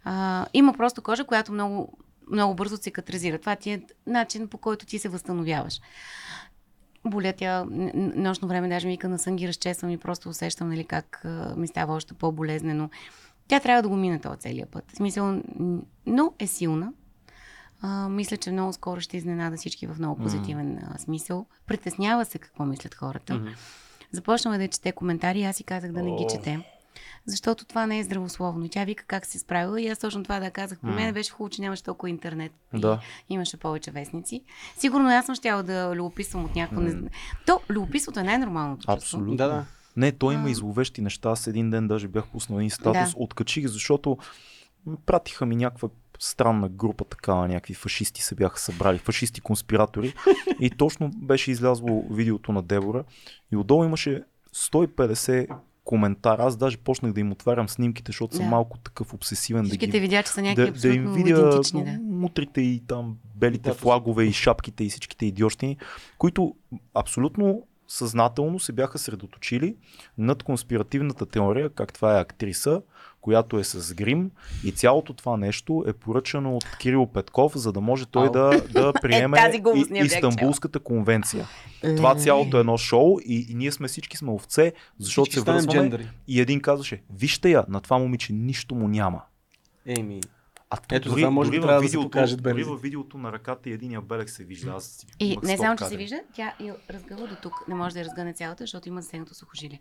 А, 0.03 0.45
има 0.53 0.73
просто 0.73 1.01
кожа, 1.01 1.23
която 1.25 1.51
много, 1.51 1.97
много 2.31 2.55
бързо 2.55 2.77
цикатризира. 2.77 3.39
Това 3.39 3.55
ти 3.55 3.71
е 3.71 3.81
начин 4.07 4.47
по 4.47 4.57
който 4.57 4.85
ти 4.85 4.99
се 4.99 5.09
възстановяваш. 5.09 5.81
Боля 7.05 7.33
тя, 7.37 7.65
нощно 8.15 8.47
време 8.47 8.69
даже 8.69 8.87
ми 8.87 8.93
вика 8.93 9.09
на 9.09 9.19
сън 9.19 9.35
ги 9.35 9.47
разчесвам 9.47 9.91
и 9.91 9.97
просто 9.97 10.29
усещам 10.29 10.69
нали, 10.69 10.83
как 10.83 11.25
ми 11.57 11.67
става 11.67 11.93
още 11.93 12.13
по-болезнено. 12.13 12.89
Тя 13.47 13.59
трябва 13.59 13.81
да 13.81 13.89
го 13.89 13.95
мине 13.95 14.19
този 14.19 14.39
целият 14.39 14.69
път. 14.69 14.91
В 14.91 14.95
смисъл, 14.95 15.41
но 16.05 16.33
е 16.39 16.47
силна. 16.47 16.93
А, 17.81 18.09
мисля, 18.09 18.37
че 18.37 18.51
много 18.51 18.73
скоро 18.73 19.01
ще 19.01 19.17
изненада 19.17 19.57
всички 19.57 19.87
в 19.87 19.95
много 19.99 20.21
позитивен 20.21 20.79
а, 20.83 20.97
смисъл. 20.97 21.45
Притеснява 21.67 22.25
се 22.25 22.39
какво 22.39 22.65
мислят 22.65 22.95
хората. 22.95 23.35
Мгм. 23.35 23.47
Започнала 24.11 24.57
да 24.57 24.67
чете 24.67 24.91
коментари 24.91 25.43
аз 25.43 25.55
си 25.55 25.63
казах 25.63 25.91
да 25.91 26.03
не 26.03 26.15
ги 26.15 26.25
чете. 26.29 26.76
Защото 27.25 27.65
това 27.65 27.85
не 27.85 27.99
е 27.99 28.03
здравословно. 28.03 28.65
И 28.65 28.69
Тя 28.69 28.83
вика 28.83 29.03
как 29.07 29.25
се 29.25 29.39
справила 29.39 29.81
и 29.81 29.87
аз 29.87 29.99
точно 29.99 30.23
това 30.23 30.39
да 30.39 30.51
казах. 30.51 30.79
При 30.81 30.89
мен 30.89 31.13
беше 31.13 31.31
хубаво, 31.31 31.49
че 31.49 31.61
нямаше 31.61 31.83
толкова 31.83 32.09
интернет. 32.09 32.51
И 32.75 32.79
Да. 32.79 32.99
Имаше 33.29 33.57
повече 33.57 33.91
вестници. 33.91 34.41
Сигурно 34.77 35.09
аз 35.09 35.25
съм 35.25 35.35
щяла 35.35 35.63
да 35.63 35.95
любописвам 35.95 36.45
от 36.45 36.55
някакво... 36.55 36.81
Не... 36.81 37.09
То, 37.45 37.59
любопитството 37.69 38.19
е 38.19 38.23
най-нормалното 38.23 38.77
чувство. 38.79 38.93
Абсолютно. 38.93 39.35
Да, 39.35 39.47
да. 39.47 39.65
Не, 39.97 40.11
той 40.11 40.33
има 40.33 40.47
А. 40.47 40.51
и 40.51 40.55
зловещи 40.55 41.01
неща. 41.01 41.29
Аз 41.29 41.47
един 41.47 41.69
ден 41.69 41.87
даже 41.87 42.07
бях 42.07 42.27
пуснал 42.27 42.57
един 42.57 42.69
статус, 42.69 43.11
Да. 43.11 43.13
откачих, 43.17 43.67
защото 43.67 44.17
пратиха 45.05 45.45
ми 45.45 45.55
някаква 45.55 45.89
странна 46.19 46.69
група, 46.69 47.05
такава, 47.05 47.47
някакви 47.47 47.73
фашисти 47.73 48.21
се 48.21 48.35
бяха 48.35 48.59
събрали, 48.59 48.97
фашисти 48.97 49.41
конспиратори. 49.41 50.13
и 50.59 50.69
точно 50.69 51.11
беше 51.15 51.51
излязло 51.51 52.07
видеото 52.11 52.51
на 52.51 52.61
Дебора. 52.61 53.03
И 53.51 53.55
отдолу 53.55 53.83
имаше 53.83 54.23
150 54.55 55.57
коментара. 55.87 56.43
Аз 56.43 56.57
даже 56.57 56.77
почнах 56.77 57.13
да 57.13 57.19
им 57.19 57.31
отварям 57.31 57.69
снимките, 57.69 58.09
защото 58.09 58.35
съм 58.35 58.45
Да. 58.45 58.49
малко 58.51 58.77
такъв 58.77 59.13
обсесивен. 59.13 59.63
Да 59.63 59.69
Всичките 59.69 59.91
ги, 59.91 59.99
видя, 59.99 60.23
че 60.23 60.31
са 60.31 60.41
някакви 60.41 60.71
да, 60.71 60.87
да 60.87 60.95
им 60.95 61.13
видя. 61.13 61.61
Да. 61.73 61.99
мутрите 62.03 62.61
и 62.61 62.83
там 62.87 63.17
белите 63.35 63.69
Да, 63.69 63.75
флагове 63.75 64.23
и 64.23 64.33
шапките 64.33 64.83
и 64.83 64.89
всичките 64.89 65.25
идиощини, 65.25 65.77
които 66.17 66.55
абсолютно 66.93 67.63
съзнателно 67.87 68.59
се 68.59 68.71
бяха 68.71 68.97
средоточили 68.97 69.75
над 70.17 70.43
конспиративната 70.43 71.25
теория, 71.25 71.69
как 71.69 71.93
това 71.93 72.17
е 72.17 72.21
актриса, 72.21 72.81
която 73.27 73.59
е 73.59 73.63
с 73.63 73.93
грим 73.93 74.31
и 74.63 74.71
цялото 74.71 75.13
това 75.13 75.37
нещо 75.37 75.83
е 75.87 75.93
поръчано 75.93 76.55
от 76.55 76.77
Кирил 76.77 77.05
Петков, 77.05 77.57
за 77.57 77.71
да 77.73 77.81
може 77.81 78.05
той 78.05 78.25
Ау. 78.25 78.31
да, 78.31 78.61
да 78.71 78.93
приеме 79.01 79.37
и, 79.37 79.61
бях 79.61 79.87
чела. 79.87 80.05
Истанбулската 80.05 80.79
конвенция. 80.79 81.47
Това 81.97 82.15
цялото 82.15 82.57
е 82.57 82.59
едно 82.59 82.77
шоу 82.77 83.19
и, 83.25 83.47
и 83.49 83.55
ние 83.55 83.71
сме 83.71 83.87
всички 83.87 84.17
сме 84.17 84.31
овце, 84.31 84.73
защото 84.99 85.29
Всички 85.29 85.39
се 85.39 85.51
връзваме 85.51 85.79
джендъри. 85.79 86.09
и 86.27 86.41
един 86.41 86.61
казваше, 86.61 87.01
вижте 87.13 87.49
я, 87.49 87.65
на 87.69 87.81
това 87.81 87.97
момиче 87.97 88.33
нищо 88.33 88.75
му 88.75 88.87
няма. 88.87 89.21
Еми, 89.85 90.21
А 90.69 90.77
то 90.77 90.95
Ето, 90.95 91.09
дори, 91.09 91.21
затова 91.21 91.31
може 91.31 91.49
дори, 91.49 91.59
във 91.59 91.69
да 91.69 91.79
видеото, 91.79 92.05
покажат 92.05 92.43
дори 92.43 92.63
във 92.63 92.81
видеото 92.81 93.17
на 93.17 93.31
ръката 93.31 93.69
и 93.69 93.73
единия 93.73 94.01
белег 94.01 94.29
се 94.29 94.43
вижда. 94.43 94.71
Аз 94.71 94.85
си 94.85 95.07
И 95.19 95.37
не 95.43 95.57
само, 95.57 95.77
че 95.77 95.85
се 95.85 95.97
вижда, 95.97 96.19
тя 96.33 96.53
я 96.59 96.75
разгъва 96.89 97.27
до 97.27 97.35
тук. 97.41 97.53
Не 97.67 97.75
може 97.75 97.93
да 97.93 97.99
я 97.99 98.05
разгъне 98.05 98.33
цялата, 98.33 98.63
защото 98.63 98.89
има 98.89 99.01
засегнато 99.01 99.33
сухожилие. 99.33 99.79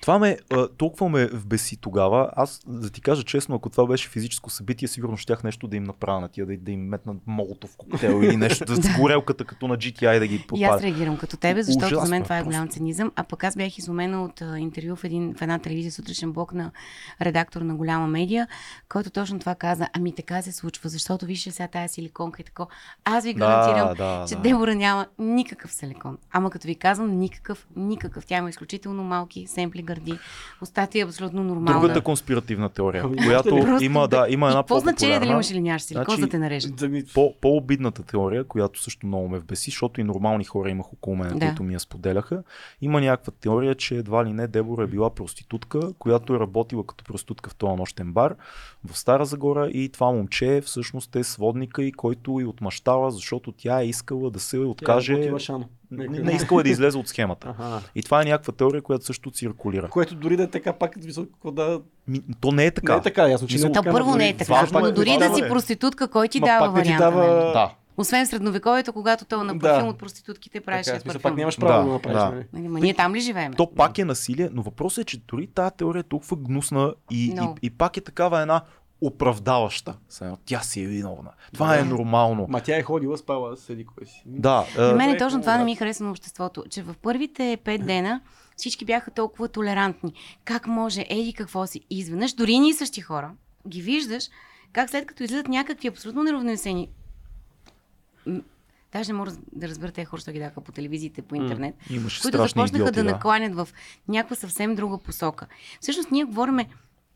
Това 0.00 0.18
ме, 0.18 0.38
а, 0.50 0.68
толкова 0.68 1.08
ме 1.08 1.26
вбеси 1.26 1.76
тогава. 1.76 2.30
Аз, 2.36 2.60
да 2.66 2.90
ти 2.90 3.00
кажа 3.00 3.22
честно, 3.22 3.54
ако 3.54 3.70
това 3.70 3.86
беше 3.86 4.08
физическо 4.08 4.50
събитие, 4.50 4.88
сигурно 4.88 5.16
щях 5.16 5.44
нещо 5.44 5.68
да 5.68 5.76
им 5.76 5.84
направя 5.84 6.20
на 6.20 6.28
тия, 6.28 6.46
да, 6.46 6.56
да 6.56 6.70
им 6.72 6.80
метна 6.80 7.14
молотов 7.26 7.76
коктейл 7.76 8.22
или 8.22 8.36
нещо, 8.36 8.64
да 8.64 8.76
с 8.82 8.96
горелката 8.98 9.44
като 9.44 9.68
на 9.68 9.76
GTI 9.76 10.18
да 10.18 10.26
ги 10.26 10.34
И 10.34 10.38
аз 10.38 10.46
подпаля. 10.46 10.82
реагирам 10.82 11.16
като 11.16 11.36
тебе, 11.36 11.62
защото 11.62 11.86
Ужасно 11.86 12.06
за 12.06 12.10
мен 12.10 12.22
това 12.22 12.38
е 12.38 12.42
голям 12.42 12.68
цинизъм. 12.68 13.12
А 13.16 13.24
пък 13.24 13.44
аз 13.44 13.56
бях 13.56 13.78
изумена 13.78 14.24
от 14.24 14.42
а, 14.42 14.58
интервю 14.58 14.96
в, 14.96 15.04
един, 15.04 15.34
в 15.34 15.42
една 15.42 15.58
телевизия 15.58 15.92
сутрешен 15.92 16.32
блок 16.32 16.54
на 16.54 16.70
редактор 17.22 17.60
на 17.60 17.74
голяма 17.74 18.06
медия, 18.06 18.48
който 18.88 19.10
точно 19.10 19.38
това 19.38 19.54
каза. 19.54 19.88
Ами 19.92 20.14
така 20.14 20.42
се 20.42 20.52
случва, 20.52 20.88
защото 20.88 21.26
вижте 21.26 21.50
сега 21.50 21.68
тая 21.68 21.88
силиконка 21.88 22.42
и 22.42 22.44
тако. 22.44 22.68
Аз 23.04 23.24
ви 23.24 23.34
гарантирам, 23.34 23.88
Да, 23.88 23.94
да, 23.94 24.24
че 24.28 24.34
да. 24.34 24.40
Дебора 24.40 24.74
няма 24.74 25.06
никакъв 25.18 25.72
силикон. 25.72 26.18
Ама 26.32 26.50
като 26.50 26.66
ви 26.66 26.74
казвам, 26.74 27.18
никакъв, 27.18 27.66
никакъв. 27.76 28.26
Тя 28.26 28.36
има 28.36 28.50
изключително 28.50 29.02
малки 29.02 29.46
семпли 29.46 29.82
гърди. 29.94 30.18
Устата 30.62 30.98
е 30.98 31.02
абсолютно 31.02 31.44
нормална. 31.44 31.80
Другата 31.80 32.00
конспиративна 32.00 32.68
теория, 32.68 33.02
Ами, 33.04 33.16
която 33.16 33.78
има, 33.80 34.08
да, 34.08 34.26
има 34.28 34.48
една 34.48 34.60
какво 34.60 34.80
значение 34.80 35.18
дали 35.20 35.30
имаш 35.30 35.50
или 35.50 35.60
нямаш 35.60 35.82
силикон, 35.82 36.04
Значи, 36.04 36.20
да 36.20 36.28
те 36.28 36.38
нарежат? 36.38 36.84
По, 37.14 37.34
по-обидната 37.40 38.02
теория, 38.02 38.44
която 38.44 38.82
също 38.82 39.06
много 39.06 39.28
ме 39.28 39.38
вбеси, 39.38 39.70
защото 39.70 40.00
и 40.00 40.04
нормални 40.04 40.44
хора 40.44 40.70
имах 40.70 40.92
около 40.92 41.16
мен, 41.16 41.38
Да. 41.38 41.46
които 41.46 41.62
ми 41.62 41.74
я 41.74 41.80
споделяха. 41.80 42.42
Има 42.80 43.00
някаква 43.00 43.32
теория, 43.40 43.74
че 43.74 43.94
едва 43.94 44.24
ли 44.24 44.32
не 44.32 44.46
Дебора 44.46 44.84
е 44.84 44.86
била 44.86 45.14
проститутка, 45.14 45.80
която 45.98 46.34
е 46.34 46.38
работила 46.38 46.86
като 46.86 47.04
проститутка 47.04 47.50
в 47.50 47.54
този 47.54 47.76
нощен 47.76 48.12
бар 48.12 48.34
в 48.84 48.98
Стара 48.98 49.24
Загора 49.24 49.68
и 49.68 49.88
това 49.88 50.12
момче 50.12 50.62
всъщност 50.64 51.16
е 51.16 51.24
сводника 51.24 51.84
и 51.84 51.92
който 51.92 52.40
и 52.40 52.44
отмъщава, 52.44 53.10
защото 53.10 53.52
тя 53.52 53.80
е 53.80 53.86
искала 53.86 54.30
да 54.30 54.40
се 54.40 54.58
откаже. 54.58 55.14
Тя 55.14 55.54
е. 55.54 55.64
Не, 55.90 56.06
не 56.08 56.32
искала 56.32 56.62
да 56.62 56.68
излезе 56.68 56.98
от 56.98 57.08
схемата. 57.08 57.54
Ага. 57.58 57.80
И 57.94 58.02
това 58.02 58.22
е 58.22 58.24
някаква 58.24 58.52
теория, 58.52 58.82
която 58.82 59.04
също 59.04 59.30
циркулира. 59.30 59.88
Което 59.88 60.14
дори 60.14 60.36
да 60.36 60.42
е 60.42 60.46
така, 60.48 60.72
пак 60.72 60.90
високо 60.96 61.50
да... 61.50 61.80
Ми, 62.08 62.20
то 62.40 62.52
не 62.52 62.66
е 62.66 62.70
така. 62.70 62.92
Не 62.92 62.98
е 62.98 63.02
така, 63.02 63.28
ясно, 63.28 63.48
че 63.48 63.54
не 63.54 63.58
Мисъл, 63.58 63.70
е 63.70 63.72
То 63.74 63.82
първо 63.84 64.10
но 64.10 64.16
не 64.16 64.24
дори- 64.24 64.28
е 64.28 64.36
така. 64.36 64.52
важно 64.52 64.80
Но 64.80 64.86
е 64.86 64.92
дори 64.92 65.10
това, 65.10 65.28
да 65.28 65.34
си 65.34 65.42
бе. 65.42 65.48
проститутка, 65.48 66.08
кой 66.08 66.28
ти 66.28 66.40
Ма 66.40 66.46
дава 66.46 66.66
пак 66.66 66.74
да 66.74 66.82
ти 66.82 66.88
варианта? 66.88 67.16
дава- 67.16 67.34
нали? 67.34 67.52
Да. 67.52 67.74
Освен 67.96 68.26
в 68.26 68.28
средновековието, 68.28 68.92
когато 68.92 69.24
той 69.24 69.44
на 69.44 69.54
Да. 69.54 69.58
парфюм 69.60 69.88
от 69.88 69.98
проститутките 69.98 70.60
правеше 70.60 70.90
Така, 70.90 71.04
парфюм. 71.04 71.22
пак 71.22 71.36
нямаш 71.36 71.58
право 71.58 71.78
Да, 71.78 71.86
да 71.86 71.92
направиш. 71.92 72.18
да. 72.18 72.30
нали? 72.30 72.44
Нали, 72.52 72.68
ма 72.68 72.80
ние 72.80 72.94
там 72.94 73.14
ли 73.14 73.20
живеем? 73.20 73.52
То 73.52 73.70
пак 73.70 73.98
е 73.98 74.04
насилие, 74.04 74.48
но 74.52 74.62
въпросът 74.62 74.98
е, 74.98 75.06
че 75.06 75.18
дори 75.18 75.46
тази 75.46 75.74
теория 75.76 76.00
е 76.00 76.04
толкова 76.04 76.36
гнусна 76.38 76.94
и, 77.10 77.26
и, 77.26 77.38
и 77.62 77.70
пак 77.70 77.96
е 77.96 78.00
такава 78.00 78.40
една 78.40 78.60
оправдаваща. 79.00 79.96
Тя 80.44 80.60
си 80.60 80.82
е 80.82 80.86
виновна. 80.86 81.30
Това 81.52 81.74
е 81.74 81.78
Да. 81.78 81.84
нормално. 81.84 82.46
Ма 82.48 82.60
тя 82.60 82.76
е 82.76 82.82
ходила, 82.82 83.18
спала, 83.18 83.56
седи 83.56 83.86
кой 83.86 84.06
си. 84.06 84.22
Да, 84.26 84.66
На 84.78 84.90
е, 84.90 84.94
мен 84.94 85.10
е 85.10 85.18
точно 85.18 85.40
това 85.40 85.56
не 85.58 85.64
ми 85.64 85.76
хареса 85.76 86.04
на 86.04 86.10
обществото, 86.10 86.64
че 86.70 86.82
в 86.82 86.94
първите 87.02 87.58
пет 87.64 87.86
дена 87.86 88.20
всички 88.56 88.84
бяха 88.84 89.10
толкова 89.10 89.48
толерантни. 89.48 90.12
Как 90.44 90.66
може, 90.66 91.06
еди 91.08 91.32
какво 91.32 91.66
си. 91.66 91.80
И 91.90 91.98
изведнъж 91.98 92.32
дори 92.32 92.58
ние 92.58 92.74
същи 92.74 93.00
хора 93.00 93.32
ги 93.68 93.82
виждаш, 93.82 94.28
как 94.72 94.90
след 94.90 95.06
като 95.06 95.22
излизат 95.22 95.48
някакви 95.48 95.88
абсолютно 95.88 96.22
неравновесени 96.22 96.88
Даже 98.92 99.12
не 99.12 99.18
мога 99.18 99.32
да 99.52 99.68
разбера 99.68 99.92
тези 99.92 100.04
хора, 100.04 100.20
що 100.20 100.32
ги 100.32 100.38
даха 100.38 100.60
по 100.60 100.72
телевизиите, 100.72 101.22
по 101.22 101.34
интернет, 101.34 101.74
Имаше 101.90 102.22
които 102.22 102.36
започнаха 102.38 102.68
идиоти, 102.68 102.92
да 102.92 103.04
да. 103.04 103.10
накланят 103.10 103.54
в 103.54 103.68
някаква 104.08 104.36
съвсем 104.36 104.74
друга 104.74 104.98
посока. 104.98 105.46
Всъщност 105.80 106.10
ние 106.10 106.24
говориме, 106.24 106.68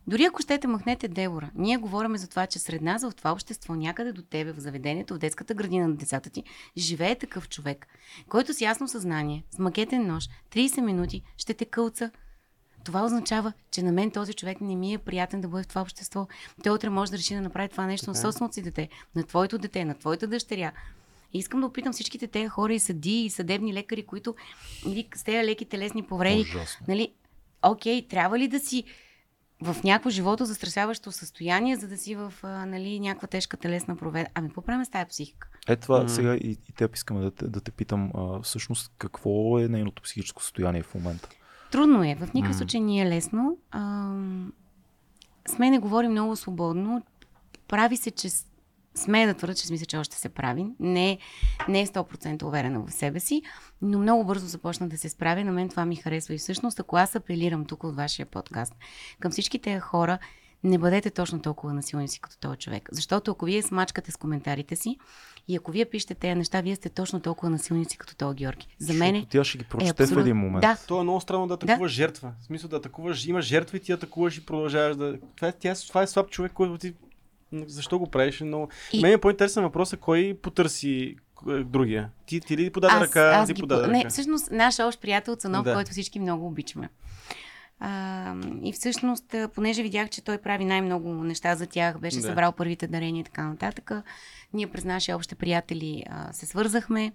дори 0.07 0.25
ако 0.25 0.43
щете 0.43 0.67
махнете 0.67 1.09
Девора, 1.09 1.51
ние 1.55 1.77
говорим 1.77 2.17
за 2.17 2.29
това, 2.29 2.47
че 2.47 2.59
сред 2.59 2.83
нас 2.83 3.03
в 3.03 3.15
това 3.15 3.33
общество, 3.33 3.75
някъде 3.75 4.13
до 4.13 4.23
тебе, 4.23 4.53
в 4.53 4.61
заведението, 4.61 5.15
в 5.15 5.19
детската 5.19 5.55
градина 5.55 5.89
на 5.89 5.95
децата 5.95 6.31
ти, 6.31 6.43
живее 6.77 7.15
такъв 7.15 7.49
човек, 7.49 7.87
който 8.29 8.55
с 8.55 8.61
ясно 8.61 8.89
съзнание, 8.89 9.45
с 9.51 9.59
макетен 9.59 10.07
нож, 10.07 10.29
30 10.51 10.81
минути 10.81 11.23
ще 11.39 11.55
те 11.55 11.65
кълца. 11.65 12.11
Това 12.85 13.05
означава, 13.05 13.53
че 13.71 13.83
на 13.83 13.93
мен 13.93 14.11
този 14.11 14.35
човек 14.35 14.61
не 14.61 14.77
ми 14.77 14.95
е 14.95 14.99
приятен 14.99 15.41
да 15.41 15.49
бъде 15.49 15.65
в 15.65 15.67
това 15.69 15.81
общество. 15.81 16.27
Той 16.65 16.75
утре 16.75 16.91
може 16.91 17.11
да 17.11 17.19
реши 17.19 17.35
да 17.35 17.41
направи 17.41 17.69
това 17.69 17.87
нещо 17.87 18.11
на 18.11 18.17
собственото 18.17 18.55
си 18.55 18.63
дете, 18.63 18.89
на 19.15 19.23
твоето 19.23 19.59
дете, 19.59 19.85
на 19.85 19.95
твоята 19.95 20.27
дъщеря. 20.27 20.73
И 21.33 21.39
искам 21.39 21.61
да 21.61 21.67
опитам 21.67 21.93
всичките 21.93 22.27
тези 22.27 22.49
хора 22.49 22.75
и 22.75 22.81
съди, 22.81 23.25
и 23.25 23.31
съдебни 23.31 23.75
лекари, 23.75 24.07
които 24.07 24.35
или 24.87 25.09
с 25.15 25.25
тези 25.25 25.47
леки 25.47 25.65
телесни 25.65 26.03
повреди, 26.03 26.41
Ужасно. 26.41 26.87
нали, 26.89 27.13
окей, 27.63 28.09
трябва 28.09 28.39
ли 28.39 28.49
да 28.49 28.61
си 28.61 28.85
в 29.65 29.77
някакво 29.85 30.11
живото 30.11 30.45
застрашаващо 30.45 31.12
състояние, 31.12 31.77
за 31.77 31.89
да 31.89 31.97
си 31.97 32.15
в 32.15 32.33
а, 32.43 32.67
нали, 32.67 33.01
някаква 33.01 33.29
тежка 33.29 33.57
телесна 33.57 33.97
проведа. 33.97 34.29
Ами, 34.35 34.49
какво 34.49 34.62
правим 34.62 34.85
с 34.85 34.89
тази 34.89 35.09
психика? 35.09 35.49
Е, 35.69 35.77
това 35.77 36.03
М. 36.03 36.09
сега 36.09 36.35
и, 36.35 36.59
и 36.69 36.73
теб 36.77 36.95
искаме 36.95 37.21
да 37.21 37.31
те, 37.31 37.49
да 37.49 37.61
те 37.61 37.71
питам, 37.71 38.11
а, 38.15 38.43
всъщност 38.43 38.93
какво 38.99 39.59
е 39.59 39.69
нейното 39.69 40.03
психическо 40.03 40.43
състояние 40.43 40.83
в 40.83 40.95
момента? 40.95 41.29
Трудно 41.73 42.05
е. 42.05 42.15
В 42.15 42.35
никакъв 42.35 42.57
М. 42.57 42.59
случай 42.59 42.81
не 42.81 43.01
е 43.01 43.07
лесно. 43.07 43.59
Ам, 43.71 44.53
с 45.49 45.59
мен 45.59 45.71
не 45.71 45.79
говори 45.79 46.09
много 46.09 46.37
свободно. 46.37 47.03
Прави 47.69 47.97
се, 47.97 48.11
че 48.11 48.29
смея 48.95 49.26
да 49.26 49.34
твърда, 49.34 49.55
че 49.55 49.72
мисля, 49.72 49.86
че 49.86 49.97
още 49.97 50.16
се 50.16 50.28
прави. 50.28 50.66
Не, 50.80 51.18
не 51.68 51.80
е 51.80 51.86
100% 51.86 52.42
уверена 52.42 52.80
в 52.80 52.92
себе 52.92 53.20
си, 53.20 53.42
но 53.82 53.99
много 53.99 54.24
бързо 54.24 54.47
започна 54.47 54.88
да 54.88 54.99
се 54.99 55.09
справя. 55.09 55.45
На 55.45 55.53
мен 55.53 55.68
това 55.68 55.84
ми 55.84 55.97
харесва. 55.97 56.34
И 56.34 56.38
всъщност, 56.38 56.80
ако 56.80 56.97
аз 56.97 57.16
апелирам 57.16 57.64
тук 57.64 57.84
от 57.84 57.97
вашия 57.97 58.26
подкаст 58.26 58.74
към 59.20 59.32
всички 59.32 59.59
тези 59.59 59.80
хора, 59.80 60.18
не 60.64 60.78
бъдете 60.78 61.11
точно 61.11 61.42
толкова 61.42 61.74
насилници 61.74 62.20
като 62.20 62.38
този 62.38 62.59
човек. 62.59 62.88
Защото 62.92 63.30
ако 63.30 63.45
вие 63.45 63.62
смачкате 63.62 64.12
с 64.12 64.16
коментарите 64.16 64.76
си 64.76 64.99
и 65.49 65.57
ако 65.57 65.70
вие 65.70 65.84
пишете 65.84 66.14
тези 66.14 66.34
неща, 66.34 66.61
вие 66.61 66.76
сте 66.76 66.88
точно 66.88 67.20
толкова 67.20 67.51
насилници 67.51 67.99
като 67.99 68.16
този 68.16 68.36
Георги. 68.36 68.66
За 68.78 68.92
мен 68.95 69.26
тя 69.30 69.45
ще 69.45 69.59
ги 69.59 69.64
прочете 69.64 69.92
в 69.92 70.01
абсолютно- 70.01 70.20
един 70.20 70.36
момент. 70.36 70.61
Да, 70.61 70.76
То 70.88 71.01
е 71.01 71.03
много 71.03 71.20
странно 71.20 71.47
да 71.47 71.55
атакуваш 71.55 71.92
жертва. 71.92 72.32
В 72.40 72.45
смисъл 72.45 72.70
да 72.70 72.76
атакуваш, 72.76 73.26
имаш 73.26 73.45
жертва 73.45 73.76
и 73.76 73.80
ти 73.80 73.92
атакуваш 73.92 74.38
и 74.38 74.47
продължаваш 74.47 74.97
да... 74.97 75.18
Това 75.36 75.49
е, 75.49 75.53
тя, 75.53 75.74
това 75.88 76.03
е 76.03 76.07
слаб 76.07 76.30
човек, 76.30 76.53
който 76.53 76.78
ти... 76.78 76.95
Защо 77.67 77.99
го 77.99 78.07
правиш? 78.07 78.41
Но... 78.41 78.69
И-. 78.93 79.03
Мен 79.03 79.13
е 79.13 79.19
по-интересен 79.19 79.63
въпрос 79.63 79.95
кой 80.01 80.39
потърси 80.43 81.17
е, 81.49 81.59
другия. 81.59 82.11
Ти, 82.27 82.41
ти 82.41 82.57
ли 82.57 82.71
подаде 82.71 83.01
ръка? 83.01 83.45
ти 83.47 83.53
ги 83.53 83.61
подаде 83.61 83.83
по- 83.83 83.89
ръка. 83.89 83.99
Не, 83.99 84.09
всъщност, 84.09 84.51
наш 84.51 84.79
общ 84.79 85.01
приятел 85.01 85.37
Цанов, 85.37 85.65
Да. 85.65 85.75
който 85.75 85.91
всички 85.91 86.21
много 86.21 86.47
обичаме. 86.47 86.89
А, 87.81 88.35
и 88.63 88.73
всъщност, 88.73 89.25
понеже 89.55 89.83
видях, 89.83 90.09
че 90.11 90.25
той 90.25 90.39
прави 90.39 90.65
най-много 90.65 91.09
неща 91.15 91.57
за 91.57 91.67
тях, 91.67 91.99
беше 91.99 92.17
Да. 92.17 92.23
събрал 92.23 92.53
първите 92.53 92.87
дарения 92.87 93.21
и 93.21 93.25
така 93.25 93.45
нататък, 93.45 93.91
ние 94.53 94.67
през 94.67 94.85
наши 94.85 95.13
общи 95.13 95.35
приятели 95.35 96.05
а, 96.11 96.33
се 96.33 96.47
свързахме. 96.47 97.13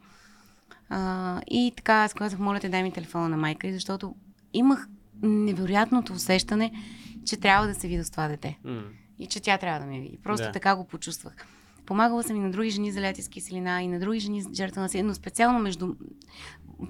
А, 0.90 1.42
и 1.48 1.74
така, 1.76 1.94
аз 1.94 2.14
казах, 2.14 2.40
моля 2.40 2.60
те, 2.60 2.70
дай 2.70 2.84
ми 2.84 2.92
телефона 2.92 3.30
на 3.30 3.38
майка, 3.38 3.68
и 3.68 3.74
защото 3.74 4.16
имах 4.54 4.88
невероятното 5.22 6.14
усещане, 6.14 6.72
че 7.26 7.38
трябва 7.38 7.68
да 7.68 7.74
се 7.76 7.88
видя 7.88 8.04
с 8.04 8.12
това 8.12 8.28
дете 8.28 8.58
М. 8.64 8.82
и 9.20 9.28
че 9.28 9.40
тя 9.40 9.58
трябва 9.58 9.80
да 9.80 9.86
ме 9.86 10.00
види. 10.00 10.18
Просто 10.24 10.46
Да. 10.46 10.52
така 10.52 10.76
го 10.76 10.84
почувствах. 10.84 11.34
Помагала 11.86 12.24
съм 12.24 12.36
и 12.36 12.40
на 12.40 12.52
други 12.52 12.70
жени 12.70 12.92
за 12.92 13.14
с 13.20 13.28
киселина, 13.28 13.82
и 13.82 13.88
на 13.88 14.00
други 14.00 14.20
жени 14.20 14.42
за 14.42 14.50
жертва 14.54 14.80
на 14.80 14.86
насилие, 14.86 15.04
но 15.04 15.14
специално 15.14 15.60
между... 15.60 15.96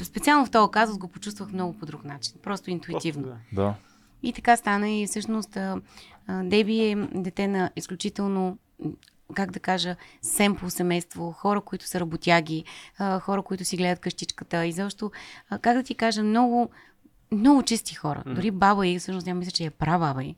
Специално 0.04 0.46
в 0.46 0.52
този 0.52 0.72
казус 0.72 0.98
го 0.98 1.08
почувствах 1.08 1.52
много 1.52 1.74
по 1.74 1.86
друг 1.86 2.04
начин. 2.04 2.34
Просто 2.44 2.70
интуитивно. 2.70 3.24
Просто, 3.28 3.56
Да. 3.56 3.76
И 4.24 4.34
така 4.34 4.58
стана 4.58 4.90
и 4.90 5.08
всъщност 5.08 5.58
Деби 6.44 6.80
е 6.80 6.96
дете 6.96 7.48
на 7.48 7.72
изключително 7.76 8.58
как 9.34 9.52
да 9.52 9.60
кажа, 9.60 9.96
семпл 10.22 10.68
семейство, 10.68 11.32
хора, 11.32 11.62
които 11.62 11.88
са 11.88 12.00
работяги, 12.00 12.64
хора, 13.22 13.42
които 13.42 13.66
си 13.66 13.78
гледат 13.78 14.00
къщичката 14.00 14.66
и 14.66 14.72
защо, 14.72 15.12
как 15.62 15.78
да 15.78 15.84
ти 15.84 15.96
кажа, 15.96 16.24
много, 16.24 16.70
много 17.32 17.64
чисти 17.64 17.96
хора. 17.96 18.24
Дори 18.26 18.52
баба 18.52 18.88
и, 18.88 19.00
всъщност 19.00 19.26
тя 19.26 19.34
мисля, 19.34 19.52
че 19.52 19.66
е 19.66 19.70
прабаба 19.70 20.24
и. 20.24 20.36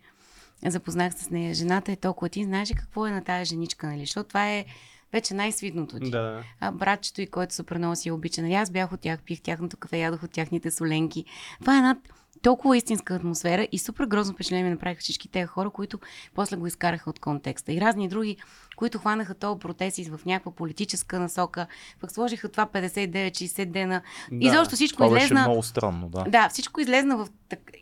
Запознах 0.66 1.14
се 1.14 1.24
с 1.24 1.30
нея. 1.30 1.54
Жената 1.54 1.92
е 1.92 1.96
толкова. 1.96 2.30
Ти 2.30 2.44
знаеш 2.44 2.72
ли 2.72 2.76
какво 2.76 3.08
е 3.08 3.12
на 3.12 3.24
тая 3.24 3.46
женичка, 3.46 3.88
нали? 3.88 4.00
Защото 4.00 4.28
това 4.28 4.50
е 4.50 4.66
вече 5.14 5.34
най-свидното 5.34 6.00
ти. 6.00 6.12
Да. 6.12 6.44
А 6.60 6.72
братчето 6.72 7.22
и 7.22 7.28
който 7.28 7.54
супер 7.54 7.78
много 7.78 7.96
си 7.96 8.08
я 8.08 8.16
обича. 8.16 8.42
Нали, 8.42 8.54
аз 8.54 8.70
бях 8.70 8.92
от 8.92 9.00
тях, 9.00 9.20
пих 9.26 9.42
тяхното 9.42 9.78
кафе, 9.78 9.98
ядох 9.98 10.24
от 10.24 10.32
тяхните 10.32 10.72
соленки. 10.72 11.26
Това 11.60 11.76
е 11.76 11.78
една 11.78 11.98
толкова 12.42 12.78
истинска 12.78 13.16
атмосфера 13.16 13.68
и 13.72 13.80
супер 13.80 14.06
грозно 14.06 14.34
впечатление 14.34 14.64
ми 14.64 14.70
направиха 14.70 15.00
всички 15.00 15.28
тези 15.28 15.46
хора, 15.46 15.70
които 15.70 16.00
после 16.36 16.56
го 16.56 16.68
изкараха 16.68 17.10
от 17.10 17.20
контекста. 17.20 17.74
И 17.74 17.82
разни 17.82 18.08
други, 18.08 18.38
които 18.76 19.00
хванаха 19.00 19.34
този 19.34 19.60
протест 19.60 20.08
в 20.08 20.26
някаква 20.26 20.52
политическа 20.52 21.20
насока, 21.20 21.68
пък 22.02 22.12
сложиха 22.12 22.50
това 22.50 22.66
59-60 22.66 23.66
дена. 23.66 24.02
Да. 24.32 24.38
И 24.40 24.50
защо 24.50 24.76
всичко 24.76 24.98
Това 24.98 25.10
беше 25.10 25.26
излезна. 25.26 25.48
много 25.48 25.64
странно, 25.64 26.10
да. 26.10 26.24
Да, 26.24 26.50
всичко 26.50 26.82
излезна 26.82 27.18
в... 27.18 27.28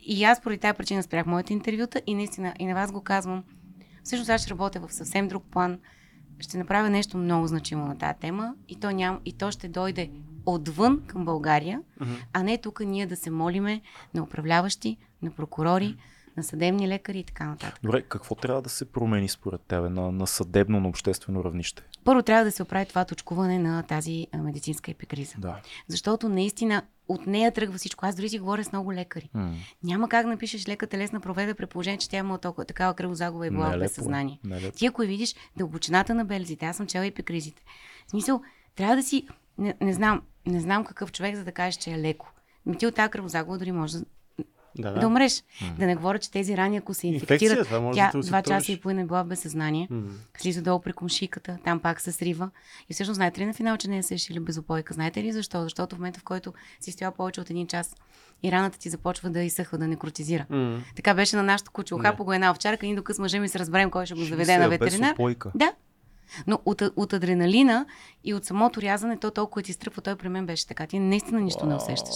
И 0.01 0.23
аз 0.23 0.41
поради 0.41 0.59
тази 0.59 0.77
причина 0.77 1.03
спрях 1.03 1.25
моите 1.25 1.53
интервюта 1.53 2.01
и 2.07 2.15
наистина 2.15 2.53
и 2.59 2.65
на 2.65 2.73
вас 2.75 2.91
го 2.91 3.01
казвам. 3.01 3.43
Всъщност 4.03 4.29
аз 4.29 4.41
ще 4.41 4.49
работя 4.49 4.79
в 4.79 4.93
съвсем 4.93 5.27
друг 5.27 5.43
план. 5.51 5.79
Ще 6.39 6.57
направя 6.57 6.89
нещо 6.89 7.17
много 7.17 7.47
значимо 7.47 7.85
на 7.85 7.97
тази 7.97 8.19
тема 8.19 8.53
и 8.67 8.75
то, 8.75 8.91
ням, 8.91 9.19
и 9.25 9.33
то 9.33 9.51
ще 9.51 9.67
дойде 9.67 10.11
отвън 10.53 11.01
към 11.07 11.25
България, 11.25 11.81
Мгм. 11.99 12.13
а 12.33 12.43
не 12.43 12.57
тук 12.57 12.79
ние 12.79 13.05
да 13.05 13.15
се 13.15 13.29
молиме 13.29 13.81
на 14.13 14.23
управляващи, 14.23 14.97
на 15.21 15.31
прокурори, 15.31 15.95
на 16.37 16.43
съдебни 16.43 16.87
лекари 16.87 17.19
и 17.19 17.23
така 17.23 17.45
нататък. 17.45 17.79
Добре, 17.83 18.01
какво 18.01 18.35
трябва 18.35 18.61
да 18.61 18.69
се 18.69 18.85
промени 18.85 19.29
според 19.29 19.61
тебе 19.61 19.89
на, 19.89 20.11
на 20.11 20.27
съдебно, 20.27 20.79
на 20.79 20.87
обществено 20.87 21.43
равнище? 21.43 21.83
Първо 22.03 22.21
трябва 22.23 22.45
да 22.45 22.51
се 22.51 22.63
оправи 22.63 22.85
това 22.85 23.05
точкуване 23.05 23.59
на 23.59 23.83
тази 23.83 24.27
медицинска 24.37 24.91
епикриза. 24.91 25.35
Да. 25.37 25.59
Защото 25.87 26.29
наистина 26.29 26.81
от 27.07 27.27
нея 27.27 27.51
тръгва 27.51 27.77
всичко. 27.77 28.05
Аз 28.05 28.15
дори 28.15 28.29
си 28.29 28.39
говоря 28.39 28.63
с 28.63 28.71
много 28.71 28.93
лекари. 28.93 29.29
М. 29.33 29.53
Няма 29.83 30.09
как 30.09 30.23
да 30.25 30.29
напишеш 30.31 30.67
лека 30.67 30.87
телесна 30.87 31.19
проведа 31.19 31.55
при 31.55 31.65
положение, 31.65 31.97
че 31.97 32.09
тя 32.09 32.17
имала 32.17 32.37
толкова 32.37 32.65
такава 32.65 32.93
кръвозагуба 32.93 33.47
и 33.47 33.49
била 33.49 33.73
е 33.73 33.77
безсъзнание. 33.77 34.39
не 34.43 34.57
е. 34.57 34.71
Ти 34.71 34.85
ако 34.85 35.01
видиш 35.01 35.35
дълбочината 35.57 36.15
на 36.15 36.25
белезите, 36.25 36.65
аз 36.65 36.77
съм 36.77 36.87
чела 36.87 37.05
епикризите. 37.05 37.63
В 38.07 38.09
смисъл, 38.09 38.41
трябва 38.75 38.95
да 38.95 39.03
си, 39.03 39.27
не, 39.59 39.75
не 39.81 39.93
знам, 39.93 40.21
не 40.45 40.59
знам 40.59 40.85
какъв 40.85 41.11
човек, 41.11 41.35
за 41.35 41.43
да 41.43 41.51
кажеш, 41.51 41.75
че 41.75 41.91
е 41.91 41.99
леко. 41.99 42.31
Ми 42.65 42.77
ти 42.77 42.87
от 42.87 42.95
тази 42.95 43.11
кръвозагуба 43.11 43.57
дори 43.57 43.71
може 43.71 43.97
да, 43.97 44.03
Да, 44.77 44.91
да. 44.91 44.99
да. 44.99 45.07
умреш. 45.07 45.43
Да 45.77 45.85
не 45.85 45.95
говоря, 45.95 46.19
че 46.19 46.31
тези 46.31 46.57
рани, 46.57 46.77
ако 46.77 46.93
се 46.93 47.07
инфектират, 47.07 47.67
тя 47.93 48.11
да 48.13 48.21
два 48.21 48.41
часа 48.41 48.71
и 48.71 48.79
половина 48.79 49.01
е 49.01 49.05
била 49.05 49.23
в 49.23 49.27
безсъзнание, 49.27 49.87
М. 49.89 50.01
слиза 50.37 50.61
долу 50.61 50.81
при 50.81 50.93
комшиката, 50.93 51.57
там 51.63 51.79
пак 51.79 52.01
се 52.01 52.11
срива. 52.11 52.49
И 52.89 52.93
всъщност 52.93 53.15
знаете 53.15 53.41
ли 53.41 53.45
на 53.45 53.53
финал, 53.53 53.77
че 53.77 53.87
не 53.87 53.97
е 53.97 54.03
се 54.03 54.13
решили 54.13 54.39
безопойка? 54.39 54.93
Знаете 54.93 55.23
ли 55.23 55.31
защо? 55.31 55.63
Защото 55.63 55.95
в 55.95 55.99
момента, 55.99 56.19
в 56.19 56.23
който 56.23 56.53
си 56.79 56.91
стоял 56.91 57.11
повече 57.11 57.41
от 57.41 57.49
един 57.49 57.67
час 57.67 57.95
и 58.43 58.51
раната 58.51 58.79
ти 58.79 58.89
започва 58.89 59.29
да 59.29 59.41
изсъхва, 59.41 59.77
да 59.77 59.87
некротизира. 59.87 60.45
М. 60.49 60.81
Така 60.95 61.13
беше 61.13 61.35
на 61.35 61.43
нашото 61.43 61.71
куче. 61.71 61.95
Охапа 61.95 62.23
го 62.23 62.33
една 62.33 62.51
овчарка, 62.51 62.85
ние 62.85 62.95
докато 62.95 63.15
с 63.15 63.19
мъжа 63.19 63.39
ми 63.39 63.49
се 63.49 63.59
разберем 63.59 63.91
кой 63.91 64.05
ще 64.05 64.15
го 64.15 64.23
заведе 64.23 64.57
на 64.57 64.69
без 64.69 64.79
ветеринар. 64.79 65.13
опойка. 65.13 65.51
Да. 65.55 65.73
Но 66.47 66.59
от, 66.65 66.81
от 66.95 67.13
адреналина 67.13 67.85
и 68.23 68.33
от 68.33 68.45
самото 68.45 68.81
рязане, 68.81 69.17
то 69.17 69.31
толкова 69.31 69.61
ти 69.61 69.73
стръпва, 69.73 70.01
той 70.01 70.15
при 70.15 70.29
мен 70.29 70.45
беше 70.45 70.67
така. 70.67 70.87
Ти 70.87 70.99
наистина 70.99 71.41
нищо 71.41 71.65
не 71.65 71.75
усещаш. 71.75 72.15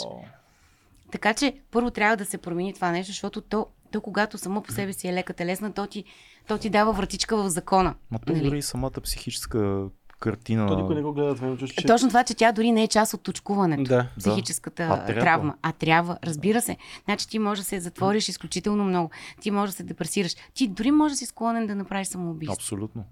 Така 1.11 1.33
че 1.33 1.55
първо 1.71 1.91
трябва 1.91 2.17
да 2.17 2.25
се 2.25 2.37
промени 2.37 2.73
това 2.73 2.91
нещо, 2.91 3.11
защото 3.11 3.41
то, 3.41 3.67
то 3.91 4.01
когато 4.01 4.37
само 4.37 4.61
по 4.61 4.71
себе 4.71 4.93
си 4.93 5.07
е 5.07 5.13
лека 5.13 5.33
телесна, 5.33 5.73
то 5.73 5.87
ти, 5.87 6.03
то 6.47 6.57
ти 6.57 6.69
дава 6.69 6.93
вратичка 6.93 7.37
в 7.37 7.49
закона. 7.49 7.95
Ма 8.11 8.19
то 8.19 8.33
Нали? 8.33 8.43
дори 8.45 8.57
и 8.57 8.61
самата 8.61 8.91
психическа 9.03 9.85
картина. 10.19 10.67
То 10.67 10.77
никой 10.77 10.95
не 10.95 11.01
го 11.01 11.13
гледа 11.13 11.35
това, 11.35 11.49
чувстваш, 11.49 11.71
че... 11.71 11.87
Точно 11.87 12.07
това, 12.07 12.23
че 12.23 12.33
тя 12.35 12.51
дори 12.51 12.71
не 12.71 12.83
е 12.83 12.87
част 12.87 13.13
от 13.13 13.21
точкуването. 13.23 13.83
Да. 13.83 14.07
психическата 14.19 14.83
А 14.83 15.05
трябва. 15.05 15.21
травма. 15.21 15.55
А 15.61 15.71
трябва, 15.71 16.17
разбира 16.23 16.61
се. 16.61 16.77
Значи 17.05 17.29
ти 17.29 17.39
можеш 17.39 17.63
да 17.63 17.69
се 17.69 17.79
затвориш 17.79 18.29
изключително 18.29 18.83
много. 18.83 19.09
Ти 19.41 19.51
можеш 19.51 19.73
да 19.73 19.77
се 19.77 19.83
депресираш. 19.83 20.35
Ти 20.53 20.67
дори 20.67 20.91
можеш 20.91 21.13
да 21.13 21.17
си 21.17 21.25
склонен 21.25 21.67
да 21.67 21.75
направиш 21.75 22.07
самоубийство. 22.07 22.53
Абсолютно. 22.53 23.03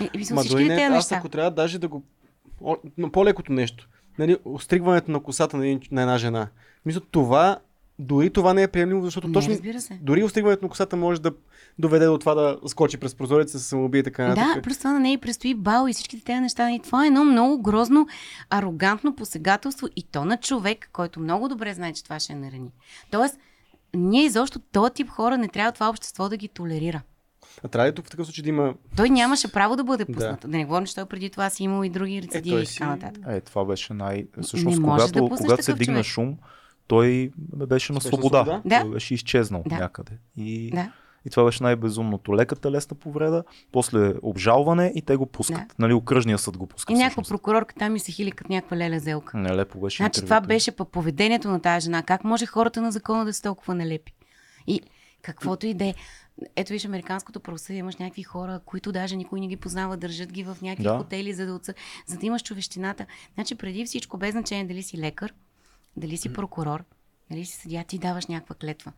И, 0.00 0.10
и, 0.14 0.34
Ма 0.34 0.44
дори 0.44 0.68
не, 0.68 0.74
аз 0.74 0.90
неща. 0.92 1.16
ако 1.16 1.28
трябва 1.28 1.50
даже 1.50 1.78
да 1.78 1.88
го... 1.88 2.02
О, 2.64 2.76
по-лекото 3.12 3.52
нещо. 3.52 3.88
Нали, 4.18 4.36
остригването 4.44 5.10
на 5.10 5.20
косата 5.20 5.56
на, 5.56 5.66
един, 5.66 5.80
на 5.90 6.00
една 6.02 6.18
жена. 6.18 6.48
Мисля, 6.86 7.00
това, 7.10 7.58
дори 7.98 8.30
това 8.30 8.54
не 8.54 8.62
е 8.62 8.68
приемливо, 8.68 9.04
защото 9.04 9.28
Не, 9.28 9.34
точно 9.34 9.56
дори 10.02 10.22
остригването 10.24 10.64
на 10.64 10.68
косата 10.68 10.96
може 10.96 11.20
да 11.22 11.32
доведе 11.78 12.06
до 12.06 12.18
това 12.18 12.34
да 12.34 12.58
скочи 12.66 12.96
през 12.96 13.14
прозореца, 13.14 13.52
да 13.58 13.62
се 13.62 13.68
самоубие 13.68 14.00
и 14.00 14.04
така 14.04 14.22
Да, 14.22 14.28
нататък. 14.28 14.64
плюс 14.64 14.78
това 14.78 14.92
на 14.92 15.00
нея 15.00 15.18
предстои 15.20 15.54
бал 15.54 15.86
и 15.88 15.92
всичките 15.92 16.24
тези 16.24 16.40
неща. 16.40 16.70
И 16.70 16.80
това 16.80 17.04
е 17.04 17.06
едно 17.06 17.24
много 17.24 17.62
грозно, 17.62 18.06
арогантно 18.50 19.16
посегателство 19.16 19.88
и 19.96 20.02
то 20.02 20.24
на 20.24 20.36
човек, 20.36 20.90
който 20.92 21.20
много 21.20 21.48
добре 21.48 21.74
знае, 21.74 21.92
че 21.92 22.04
това 22.04 22.20
ще 22.20 22.32
е 22.32 22.36
нарани. 22.36 22.70
Тоест, 23.10 23.38
ние 23.94 24.24
изобщо 24.24 24.58
този 24.58 24.92
тип 24.92 25.08
хора 25.08 25.38
не 25.38 25.48
трябва 25.48 25.72
това 25.72 25.88
общество 25.88 26.28
да 26.28 26.36
ги 26.36 26.48
толерира. 26.48 27.02
А 27.64 27.68
трябва 27.68 27.88
ли 27.90 27.94
тук 27.94 28.06
в 28.06 28.10
такъв 28.10 28.26
случай 28.26 28.42
да 28.42 28.48
има... 28.48 28.74
Той 28.96 29.10
нямаше 29.10 29.52
право 29.52 29.76
да 29.76 29.84
бъде 29.84 30.04
Да. 30.04 30.12
пуснат. 30.12 30.40
Да, 30.40 30.48
не 30.48 30.64
говорим, 30.64 30.86
че 30.86 30.94
той 30.94 31.06
преди 31.06 31.30
това 31.30 31.50
си 31.50 31.64
имал 31.64 31.84
и 31.84 31.88
други 31.90 32.22
рецидиви 32.22 32.56
той 32.56 32.62
и 32.62 32.66
така 32.66 32.86
нататък. 32.86 33.22
Е, 33.28 33.40
това 33.40 33.64
беше 33.64 33.94
най... 33.94 34.26
Всъщност, 34.42 34.82
когато, 34.82 35.12
да 35.12 35.36
когато 35.36 35.62
се 35.62 35.72
дигна 35.72 35.94
човек. 35.94 36.04
шум, 36.04 36.36
той 36.86 37.30
беше 37.66 37.92
на 37.92 38.00
свобода. 38.00 38.42
свобода? 38.44 38.62
Да. 38.64 38.80
Той 38.80 38.90
беше 38.90 39.14
изчезнал 39.14 39.62
Да. 39.66 39.74
някъде. 39.78 40.12
И, 40.36 40.70
Да. 40.70 40.92
и 41.24 41.30
това 41.30 41.44
беше 41.44 41.62
най-безумното. 41.62 42.36
Леката 42.36 42.70
лесна 42.70 42.96
повреда, 42.96 43.44
после 43.72 44.14
обжалване 44.22 44.92
и 44.94 45.02
те 45.02 45.16
го 45.16 45.26
пускат. 45.26 45.56
Да. 45.68 45.74
Нали, 45.78 45.92
окръжния 45.92 46.38
съд 46.38 46.56
го 46.56 46.66
пуска. 46.66 46.92
И 46.92 46.96
някаква 46.96 47.22
прокурорка 47.22 47.74
там 47.74 47.96
и 47.96 48.00
се 48.00 48.12
хили 48.12 48.32
като 48.32 48.52
някаква 48.52 48.76
леля 48.76 48.98
зелка. 48.98 49.36
Нелепо 49.38 49.80
беше 49.80 50.02
Значи 50.02 50.20
това 50.22 50.40
беше 50.40 50.70
по 50.70 50.84
поведението 50.84 51.50
на 51.50 51.60
тази 51.60 51.84
жена. 51.84 52.02
Как 52.02 52.24
може 52.24 52.46
хората 52.46 52.82
на 52.82 52.92
закона 52.92 53.24
да 53.24 53.32
са 53.32 53.42
толкова 53.42 53.74
налепи? 53.74 54.12
И 54.66 54.80
каквото 55.22 55.66
и 55.66 55.74
да 55.74 55.84
е. 55.84 55.94
Ето 56.56 56.72
виж, 56.72 56.84
американското 56.84 57.40
правосъдие 57.40 57.78
имаш 57.78 57.96
някакви 57.96 58.22
хора, 58.22 58.60
които 58.64 58.92
даже 58.92 59.16
никой 59.16 59.40
не 59.40 59.48
ги 59.48 59.56
познава, 59.56 59.96
държат 59.96 60.32
ги 60.32 60.44
в 60.44 60.56
някакви 60.62 60.84
Да. 60.84 60.98
хотели, 60.98 61.32
за 61.32 61.46
да, 61.46 61.54
отса... 61.54 61.74
за 62.06 62.18
да 62.18 62.26
имаш 62.26 62.42
човещината. 62.42 63.06
Значи 63.34 63.54
преди 63.54 63.84
всичко, 63.84 64.18
без 64.18 64.32
значение 64.32 64.64
дали 64.64 64.82
си 64.82 64.98
лекар, 64.98 65.34
дали 65.96 66.16
си 66.16 66.32
прокурор, 66.32 66.84
дали 67.30 67.44
си 67.44 67.56
съдия, 67.56 67.84
ти 67.84 67.98
даваш 67.98 68.26
някаква 68.26 68.54
клетва. 68.54 68.92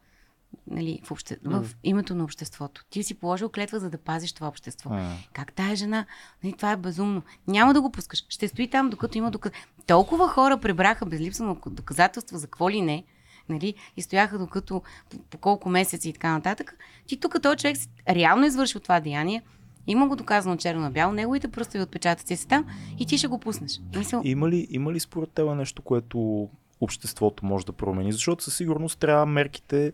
Нали, 0.67 1.01
в, 1.05 1.11
обще... 1.11 1.37
в 1.45 1.67
името 1.85 2.15
на 2.15 2.25
обществото. 2.25 2.85
Ти 2.91 3.03
си 3.03 3.15
положил 3.15 3.49
клетва, 3.49 3.81
за 3.81 3.91
да 3.91 3.99
пазиш 3.99 4.33
това 4.33 4.49
общество. 4.49 4.91
М. 4.91 5.17
Как 5.33 5.53
тая 5.53 5.77
жена? 5.77 6.07
Нали, 6.45 6.53
това 6.53 6.73
е 6.73 6.77
безумно. 6.77 7.23
Няма 7.47 7.75
да 7.75 7.81
го 7.81 7.93
пускаш. 7.93 8.25
Ще 8.29 8.49
стои 8.49 8.71
там, 8.71 8.91
докато 8.91 9.19
има 9.19 9.31
доказ... 9.31 9.53
Толкова 9.87 10.29
хора 10.29 10.61
пребраха 10.61 11.07
без 11.07 11.21
липса 11.21 11.45
на 11.45 11.57
доказателства 11.67 12.39
за 12.39 12.47
какво 12.47 12.71
ли 12.71 12.81
не. 12.81 13.05
Нали? 13.49 13.75
И 13.97 14.03
стояха 14.03 14.39
докато 14.39 14.83
по, 15.11 15.19
по 15.19 15.39
колко 15.39 15.69
месеци 15.69 16.09
и 16.09 16.13
така 16.13 16.33
нататък. 16.33 16.77
Ти 17.07 17.21
тук 17.21 17.43
този 17.43 17.57
човек 17.57 17.77
реално 18.09 18.45
е 18.45 18.47
извършил 18.47 18.81
това 18.81 19.01
деяние. 19.01 19.43
Има 19.87 20.09
го 20.09 20.17
доказано 20.17 20.57
черно 20.57 20.81
на 20.81 20.91
бяло, 20.91 21.13
неговите 21.13 21.49
пръстови 21.49 21.83
отпечатъци 21.83 22.37
са 22.37 22.49
там 22.49 22.67
и 22.99 23.07
ти 23.07 23.19
ще 23.19 23.27
го 23.27 23.39
пуснеш. 23.39 23.81
Мисъл, 23.97 24.23
Има 24.25 24.49
ли, 24.49 24.67
има 24.71 24.93
ли 24.93 25.01
според 25.01 25.31
теб 25.31 25.55
нещо, 25.55 25.83
което 25.83 26.49
обществото 26.81 27.47
може 27.47 27.67
да 27.67 27.73
промени? 27.73 28.13
Защото 28.13 28.45
със 28.45 28.57
сигурност 28.57 28.99
трябва 28.99 29.27
мерките, 29.27 29.93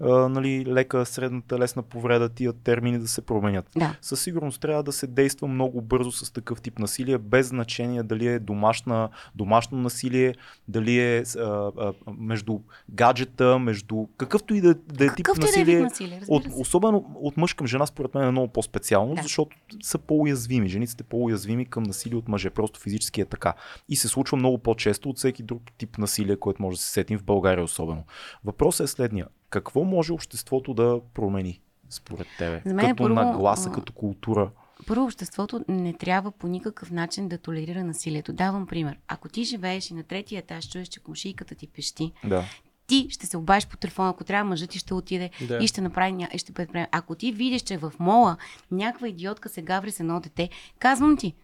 а, 0.00 0.28
нали, 0.28 0.66
лека, 0.66 1.06
средната, 1.06 1.58
лесна 1.58 1.82
повреда, 1.82 2.28
тия 2.28 2.52
термини 2.52 2.98
да 2.98 3.08
се 3.08 3.22
променят. 3.22 3.70
да. 3.76 3.96
Със 4.02 4.22
сигурност 4.22 4.60
трябва 4.60 4.82
да 4.82 4.92
се 4.92 5.06
действа 5.06 5.48
много 5.48 5.80
бързо 5.82 6.12
с 6.12 6.32
такъв 6.32 6.60
тип 6.60 6.78
насилие, 6.78 7.18
без 7.18 7.46
значение 7.48 8.02
дали 8.02 8.26
е 8.26 8.38
домашна, 8.38 9.08
домашно 9.34 9.78
насилие, 9.78 10.34
дали 10.68 11.00
е 11.00 11.18
а, 11.38 11.42
а, 11.42 11.92
между 12.18 12.58
гаджета, 12.90 13.58
между 13.58 14.06
какъвто 14.16 14.54
и 14.54 14.60
да, 14.60 14.74
да 14.74 15.04
е 15.04 15.14
тип 15.14 15.26
и 15.36 15.40
да 15.40 15.46
е 15.46 15.46
насилие. 15.46 15.74
вид 15.74 15.84
насилие, 15.84 16.20
От, 16.28 16.46
особено 16.56 17.10
от 17.14 17.36
мъж 17.36 17.54
към 17.54 17.66
жена, 17.66 17.86
според 17.86 18.14
мен 18.14 18.24
е 18.24 18.30
много 18.30 18.48
по-специално, 18.48 19.14
Да. 19.14 19.22
защото 19.22 19.56
са 19.82 19.98
по-уязвими. 19.98 20.68
Жените 20.68 20.92
са 20.92 21.04
по-уязвими 21.04 21.66
към 21.66 21.82
насилие 21.82 22.18
от 22.18 22.28
мъже. 22.28 22.50
Просто 22.50 22.80
физически 22.80 23.20
е 23.20 23.24
така. 23.24 23.54
И 23.88 23.96
се 23.96 24.08
случва 24.08 24.36
много 24.36 24.58
по-често 24.58 25.10
от 25.10 25.16
всеки 25.18 25.42
друг 25.42 25.62
тип 25.78 25.98
насилие, 25.98 26.36
който 26.36 26.62
може 26.62 26.76
да 26.76 26.82
се 26.82 26.90
сетим 26.90 27.18
в 27.18 27.24
България 27.24 27.64
особено. 27.64 28.04
Въпросът 28.44 28.84
е 28.84 28.88
следния. 28.88 29.26
Какво 29.50 29.84
може 29.84 30.12
обществото 30.12 30.74
да 30.74 31.00
промени 31.14 31.60
според 31.90 32.26
тебе? 32.38 32.62
За 32.66 32.74
мен 32.74 32.86
е 32.86 32.88
като 32.88 33.02
първо, 33.02 33.14
нагласа, 33.14 33.70
като 33.70 33.92
култура. 33.92 34.50
Първо, 34.86 35.04
обществото 35.04 35.64
не 35.68 35.92
трябва 35.92 36.30
по 36.30 36.46
никакъв 36.48 36.90
начин 36.90 37.28
да 37.28 37.38
толерира 37.38 37.84
насилието. 37.84 38.32
Давам 38.32 38.66
пример. 38.66 38.98
Ако 39.08 39.28
ти 39.28 39.44
живееш 39.44 39.90
и 39.90 39.94
на 39.94 40.02
третия 40.02 40.38
етаж 40.38 40.68
чуеш, 40.68 40.88
че 40.88 41.00
комшийката 41.00 41.54
ти 41.54 41.66
пещи, 41.66 42.12
Да. 42.24 42.44
ти 42.86 43.06
ще 43.10 43.26
се 43.26 43.36
обадиш 43.36 43.66
по 43.66 43.76
телефона, 43.76 44.10
ако 44.10 44.24
трябва 44.24 44.48
мъжът 44.48 44.70
ти 44.70 44.78
ще 44.78 44.94
отиде 44.94 45.30
Да. 45.48 45.58
и 45.62 45.66
ще 45.66 45.80
направи, 45.80 46.26
и 46.34 46.38
ще 46.38 46.52
предприеме. 46.52 46.88
Ако 46.92 47.14
ти 47.14 47.32
видиш, 47.32 47.62
че 47.62 47.78
в 47.78 47.92
мола 47.98 48.36
някаква 48.70 49.08
идиотка 49.08 49.48
се 49.48 49.62
гаври 49.62 49.90
с 49.90 50.00
едно 50.00 50.20
дете, 50.20 50.48
казвам 50.78 51.16
ти, 51.16 51.34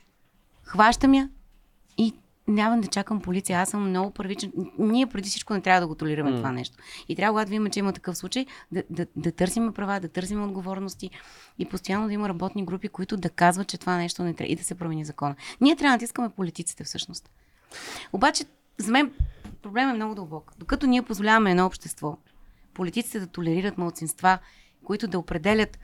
хващам 0.63 1.15
я 1.15 1.31
и 1.99 2.15
нямам 2.49 2.81
да 2.81 2.89
чакам 2.89 3.21
полиция. 3.21 3.59
Аз 3.59 3.71
съм 3.71 3.89
много 3.89 4.11
първичен. 4.11 4.53
Ние 4.79 5.07
преди 5.07 5.29
всичко 5.29 5.55
не 5.55 5.61
трябва 5.61 5.81
да 5.81 5.87
го 5.87 5.95
толерираме 5.95 6.31
М. 6.31 6.37
това 6.37 6.53
нещо. 6.53 6.77
И 7.09 7.17
трябва, 7.17 7.33
когато 7.33 7.51
видим, 7.51 7.71
че 7.71 7.79
има 7.79 7.93
такъв 7.93 8.17
случай, 8.17 8.47
да, 8.73 8.83
да, 8.91 9.07
да 9.17 9.33
търсим 9.33 9.73
права, 9.73 10.01
да 10.01 10.09
търсим 10.09 10.45
отговорности 10.45 11.11
и 11.59 11.65
постоянно 11.65 12.07
да 12.07 12.13
има 12.13 12.29
работни 12.29 12.65
групи, 12.65 12.89
които 12.89 13.17
да 13.17 13.31
казват, 13.31 13.69
че 13.69 13.79
това 13.79 13.97
нещо 13.97 14.23
не 14.23 14.35
трябва 14.35 14.53
и 14.53 14.57
да 14.57 14.65
се 14.65 14.75
промени 14.75 15.05
закона. 15.05 15.35
Ние 15.61 15.77
трябва 15.77 15.91
да 15.91 15.95
натискаме 15.95 16.29
политиците 16.29 16.85
всъщност. 16.85 17.31
Обаче, 18.13 18.45
за 18.79 18.93
мен 18.93 19.13
проблем 19.63 19.89
е 19.89 19.93
много 19.93 20.15
дълбок. 20.15 20.53
Докато 20.59 20.87
ние 20.87 21.03
позволяваме 21.03 21.51
едно 21.51 21.67
общество, 21.67 22.17
политиците 22.75 23.21
да 23.21 23.27
толерират 23.27 23.79
малцинства, 23.79 24.39
които 24.85 25.09
да 25.09 25.19
определят 25.19 25.79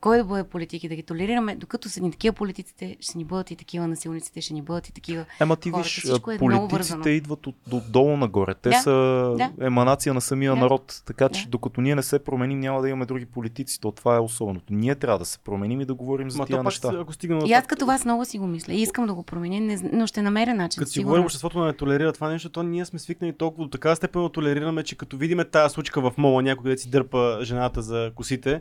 кой 0.00 0.16
да 0.18 0.24
бъде 0.24 0.44
политик 0.44 0.84
и 0.84 0.88
да 0.88 0.94
ги 0.94 1.02
толерираме, 1.02 1.56
докато 1.56 1.88
са 1.88 2.00
ни 2.00 2.10
такива 2.10 2.32
политиците, 2.32 2.96
ще 3.00 3.18
ни 3.18 3.24
бъдат 3.24 3.50
и 3.50 3.56
такива 3.56 3.88
насилниците, 3.88 4.40
ще 4.40 4.54
ни 4.54 4.62
бъдат 4.62 4.88
и 4.88 4.92
такива. 4.92 5.24
Ема 5.40 5.56
ти 5.56 5.70
хората. 5.70 5.82
виж, 5.82 6.04
е 6.04 6.38
политиците 6.38 7.10
идват 7.10 7.46
от, 7.46 7.56
отдолу 7.72 8.16
нагоре. 8.16 8.54
Те 8.54 8.68
Да, 8.68 8.78
са 8.78 8.90
да. 9.38 9.50
еманация 9.60 10.14
на 10.14 10.20
самия 10.20 10.54
Да. 10.54 10.60
народ. 10.60 11.02
Така 11.06 11.28
че 11.28 11.44
Да. 11.44 11.50
докато 11.50 11.80
ние 11.80 11.94
не 11.94 12.02
се 12.02 12.18
променим, 12.18 12.60
няма 12.60 12.82
да 12.82 12.88
имаме 12.88 13.06
други 13.06 13.26
политици. 13.26 13.80
То 13.80 13.92
това 13.92 14.16
е 14.16 14.18
особеното. 14.18 14.72
Ние 14.72 14.94
трябва 14.94 15.18
да 15.18 15.24
се 15.24 15.38
променим 15.38 15.80
и 15.80 15.84
да 15.84 15.94
говорим 15.94 16.30
за 16.30 16.38
Ма 16.38 16.46
тия 16.46 16.56
пак, 16.56 16.64
неща. 16.64 16.90
ако 17.00 17.46
И 17.46 17.52
аз 17.52 17.66
като 17.66 17.86
вас 17.86 18.04
много 18.04 18.24
си 18.24 18.38
го 18.38 18.46
мисля. 18.46 18.72
И 18.72 18.82
искам 18.82 19.06
да 19.06 19.14
го 19.14 19.22
променя, 19.22 19.60
не, 19.60 19.90
но 19.92 20.06
ще 20.06 20.22
намеря 20.22 20.54
начин. 20.54 20.80
Като 20.80 20.90
си 20.90 21.02
говорим, 21.04 21.24
обществото 21.24 21.64
не 21.64 21.72
толерира 21.72 22.12
това 22.12 22.28
нещо, 22.30 22.48
то 22.48 22.62
ние 22.62 22.84
сме 22.84 22.98
свикнали 22.98 23.32
толкова 23.32 23.64
до 23.64 23.70
такава 23.70 23.96
степен 23.96 24.22
да 24.22 24.28
толерираме, 24.28 24.82
че 24.82 24.96
като 24.96 25.16
видиме 25.16 25.44
тази 25.44 25.72
случка 25.72 26.00
в 26.00 26.12
мола, 26.18 26.42
някой 26.42 26.62
където 26.62 26.82
си 26.82 26.90
дърпа 26.90 27.38
жената 27.42 27.82
за 27.82 28.12
косите, 28.14 28.60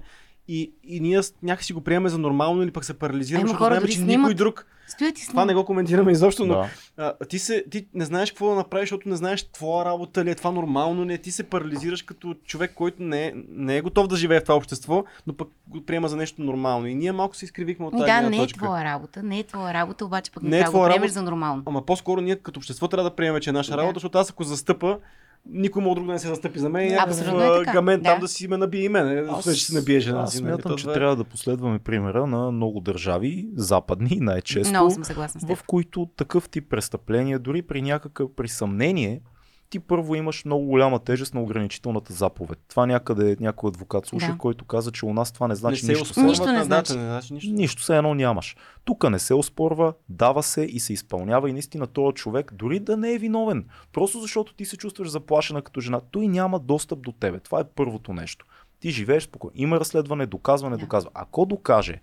и, 0.50 0.72
и 0.84 1.00
ние 1.00 1.20
някакси 1.44 1.74
го 1.74 1.82
приемаме 1.82 2.10
за 2.10 2.18
нормално 2.18 2.64
или 2.64 2.72
пък 2.72 2.86
се 2.86 2.94
парализираме, 2.94 3.48
защото 3.48 3.66
знаем, 3.66 3.82
че 3.84 3.92
снимат. 3.92 4.18
никой 4.18 4.34
друг. 4.34 4.66
Стоят 4.88 5.12
и 5.12 5.22
Това 5.22 5.32
снимат. 5.32 5.48
не 5.48 5.54
го 5.54 5.66
коментираме 5.66 6.12
изобщо, 6.12 6.46
но 6.46 6.54
Да. 6.54 6.70
а, 6.98 7.26
ти, 7.26 7.40
се, 7.40 7.64
ти 7.72 7.88
не 7.94 8.06
знаеш 8.06 8.32
какво 8.32 8.50
да 8.50 8.56
направиш, 8.56 8.84
защото 8.84 9.10
не 9.10 9.16
знаеш 9.16 9.44
твоя 9.44 9.86
работа 9.86 10.26
ли 10.26 10.32
е, 10.32 10.36
това 10.36 10.52
нормално 10.52 11.06
ли 11.06 11.14
е. 11.14 11.18
Ти 11.18 11.32
се 11.32 11.44
парализираш 11.44 12.02
като 12.02 12.36
човек, 12.36 12.72
който 12.76 13.04
не 13.04 13.26
е, 13.26 13.34
не 13.50 13.78
е 13.78 13.82
готов 13.82 14.08
да 14.08 14.16
живее 14.16 14.40
в 14.40 14.44
това 14.44 14.56
общество, 14.56 15.04
но 15.28 15.34
пък 15.34 15.48
го 15.68 15.82
приема 15.82 16.10
за 16.10 16.18
нещо 16.18 16.42
нормално. 16.42 16.88
И 16.88 16.96
ние 16.96 17.12
малко 17.12 17.36
се 17.36 17.46
изкривихме 17.46 17.86
от 17.86 17.92
тази 17.94 18.04
Да, 18.04 18.22
не 18.22 18.38
е 18.38 18.40
точка. 18.40 18.58
твоя 18.58 18.84
работа, 18.84 19.24
не 19.24 19.40
е 19.40 19.44
твоя 19.44 19.74
работа, 19.74 20.06
обаче 20.06 20.32
пък 20.32 20.44
не, 20.44 20.50
Не 20.50 20.58
е 20.58 20.60
трябва 20.60 20.72
да 20.72 20.78
го 20.80 20.86
приемеш 20.86 21.00
работа. 21.02 21.14
за 21.14 21.24
нормално. 21.24 21.64
Ама 21.66 21.82
по-скоро 21.82 22.22
ние 22.22 22.36
като 22.36 22.60
общество 22.60 22.88
трябва 22.88 23.10
да 23.10 23.16
приемем, 23.16 23.42
че 23.42 23.50
е 23.50 23.54
наша 23.54 23.72
Да. 23.72 23.78
работа, 23.78 23.94
защото 23.94 24.18
аз 24.18 24.30
ако 24.30 24.44
застъпа, 24.44 25.00
никой 25.46 25.84
мога 25.84 25.96
друг 25.96 26.08
да 26.08 26.14
не 26.14 26.20
се 26.20 26.28
застъпи 26.28 26.60
за 26.60 26.70
мен 26.70 26.98
Абсолютно 27.00 27.44
е 27.44 27.60
така, 27.60 27.72
гамен 27.74 28.04
там 28.04 28.16
да. 28.16 28.20
да 28.20 28.28
си 28.28 28.48
ме 28.48 28.58
набие 28.58 28.84
и 28.84 28.90
мен. 28.90 29.30
Аз, 29.30 29.44
че 29.46 29.66
си 29.66 29.76
набие 29.76 30.00
жена 30.00 30.22
аз 30.22 30.34
си. 30.34 30.44
нали? 30.44 30.54
смятам, 30.54 30.78
че 30.78 30.90
е- 30.90 30.94
трябва 30.94 31.16
да 31.16 31.24
последваме 31.24 31.80
примера 31.80 32.28
на 32.28 32.52
много 32.52 32.80
държави, 32.80 33.50
западни 33.56 34.18
най-често, 34.22 34.70
Много 34.70 34.92
съм 34.92 35.04
съгласна 35.04 35.42
с 35.42 35.48
теб. 35.48 35.58
в 35.58 35.64
които 35.64 36.10
такъв 36.16 36.50
тип 36.50 36.70
престъпления, 36.70 37.40
дори 37.40 37.62
при 37.62 37.82
някакъв 37.82 38.30
при 38.36 38.48
съмнение, 38.48 39.22
ти 39.70 39.80
първо 39.80 40.16
имаш 40.16 40.46
много 40.46 40.66
голяма 40.66 41.00
тежест 41.00 41.34
на 41.34 41.42
ограничителната 41.42 42.14
заповед. 42.14 42.60
Това 42.68 42.86
някъде 42.86 43.38
някой 43.40 43.68
адвокат 43.68 44.06
слуша, 44.06 44.32
Да. 44.32 44.38
който 44.38 44.66
каза, 44.66 44.92
че 44.92 45.06
у 45.06 45.14
нас 45.14 45.32
това 45.32 45.48
не 45.48 45.52
не 45.52 45.56
значи 45.56 45.86
се 45.86 45.92
нищо. 45.92 46.24
Нищо 46.24 46.52
не 46.52 46.64
значи. 46.64 46.94
не 46.98 47.04
значи 47.04 47.34
нищо. 47.34 47.52
Нищо 47.54 47.84
се 47.84 47.98
едно 47.98 48.14
нямаш. 48.14 48.56
Тук 48.86 49.10
не 49.10 49.20
се 49.20 49.34
оспорва, 49.34 49.94
дава 50.10 50.44
се 50.44 50.62
и 50.62 50.80
се 50.80 50.94
изпълнява 50.94 51.50
и 51.50 51.54
наистина 51.54 51.88
този 51.88 52.14
човек, 52.14 52.54
дори 52.54 52.80
да 52.80 52.98
не 52.98 53.14
е 53.14 53.18
виновен, 53.18 53.66
просто 53.94 54.20
защото 54.20 54.54
ти 54.54 54.66
се 54.66 54.78
чувстваш 54.78 55.10
заплашена 55.10 55.62
като 55.62 55.82
жена, 55.82 56.02
той 56.12 56.28
няма 56.28 56.60
достъп 56.60 57.02
до 57.02 57.12
тебе. 57.12 57.40
Това 57.40 57.60
е 57.60 57.64
първото 57.76 58.14
нещо. 58.14 58.46
Ти 58.80 58.90
живееш 58.92 59.24
спокойно. 59.24 59.54
Има 59.56 59.80
разследване, 59.80 60.26
доказване, 60.26 60.76
Да. 60.76 60.82
доказва. 60.82 61.10
Ако 61.14 61.46
докаже, 61.46 62.02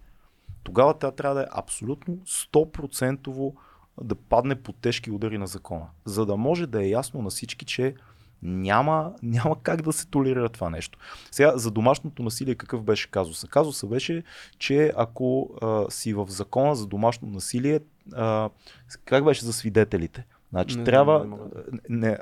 тогава 0.62 0.95
тя 0.99 1.11
трябва 1.11 1.35
да 1.35 1.43
е 1.43 1.47
абсолютно 1.53 2.19
100% 2.27 3.53
да 4.03 4.14
падне 4.14 4.55
под 4.55 4.76
тежки 4.76 5.11
удари 5.11 5.38
на 5.38 5.47
закона. 5.47 5.86
За 6.05 6.26
да 6.26 6.36
може 6.36 6.66
да 6.66 6.84
е 6.84 6.88
ясно 6.88 7.22
на 7.22 7.30
всички, 7.30 7.64
че 7.64 7.94
няма, 8.42 9.12
няма 9.22 9.57
как 9.62 9.82
да 9.82 9.92
се 9.92 10.07
толерира 10.07 10.49
това 10.49 10.70
нещо. 10.70 10.99
Сега 11.30 11.57
за 11.57 11.70
домашното 11.70 12.22
насилие 12.22 12.55
какъв 12.55 12.82
беше 12.82 13.11
казуса? 13.11 13.49
Казуса 13.49 13.86
беше, 13.86 14.22
че 14.59 14.92
ако 14.97 15.51
а, 15.62 15.90
си 15.90 16.14
в 16.14 16.26
закона 16.28 16.76
за 16.76 16.86
домашно 16.86 17.28
насилие, 17.28 17.80
а, 18.14 18.51
как 19.05 19.24
беше 19.24 19.44
за 19.44 19.53
свидетелите? 19.53 20.26
Значи 20.51 20.78
Не 20.78 20.84
трябва. 20.84 21.38
не 21.88 22.09
не, 22.09 22.18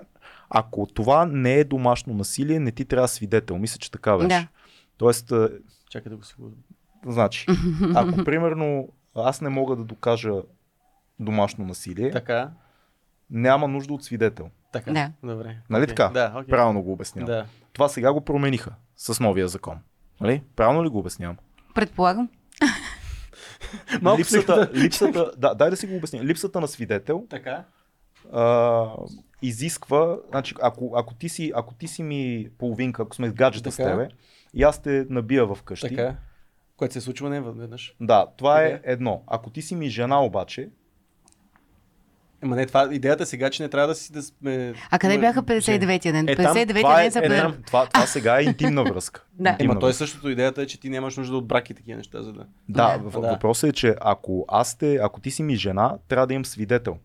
ако 0.51 0.87
това 0.87 1.27
не 1.27 1.55
е 1.55 1.65
домашно 1.65 2.15
насилие, 2.15 2.61
не 2.61 2.73
ти 2.73 2.85
трябва 2.85 3.09
свидетел. 3.09 3.59
Мисля, 3.59 3.79
че 3.79 3.91
така 3.91 4.17
беше. 4.17 4.29
Да. 4.29 4.49
Тоест, 4.97 5.33
а, 5.33 5.51
Чакай 5.91 6.11
да 6.11 6.17
го 6.17 6.25
си 6.25 6.35
го... 6.39 6.51
значи, 7.07 7.47
ако 7.95 8.25
примерно 8.25 8.89
аз 9.15 9.41
не 9.41 9.49
мога 9.49 9.77
да 9.77 9.85
докажа 9.85 10.33
домашно 11.25 11.65
насилие, 11.65 12.11
Така, 12.11 12.51
няма 13.31 13.69
нужда 13.69 13.95
от 13.95 14.05
свидетел. 14.05 14.51
така. 14.73 14.93
Да. 14.93 15.13
Добре. 15.23 15.57
Нали 15.71 15.83
Окей. 15.83 15.95
така? 15.95 16.09
Да, 16.09 16.33
окей. 16.37 16.51
Правилно 16.51 16.83
го 16.83 16.93
обяснявам. 16.93 17.27
Да. 17.27 17.47
Това 17.73 17.89
сега 17.89 18.13
го 18.13 18.21
промениха 18.21 18.75
с 18.97 19.21
новия 19.21 19.49
закон. 19.49 19.79
Нали? 20.21 20.43
Правилно 20.57 20.85
ли 20.85 20.89
го 20.89 20.99
обяснявам? 20.99 21.37
Предполагам. 21.75 22.29
Малко 24.03 24.21
липсата, 24.21 24.71
липсата, 24.75 25.31
да, 25.37 25.55
дай 25.55 25.71
да 25.71 25.77
си 25.77 25.87
го 25.87 25.97
обясня. 25.97 26.25
Липсата 26.25 26.61
на 26.61 26.69
свидетел 26.69 27.27
Така. 27.31 27.65
а, 28.33 28.87
изисква, 29.43 30.17
значи, 30.31 30.55
ако, 30.63 30.93
ако, 30.97 31.15
ти 31.15 31.29
си, 31.29 31.53
ако 31.55 31.75
ти 31.75 31.89
си 31.89 32.03
ми 32.03 32.49
половинка, 32.59 33.03
ако 33.03 33.15
сме 33.15 33.29
с 33.29 33.33
гаджета 33.33 33.73
с 33.73 33.77
Така. 33.77 33.91
тебе, 33.91 34.09
и 34.55 34.63
аз 34.63 34.83
те 34.83 35.07
набия 35.11 35.47
в 35.47 35.59
къщи, 35.63 35.89
Така. 35.89 36.17
Което 36.77 36.93
се 36.93 36.99
е 36.99 37.03
случило 37.03 37.31
не 37.31 37.41
веднъж. 37.41 37.97
Да, 38.01 38.27
това 38.37 38.63
е 38.63 38.73
Къде? 38.73 38.93
едно. 38.93 39.23
Ако 39.27 39.51
ти 39.51 39.63
си 39.63 39.75
ми 39.77 39.89
жена 39.89 40.25
обаче, 40.25 40.71
Ема 42.45 42.57
не, 42.57 42.67
това, 42.67 42.89
идеята 42.93 43.27
сега, 43.27 43.51
че 43.51 43.63
не 43.63 43.69
трябва 43.69 43.89
да 43.89 43.95
си 43.95 44.13
да 44.13 44.23
сме... 44.23 44.75
А 44.91 44.99
къде 44.99 45.19
бяха 45.19 45.43
59-я 45.43 46.13
ден? 46.13 46.29
е, 46.29 46.37
там, 46.37 46.57
59-я 46.57 46.83
това, 46.83 47.01
е, 47.01 47.03
ден 47.03 47.13
са 47.13 47.25
е, 47.25 47.29
не, 47.29 47.53
това, 47.67 47.87
това 47.87 48.07
сега 48.07 48.41
е 48.41 48.43
интимна 48.43 48.85
връзка. 48.85 49.25
Да. 49.39 49.51
Интимна 49.51 49.73
Ема 49.73 49.81
той 49.81 49.93
същото 49.95 50.29
идеята 50.29 50.63
е, 50.63 50.67
че 50.67 50.81
ти 50.81 50.91
нямаш 50.91 51.17
нужда 51.17 51.37
от 51.37 51.47
брак 51.47 51.71
и 51.71 51.75
такива 51.75 51.97
неща, 51.97 52.23
за 52.23 52.33
да... 52.33 52.47
Да, 52.69 52.99
Да. 52.99 53.21
въпросът 53.21 53.71
е, 53.71 53.73
че 53.73 53.95
ако 54.01 54.45
аз 54.49 54.79
те, 54.79 54.99
ако 55.03 55.21
ти 55.21 55.31
си 55.31 55.43
ми 55.43 55.57
жена, 55.57 55.95
трябва 56.09 56.27
да 56.27 56.35
имам 56.35 56.45
свидетел. 56.45 56.97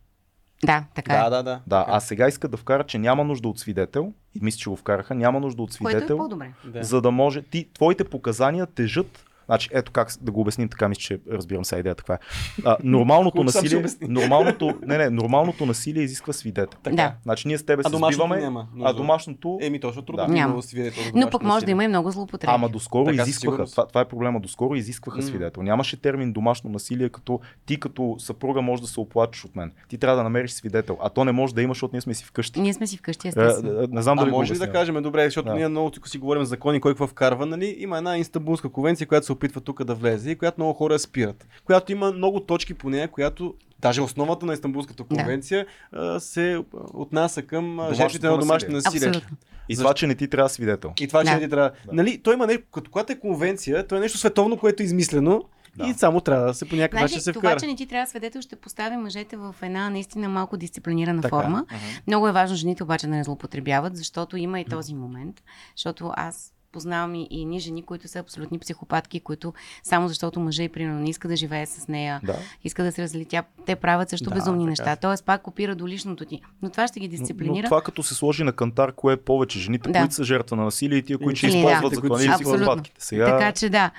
Да, 0.66 0.84
така 0.96 1.14
Да, 1.14 1.28
е. 1.28 1.30
да, 1.30 1.44
да. 1.44 1.62
Да, 1.68 1.80
така. 1.80 1.98
а 1.98 2.00
сега 2.00 2.28
искат 2.28 2.52
да 2.52 2.58
вкарат, 2.58 2.88
че 2.88 2.98
няма 2.98 3.24
нужда 3.24 3.48
от 3.48 3.60
свидетел. 3.60 4.14
И 4.36 4.40
мисля, 4.42 4.58
че 4.58 4.70
го 4.70 4.76
вкараха. 4.76 5.16
Няма 5.16 5.40
нужда 5.40 5.62
от 5.62 5.78
Което 5.78 5.98
е 5.98 6.00
свидетел, 6.00 6.18
по-добре. 6.18 6.52
Да. 6.66 6.84
за 6.84 7.02
да 7.02 7.12
може. 7.12 7.42
Ти, 7.42 7.68
твоите 7.74 8.04
показания 8.04 8.66
тежат. 8.66 9.26
Значи, 9.50 9.70
ето 9.74 9.92
как 9.92 10.12
да 10.22 10.32
го 10.32 10.42
обясним 10.42 10.70
така, 10.70 10.90
мисля, 10.90 11.00
че 11.00 11.20
разбирам 11.32 11.66
сега 11.66 11.80
идеята 11.80 12.04
каква 12.04 12.16
е. 12.16 12.18
А, 12.66 12.78
нормалното 12.84 13.44
насилие, 13.44 13.86
нормалното, 14.02 14.74
не, 14.86 14.98
не, 14.98 15.10
нормалното 15.10 15.66
насилие 15.66 16.04
изисква 16.04 16.34
свидетел. 16.34 16.80
Така. 16.84 16.96
Да. 16.96 17.14
Значи 17.24 17.48
ние 17.48 17.58
с 17.58 17.66
тебе 17.66 17.82
А 17.86 17.90
се 17.90 17.92
домашното 17.92 18.26
сбиваме, 18.26 18.42
няма 18.42 18.68
а 18.84 18.94
домашното... 18.94 19.58
Еми, 19.62 19.80
точно 19.80 20.02
трудно 20.02 20.26
Да. 20.26 20.34
Няма. 20.34 20.54
има 20.54 20.62
свидетел. 20.64 21.04
Но 21.16 21.30
пък 21.30 21.44
може 21.44 21.66
да 21.66 21.72
има 21.72 21.84
и 21.84 21.88
много 21.88 22.12
злоупотреби. 22.12 22.52
Ама 22.54 22.70
доскоро 22.70 23.06
Така, 23.06 23.22
изискваха. 23.22 23.66
Това, 23.66 23.88
това 23.88 24.02
е 24.02 24.06
проблема. 24.06 24.40
Доскоро 24.40 24.76
изискваха 24.76 25.22
свидетел. 25.22 25.64
Нямаше 25.64 26.02
термин 26.02 26.34
домашно 26.34 26.70
насилие, 26.70 27.10
като 27.10 27.40
ти 27.66 27.80
като 27.80 28.16
съпруга 28.20 28.62
може 28.62 28.82
да 28.82 28.88
се 28.88 29.00
оплачеш 29.00 29.46
от 29.46 29.56
мен. 29.56 29.72
Ти 29.88 29.98
трябва 29.98 30.18
да 30.18 30.24
намериш 30.24 30.52
свидетел. 30.52 30.98
А 31.02 31.10
то 31.10 31.26
не 31.26 31.32
може 31.32 31.56
да 31.56 31.62
имаш, 31.62 31.78
защото 31.78 31.96
ние 31.96 32.02
сме 32.02 32.14
си 32.14 32.26
вкъщи. 32.26 32.62
Ние 32.62 32.74
сме 32.74 32.88
си 32.88 32.98
вкъщи, 32.98 33.28
Е, 33.28 33.30
естествено. 33.30 33.82
е, 33.82 33.88
не 33.90 34.02
знам 34.02 34.18
дали 34.18 34.32
може 34.32 34.54
ли 34.54 34.58
да 34.58 34.72
кажем, 34.72 35.04
добре, 35.04 35.24
защото 35.26 35.54
ние 35.54 35.68
много 35.68 35.92
си 36.06 36.18
говорим 36.18 36.44
за 36.44 36.50
закони, 36.50 36.82
кой 36.82 36.92
какво 36.92 37.08
вкарва, 37.08 37.46
нали? 37.46 37.76
Има 37.80 37.98
една 37.98 38.18
Истанбулска 38.18 38.70
конвенция, 38.70 39.08
която 39.08 39.26
се 39.26 39.32
опитва 39.40 39.62
тук 39.62 39.84
да 39.84 39.96
влезе 39.96 40.32
и 40.32 40.36
която 40.36 40.62
много 40.62 40.74
хора 40.74 41.00
спират. 41.00 41.48
Която 41.66 41.92
има 41.92 42.12
много 42.12 42.40
точки 42.40 42.74
по 42.74 42.90
нея, 42.90 43.08
която 43.08 43.54
даже 43.80 44.02
основата 44.02 44.46
на 44.46 44.54
Истанбулската 44.54 45.04
конвенция 45.04 45.66
а, 45.92 46.20
се 46.20 46.64
отнася 46.94 47.42
към 47.42 47.80
жертвите 47.94 48.28
на 48.28 48.38
домашно 48.38 48.72
насилие. 48.72 49.08
Абсолютно. 49.10 49.38
И 49.70 49.76
Защо? 49.76 49.84
това, 49.84 49.94
че 49.94 50.08
не 50.08 50.16
ти 50.16 50.28
трябва 50.28 50.50
свидетел. 50.50 50.94
И 51.00 51.08
това, 51.08 51.20
че 51.24 51.30
Да. 51.32 51.36
не 51.36 51.42
ти 51.42 51.50
трябва. 51.50 51.70
Да. 51.86 51.94
Нали, 51.94 52.22
той 52.24 52.34
има 52.34 52.48
нещо, 52.48 52.64
като 52.72 52.92
когато 52.92 53.14
е 53.14 53.20
конвенция, 53.20 53.88
то 53.88 53.96
е 53.96 54.00
нещо 54.00 54.18
световно, 54.18 54.58
което 54.58 54.84
е 54.84 54.86
измислено 54.86 55.44
Да. 55.78 55.88
и 55.88 55.94
само 55.94 56.22
трябва 56.22 56.46
да 56.46 56.54
се 56.54 56.70
по 56.70 56.76
някакъв 56.76 57.02
начин 57.02 57.08
Знаеш 57.14 57.24
се 57.24 57.30
ли, 57.30 57.34
това, 57.34 57.50
вкара. 57.50 57.60
че 57.60 57.68
не 57.68 57.76
ти 57.76 57.88
трябва 57.88 58.08
свидетел, 58.08 58.42
ще 58.42 58.56
постави 58.56 58.98
мъжете 58.98 59.38
в 59.38 59.56
една 59.62 59.90
наистина 59.90 60.30
малко 60.30 60.58
дисциплинирана 60.58 61.22
Така 61.22 61.36
форма. 61.36 61.58
Мгм. 61.72 61.82
Много 62.08 62.28
е 62.28 62.32
важно 62.32 62.56
жените 62.56 62.84
обаче 62.84 63.08
да 63.08 63.14
не 63.14 63.24
злоупотребяват, 63.24 63.98
защото 63.98 64.38
има 64.38 64.60
и 64.60 64.66
този 64.66 64.94
момент. 64.96 65.44
Защото 65.76 66.12
аз 66.16 66.54
познавам 66.72 67.16
и, 67.16 67.28
и 67.30 67.46
ни 67.46 67.60
жени, 67.60 67.84
които 67.84 68.08
са 68.08 68.20
абсолютни 68.20 68.60
психопатки, 68.60 69.20
които 69.20 69.54
само 69.84 70.08
защото 70.08 70.40
мъжа 70.40 70.64
и 70.64 70.70
примерно 70.70 71.00
не 71.00 71.10
иска 71.10 71.28
да 71.28 71.36
живее 71.36 71.66
с 71.66 71.88
нея, 71.88 72.20
Да. 72.24 72.36
иска 72.64 72.84
да 72.84 72.92
се 72.92 73.02
развали, 73.02 73.26
тя, 73.26 73.44
те 73.66 73.76
правят 73.76 74.10
също 74.10 74.30
Да, 74.30 74.36
безумни 74.36 74.60
така. 74.64 74.70
неща. 74.70 74.96
Тоест 74.96 75.26
пак 75.26 75.42
копира 75.42 75.76
до 75.76 75.88
личното 75.88 76.26
ти. 76.26 76.42
Но 76.62 76.70
това 76.70 76.88
ще 76.88 77.00
ги 77.00 77.08
Но, 77.08 77.12
дисциплинира. 77.12 77.64
но 77.64 77.70
това 77.70 77.82
като 77.82 78.04
се 78.04 78.16
сложи 78.16 78.44
на 78.44 78.52
кантар, 78.52 78.92
кое 78.92 79.14
е 79.14 79.18
повече? 79.18 79.60
Жените, 79.60 79.90
Да. 79.92 80.00
които 80.00 80.14
са 80.16 80.24
жертва 80.24 80.56
на 80.58 80.64
насилие 80.64 80.98
и 80.98 81.04
тия, 81.04 81.18
които 81.18 81.38
ще 81.38 81.48
да. 81.48 81.58
използват 81.58 81.94
си 81.94 82.00
или 82.00 82.32
използват. 82.32 82.42
психопатките. 82.60 83.06
Сега... 83.06 83.26
Така 83.26 83.52
че 83.52 83.70
да. 83.70 83.92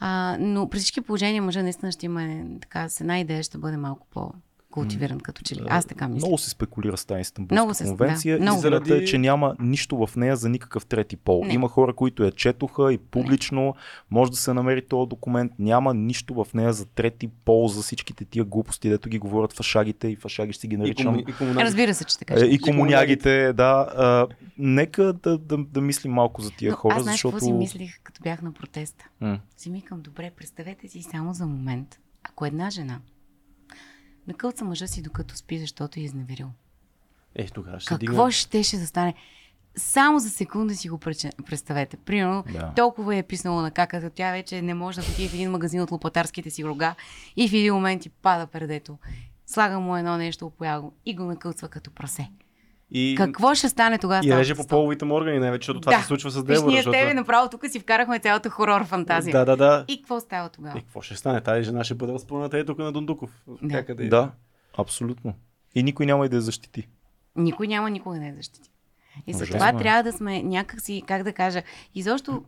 А, 0.00 0.36
но 0.40 0.68
при 0.68 0.78
всички 0.78 1.00
положения 1.00 1.42
мъжа 1.42 1.62
наистина 1.62 1.92
ще 1.92 2.06
има 2.06 2.22
е, 2.22 2.44
така, 2.60 2.88
с 2.88 3.00
една 3.00 3.20
идея 3.20 3.42
ще 3.42 3.58
бъде 3.58 3.76
малко 3.76 4.06
по-култивиран 4.78 5.20
като 5.20 5.42
че 5.42 5.54
ли. 5.54 5.60
Аз 5.68 5.86
така 5.86 6.08
мисля. 6.08 6.26
Много 6.26 6.38
се 6.38 6.50
спекулира 6.50 6.96
с 6.96 7.04
тази 7.04 7.20
Истанбулска 7.20 7.84
конвенция 7.84 8.36
да, 8.38 8.42
много. 8.42 8.58
и 8.58 8.60
заради... 8.60 8.88
Заради- 8.88 9.06
че 9.06 9.18
няма 9.18 9.56
нищо 9.60 10.06
в 10.06 10.16
нея 10.16 10.36
за 10.36 10.48
никакъв 10.48 10.86
трети 10.86 11.16
пол. 11.16 11.44
Не. 11.44 11.54
Има 11.54 11.68
хора, 11.68 11.94
които 11.94 12.24
я 12.24 12.32
четоха 12.32 12.92
и 12.92 12.98
публично 12.98 13.74
може 14.10 14.30
да 14.30 14.36
се 14.36 14.52
намери 14.52 14.86
този 14.86 15.08
документ. 15.08 15.52
Няма 15.58 15.94
нищо 15.94 16.34
в 16.34 16.54
нея 16.54 16.72
за 16.72 16.86
трети 16.86 17.28
пол, 17.44 17.68
за 17.68 17.82
всичките 17.82 18.24
тия 18.24 18.44
глупости, 18.44 18.88
дето 18.88 19.08
ги 19.08 19.18
говорят 19.18 19.52
фашагите 19.52 20.08
и 20.08 20.16
фашаги 20.16 20.52
ще 20.52 20.66
ги 20.66 20.74
И, 20.74 20.78
наричам. 20.78 21.18
и 21.18 21.32
комунази. 21.32 21.64
Разбира 21.64 21.94
се, 21.94 22.04
че 22.04 22.18
така. 22.18 22.34
Е, 22.34 22.44
и 22.44 22.58
комунягите, 22.58 23.52
да. 23.52 23.88
А, 23.96 24.26
нека 24.58 25.12
да, 25.12 25.38
да, 25.38 25.58
да 25.58 25.80
мислим 25.80 26.12
малко 26.12 26.42
за 26.42 26.50
тия 26.50 26.70
Но 26.70 26.76
хора, 26.76 26.94
аз 26.94 27.02
знаеш 27.02 27.16
защото... 27.16 27.32
какво 27.36 27.46
си 27.46 27.52
мислих, 27.52 28.00
като 28.02 28.22
бях 28.22 28.42
на 28.42 28.52
протеста? 28.52 29.04
М. 29.20 29.40
Си 29.56 29.70
викам, 29.70 30.00
добре, 30.00 30.30
представете 30.36 30.88
си 30.88 31.02
само 31.02 31.34
за 31.34 31.46
момент, 31.46 31.98
ако 32.22 32.46
една 32.46 32.70
жена 32.70 33.00
накълца 34.28 34.64
мъжа 34.64 34.86
си 34.86 35.02
докато 35.02 35.36
спи, 35.36 35.58
защото 35.58 36.00
е 36.00 36.02
изневерил. 36.02 36.48
Е, 37.34 37.46
тогава 37.46 37.80
ще 37.80 37.88
Какво 37.88 37.98
дигна. 38.12 38.32
щеше 38.32 38.76
да 38.76 38.86
стане? 38.86 39.14
Само 39.76 40.18
за 40.18 40.30
секунда 40.30 40.74
си 40.74 40.88
го 40.88 40.98
представете. 41.46 41.96
Примерно, 41.96 42.44
Да. 42.52 42.72
толкова 42.76 43.16
е 43.16 43.22
писнало 43.22 43.60
на 43.60 43.70
каката, 43.70 44.10
тя 44.10 44.32
вече 44.32 44.62
не 44.62 44.74
може 44.74 45.00
да 45.00 45.06
отиде 45.06 45.28
в 45.28 45.34
един 45.34 45.50
магазин 45.50 45.80
от 45.82 45.90
лопатарските 45.90 46.50
си 46.50 46.64
рога 46.64 46.94
и 47.36 47.48
в 47.48 47.52
един 47.52 47.74
момент 47.74 48.02
ти 48.02 48.08
пада 48.08 48.46
предето. 48.46 48.98
Слага 49.46 49.80
му 49.80 49.96
едно 49.96 50.16
нещо 50.16 50.46
опояло 50.46 50.92
и 51.06 51.14
го 51.14 51.24
накълцва 51.24 51.68
като 51.68 51.90
прасе. 51.90 52.28
И... 52.90 53.14
Какво 53.18 53.54
ще 53.54 53.68
стане 53.68 53.98
тогава? 53.98 54.26
И 54.26 54.30
реже 54.36 54.54
по 54.54 54.66
половите 54.66 55.04
му 55.04 55.14
органи, 55.14 55.38
най-вече, 55.38 55.62
защото 55.62 55.80
това 55.80 55.92
Да. 55.92 56.00
се 56.00 56.06
случва 56.06 56.30
с 56.30 56.36
Виж, 56.36 56.44
Дебора. 56.44 56.66
ние 56.66 56.76
с 56.76 56.78
защото... 56.78 56.98
тебе 56.98 57.14
направо 57.14 57.48
тук 57.50 57.66
си 57.70 57.80
вкарахме 57.80 58.18
цялата 58.18 58.50
хорор 58.50 58.84
фантазия. 58.84 59.32
Да, 59.32 59.44
да, 59.44 59.56
да. 59.56 59.84
И 59.88 59.96
какво 59.98 60.20
става 60.20 60.48
тогава? 60.48 60.78
И 60.78 60.82
какво 60.82 61.00
ще 61.02 61.16
стане? 61.16 61.40
Тази 61.40 61.62
жена 61.62 61.84
ще 61.84 61.94
бъде 61.94 62.12
разпълната 62.12 62.58
е 62.58 62.64
тук 62.64 62.78
на 62.78 62.92
Дундуков. 62.92 63.30
Да. 63.48 63.76
Някъде. 63.76 64.04
е. 64.04 64.08
Да, 64.08 64.30
абсолютно. 64.78 65.34
И 65.74 65.82
никой 65.82 66.06
няма 66.06 66.26
и 66.26 66.28
да 66.28 66.36
я 66.36 66.42
защити. 66.42 66.88
Никой 67.36 67.68
няма 67.68 67.90
никога 67.90 68.18
да 68.18 68.26
я 68.26 68.34
защити. 68.34 68.70
И 69.26 69.32
за 69.34 69.46
това 69.46 69.68
е. 69.68 69.76
трябва 69.76 70.02
да 70.02 70.12
сме 70.12 70.42
някакси, 70.42 71.02
как 71.06 71.22
да 71.22 71.32
кажа, 71.32 71.62
изобщо 71.94 72.42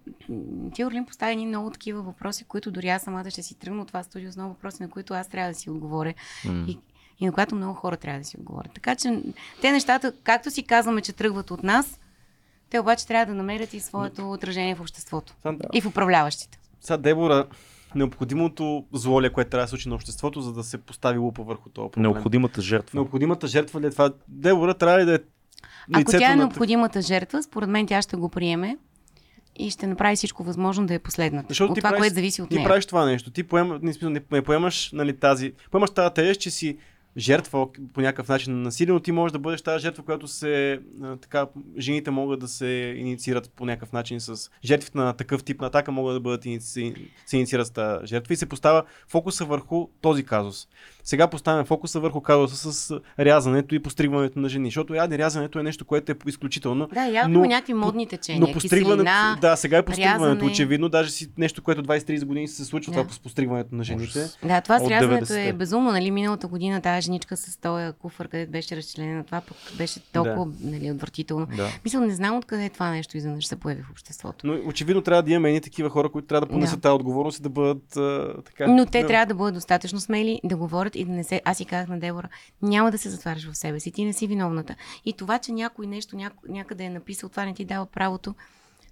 ти 0.74 0.84
Орлин 0.84 1.06
постави 1.06 1.36
ни 1.36 1.46
много 1.46 1.70
такива 1.70 2.02
въпроси, 2.02 2.44
които 2.44 2.70
дори 2.70 2.88
аз 2.88 3.02
самата 3.02 3.30
ще 3.30 3.42
си 3.42 3.58
тръгна 3.58 3.82
от 3.82 3.88
това 3.88 4.02
студио 4.02 4.32
с 4.32 4.36
много 4.36 4.52
въпроси, 4.54 4.82
на 4.82 4.90
които 4.90 5.14
аз 5.14 5.28
трябва 5.28 5.50
да 5.50 5.58
си 5.58 5.70
отговоря 5.70 6.14
М. 6.44 6.64
и, 6.68 6.78
и 7.20 7.26
на 7.26 7.32
които 7.32 7.54
много 7.54 7.74
хора 7.74 7.96
трябва 7.96 8.18
да 8.18 8.24
си 8.24 8.36
отговорят. 8.38 8.72
Така 8.74 8.94
че 8.96 9.22
те 9.60 9.72
нещата, 9.72 10.12
както 10.24 10.50
си 10.50 10.62
казваме, 10.62 11.00
че 11.00 11.12
тръгват 11.12 11.50
от 11.50 11.62
нас, 11.62 12.00
те 12.70 12.78
обаче 12.78 13.06
трябва 13.06 13.26
да 13.26 13.34
намерят 13.34 13.74
и 13.74 13.80
своето 13.80 14.30
отражение 14.32 14.74
в 14.74 14.80
обществото 14.80 15.34
Сам- 15.42 15.58
и 15.72 15.80
в 15.80 15.86
управляващите. 15.86 16.58
Сега, 16.80 16.96
Дебора, 16.96 17.46
необходимото 17.94 18.84
зло 18.92 19.22
ли 19.22 19.26
е, 19.26 19.30
което 19.30 19.50
трябва 19.50 19.64
да 19.64 19.66
се 19.68 19.70
случи 19.70 19.88
на 19.88 19.94
обществото, 19.94 20.40
за 20.40 20.52
да 20.52 20.64
се 20.64 20.78
постави 20.78 21.18
лупа 21.18 21.42
върху 21.42 21.68
този 21.68 21.90
проблем? 21.90 22.02
Необходимата 22.02 22.62
жертва. 22.62 22.96
Необходимата 22.96 23.46
жертва 23.46 23.80
ли 23.80 23.86
е 23.86 23.90
това? 23.90 24.12
Дебора 24.28 24.74
трябва 24.74 24.98
ли 25.00 25.04
да 25.04 25.14
е 25.14 25.18
Ако 25.92 26.10
тя 26.10 26.26
е 26.26 26.36
на... 26.36 26.36
необходимата 26.36 27.02
жертва, 27.02 27.42
според 27.42 27.68
мен 27.68 27.86
тя 27.86 28.02
ще 28.02 28.16
го 28.16 28.28
приеме 28.28 28.78
и 29.56 29.70
ще 29.70 29.86
направи 29.86 30.16
всичко 30.16 30.44
възможно 30.44 30.86
да 30.86 30.94
е 30.94 30.98
последната. 30.98 31.46
Защото 31.48 31.72
от 31.72 31.74
ти 31.74 31.80
това, 31.80 31.90
правиш- 31.90 31.98
което 31.98 32.14
зависи 32.14 32.42
от 32.42 32.48
Ти 32.48 32.54
нея. 32.54 32.68
правиш 32.68 32.86
това 32.86 33.04
нещо. 33.04 33.30
Ти 33.30 33.42
поема, 33.42 33.78
не, 33.82 34.20
не 34.30 34.42
поемаш 34.42 34.92
нали, 34.92 35.16
тази... 35.16 35.52
Поемаш 35.70 35.90
тази 35.90 36.14
тежест, 36.14 36.40
че 36.40 36.50
си 36.50 36.78
жертва 37.16 37.66
по 37.94 38.00
някакъв 38.00 38.28
начин 38.28 38.52
на 38.54 38.60
насилие, 38.60 38.92
но 38.92 39.00
ти 39.00 39.12
можеш 39.12 39.32
да 39.32 39.38
бъдеш 39.38 39.62
тази 39.62 39.82
жертва, 39.82 40.02
която 40.02 40.28
се... 40.28 40.80
така, 41.20 41.46
жените 41.78 42.10
могат 42.10 42.40
да 42.40 42.48
се 42.48 42.94
инициират 42.96 43.50
по 43.56 43.66
някакъв 43.66 43.92
начин 43.92 44.20
с... 44.20 44.50
Жертвите 44.64 44.98
на 44.98 45.12
такъв 45.12 45.44
тип 45.44 45.60
на 45.60 45.66
атака 45.66 45.92
могат 45.92 46.16
да 46.16 46.20
бъдат 46.20 46.44
иници... 46.44 46.94
се 47.26 47.36
инициират 47.36 47.66
с 47.66 47.70
тази 47.70 48.06
жертва 48.06 48.34
и 48.34 48.36
се 48.36 48.46
поставя 48.46 48.82
фокуса 49.08 49.44
върху 49.44 49.88
този 50.00 50.24
казус. 50.24 50.68
Сега 51.04 51.26
поставяме 51.28 51.64
фокуса 51.64 52.00
върху 52.00 52.20
казуса 52.20 52.72
с 52.72 53.00
рязането 53.18 53.74
и 53.74 53.82
постригването 53.82 54.38
на 54.38 54.48
жени, 54.48 54.68
защото 54.68 54.94
яде 54.94 55.18
рязането 55.18 55.58
е 55.58 55.62
нещо, 55.62 55.84
което 55.84 56.12
е 56.12 56.16
изключително. 56.26 56.88
Да, 56.94 57.06
явно 57.06 57.40
Но 57.40 57.46
някакви 57.46 57.74
модни 57.74 58.06
течения. 58.06 58.40
Но 58.40 58.52
постригването, 58.52 59.04
киселина, 59.04 59.38
да, 59.40 59.56
сега 59.56 59.78
е 59.78 59.82
постригването, 59.82 60.24
рязане. 60.26 60.50
очевидно, 60.50 60.88
даже 60.88 61.10
си 61.10 61.28
нещо, 61.38 61.62
което 61.62 61.82
20-30 61.82 62.24
години 62.24 62.48
се 62.48 62.64
случва 62.64 62.92
Да. 62.92 63.02
това 63.02 63.14
с 63.14 63.18
постригването 63.18 63.74
на 63.74 63.84
жените. 63.84 64.26
Да, 64.44 64.60
това 64.60 64.76
От 64.76 64.88
срязването 64.88 65.32
е 65.32 65.36
90-те. 65.36 65.52
безумно. 65.52 65.92
Нали, 65.92 66.10
миналата 66.10 66.46
година 66.46 66.80
тази 66.80 66.99
женичка 67.00 67.36
с 67.36 67.56
този 67.56 67.92
куфър, 67.92 68.28
където 68.28 68.52
беше 68.52 68.76
разчленена, 68.76 69.24
това 69.24 69.40
пък 69.40 69.56
беше 69.78 70.00
толкова 70.12 70.52
нали, 70.60 70.90
отвратително. 70.90 71.46
Да. 71.56 71.68
Мисля, 71.84 72.00
не 72.00 72.14
знам 72.14 72.36
откъде 72.36 72.64
е 72.64 72.70
това 72.70 72.90
нещо 72.90 73.16
изведнъж 73.16 73.46
се 73.46 73.56
появи 73.56 73.82
в 73.82 73.90
обществото. 73.90 74.46
Но 74.46 74.68
очевидно 74.68 75.02
трябва 75.02 75.22
да 75.22 75.30
имаме 75.30 75.48
едни 75.48 75.60
такива 75.60 75.90
хора, 75.90 76.08
които 76.08 76.28
трябва 76.28 76.46
да 76.46 76.52
понесат 76.52 76.78
Да. 76.78 76.82
тази 76.82 76.94
отговорност 76.94 77.38
и 77.38 77.42
да 77.42 77.48
бъдат 77.48 77.96
а, 77.96 78.34
така. 78.44 78.66
Но 78.66 78.86
те 78.86 79.02
да. 79.02 79.06
трябва 79.06 79.26
да 79.26 79.34
бъдат 79.34 79.54
достатъчно 79.54 80.00
смели, 80.00 80.40
да 80.44 80.56
говорят 80.56 80.96
и 80.96 81.04
да 81.04 81.12
не 81.12 81.24
се... 81.24 81.42
Аз 81.44 81.56
си 81.56 81.64
казах 81.64 81.88
на 81.88 81.98
Дебора, 81.98 82.28
няма 82.62 82.90
да 82.90 82.98
се 82.98 83.10
затваряш 83.10 83.50
в 83.50 83.56
себе 83.56 83.80
си, 83.80 83.90
ти 83.90 84.04
не 84.04 84.12
си 84.12 84.26
виновната. 84.26 84.74
И 85.04 85.12
това, 85.12 85.38
че 85.38 85.52
някой 85.52 85.86
нещо 85.86 86.16
няк... 86.16 86.32
някъде 86.48 86.84
е 86.84 86.90
написал, 86.90 87.28
това 87.28 87.44
не 87.44 87.54
ти 87.54 87.64
дава 87.64 87.86
правото 87.86 88.34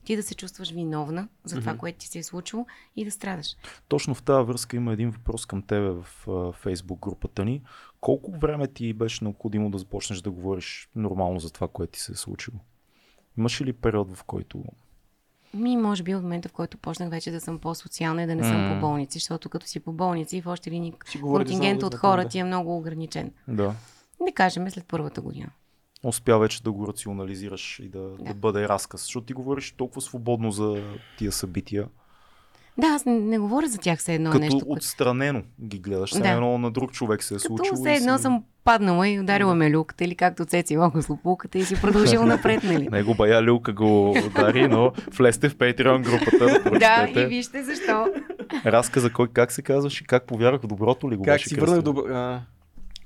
ти 0.09 0.17
да 0.17 0.23
се 0.23 0.35
чувстваш 0.35 0.71
виновна 0.71 1.29
за 1.45 1.61
това, 1.61 1.73
Мгм. 1.73 1.79
което 1.79 1.99
ти 1.99 2.09
се 2.09 2.19
е 2.19 2.23
случило 2.23 2.67
и 2.97 3.05
да 3.05 3.11
страдаш. 3.11 3.57
Точно 3.89 4.15
в 4.15 4.23
тази 4.23 4.47
връзка 4.47 4.77
има 4.77 4.93
един 4.93 5.11
въпрос 5.11 5.47
към 5.47 5.63
тебе 5.63 5.91
в 5.91 6.53
фейсбук 6.53 7.01
групата 7.01 7.45
ни. 7.45 7.63
Колко 8.01 8.31
време 8.31 8.67
ти 8.67 8.93
беше 8.93 9.25
необходимо 9.25 9.71
да 9.71 9.79
започнеш 9.79 10.21
да 10.21 10.31
говориш 10.31 10.89
нормално 10.97 11.41
за 11.41 11.51
това, 11.51 11.69
което 11.69 11.93
ти 11.93 12.01
се 12.01 12.13
е 12.13 12.15
случило? 12.15 12.57
Имаш 13.39 13.61
ли 13.61 13.73
период, 13.73 14.17
в 14.17 14.25
който... 14.25 14.65
Ми, 15.55 15.77
може 15.77 16.03
би 16.03 16.15
от 16.15 16.23
момента, 16.23 16.49
в 16.49 16.53
който 16.53 16.79
почнах 16.79 17.11
вече 17.11 17.31
да 17.31 17.41
съм 17.41 17.59
по-социална 17.59 18.23
и 18.23 18.27
да 18.27 18.35
не 18.35 18.45
съм 18.45 18.69
М. 18.69 18.75
по 18.75 18.81
болници, 18.87 19.19
защото 19.19 19.49
като 19.49 19.67
си 19.67 19.81
по 19.81 19.93
болници, 19.93 20.41
в 20.41 20.47
още 20.47 20.71
говорите 21.21 21.51
контингент 21.51 21.83
от 21.83 21.95
хора 21.95 22.23
да. 22.23 22.29
ти 22.29 22.39
е 22.39 22.45
много 22.45 22.77
ограничен. 22.77 23.33
Да. 23.49 23.75
Не 24.21 24.33
кажем 24.33 24.71
след 24.71 24.87
първата 24.87 25.21
година. 25.21 25.51
Успя 26.03 26.39
вече 26.39 26.63
да 26.63 26.73
го 26.73 26.89
рационализираш 26.89 27.79
и 27.79 27.89
да, 27.89 28.01
да. 28.01 28.25
Да. 28.25 28.35
бъде 28.35 28.69
разказ. 28.69 29.01
Защото 29.01 29.27
ти 29.27 29.33
говориш 29.33 29.73
толкова 29.73 30.01
свободно 30.01 30.51
за 30.51 30.83
тия 31.19 31.33
събития. 31.33 31.89
Да, 32.79 32.87
аз 32.87 33.05
не, 33.05 33.13
не 33.15 33.39
говоря 33.39 33.67
за 33.67 33.79
тях 33.79 33.99
все 33.99 34.15
едно 34.15 34.31
Като 34.31 34.41
нещо. 34.41 34.59
което- 34.59 34.73
отстранено 34.73 35.43
ги 35.63 35.79
гледаш. 35.79 36.11
Все 36.11 36.21
Да. 36.21 36.29
едно 36.29 36.59
на 36.59 36.71
друг 36.71 36.93
човек 36.93 37.23
се 37.23 37.35
е 37.35 37.39
случило. 37.39 37.57
Като 37.59 37.75
все 37.75 37.91
и 37.91 37.97
едно 37.97 38.17
си- 38.17 38.23
съм 38.23 38.43
паднала 38.65 39.09
и 39.09 39.21
ударила 39.21 39.55
ме 39.55 39.71
люката 39.71 40.05
или 40.05 40.15
както 40.15 40.45
Цеци 40.45 40.77
Локо 40.77 41.03
с 41.03 41.09
лопулката 41.09 41.59
и 41.59 41.65
си 41.65 41.75
продължил 41.77 42.25
напред, 42.27 42.63
нали? 42.65 42.89
Него 42.89 43.15
бая 43.15 43.43
Люка 43.43 43.73
го 43.73 44.11
удари, 44.11 44.69
но 44.69 44.93
влезте 45.09 45.49
в 45.49 45.57
Patreon 45.57 46.03
групата 46.03 46.71
да 46.71 46.79
Да, 46.79 47.09
и 47.17 47.27
вижте 47.27 47.65
защо. 47.65 48.07
Разказа 48.67 49.11
кой 49.11 49.29
как 49.29 49.53
се 49.53 49.63
казваше, 49.63 50.05
как 50.05 50.25
повярвах 50.25 50.63
в 50.63 50.67
доброто 50.67 51.11
ли 51.11 51.17
го 51.17 51.23
Как 51.23 51.35
беше 51.35 51.49
си 51.49 51.55
върнах 51.57 51.83
добро... 51.83 52.03
а, 52.05 52.41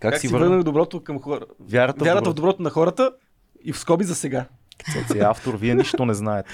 Как, 0.00 0.12
Как 0.12 0.20
си 0.20 0.28
върнах 0.28 0.48
върнах 0.48 0.64
доброто 0.64 1.00
към 1.00 1.20
хора. 1.20 1.40
вярата, 1.60 2.04
Вярата 2.04 2.24
в 2.24 2.32
в 2.32 2.36
доброто 2.36 2.62
на 2.62 2.70
хората 2.70 3.10
и 3.64 3.72
в 3.72 3.78
скоби 3.78 4.04
за 4.04 4.14
сега. 4.14 4.44
Цеци 4.92 5.18
е 5.18 5.22
автор, 5.22 5.54
вие 5.54 5.74
нищо 5.74 6.04
не 6.04 6.14
знаете. 6.14 6.50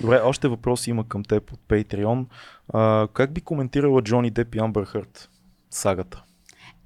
Добре, 0.00 0.20
още 0.24 0.48
въпроси 0.48 0.90
има 0.90 1.04
към 1.04 1.22
теб 1.24 1.52
от 1.52 1.60
Patreon. 1.68 2.24
А, 2.72 3.08
как 3.08 3.32
би 3.32 3.40
коментирала 3.40 4.02
Джони 4.02 4.30
Деп 4.30 4.54
и 4.54 4.58
Амбър 4.58 4.84
Хърт 4.84 5.28
сагата? 5.70 6.22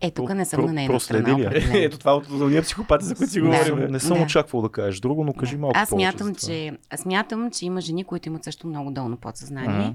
Е, 0.00 0.10
тук 0.10 0.34
не 0.34 0.44
съм 0.44 0.60
про- 0.60 0.66
на 0.66 0.72
нейна 0.72 0.92
проследи 0.92 1.22
страна. 1.22 1.46
определено. 1.46 1.74
Ето 1.76 1.98
това 1.98 2.14
от 2.14 2.30
уния 2.30 2.62
психопати, 2.62 3.04
за 3.04 3.14
които 3.14 3.32
си 3.32 3.40
Не 3.42 3.64
говорим. 3.64 3.92
не 3.92 4.00
съм 4.00 4.16
Да. 4.18 4.22
очаквал 4.24 4.62
да 4.62 4.68
кажеш 4.68 5.00
друго, 5.00 5.24
но 5.24 5.32
кажи 5.32 5.56
малко 5.56 5.78
Аз 5.78 5.88
смятам, 5.88 6.34
че, 6.34 6.72
аз 6.90 7.00
смятам, 7.00 7.50
че 7.50 7.66
има 7.66 7.80
жени, 7.80 8.04
които 8.04 8.28
имат 8.28 8.44
също 8.44 8.66
много 8.66 8.90
долно 8.90 9.16
подсъзнание. 9.16 9.94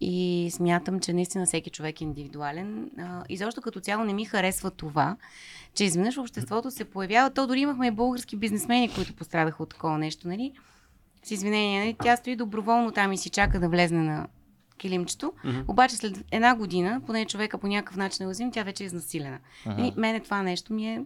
И 0.00 0.48
смятам, 0.52 1.00
че 1.00 1.12
наистина 1.12 1.46
всеки 1.46 1.70
човек 1.70 2.00
е 2.00 2.04
индивидуален. 2.04 2.90
И 3.28 3.36
защо 3.36 3.60
като 3.60 3.80
цяло 3.80 4.04
не 4.04 4.12
ми 4.12 4.24
харесва 4.24 4.70
това, 4.70 5.16
че 5.74 5.84
изведнъж 5.84 6.18
обществото 6.18 6.70
се 6.70 6.84
появява. 6.84 7.30
То 7.30 7.46
дори 7.46 7.60
имахме 7.60 7.86
и 7.86 7.90
български 7.90 8.36
бизнесмени, 8.36 8.88
които 8.88 9.12
пострадаха 9.14 9.62
от 9.62 9.68
такова 9.70 9.98
нещо, 9.98 10.28
нали? 10.28 10.52
С 11.24 11.30
извинение, 11.30 11.80
нали? 11.80 11.96
Тя 12.02 12.16
стои 12.16 12.36
доброволно 12.36 12.92
там 12.92 13.12
и 13.12 13.18
си 13.18 13.30
чака 13.30 13.60
да 13.60 13.68
влезне 13.68 14.02
на 14.02 14.26
килимчето. 14.82 15.32
Мгм. 15.44 15.60
Обаче 15.68 15.96
след 15.96 16.24
една 16.30 16.54
година, 16.54 17.00
поне 17.06 17.26
човека 17.26 17.58
по 17.58 17.66
някакъв 17.66 17.96
начин 17.96 18.24
е 18.24 18.26
уязвим, 18.26 18.52
тя 18.52 18.62
вече 18.62 18.84
е 18.84 18.86
изнасилена. 18.86 19.38
Нали, 19.66 19.92
мене 19.96 20.20
това 20.20 20.42
нещо 20.42 20.72
ми 20.72 20.86
е 20.94 21.04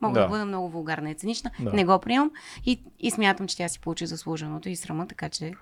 Мога 0.00 0.14
да, 0.14 0.20
Да. 0.20 0.26
да 0.26 0.30
бъда 0.30 0.44
много 0.44 0.68
вулгарна 0.68 1.10
и 1.10 1.14
цинична. 1.14 1.50
Да. 1.60 1.72
Не 1.72 1.84
го 1.84 1.98
приемам 1.98 2.30
и, 2.66 2.80
и 3.00 3.10
смятам, 3.10 3.46
че 3.46 3.56
тя 3.56 3.68
си 3.68 3.80
получи 3.80 4.06
заслуженото 4.06 4.68
и 4.68 4.76
срама, 4.76 5.06
така 5.06 5.28
че 5.28 5.52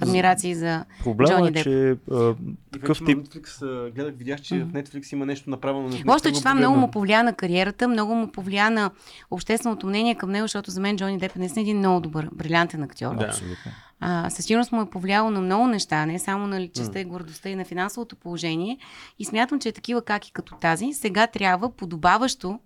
адмирации 0.00 0.54
за 0.54 0.84
Проблема 1.04 1.30
Джони 1.30 1.48
е, 1.48 1.50
Деп. 1.50 1.62
че 1.62 1.96
а, 2.10 2.34
такъв 2.72 2.98
тип... 2.98 3.18
Netflix, 3.18 3.62
а, 3.62 3.90
гледах, 3.90 4.14
видях, 4.16 4.40
че 4.40 4.64
в 4.64 4.72
Netflix 4.72 5.12
има 5.12 5.26
нещо 5.26 5.50
направено. 5.50 5.88
Не, 5.88 6.02
Още, 6.08 6.32
че 6.32 6.38
това 6.38 6.54
много 6.54 6.76
му 6.76 6.90
повлия 6.90 7.24
на 7.24 7.32
кариерата, 7.32 7.88
много 7.88 8.14
му 8.14 8.32
повлия 8.32 8.70
на 8.70 8.90
общественото 9.30 9.86
мнение 9.86 10.14
към 10.14 10.30
него, 10.30 10.44
защото 10.44 10.70
за 10.70 10.80
мен 10.80 10.96
Джони 10.96 11.18
Деп 11.18 11.36
е 11.36 11.38
наистина 11.38 11.62
един 11.62 11.78
много 11.78 12.00
добър, 12.00 12.28
брилянтен 12.32 12.82
актьор. 12.82 13.16
Да. 13.16 13.24
Абсолютно. 13.24 13.72
А, 14.04 14.30
със 14.30 14.44
сигурност 14.44 14.72
му 14.72 14.82
е 14.82 14.90
повлияло 14.90 15.30
на 15.30 15.40
много 15.40 15.66
неща, 15.66 16.06
не 16.06 16.18
само 16.18 16.46
на 16.46 16.60
личността 16.60 17.00
и 17.00 17.04
гордостта 17.04 17.48
и 17.48 17.54
на 17.54 17.64
финансовото 17.64 18.16
положение. 18.16 18.78
И 19.18 19.24
смятам, 19.24 19.60
че 19.60 19.72
такива 19.72 20.02
каки 20.02 20.32
като 20.32 20.54
тази 20.54 20.92
сега 20.92 21.26
трябва 21.26 21.76
подобаващо 21.76 22.58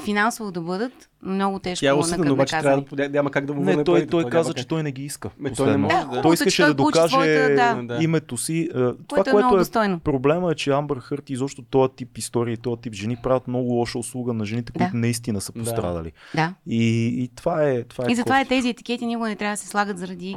финансово 0.00 0.50
да 0.52 0.60
бъдат 0.60 0.92
много 1.22 1.58
тежко 1.58 1.80
Тя 1.80 1.88
е 1.88 1.92
осъдена, 1.92 2.32
обаче 2.32 2.50
трябва 2.50 2.84
да 2.92 3.08
няма 3.08 3.30
как 3.30 3.46
да 3.46 3.54
му 3.54 3.62
Не, 3.62 3.84
той, 3.84 4.06
той 4.06 4.20
няма 4.20 4.30
каза, 4.30 4.54
че 4.54 4.66
той 4.66 4.82
не 4.82 4.92
ги 4.92 5.04
иска. 5.04 5.30
Ме, 5.38 5.52
той 5.52 5.70
не 5.70 5.76
може, 5.76 5.96
Да, 5.96 6.22
той 6.22 6.34
искаше 6.34 6.62
той 6.62 6.70
да 6.70 6.74
докаже 6.74 7.08
своята, 7.08 7.82
да. 7.82 7.98
Името 8.02 8.36
си. 8.36 8.68
А, 8.70 8.74
Това, 8.74 8.94
Което 9.08 9.30
е 9.30 9.32
което 9.32 9.36
много 9.36 9.56
е 9.56 9.58
достойно. 9.58 10.00
проблема 10.00 10.52
е, 10.52 10.54
че 10.54 10.70
Амбър 10.70 10.98
Хърт 10.98 11.30
и 11.30 11.32
изобщо 11.32 11.62
този 11.62 11.92
тип 11.96 12.18
истории, 12.18 12.56
този 12.56 12.80
тип 12.80 12.94
жени 12.94 13.16
правят 13.16 13.48
много 13.48 13.68
лоша 13.70 13.98
услуга 13.98 14.32
на 14.32 14.44
жените, 14.44 14.72
които 14.72 14.92
Да. 14.92 14.98
наистина 14.98 15.40
са 15.40 15.52
Да. 15.52 15.60
пострадали. 15.60 16.12
Да. 16.34 16.54
И, 16.66 17.06
и 17.18 17.28
това 17.28 17.62
е. 17.64 17.82
Това 17.84 18.04
е 18.08 18.12
И 18.12 18.14
затова 18.14 18.40
е 18.40 18.44
тези 18.44 18.68
етикети 18.68 19.06
никога 19.06 19.28
не 19.28 19.36
трябва 19.36 19.52
да 19.52 19.56
се 19.56 19.68
слагат 19.68 19.98
заради... 19.98 20.36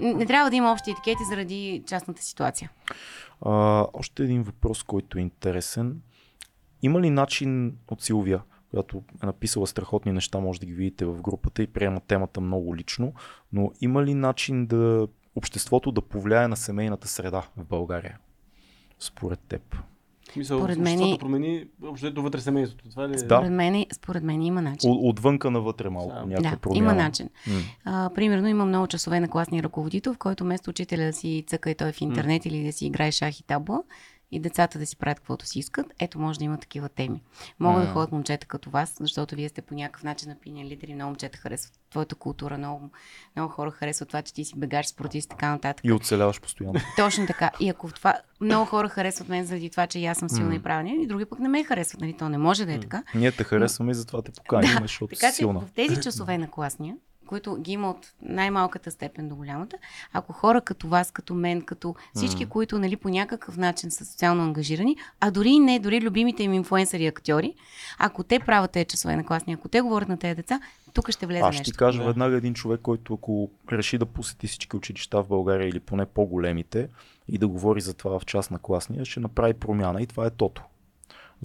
Не 0.00 0.26
трябва 0.26 0.50
да 0.50 0.56
има 0.56 0.72
общи 0.72 0.90
етикети 0.90 1.22
заради 1.30 1.82
частната 1.86 2.22
ситуация. 2.22 2.70
А, 3.42 3.50
още 3.92 4.22
един 4.22 4.42
въпрос, 4.42 4.82
който 4.82 5.18
е 5.18 5.22
интересен. 5.22 5.96
Има 6.82 7.00
ли 7.00 7.10
начин 7.10 7.72
от 7.88 8.02
Силвия, 8.02 8.40
която 8.70 9.02
е 9.22 9.26
написала 9.26 9.66
страхотни 9.66 10.12
неща, 10.12 10.38
може 10.38 10.60
да 10.60 10.66
ги 10.66 10.72
видите 10.72 11.04
в 11.04 11.22
групата 11.22 11.62
и 11.62 11.66
приема 11.66 12.00
темата 12.00 12.40
много 12.40 12.76
лично, 12.76 13.12
но 13.52 13.72
има 13.80 14.04
ли 14.04 14.14
начин 14.14 14.66
да 14.66 15.08
обществото 15.36 15.92
да 15.92 16.02
повлияе 16.02 16.48
на 16.48 16.56
семейната 16.56 17.08
среда 17.08 17.42
в 17.56 17.64
България? 17.64 18.18
Според 18.98 19.40
теб. 19.40 19.76
Мисъл, 20.36 20.58
Според 20.58 20.78
мен 20.78 21.18
промени 21.18 21.64
общо 21.84 22.12
до 22.12 22.22
вътре 22.22 22.40
семейството. 22.40 22.90
Това 22.90 23.08
ли 23.08 23.14
е? 23.14 23.18
Според 23.18 23.52
мен, 23.52 23.86
според 23.92 24.22
мен 24.22 24.42
има 24.42 24.62
начин. 24.62 24.90
От, 24.90 24.98
отвънка 25.02 25.50
навътре 25.50 25.90
малко. 25.90 26.14
Да. 26.14 26.26
някаква 26.26 26.50
Да, 26.50 26.56
промяна. 26.56 26.78
има 26.78 26.94
начин. 26.94 27.30
А, 27.84 28.10
примерно 28.14 28.48
има 28.48 28.64
много 28.64 28.86
часове 28.86 29.20
на 29.20 29.28
класния 29.28 29.62
ръководител, 29.62 30.14
в 30.14 30.18
който 30.18 30.44
вместо 30.44 30.70
учителя 30.70 31.04
да 31.04 31.12
си 31.12 31.44
цъка 31.46 31.70
и 31.70 31.74
той 31.74 31.92
в 31.92 32.00
интернет 32.00 32.46
или 32.46 32.64
да 32.64 32.72
си 32.72 32.86
играе 32.86 33.12
шах 33.12 33.40
и 33.40 33.42
табла 33.42 33.82
и 34.30 34.40
децата 34.40 34.78
да 34.78 34.86
си 34.86 34.96
правят 34.96 35.18
каквото 35.18 35.46
си 35.46 35.58
искат, 35.58 35.86
ето 35.98 36.18
може 36.18 36.38
да 36.38 36.44
има 36.44 36.58
такива 36.58 36.88
теми. 36.88 37.22
Могат 37.60 37.86
да 37.86 37.92
ходят 37.92 38.12
момчета 38.12 38.46
като 38.46 38.70
вас, 38.70 38.96
защото 39.00 39.34
вие 39.34 39.48
сте 39.48 39.62
по 39.62 39.74
някакъв 39.74 40.02
начин 40.02 40.28
напинен 40.28 40.66
лидери, 40.66 40.94
много 40.94 41.08
момчета 41.08 41.38
харесват 41.38 41.72
твоята 41.90 42.14
култура, 42.14 42.58
много, 42.58 42.90
много 43.36 43.52
хора 43.52 43.70
харесват 43.70 44.08
това, 44.08 44.22
че 44.22 44.34
ти 44.34 44.44
си 44.44 44.52
бегач, 44.56 44.86
спортист 44.86 45.26
и 45.26 45.28
така 45.28 45.48
нататък. 45.50 45.84
И 45.84 45.92
оцеляваш 45.92 46.40
постоянно. 46.40 46.80
Точно 46.96 47.26
така. 47.26 47.50
И 47.60 47.68
ако 47.68 47.88
това 47.88 48.14
много 48.40 48.66
хора 48.66 48.88
харесват 48.88 49.28
мен 49.28 49.44
заради 49.44 49.70
това, 49.70 49.86
че 49.86 50.04
аз 50.04 50.18
съм 50.18 50.28
силна 50.28 50.48
М. 50.48 50.54
и 50.54 50.62
правилна, 50.62 51.02
и 51.02 51.06
други 51.06 51.24
пък 51.24 51.38
не 51.38 51.48
ме 51.48 51.64
харесват, 51.64 52.00
нали? 52.00 52.16
То 52.16 52.28
не 52.28 52.38
може 52.38 52.66
да 52.66 52.72
е 52.72 52.80
така. 52.80 53.02
Ние 53.14 53.32
те 53.32 53.44
харесваме 53.44 53.90
и 53.90 53.94
затова 53.94 54.22
те 54.22 54.32
поканим, 54.32 54.78
защото 54.82 55.14
Така 55.14 55.26
си 55.30 55.32
че 55.32 55.36
силна. 55.36 55.60
в 55.60 55.70
тези 55.74 56.00
часове 56.02 56.38
на 56.38 56.50
класния, 56.50 56.96
които 57.26 57.56
ги 57.56 57.72
има 57.72 57.90
от 57.90 58.12
най-малката 58.22 58.90
степен 58.90 59.28
до 59.28 59.36
голямата, 59.36 59.76
ако 60.12 60.32
хора 60.32 60.60
като 60.60 60.88
вас, 60.88 61.10
като 61.10 61.34
мен, 61.34 61.62
като 61.62 61.94
всички, 62.14 62.44
Мгм. 62.44 62.50
които 62.50 62.78
нали, 62.78 62.96
по 62.96 63.08
някакъв 63.08 63.56
начин 63.56 63.90
са 63.90 64.04
социално 64.06 64.42
ангажирани, 64.42 64.96
а 65.20 65.30
дори 65.30 65.50
и 65.50 65.58
не, 65.60 65.78
дори 65.78 66.00
любимите 66.00 66.42
им 66.42 66.52
инфуенсъри 66.54 67.04
и 67.04 67.06
актьори, 67.06 67.54
ако 67.98 68.22
те 68.22 68.38
правят 68.38 68.70
тези 68.70 68.84
часове 68.84 69.16
на 69.16 69.26
класния, 69.26 69.56
ако 69.56 69.68
те 69.68 69.80
говорят 69.80 70.08
на 70.08 70.16
тези 70.16 70.34
деца, 70.34 70.60
тук 70.94 71.10
ще 71.10 71.26
влезе 71.26 71.40
Аз 71.40 71.54
ще 71.54 71.60
нещо. 71.60 71.72
ти 71.72 71.78
кажа 71.78 71.98
Да. 71.98 72.04
веднага 72.06 72.36
един 72.36 72.54
човек, 72.54 72.80
който 72.80 73.14
ако 73.14 73.50
реши 73.72 73.98
да 73.98 74.06
посети 74.06 74.46
всички 74.46 74.76
училища 74.76 75.22
в 75.22 75.28
България 75.28 75.68
или 75.68 75.80
поне 75.80 76.06
по-големите 76.06 76.88
и 77.28 77.38
да 77.38 77.48
говори 77.48 77.80
за 77.80 77.94
това 77.94 78.18
в 78.18 78.26
част 78.26 78.50
на 78.50 78.58
класния, 78.58 79.04
ще 79.04 79.20
направи 79.20 79.54
промяна 79.54 80.02
и 80.02 80.06
това 80.06 80.26
е 80.26 80.30
Тото. 80.30 80.62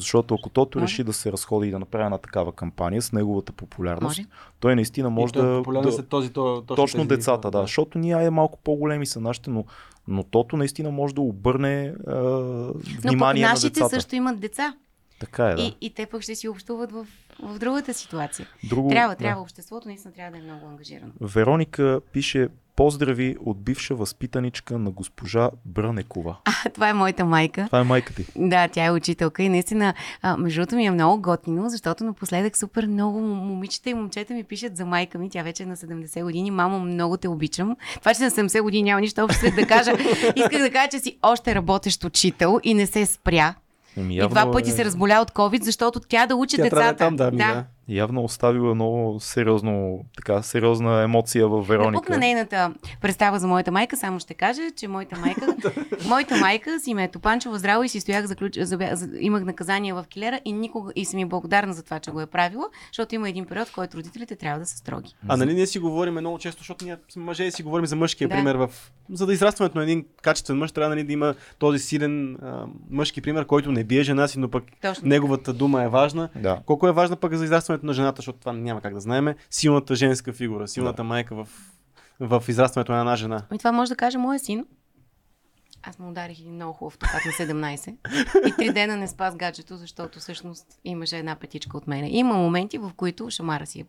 Защото 0.01 0.35
ако 0.35 0.49
Тото 0.49 0.79
Може. 0.79 0.91
реши 0.91 1.03
да 1.03 1.13
се 1.13 1.31
разходи 1.31 1.67
и 1.67 1.71
да 1.71 1.79
направи 1.79 2.05
една 2.05 2.17
такава 2.17 2.51
кампания 2.51 3.01
с 3.01 3.11
неговата 3.11 3.51
популярност, 3.51 4.17
Може. 4.17 4.27
той 4.59 4.75
наистина 4.75 5.09
може 5.09 5.33
той 5.33 5.59
е 5.59 5.63
да, 5.63 5.81
да, 5.81 5.91
след 5.91 6.07
този, 6.07 6.29
то, 6.29 6.61
точно, 6.61 6.75
точно 6.75 6.99
тези- 6.99 7.07
децата, 7.07 7.51
да. 7.51 7.61
Защото 7.61 7.97
ние 7.97 8.25
е 8.25 8.29
малко 8.29 8.59
по-големи 8.63 9.05
са 9.05 9.19
нашите, 9.21 9.49
но, 9.49 9.65
но 10.07 10.23
Тото 10.23 10.57
наистина 10.57 10.91
може 10.91 11.15
да 11.15 11.21
обърне 11.21 11.93
а, 12.07 12.15
Но 12.15 12.73
пък 12.73 13.01
внимание 13.01 13.43
на 13.43 13.49
нашите 13.49 13.69
децата. 13.69 13.89
също 13.95 14.15
имат 14.15 14.39
деца. 14.39 14.75
Така 15.19 15.45
е, 15.45 15.55
да. 15.55 15.61
И, 15.61 15.75
и 15.81 15.93
те 15.93 16.05
пък 16.05 16.21
ще 16.21 16.35
си 16.35 16.47
общуват 16.47 16.91
в, 16.91 17.07
в 17.41 17.59
другата 17.59 17.93
ситуация. 17.93 18.47
Друго, 18.63 18.89
Трябва, 18.89 19.15
да. 19.15 19.19
трябва. 19.19 19.41
Обществото 19.41 19.87
наистина 19.87 20.13
трябва 20.13 20.31
да 20.31 20.37
е 20.37 20.41
много 20.41 20.67
ангажирано. 20.67 21.11
Вероника 21.21 22.01
пише 22.13 22.47
поздрави 22.75 23.35
от 23.45 23.63
бивша 23.63 23.95
възпитаничка 23.95 24.79
на 24.79 24.91
госпожа 24.91 25.49
Брънекова. 25.65 26.37
А, 26.45 26.69
това 26.69 26.89
е 26.89 26.93
моята 26.93 27.25
майка. 27.25 27.65
Това 27.65 27.79
е 27.79 27.83
майка 27.83 28.13
ти. 28.13 28.25
Да, 28.35 28.67
тя 28.67 28.85
е 28.85 28.91
учителка 28.91 29.43
и 29.43 29.49
наистина, 29.49 29.93
а, 30.21 30.37
между 30.37 30.61
другото 30.61 30.75
ми 30.75 30.85
е 30.85 30.91
много 30.91 31.21
готино, 31.21 31.69
защото 31.69 32.03
напоследък 32.03 32.57
супер 32.57 32.87
много 32.87 33.19
момичета 33.19 33.89
и 33.89 33.93
момчета 33.93 34.33
ми 34.33 34.43
пишат 34.43 34.77
за 34.77 34.85
майка 34.85 35.17
ми. 35.17 35.29
Тя 35.29 35.43
вече 35.43 35.63
е 35.63 35.65
на 35.65 35.77
70 35.77 36.23
години. 36.23 36.51
Мамо, 36.51 36.79
много 36.79 37.17
те 37.17 37.27
обичам. 37.27 37.75
Това, 37.99 38.13
че 38.13 38.23
на 38.23 38.31
70 38.31 38.61
години 38.61 38.83
няма 38.83 39.01
нищо 39.01 39.23
общо 39.23 39.45
да 39.55 39.67
кажа. 39.67 39.91
Исках 40.35 40.61
да 40.61 40.71
кажа, 40.71 40.89
че 40.91 40.99
си 40.99 41.17
още 41.21 41.55
работещ 41.55 42.03
учител 42.03 42.59
и 42.63 42.73
не 42.73 42.87
се 42.87 43.05
спря. 43.05 43.55
Еми, 43.97 44.15
И 44.15 44.27
два 44.27 44.51
пъти 44.51 44.69
е- 44.69 44.73
се 44.73 44.85
разболя 44.85 45.19
от 45.21 45.31
COVID, 45.31 45.63
защото 45.63 45.99
тя 45.99 46.25
да 46.27 46.35
учи 46.35 46.55
Тя 46.55 46.61
да 46.61 46.67
е 46.67 46.69
децата. 46.69 46.97
там, 46.97 47.15
да, 47.15 47.31
ми, 47.31 47.37
да. 47.37 47.65
Явно 47.91 48.23
оставила 48.23 48.75
много 48.75 49.19
сериозно, 49.19 50.05
така, 50.15 50.41
сериозна 50.41 51.03
емоция 51.03 51.47
в 51.47 51.61
Вероника. 51.61 52.13
на 52.13 52.17
нейната 52.17 52.73
представа 53.01 53.39
за 53.39 53.47
моята 53.47 53.71
майка, 53.71 53.97
само 53.97 54.19
ще 54.19 54.33
кажа, 54.33 54.61
че 54.75 54.87
моята 54.87 55.19
майка, 55.19 55.55
моята 56.07 56.37
майка 56.37 56.79
си 56.79 56.93
ме 56.93 57.03
е 57.03 57.07
топанчила 57.07 57.59
здраво 57.59 57.83
и 57.83 57.89
си 57.89 57.99
стоях 57.99 58.25
за 58.25 58.35
ключ, 58.35 58.59
за, 58.61 58.77
за, 58.91 59.09
имах 59.19 59.43
наказание 59.43 59.93
в 59.93 60.05
килера 60.09 60.39
и 60.45 60.53
никога 60.53 60.91
и 60.95 61.05
съм 61.05 61.17
ми 61.17 61.25
благодарна 61.25 61.73
за 61.73 61.83
това, 61.83 61.99
че 61.99 62.11
го 62.11 62.21
е 62.21 62.25
правила, 62.25 62.65
защото 62.91 63.15
има 63.15 63.29
един 63.29 63.45
период, 63.45 63.67
в 63.67 63.75
който 63.75 63.97
родителите 63.97 64.35
трябва 64.35 64.59
да 64.59 64.65
са 64.65 64.77
строги. 64.77 65.15
А 65.27 65.37
нали 65.37 65.53
ние 65.53 65.67
си 65.67 65.79
говорим 65.79 66.13
много 66.13 66.39
често, 66.39 66.59
защото 66.59 66.85
ние 66.85 66.97
сме 67.09 67.23
мъже 67.23 67.43
и 67.43 67.51
си 67.51 67.63
говорим 67.63 67.85
за 67.85 67.95
мъжкия 67.95 68.27
Да. 68.27 68.35
пример. 68.35 68.55
В... 68.55 68.69
За 69.09 69.25
да 69.25 69.33
израстването 69.33 69.77
на 69.77 69.83
един 69.83 70.05
качествен 70.21 70.57
мъж, 70.57 70.71
трябва 70.71 70.89
нали, 70.89 71.03
да 71.03 71.13
има 71.13 71.35
този 71.59 71.79
силен 71.79 72.35
а, 72.35 72.65
мъжки 72.89 73.21
пример, 73.21 73.45
който 73.45 73.71
не 73.71 73.83
бие 73.83 74.03
жена 74.03 74.27
си, 74.27 74.39
но 74.39 74.49
пък 74.49 74.63
Точно. 74.81 75.07
неговата 75.07 75.53
дума 75.53 75.83
е 75.83 75.87
важна. 75.87 76.29
Да. 76.35 76.59
Колко 76.65 76.87
е 76.87 76.91
важна 76.91 77.15
пък 77.15 77.33
за 77.33 77.43
израстването 77.43 77.80
на 77.85 77.93
жената, 77.93 78.15
защото 78.15 78.39
това 78.39 78.53
няма 78.53 78.81
как 78.81 78.93
да 78.93 78.99
знаем. 78.99 79.35
Силната 79.49 79.95
женска 79.95 80.33
фигура, 80.33 80.67
силната 80.67 81.03
майка 81.03 81.35
в, 81.35 81.47
в 82.19 82.43
израстването 82.47 82.91
на 82.91 82.99
една 82.99 83.15
жена. 83.15 83.45
Ами 83.49 83.57
това 83.57 83.71
може 83.71 83.89
да 83.89 83.95
каже 83.95 84.17
моя 84.17 84.39
син. 84.39 84.65
Аз 85.83 85.99
му 85.99 86.09
ударих 86.09 86.39
един 86.39 86.53
много 86.53 86.73
хубав 86.73 86.97
топат 86.97 87.25
на 87.25 87.31
17. 87.31 87.95
И 88.47 88.55
три 88.55 88.73
дена 88.73 88.97
не 88.97 89.07
спас 89.07 89.35
гаджето, 89.35 89.77
защото 89.77 90.19
всъщност 90.19 90.79
имаше 90.83 91.17
една 91.17 91.35
петичка 91.35 91.77
от 91.77 91.87
мене. 91.87 92.09
Има 92.11 92.33
моменти, 92.33 92.77
в 92.77 92.91
които 92.97 93.29
шамара 93.29 93.65
си 93.65 93.79
е 93.79 93.85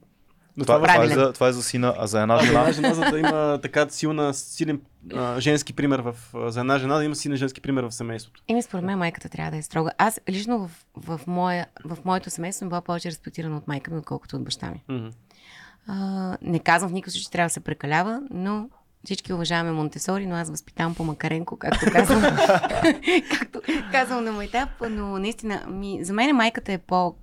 Но 0.56 0.64
това, 0.64 0.78
това, 0.78 1.04
е 1.04 1.08
за, 1.08 1.32
това 1.32 1.48
е 1.48 1.52
за 1.52 1.62
сина, 1.62 1.94
а 1.98 2.06
за 2.06 2.22
една 2.22 2.34
а, 2.34 2.38
за 2.38 2.46
жена. 2.46 2.60
една 2.60 2.72
жена, 2.72 2.94
за 2.94 3.00
да 3.00 3.18
има 3.18 3.58
така 3.62 3.88
силна, 3.88 4.34
силен 4.34 4.80
а, 5.14 5.40
женски 5.40 5.72
пример 5.72 5.98
в, 5.98 6.16
а, 6.34 6.50
за 6.50 6.60
една 6.60 6.78
жена, 6.78 6.96
да 6.96 7.04
има 7.04 7.14
силен 7.14 7.36
женски 7.36 7.60
пример 7.60 7.84
в 7.84 7.92
семейството. 7.92 8.42
Еми, 8.48 8.62
според 8.62 8.84
мен 8.84 8.98
майката 8.98 9.28
трябва 9.28 9.50
да 9.50 9.56
е 9.56 9.62
строга. 9.62 9.90
Аз 9.98 10.20
лично 10.28 10.58
в, 10.58 10.70
в, 10.96 11.20
моя, 11.26 11.66
в 11.84 11.98
моето 12.04 12.30
семейство 12.30 12.58
съм 12.58 12.68
била 12.68 12.80
повече 12.80 13.08
респектирана 13.08 13.56
от 13.56 13.68
майка 13.68 13.90
ми, 13.90 13.98
отколкото 13.98 14.36
от 14.36 14.44
баща 14.44 14.70
ми. 14.70 15.10
А, 15.86 16.36
не 16.42 16.58
казвам 16.58 16.90
в 16.90 16.92
никакъв 16.92 17.12
случай, 17.12 17.24
че 17.24 17.30
трябва 17.30 17.46
да 17.46 17.52
се 17.52 17.60
прекалява, 17.60 18.22
но 18.30 18.68
всички 19.04 19.32
уважаваме 19.32 19.72
Монтесори, 19.72 20.26
но 20.26 20.36
аз 20.36 20.50
възпитавам 20.50 20.94
по 20.94 21.04
Макаренко, 21.04 21.56
както 21.56 21.92
казвам, 21.92 22.22
както 23.38 23.60
казвам 23.92 24.24
на 24.24 24.32
майтап, 24.32 24.68
но 24.90 25.18
наистина, 25.18 25.66
ми, 25.68 26.04
за 26.04 26.12
мен 26.12 26.36
майката 26.36 26.72
е 26.72 26.78
по, 26.78 27.14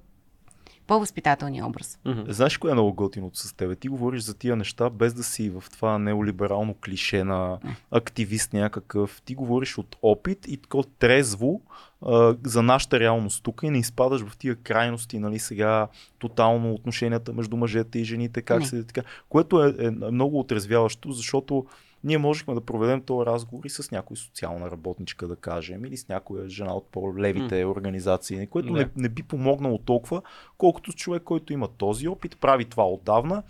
по-възпитателния 0.89 1.65
образ. 1.65 1.99
Знаеш 2.27 2.57
кое 2.57 2.71
е 2.71 2.73
много 2.73 2.93
готиното 2.93 3.39
с 3.39 3.53
тебе? 3.53 3.75
Ти 3.75 3.87
говориш 3.87 4.21
за 4.21 4.33
тия 4.33 4.55
неща, 4.55 4.89
без 4.89 5.13
да 5.13 5.23
си 5.23 5.49
в 5.49 5.63
това 5.71 5.97
неолиберално 5.97 6.73
клише 6.73 7.23
на 7.23 7.59
активист 7.91 8.53
някакъв. 8.53 9.21
Ти 9.25 9.35
говориш 9.35 9.77
от 9.77 9.95
опит 10.01 10.47
и 10.47 10.57
така 10.57 10.77
трезво 10.99 11.61
а, 12.01 12.35
за 12.43 12.61
нашата 12.61 12.99
реалност 12.99 13.43
тук 13.43 13.61
и 13.63 13.69
не 13.69 13.77
изпадаш 13.77 14.21
в 14.21 14.37
тия 14.37 14.55
крайности, 14.55 15.19
нали 15.19 15.39
сега 15.39 15.87
тотално 16.19 16.73
отношенията 16.73 17.33
между 17.33 17.57
мъжете 17.57 17.99
и 17.99 18.03
жените, 18.03 18.41
как 18.41 18.59
Не. 18.59 18.65
се 18.65 18.83
така. 18.83 19.01
Което 19.29 19.63
е, 19.63 19.75
е 19.79 19.91
много 19.91 20.39
отрезвяващо, 20.39 21.11
защото 21.11 21.65
ние 22.03 22.17
можехме 22.17 22.53
да 22.53 22.61
проведем 22.61 23.01
този 23.01 23.25
разговор 23.25 23.65
и 23.65 23.69
с 23.69 23.91
някой 23.91 24.17
социална 24.17 24.71
работничка, 24.71 25.27
да 25.27 25.35
кажем, 25.35 25.85
или 25.85 25.97
с 25.97 26.07
някоя 26.07 26.49
жена 26.49 26.73
от 26.73 26.87
по-левите 26.87 27.65
организации, 27.65 28.47
което 28.47 28.73
Да. 28.73 28.79
не, 28.79 28.89
не 28.95 29.09
би 29.09 29.23
помогнало 29.23 29.77
толкова, 29.77 30.21
колкото 30.57 30.91
с 30.91 30.95
човек, 30.95 31.23
който 31.23 31.53
има 31.53 31.67
този 31.67 32.07
опит, 32.07 32.37
прави 32.37 32.65
това 32.65 32.87
отдавна, 32.87 33.43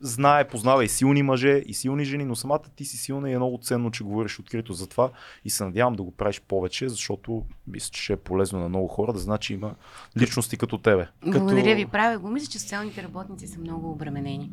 знае, 0.00 0.48
познава 0.48 0.84
и 0.84 0.88
силни 0.88 1.22
мъже, 1.22 1.62
и 1.66 1.74
силни 1.74 2.04
жени, 2.04 2.24
но 2.24 2.36
самата 2.36 2.60
ти 2.76 2.84
си 2.84 2.96
силна 2.96 3.30
и 3.30 3.32
е 3.32 3.36
много 3.36 3.58
ценно, 3.58 3.90
че 3.90 4.04
говориш 4.04 4.40
открито 4.40 4.72
за 4.72 4.86
това 4.86 5.10
и 5.44 5.50
се 5.50 5.64
надявам 5.64 5.94
да 5.94 6.02
го 6.02 6.10
правиш 6.10 6.40
повече, 6.40 6.88
защото 6.88 7.44
мисля, 7.66 7.90
че 7.90 8.02
ще 8.02 8.12
е 8.12 8.16
полезно 8.16 8.58
на 8.60 8.68
много 8.68 8.88
хора 8.88 9.12
да 9.12 9.18
знае, 9.18 9.38
че 9.38 9.54
има 9.54 9.74
личности 10.18 10.56
като 10.56 10.78
тебе. 10.78 11.06
Като- 11.22 11.38
Благодаря 11.38 11.74
ви, 11.76 11.86
правя 11.86 12.18
го. 12.18 12.28
Мисля, 12.28 12.46
че 12.46 12.58
социалните 12.58 13.02
работници 13.02 13.46
са 13.46 13.60
много 13.60 13.90
обременени. 13.90 14.50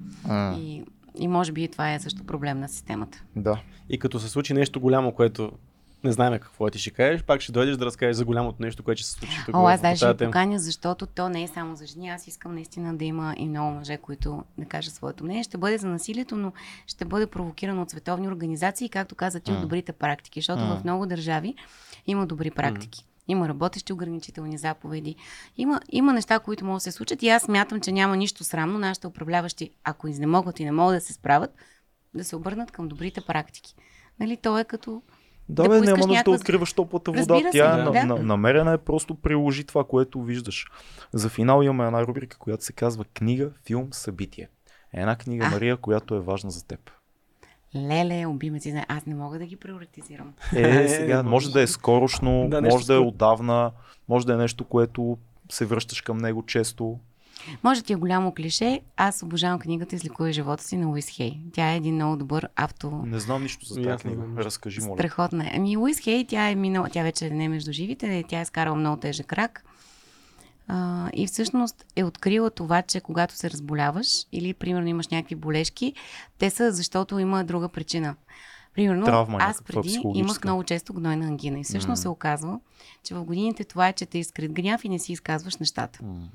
И, 0.58 0.84
и 1.20 1.28
може 1.28 1.52
би 1.52 1.68
това 1.68 1.94
е 1.94 2.00
също 2.00 2.24
проблем 2.24 2.60
на 2.60 2.70
системата. 2.70 3.24
Да. 3.36 3.62
И 3.90 4.00
като 4.00 4.20
се 4.20 4.30
случи 4.30 4.54
нещо 4.54 4.80
голямо, 4.80 5.12
което 5.12 5.52
не 6.04 6.12
знаем 6.12 6.34
какво 6.34 6.68
е, 6.68 6.72
ти 6.72 6.80
ще 6.80 6.90
кажеш, 6.90 7.24
пак 7.24 7.42
ще 7.42 7.52
дойдеш 7.52 7.78
да 7.78 7.86
разкажеш 7.86 8.16
за 8.16 8.26
голямото 8.26 8.64
нещо, 8.64 8.84
което 8.84 9.00
ще 9.00 9.10
се 9.10 9.14
случи 9.14 9.38
тук. 9.46 9.56
О, 9.56 9.68
аз 9.68 9.82
даже 9.82 9.96
ще 9.96 10.26
поканя, 10.26 10.60
защото 10.60 11.06
то 11.06 11.30
не 11.30 11.44
е 11.44 11.48
само 11.48 11.76
за 11.76 11.86
жени. 11.86 12.10
Аз 12.10 12.28
искам 12.28 12.54
наистина 12.54 12.96
да 12.96 13.06
има 13.06 13.36
и 13.38 13.48
много 13.48 13.72
мъже, 13.72 13.98
които 13.98 14.44
да 14.58 14.66
кажат 14.66 14.94
своето 14.94 15.24
мнение. 15.24 15.44
Ще 15.44 15.58
бъде 15.58 15.78
за 15.78 15.88
насилието, 15.88 16.38
но 16.38 16.52
ще 16.88 17.06
бъде 17.06 17.28
провокирано 17.28 17.82
от 17.82 17.90
световни 17.90 18.28
организации, 18.28 18.90
както 18.90 19.16
каза 19.16 19.40
ти, 19.40 19.52
от 19.52 19.62
добрите 19.62 19.92
практики. 19.92 20.40
Защото 20.40 20.62
М. 20.62 20.78
в 20.80 20.84
много 20.84 21.06
държави 21.06 21.56
има 22.08 22.26
добри 22.28 22.52
практики. 22.52 23.06
Има 23.28 23.50
работещи 23.50 23.94
ограничителни 23.94 24.58
заповеди. 24.58 25.16
Има, 25.58 25.82
има 25.90 26.14
неща, 26.14 26.40
които 26.40 26.66
могат 26.66 26.78
да 26.78 26.82
се 26.82 26.92
случат 26.92 27.24
и 27.24 27.30
аз 27.30 27.44
смятам, 27.44 27.82
че 27.82 27.92
няма 27.92 28.18
нищо 28.18 28.44
срамно 28.44 28.80
нашите 28.80 29.08
управляващи, 29.08 29.70
ако 29.84 30.08
изнемогат 30.08 30.60
и 30.60 30.66
не 30.66 30.72
могат 30.72 30.96
да 30.96 31.02
се 31.02 31.14
справят, 31.14 31.52
да 32.14 32.24
се 32.24 32.36
обърнат 32.36 32.72
към 32.72 32.88
добрите 32.88 33.22
практики. 33.22 33.76
Нали, 34.20 34.38
то 34.38 34.60
е 34.60 34.64
като 34.64 35.02
Да, 35.50 35.64
Да 35.64 35.70
бе, 35.70 35.76
няма 35.76 35.90
нужда 35.90 36.02
да 36.02 36.14
някаква- 36.14 36.34
откриваш 36.34 36.74
топлата 36.74 37.12
вода. 37.12 37.20
Разбира 37.36 37.52
се, 37.52 37.58
Тя 37.58 37.74
е 37.74 37.78
да. 37.78 37.92
на, 37.92 38.06
на, 38.06 38.24
намерена 38.24 38.74
е 38.74 38.78
просто 38.78 39.16
приложи 39.16 39.64
това, 39.64 39.84
което 39.84 40.24
виждаш. 40.24 40.66
За 41.14 41.30
финал 41.30 41.62
имаме 41.64 41.86
една 41.86 42.08
рубрика, 42.08 42.38
която 42.38 42.64
се 42.64 42.74
казва 42.74 43.06
книга, 43.06 43.52
филм, 43.66 43.88
събитие. 43.92 44.50
Една 44.94 45.16
книга, 45.16 45.46
А. 45.46 45.50
Мария, 45.50 45.78
която 45.78 46.16
е 46.16 46.20
важна 46.20 46.52
за 46.52 46.68
теб. 46.68 46.92
Леле, 47.76 48.26
убимец. 48.26 48.66
и 48.66 48.72
знае. 48.72 48.86
Аз 48.88 49.06
не 49.06 49.16
мога 49.16 49.40
да 49.40 49.46
ги 49.46 49.56
приоритизирам. 49.56 50.34
Е, 50.56 50.88
сега, 50.88 51.24
може 51.24 51.52
да 51.52 51.62
е 51.62 51.68
скорошно, 51.68 52.48
Да, 52.50 52.62
може 52.62 52.86
да 52.88 52.94
е 52.94 52.98
отдавна, 52.98 53.72
може 54.10 54.26
да 54.26 54.34
е 54.34 54.38
нещо, 54.38 54.64
което 54.64 55.18
се 55.50 55.66
връщаш 55.66 56.02
към 56.02 56.18
него 56.18 56.46
често. 56.46 57.00
Може 57.64 57.82
ти 57.82 57.94
е 57.94 57.96
голямо 57.96 58.34
клише. 58.34 58.80
Аз 58.98 59.24
обожавам 59.24 59.60
книгата 59.60 59.96
Изликуя 59.96 60.34
живота 60.34 60.64
си 60.64 60.78
на 60.78 60.88
Луис 60.88 61.10
Хей. 61.10 61.38
Тя 61.54 61.74
е 61.74 61.78
един 61.78 61.96
много 61.96 62.18
добър 62.18 62.48
авто. 62.56 62.92
Не 63.06 63.20
знам 63.20 63.42
нищо 63.42 63.66
за 63.66 63.82
тази 63.84 64.04
книга. 64.04 64.24
Разкажи, 64.38 64.82
моля. 64.82 64.98
Страхотна 64.98 65.46
е. 65.46 65.52
Ами 65.56 65.78
Луис 65.78 66.00
Хей, 66.00 66.26
тя 66.28 66.50
е 66.50 66.56
минала, 66.56 66.90
тя 66.92 67.04
вече 67.04 67.30
не 67.30 67.44
е 67.44 67.50
между 67.50 67.72
живите, 67.72 68.24
тя 68.28 68.40
е 68.40 68.46
скарала 68.46 68.76
много 68.76 68.98
тежък 68.98 69.34
рак. 69.34 69.64
А, 70.74 71.10
и 71.14 71.28
всъщност 71.28 71.86
е 71.96 72.04
открила 72.04 72.50
това, 72.50 72.82
че 72.82 73.02
когато 73.02 73.36
се 73.36 73.50
разболяваш 73.50 74.08
или 74.32 74.54
примерно 74.54 74.88
имаш 74.88 75.08
някакви 75.08 75.36
болешки, 75.36 75.94
те 76.38 76.50
са 76.50 76.72
защото 76.72 77.20
има 77.20 77.44
друга 77.44 77.70
причина. 77.70 78.16
Примерно, 78.74 79.06
Травма 79.06 79.38
аз 79.42 79.64
преди 79.64 80.02
имах 80.16 80.44
много 80.44 80.64
често 80.64 80.94
гнойна 80.94 81.26
ангина 81.26 81.60
и 81.60 81.64
всъщност 81.64 82.00
М. 82.00 82.02
се 82.02 82.10
оказва, 82.10 82.60
че 83.04 83.16
в 83.16 83.24
годините 83.24 83.64
това 83.64 83.88
е, 83.88 83.94
че 83.94 84.06
те 84.06 84.18
изкрит 84.18 84.54
гняв 84.54 84.86
и 84.86 84.90
не 84.90 85.00
си 85.00 85.14
изказваш 85.14 85.58
нещата. 85.58 86.00
М. 86.04 86.28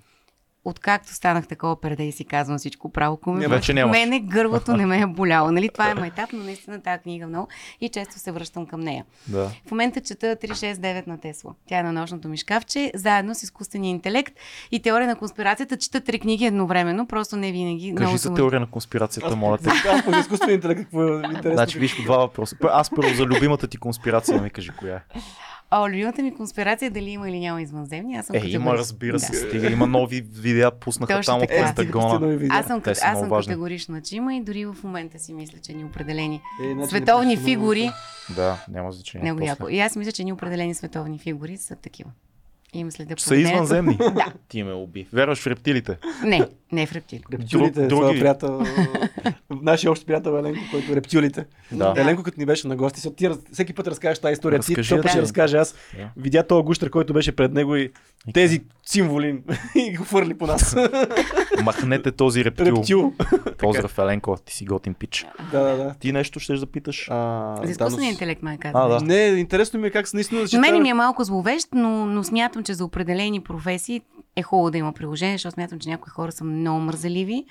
Откакто 0.68 1.14
станах 1.14 1.46
такова 1.46 1.80
перде 1.80 2.02
и 2.02 2.12
си 2.12 2.24
казвам 2.24 2.58
всичко 2.58 2.92
право, 2.92 3.16
кому 3.16 3.36
Не, 3.36 3.48
вече 3.48 3.74
нямаш. 3.74 3.98
мене 3.98 4.20
гърлото 4.20 4.76
не 4.76 4.86
ме 4.86 5.00
е 5.00 5.06
боляло. 5.16 5.50
Нали? 5.50 5.68
Това 5.68 5.90
е 5.90 5.94
майтап, 5.94 6.30
но 6.32 6.44
наистина 6.44 6.80
тази 6.80 7.02
книга 7.02 7.26
много 7.26 7.48
и 7.80 7.88
често 7.88 8.18
се 8.18 8.32
връщам 8.32 8.66
към 8.66 8.80
нея. 8.80 9.04
Да. 9.28 9.50
В 9.66 9.70
момента 9.70 10.00
чета 10.00 10.36
369 10.42 11.06
на 11.06 11.18
Тесла. 11.18 11.54
Тя 11.68 11.78
е 11.78 11.82
на 11.82 11.92
нощното 11.92 12.28
ми 12.28 12.36
шкафче, 12.36 12.92
заедно 12.94 13.34
с 13.34 13.42
изкуствения 13.42 13.90
интелект 13.90 14.34
и 14.70 14.82
теория 14.82 15.08
на 15.08 15.16
конспирацията. 15.16 15.76
Чета 15.76 16.00
три 16.00 16.18
книги 16.18 16.44
едновременно, 16.44 17.06
просто 17.06 17.36
не 17.36 17.52
винаги. 17.52 17.92
много 17.92 18.04
Кажи 18.04 18.18
се 18.18 18.28
за 18.28 18.34
теория 18.34 18.60
на 18.60 18.66
конспирацията, 18.66 19.36
моля 19.36 19.58
те. 19.58 19.70
Аз 19.88 20.04
по 20.04 20.10
изкуствен 20.10 20.54
интелект, 20.54 20.80
какво 20.80 21.02
е 21.04 21.16
интересно? 21.16 21.52
Значи, 21.52 21.78
виж 21.78 22.02
два 22.02 22.18
въпроса. 22.18 22.56
Аз 22.62 22.90
първо 22.90 23.14
за 23.14 23.24
любимата 23.24 23.66
ти 23.66 23.76
конспирация 23.76 24.42
ми 24.42 24.50
кажи 24.50 24.70
коя 24.78 24.94
е. 24.94 25.00
О, 25.70 25.88
любимата 25.88 26.22
ми 26.22 26.34
конспирация 26.34 26.86
е 26.86 26.90
дали 26.90 27.10
има 27.10 27.28
или 27.28 27.40
няма 27.40 27.62
извънземни. 27.62 28.16
Аз 28.16 28.26
съм 28.26 28.34
Е, 28.34 28.38
има, 28.38 28.44
категорична. 28.44 28.78
разбира 28.78 29.18
се. 29.18 29.32
Да. 29.32 29.38
Стига, 29.38 29.70
има 29.70 29.86
нови 29.86 30.20
видеа, 30.22 30.70
пуснаха 30.70 31.14
Точно 31.14 31.32
там 31.32 31.42
от. 31.42 31.50
Е, 31.50 31.64
Пентагона. 31.64 32.26
видеа. 32.28 32.48
Аз 32.52 32.66
съм, 32.66 32.82
аз 32.86 33.18
съм 33.18 33.30
категорична, 33.30 34.02
че 34.02 34.16
има 34.16 34.34
и 34.34 34.40
дори 34.40 34.64
в 34.64 34.76
момента 34.84 35.18
си 35.18 35.34
мисля, 35.34 35.58
че 35.58 35.72
ни 35.72 35.84
определени 35.84 36.40
Е, 36.64 36.72
значи 36.74 36.88
световни 36.88 37.36
фигури. 37.36 37.90
Да, 38.30 38.64
няма 38.68 38.92
значение. 38.92 39.32
После. 39.32 39.44
яко. 39.44 39.68
И 39.68 39.80
аз 39.80 39.96
мисля, 39.96 40.12
че 40.12 40.24
ни 40.24 40.32
определени 40.32 40.74
световни 40.74 41.18
фигури 41.18 41.56
са 41.56 41.76
такива. 41.76 42.10
И 42.76 42.80
им 42.80 42.90
следя 42.90 43.14
Че 43.14 43.24
са 43.24 43.36
извънземни. 43.36 43.98
Ти 44.48 44.62
ме 44.62 44.72
уби. 44.72 45.06
Вярваш 45.12 45.38
в 45.38 45.46
рептилите. 45.46 45.98
Не, 46.24 46.40
не 46.72 46.86
в 46.86 46.92
рептили. 46.92 47.22
Рептилите, 47.32 47.56
Друг- 47.80 47.88
други... 47.88 48.04
други- 48.04 48.18
приятел, 48.20 48.62
нашия 49.52 49.90
общ 49.90 50.06
приятел 50.06 50.30
Еленко, 50.30 50.60
който 50.70 50.92
е 50.92 50.96
рептилите. 50.96 51.44
Да. 51.72 51.94
Еленко, 51.96 52.22
като 52.22 52.40
ни 52.40 52.46
беше 52.46 52.68
на 52.68 52.76
гости, 52.76 52.98
защото 52.98 53.16
ти 53.16 53.30
раз- 53.30 53.38
всеки 53.52 53.72
път 53.72 53.86
разкажеш 53.86 54.18
тази 54.18 54.32
история. 54.32 54.60
Ти 54.60 54.72
Разкажи 54.72 54.90
път 54.90 55.04
я 55.04 55.10
ще 55.10 55.18
ти. 55.18 55.22
разкаже 55.22 55.56
аз. 55.56 55.74
Да. 55.96 56.08
Видя 56.16 56.42
този 56.42 56.64
гущер, 56.64 56.90
който 56.90 57.12
беше 57.12 57.32
пред 57.32 57.52
него 57.52 57.76
и 57.76 57.90
тези 58.34 58.60
символи 58.84 59.42
и 59.76 59.96
го 59.96 60.04
фърли 60.04 60.34
по 60.34 60.46
нас. 60.46 60.76
Махнете 61.62 62.12
този 62.12 62.44
рептил. 62.44 62.64
Рептил. 62.66 63.12
Поздрав, 63.58 63.98
Еленко, 63.98 64.36
ти 64.36 64.54
си 64.54 64.64
готин 64.64 64.94
пич. 64.94 65.26
да, 65.52 65.60
да, 65.60 65.76
да. 65.76 65.94
Ти 65.94 66.12
нещо 66.12 66.40
ще 66.40 66.54
да 66.54 66.66
питаш? 66.66 67.06
А, 67.10 67.56
За 67.56 67.70
изкуствения 67.70 68.10
интелект, 68.10 68.42
май 68.42 68.54
А, 68.54 68.58
казва. 68.58 68.88
да. 68.90 69.00
Не, 69.00 69.40
интересно 69.40 69.80
ми 69.80 69.86
е 69.86 69.90
как 69.90 70.08
с- 70.08 70.12
наистина 70.14 70.40
да 70.42 70.56
На 70.56 70.60
мен 70.62 70.82
ми 70.82 70.88
е 70.88 70.94
малко 70.94 71.24
зловещ, 71.24 71.68
но, 71.72 72.06
но 72.06 72.24
смятам, 72.24 72.64
че 72.66 72.74
за 72.74 72.84
определени 72.84 73.40
професии 73.40 74.02
е 74.36 74.42
хубаво 74.42 74.70
да 74.70 74.78
има 74.78 74.92
приложение, 74.92 75.34
защото 75.34 75.54
смятам, 75.54 75.78
че 75.78 75.88
някои 75.88 76.10
хора 76.10 76.32
са 76.32 76.44
много 76.44 76.80
мързаливи. 76.80 77.44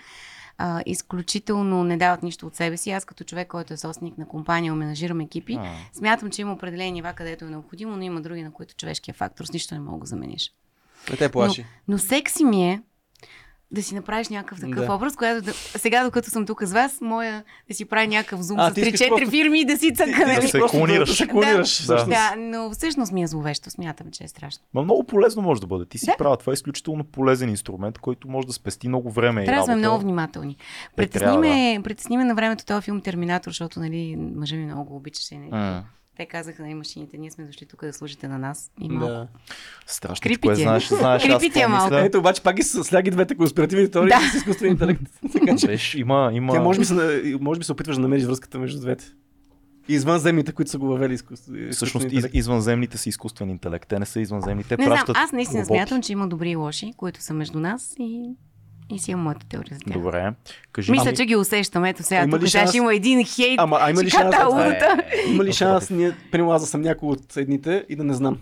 А, 0.57 0.83
изключително 0.85 1.83
не 1.83 1.97
дават 1.97 2.23
нищо 2.23 2.47
от 2.47 2.55
себе 2.55 2.77
си. 2.77 2.91
Аз 2.91 3.05
като 3.05 3.23
човек, 3.23 3.47
който 3.47 3.73
е 3.73 3.77
собственик 3.77 4.17
на 4.17 4.27
компания, 4.27 4.75
менажирам 4.75 5.19
екипи, 5.19 5.55
А. 5.59 5.75
смятам, 5.93 6.29
че 6.29 6.41
има 6.41 6.53
определени 6.53 6.91
нива, 6.91 7.13
където 7.13 7.45
е 7.45 7.49
необходимо, 7.49 7.95
но 7.95 8.01
има 8.03 8.21
други, 8.21 8.43
на 8.43 8.51
които 8.51 8.75
човешкия 8.75 9.13
фактор 9.13 9.45
с 9.45 9.53
нищо 9.53 9.73
не 9.73 9.79
мога 9.79 9.99
да 9.99 10.05
замениш. 10.05 10.51
Не 11.09 11.17
те 11.17 11.31
плаши. 11.31 11.65
Но 11.87 11.97
секси 11.97 12.43
ми 12.45 12.71
е 12.71 12.81
да 13.71 13.83
си 13.83 13.95
направиш 13.95 14.29
някакъв 14.29 14.59
такъв 14.59 14.85
Да. 14.85 14.93
образ, 14.93 15.15
която 15.15 15.41
да, 15.41 15.53
сега 15.53 16.03
докато 16.03 16.29
съм 16.29 16.45
тук 16.45 16.63
с 16.63 16.71
вас, 16.71 16.97
моя 17.01 17.43
да 17.69 17.75
си 17.75 17.85
прави 17.85 18.07
някакъв 18.07 18.41
зум 18.41 18.59
А, 18.59 18.69
с 18.69 18.73
ти 18.73 18.81
искаш 18.81 18.99
3-4 18.99 19.07
просто- 19.09 19.29
фирми 19.29 19.61
и 19.61 19.65
да 19.65 19.77
си 19.77 19.93
цъка, 19.95 20.11
да 20.19 20.27
нали? 20.27 20.47
се 20.47 20.59
Просто 20.59 20.77
клонираш. 20.77 21.09
Да 21.09 21.15
се 21.15 21.27
клонираш. 21.27 21.85
Да. 21.85 22.05
Да, 22.05 22.33
но 22.37 22.71
всъщност 22.71 23.11
ми 23.11 23.23
е 23.23 23.27
зловещо, 23.27 23.69
смятам, 23.69 24.07
че 24.11 24.23
е 24.23 24.27
страшно. 24.27 24.63
Ма 24.73 24.81
много 24.81 25.03
полезно 25.03 25.41
може 25.41 25.61
да 25.61 25.67
бъде. 25.67 25.85
Ти 25.85 25.97
си 25.97 26.05
Да. 26.05 26.15
права. 26.17 26.37
Това 26.37 26.51
е 26.51 26.53
изключително 26.53 27.03
полезен 27.03 27.49
инструмент, 27.49 27.97
който 27.97 28.27
може 28.27 28.47
да 28.47 28.53
спести 28.53 28.87
много 28.87 29.11
време 29.11 29.41
и 29.41 29.45
Трябва 29.45 29.59
да 29.59 29.65
сме 29.65 29.73
работа. 29.73 29.79
много 29.79 30.01
внимателни. 30.01 30.51
Е, 30.51 30.95
Притесни 30.95 31.19
трябва, 31.19 31.39
ме, 31.39 31.79
притесни 31.83 32.17
ме 32.17 32.23
на 32.23 32.35
времето 32.35 32.65
този 32.65 32.81
филм 32.81 33.01
Терминатор, 33.01 33.49
защото 33.49 33.79
нали, 33.79 34.15
мъжа 34.15 34.55
ми 34.55 34.65
много 34.65 34.83
го 34.83 34.95
обичаше. 34.95 35.35
Нали. 35.37 35.81
Те 36.17 36.25
казаха 36.25 36.63
на 36.63 36.75
машините, 36.75 37.17
ние 37.17 37.31
сме 37.31 37.43
дошли 37.43 37.65
тук 37.65 37.81
да 37.81 37.93
служите 37.93 38.27
на 38.27 38.37
нас. 38.37 38.71
И 38.81 38.89
малко. 38.89 39.07
Да. 39.07 39.27
Страшно, 39.85 40.23
Крипи 40.23 40.41
кое 40.41 40.55
ти 40.55 40.61
е. 40.61 40.63
знаеш, 40.63 40.87
знаеш 40.87 41.23
аз 41.23 41.29
Крипи 41.33 41.53
ти 41.53 41.61
е 41.61 41.67
малко. 41.67 41.95
Ето 41.95 42.17
обаче 42.17 42.43
пак 42.43 42.55
ги 42.55 42.63
с- 42.63 42.83
сляги 42.83 43.11
двете 43.11 43.35
конспиративни 43.35 43.91
теории 43.91 44.09
Да. 44.09 44.29
с 44.31 44.35
изкуствен 44.35 44.71
интелект. 44.71 45.01
така 45.33 45.55
че 45.55 45.67
Виж, 45.67 45.95
има, 45.95 46.29
има... 46.33 46.53
тя 46.53 46.61
може 46.61 46.79
би, 46.79 46.85
се, 46.85 46.93
може 47.41 47.59
би 47.59 47.65
се 47.65 47.71
опитваш 47.71 47.95
да 47.95 48.01
намериш 48.01 48.23
връзката 48.23 48.59
между 48.59 48.79
двете. 48.79 49.05
И 49.87 49.93
извън 49.93 50.19
земите, 50.19 50.51
които 50.51 50.71
са 50.71 50.77
го 50.77 50.87
въвели 50.87 51.13
изкуство. 51.13 51.53
Всъщност 51.71 52.07
из, 52.11 52.25
извънземните 52.33 52.97
са 52.97 53.09
изкуствен 53.09 53.49
интелект. 53.49 53.89
Те 53.89 53.99
не 53.99 54.05
са 54.05 54.19
извънземни. 54.19 54.63
Те 54.63 54.77
Не 54.77 54.83
знам, 54.83 54.95
пращат 54.95 55.15
аз 55.17 55.31
наистина 55.31 55.59
роботи. 55.59 55.77
смятам, 55.77 56.01
че 56.01 56.11
има 56.11 56.27
добри 56.27 56.49
и 56.49 56.55
лоши, 56.55 56.93
които 56.97 57.21
са 57.21 57.33
между 57.33 57.59
нас 57.59 57.95
и 57.99 58.29
И 58.89 58.99
си 58.99 59.11
имам 59.11 59.23
моята 59.23 59.45
теория 59.47 59.73
за 59.73 59.79
тях. 59.81 59.93
Добре. 59.93 60.33
Кажи 60.71 60.91
Мисля, 60.91 61.11
ми- 61.11 61.15
че 61.15 61.25
ги 61.25 61.35
усещам. 61.35 61.85
Ето 61.85 62.03
сега, 62.03 62.23
Има 62.23 62.39
тук 62.39 62.47
шанс- 62.47 62.69
ще 62.69 62.77
има 62.77 62.95
един 62.95 63.25
хейт. 63.25 63.59
Ама, 63.59 63.77
а 63.81 63.89
има 63.91 64.03
ли 64.03 64.09
шанс? 64.09 64.31
ката 64.31 64.47
лудата. 64.47 64.97
Има 65.27 65.43
ли 65.43 65.53
шанс 65.53 65.89
ние, 65.89 66.11
примерно 66.31 66.51
аз 66.51 66.61
да 66.61 66.67
съм 66.67 66.81
някой 66.81 67.09
от 67.09 67.37
едните 67.37 67.85
и 67.89 67.95
да 67.95 68.03
не 68.03 68.13
знам? 68.13 68.37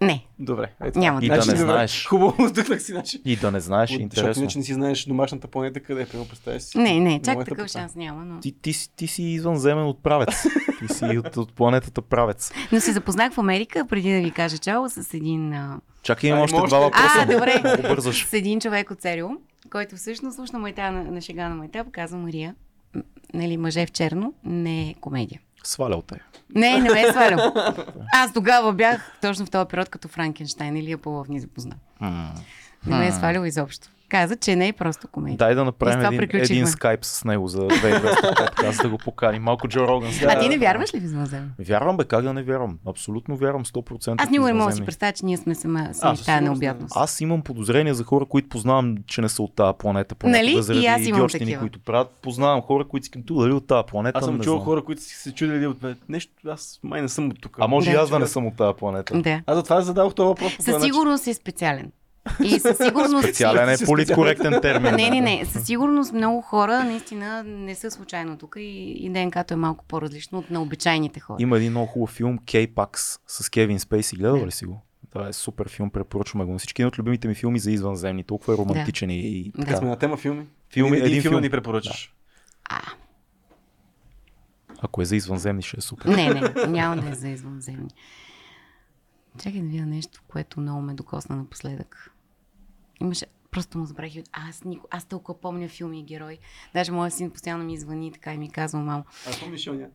Не. 0.00 0.26
Добре. 0.38 0.72
Ето. 0.84 0.98
Няма 0.98 1.20
И 1.22 1.28
да 1.28 1.34
Значи, 1.34 1.48
не 1.48 1.54
добре. 1.54 1.72
знаеш. 1.72 2.06
Хубаво, 2.06 2.34
вдъхнах 2.48 2.82
си, 2.82 2.92
значи. 2.92 3.20
И 3.24 3.36
да 3.36 3.50
не 3.50 3.60
знаеш, 3.60 3.90
Защото 3.90 4.02
интересно. 4.02 4.42
иначе 4.42 4.58
не 4.58 4.64
си 4.64 4.74
знаеш 4.74 5.04
домашната 5.04 5.48
планета 5.48 5.80
къде 5.80 6.02
е, 6.02 6.06
примерно 6.06 6.28
представяш 6.28 6.62
си. 6.62 6.78
Не, 6.78 7.00
не, 7.00 7.20
чак 7.22 7.38
такъв 7.38 7.56
пъта. 7.56 7.68
шанс 7.68 7.94
няма. 7.94 8.24
Но... 8.24 8.40
Ти, 8.40 8.52
ти, 8.52 8.72
си- 8.72 8.90
ти 8.96 9.06
си 9.06 9.22
извънземен 9.22 9.86
от 9.86 10.02
правец. 10.02 10.42
ти 10.88 10.94
си 10.94 11.04
от, 11.18 11.36
от 11.36 11.52
планетата 11.52 12.02
правец. 12.02 12.52
но 12.72 12.80
се 12.80 12.92
запознах 12.92 13.32
в 13.32 13.38
Америка, 13.38 13.86
преди 13.88 14.12
да 14.12 14.20
ви 14.20 14.30
кажа 14.30 14.58
чао, 14.58 14.88
с 14.88 15.14
един. 15.14 15.54
Чакай, 16.02 16.30
имам 16.30 16.42
още 16.42 16.56
два 16.66 16.78
въпроса. 16.78 17.04
А, 17.18 17.26
добре. 17.32 17.60
Много 17.64 17.82
бързаш. 17.82 18.26
с 18.26 18.32
един 18.32 18.60
човек 18.60 18.90
от 18.90 19.02
Серио, 19.02 19.28
който 19.70 19.96
всъщност 19.96 20.36
слушна 20.36 20.58
майта 20.58 20.92
на, 20.92 21.04
на 21.04 21.20
шега 21.20 21.48
на 21.48 21.54
майтап, 21.54 21.90
казва 21.90 22.18
Мария, 22.18 22.54
нали, 23.34 23.56
мъже 23.56 23.86
в 23.86 23.90
черно 23.90 24.34
не 24.44 24.88
е 24.90 24.94
комедия. 24.94 25.40
Свалял 25.66 26.02
те. 26.02 26.20
Не, 26.54 26.78
не 26.78 26.90
ме 26.90 27.00
е 27.00 27.12
свалял. 27.12 27.52
Аз 28.14 28.32
тогава 28.32 28.72
бях 28.72 29.12
точно 29.20 29.46
в 29.46 29.50
този 29.50 29.68
период 29.68 29.88
като 29.88 30.08
Франкенштайн 30.08 30.76
или 30.76 30.92
Аполлов 30.92 31.28
ни 31.28 31.40
запозна. 31.40 31.74
Не 32.86 32.96
ме 32.96 33.06
е 33.06 33.12
свалял 33.12 33.44
изобщо. 33.44 33.88
Каза, 34.08 34.36
че 34.36 34.56
не 34.56 34.68
е 34.68 34.72
просто 34.72 35.08
комедия. 35.08 35.36
Дай 35.36 35.54
да 35.54 35.60
И 35.60 35.64
направим 35.64 36.20
един, 36.22 36.40
един 36.40 36.66
скайп 36.66 37.04
с 37.04 37.24
него 37.24 37.48
за 37.48 37.58
2200 37.58 38.38
подкаст, 38.38 38.82
да 38.82 38.88
го 38.88 38.98
поканим. 38.98 39.42
Малко 39.42 39.68
Джо 39.68 39.88
Роган. 39.88 40.10
А 40.28 40.40
ти 40.40 40.48
не 40.48 40.58
вярваш 40.58 40.94
ли 40.94 41.00
в 41.00 41.04
извънземно? 41.04 41.48
Вярвам, 41.58 41.96
бе, 41.96 42.04
как 42.04 42.22
да 42.22 42.32
не 42.32 42.42
вярвам? 42.42 42.78
Абсолютно 42.86 43.36
вярвам, 43.36 43.64
100%. 43.64 44.14
Аз 44.18 44.30
никога 44.30 44.48
не 44.48 44.54
мога 44.54 44.64
да 44.66 44.72
си 44.72 44.74
извънземни. 44.74 44.86
представя, 44.86 45.12
че 45.12 45.24
ние 45.26 45.36
сме 45.36 45.54
сама, 45.54 45.86
А, 45.90 45.94
сами 45.94 46.14
в 46.14 46.18
със 46.18 46.26
тая 46.26 46.38
сигурност 46.38 46.60
не. 46.60 46.66
необятност. 46.66 46.92
Аз 46.96 47.20
имам 47.20 47.42
подозрения 47.42 47.94
за 47.94 48.04
хора, 48.04 48.24
които 48.24 48.48
познавам, 48.48 48.96
че 49.06 49.20
не 49.20 49.28
са 49.28 49.42
от 49.42 49.54
тази 49.54 49.72
планета. 49.78 50.14
Нали? 50.24 50.58
И 50.58 50.62
заради 50.62 50.86
аз 50.86 51.06
имам 51.06 51.18
идиотщини, 51.18 51.44
такива. 51.44 51.60
които 51.60 51.80
правят. 51.80 52.10
Познавам 52.22 52.62
хора, 52.62 52.84
които 52.88 53.04
си 53.04 53.10
казват, 53.10 53.26
дали 53.26 53.52
от 53.52 53.66
тази 53.66 53.86
планета. 53.86 54.18
Аз 54.18 54.24
съм 54.24 54.40
чувал 54.40 54.60
хора, 54.60 54.84
които 54.84 55.02
си 55.02 55.14
се 55.14 55.34
чудили 55.34 55.66
от 55.66 55.76
нещо, 56.08 56.32
аз 56.48 56.80
май 56.82 57.02
не 57.02 57.08
съм 57.08 57.28
от 57.28 57.40
тук. 57.40 57.56
А 57.60 57.66
може 57.66 57.90
и 57.90 57.94
аз 57.94 58.10
да 58.10 58.18
не 58.18 58.26
съм 58.26 58.46
от 58.46 58.56
тази 58.56 58.76
планета. 58.78 59.20
Да. 59.20 59.42
Аз 59.46 59.56
затова 59.56 59.80
зададох 59.80 60.14
този 60.14 60.26
въпрос. 60.26 60.56
Със 60.60 60.82
сигурност 60.82 61.26
е 61.26 61.34
специален. 61.34 61.92
И 62.44 62.60
със 62.60 62.76
сигурност... 62.76 63.24
Специален 63.24 63.68
е 63.68 63.76
политкоректен 63.86 64.60
термин. 64.62 64.94
Не, 64.94 65.10
не, 65.10 65.20
не. 65.20 65.44
Със 65.44 65.66
сигурност 65.66 66.12
много 66.12 66.40
хора 66.40 66.84
наистина 66.84 67.42
не 67.46 67.74
са 67.74 67.90
случайно 67.90 68.38
тук 68.38 68.56
и, 68.58 68.92
и 68.98 69.10
ДНК-то 69.10 69.54
е 69.54 69.56
малко 69.56 69.84
по-различно 69.84 70.38
от 70.38 70.50
на 70.50 70.62
обичайните 70.62 71.20
хора. 71.20 71.36
Има 71.40 71.56
един 71.56 71.70
много 71.70 71.86
хубав 71.86 72.10
филм, 72.10 72.38
K-Pax, 72.38 73.20
с 73.26 73.50
Кевин 73.50 73.80
Спейси. 73.80 74.16
Гледал 74.16 74.46
ли 74.46 74.50
си 74.50 74.64
го? 74.66 74.82
Това 75.10 75.28
е 75.28 75.32
супер 75.32 75.68
филм, 75.68 75.90
препоръчваме 75.90 76.44
го 76.44 76.52
на 76.52 76.58
всички. 76.58 76.82
Един 76.82 76.88
от 76.88 76.98
любимите 76.98 77.28
ми 77.28 77.34
филми 77.34 77.58
за 77.58 77.70
извънземни. 77.70 78.24
Толкова 78.24 78.54
е 78.54 78.56
романтичен 78.56 79.10
и, 79.10 79.18
и 79.18 79.52
Да. 79.58 79.76
Сме 79.76 79.88
на 79.88 79.96
тема 79.96 80.16
филми. 80.16 80.46
Филми, 80.72 80.96
един, 80.96 81.06
един 81.06 81.22
филм 81.22 81.32
филм. 81.32 81.34
да 81.34 81.40
ни 81.40 81.50
препоръчаш. 81.50 82.14
А, 82.64 82.80
Ако 84.80 85.02
е 85.02 85.04
за 85.04 85.16
извънземни, 85.16 85.62
ще 85.62 85.76
е 85.76 85.80
супер. 85.80 86.08
не, 86.08 86.34
не, 86.34 86.66
няма 86.66 86.96
да 87.02 87.10
е 87.10 87.14
за 87.14 87.28
извънземни. 87.28 87.90
Чакай 89.38 89.60
да 89.60 89.68
видя 89.68 89.86
нещо, 89.86 90.22
което 90.28 90.60
много 90.60 90.82
ме 90.82 90.94
докосна 90.94 91.36
напоследък. 91.36 92.12
Имаше, 93.00 93.26
просто 93.50 93.78
му 93.78 93.86
забравих. 93.86 94.14
и- 94.16 94.22
Аз, 94.32 94.64
нико, 94.64 94.86
аз 94.90 95.04
толкова 95.04 95.40
помня 95.40 95.68
филми 95.68 96.00
и 96.00 96.04
герои. 96.04 96.38
Даже 96.74 96.92
моят 96.92 97.14
син 97.14 97.30
постоянно 97.30 97.64
ми 97.64 97.78
звъни 97.78 98.06
и 98.06 98.12
така 98.12 98.34
и 98.34 98.38
ми 98.38 98.50
казва, 98.50 98.80
мамо. 98.80 99.04
А 99.28 99.40
помниш 99.40 99.66
Оня? 99.68 99.86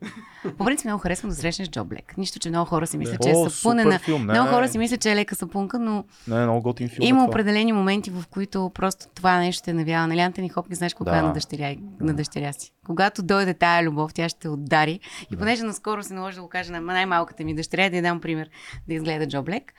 По 0.57 0.65
принцип 0.65 0.86
много 0.86 1.02
харесвам 1.02 1.30
да 1.30 1.36
срещнеш 1.36 1.69
Джо 1.69 1.86
Блек. 1.86 2.18
Нищо, 2.18 2.40
че 2.40 2.49
много 2.49 2.65
хора 2.65 2.88
си 2.88 2.98
мислят, 2.98 3.18
Да. 3.18 3.23
че 3.23 3.34
О, 3.36 3.45
е 3.45 3.49
сапунена. 3.49 3.99
филм, 3.99 4.22
не, 4.22 4.34
много 4.34 4.49
хора 4.49 4.68
си 4.68 4.78
мислят, 4.78 5.02
че 5.02 5.11
е 5.11 5.15
лека 5.15 5.36
сапунка, 5.36 5.80
но 5.80 6.03
Не, 6.28 6.36
е 6.36 6.44
много 6.44 6.61
готин 6.61 6.90
филм. 6.90 6.99
е 7.02 7.07
Има 7.07 7.19
това. 7.19 7.30
определени 7.30 7.73
моменти, 7.73 8.11
в 8.11 8.23
които 8.30 8.72
просто 8.72 9.06
това 9.07 9.38
нещо 9.38 9.64
те 9.64 9.73
навява. 9.73 10.07
Нали, 10.07 10.19
Антони 10.19 10.49
Хопкинс, 10.49 10.78
знаеш 10.78 10.94
кога 10.94 11.11
Да. 11.11 11.18
е 11.18 11.22
на 11.22 11.34
дъщеря, 11.34 11.76
на 11.99 12.14
дъщеря 12.14 12.53
си. 12.53 12.72
Когато 12.86 13.23
дойде 13.23 13.53
тая 13.53 13.84
любов, 13.84 14.14
тя 14.14 14.30
ще 14.30 14.49
удари. 14.49 14.99
И 15.32 15.38
понеже 15.38 15.64
наскоро 15.64 16.03
се 16.03 16.14
наложи 16.14 16.36
да 16.36 16.41
го 16.41 16.49
кажа 16.49 16.72
на 16.72 16.82
най-малката 16.82 17.44
ми 17.44 17.56
дъщеря, 17.56 17.90
да 17.90 17.98
й 17.98 18.02
дам 18.02 18.22
пример 18.22 18.49
да 18.88 18.94
изгледа 18.94 19.28
Джо 19.28 19.44
Блек. 19.44 19.73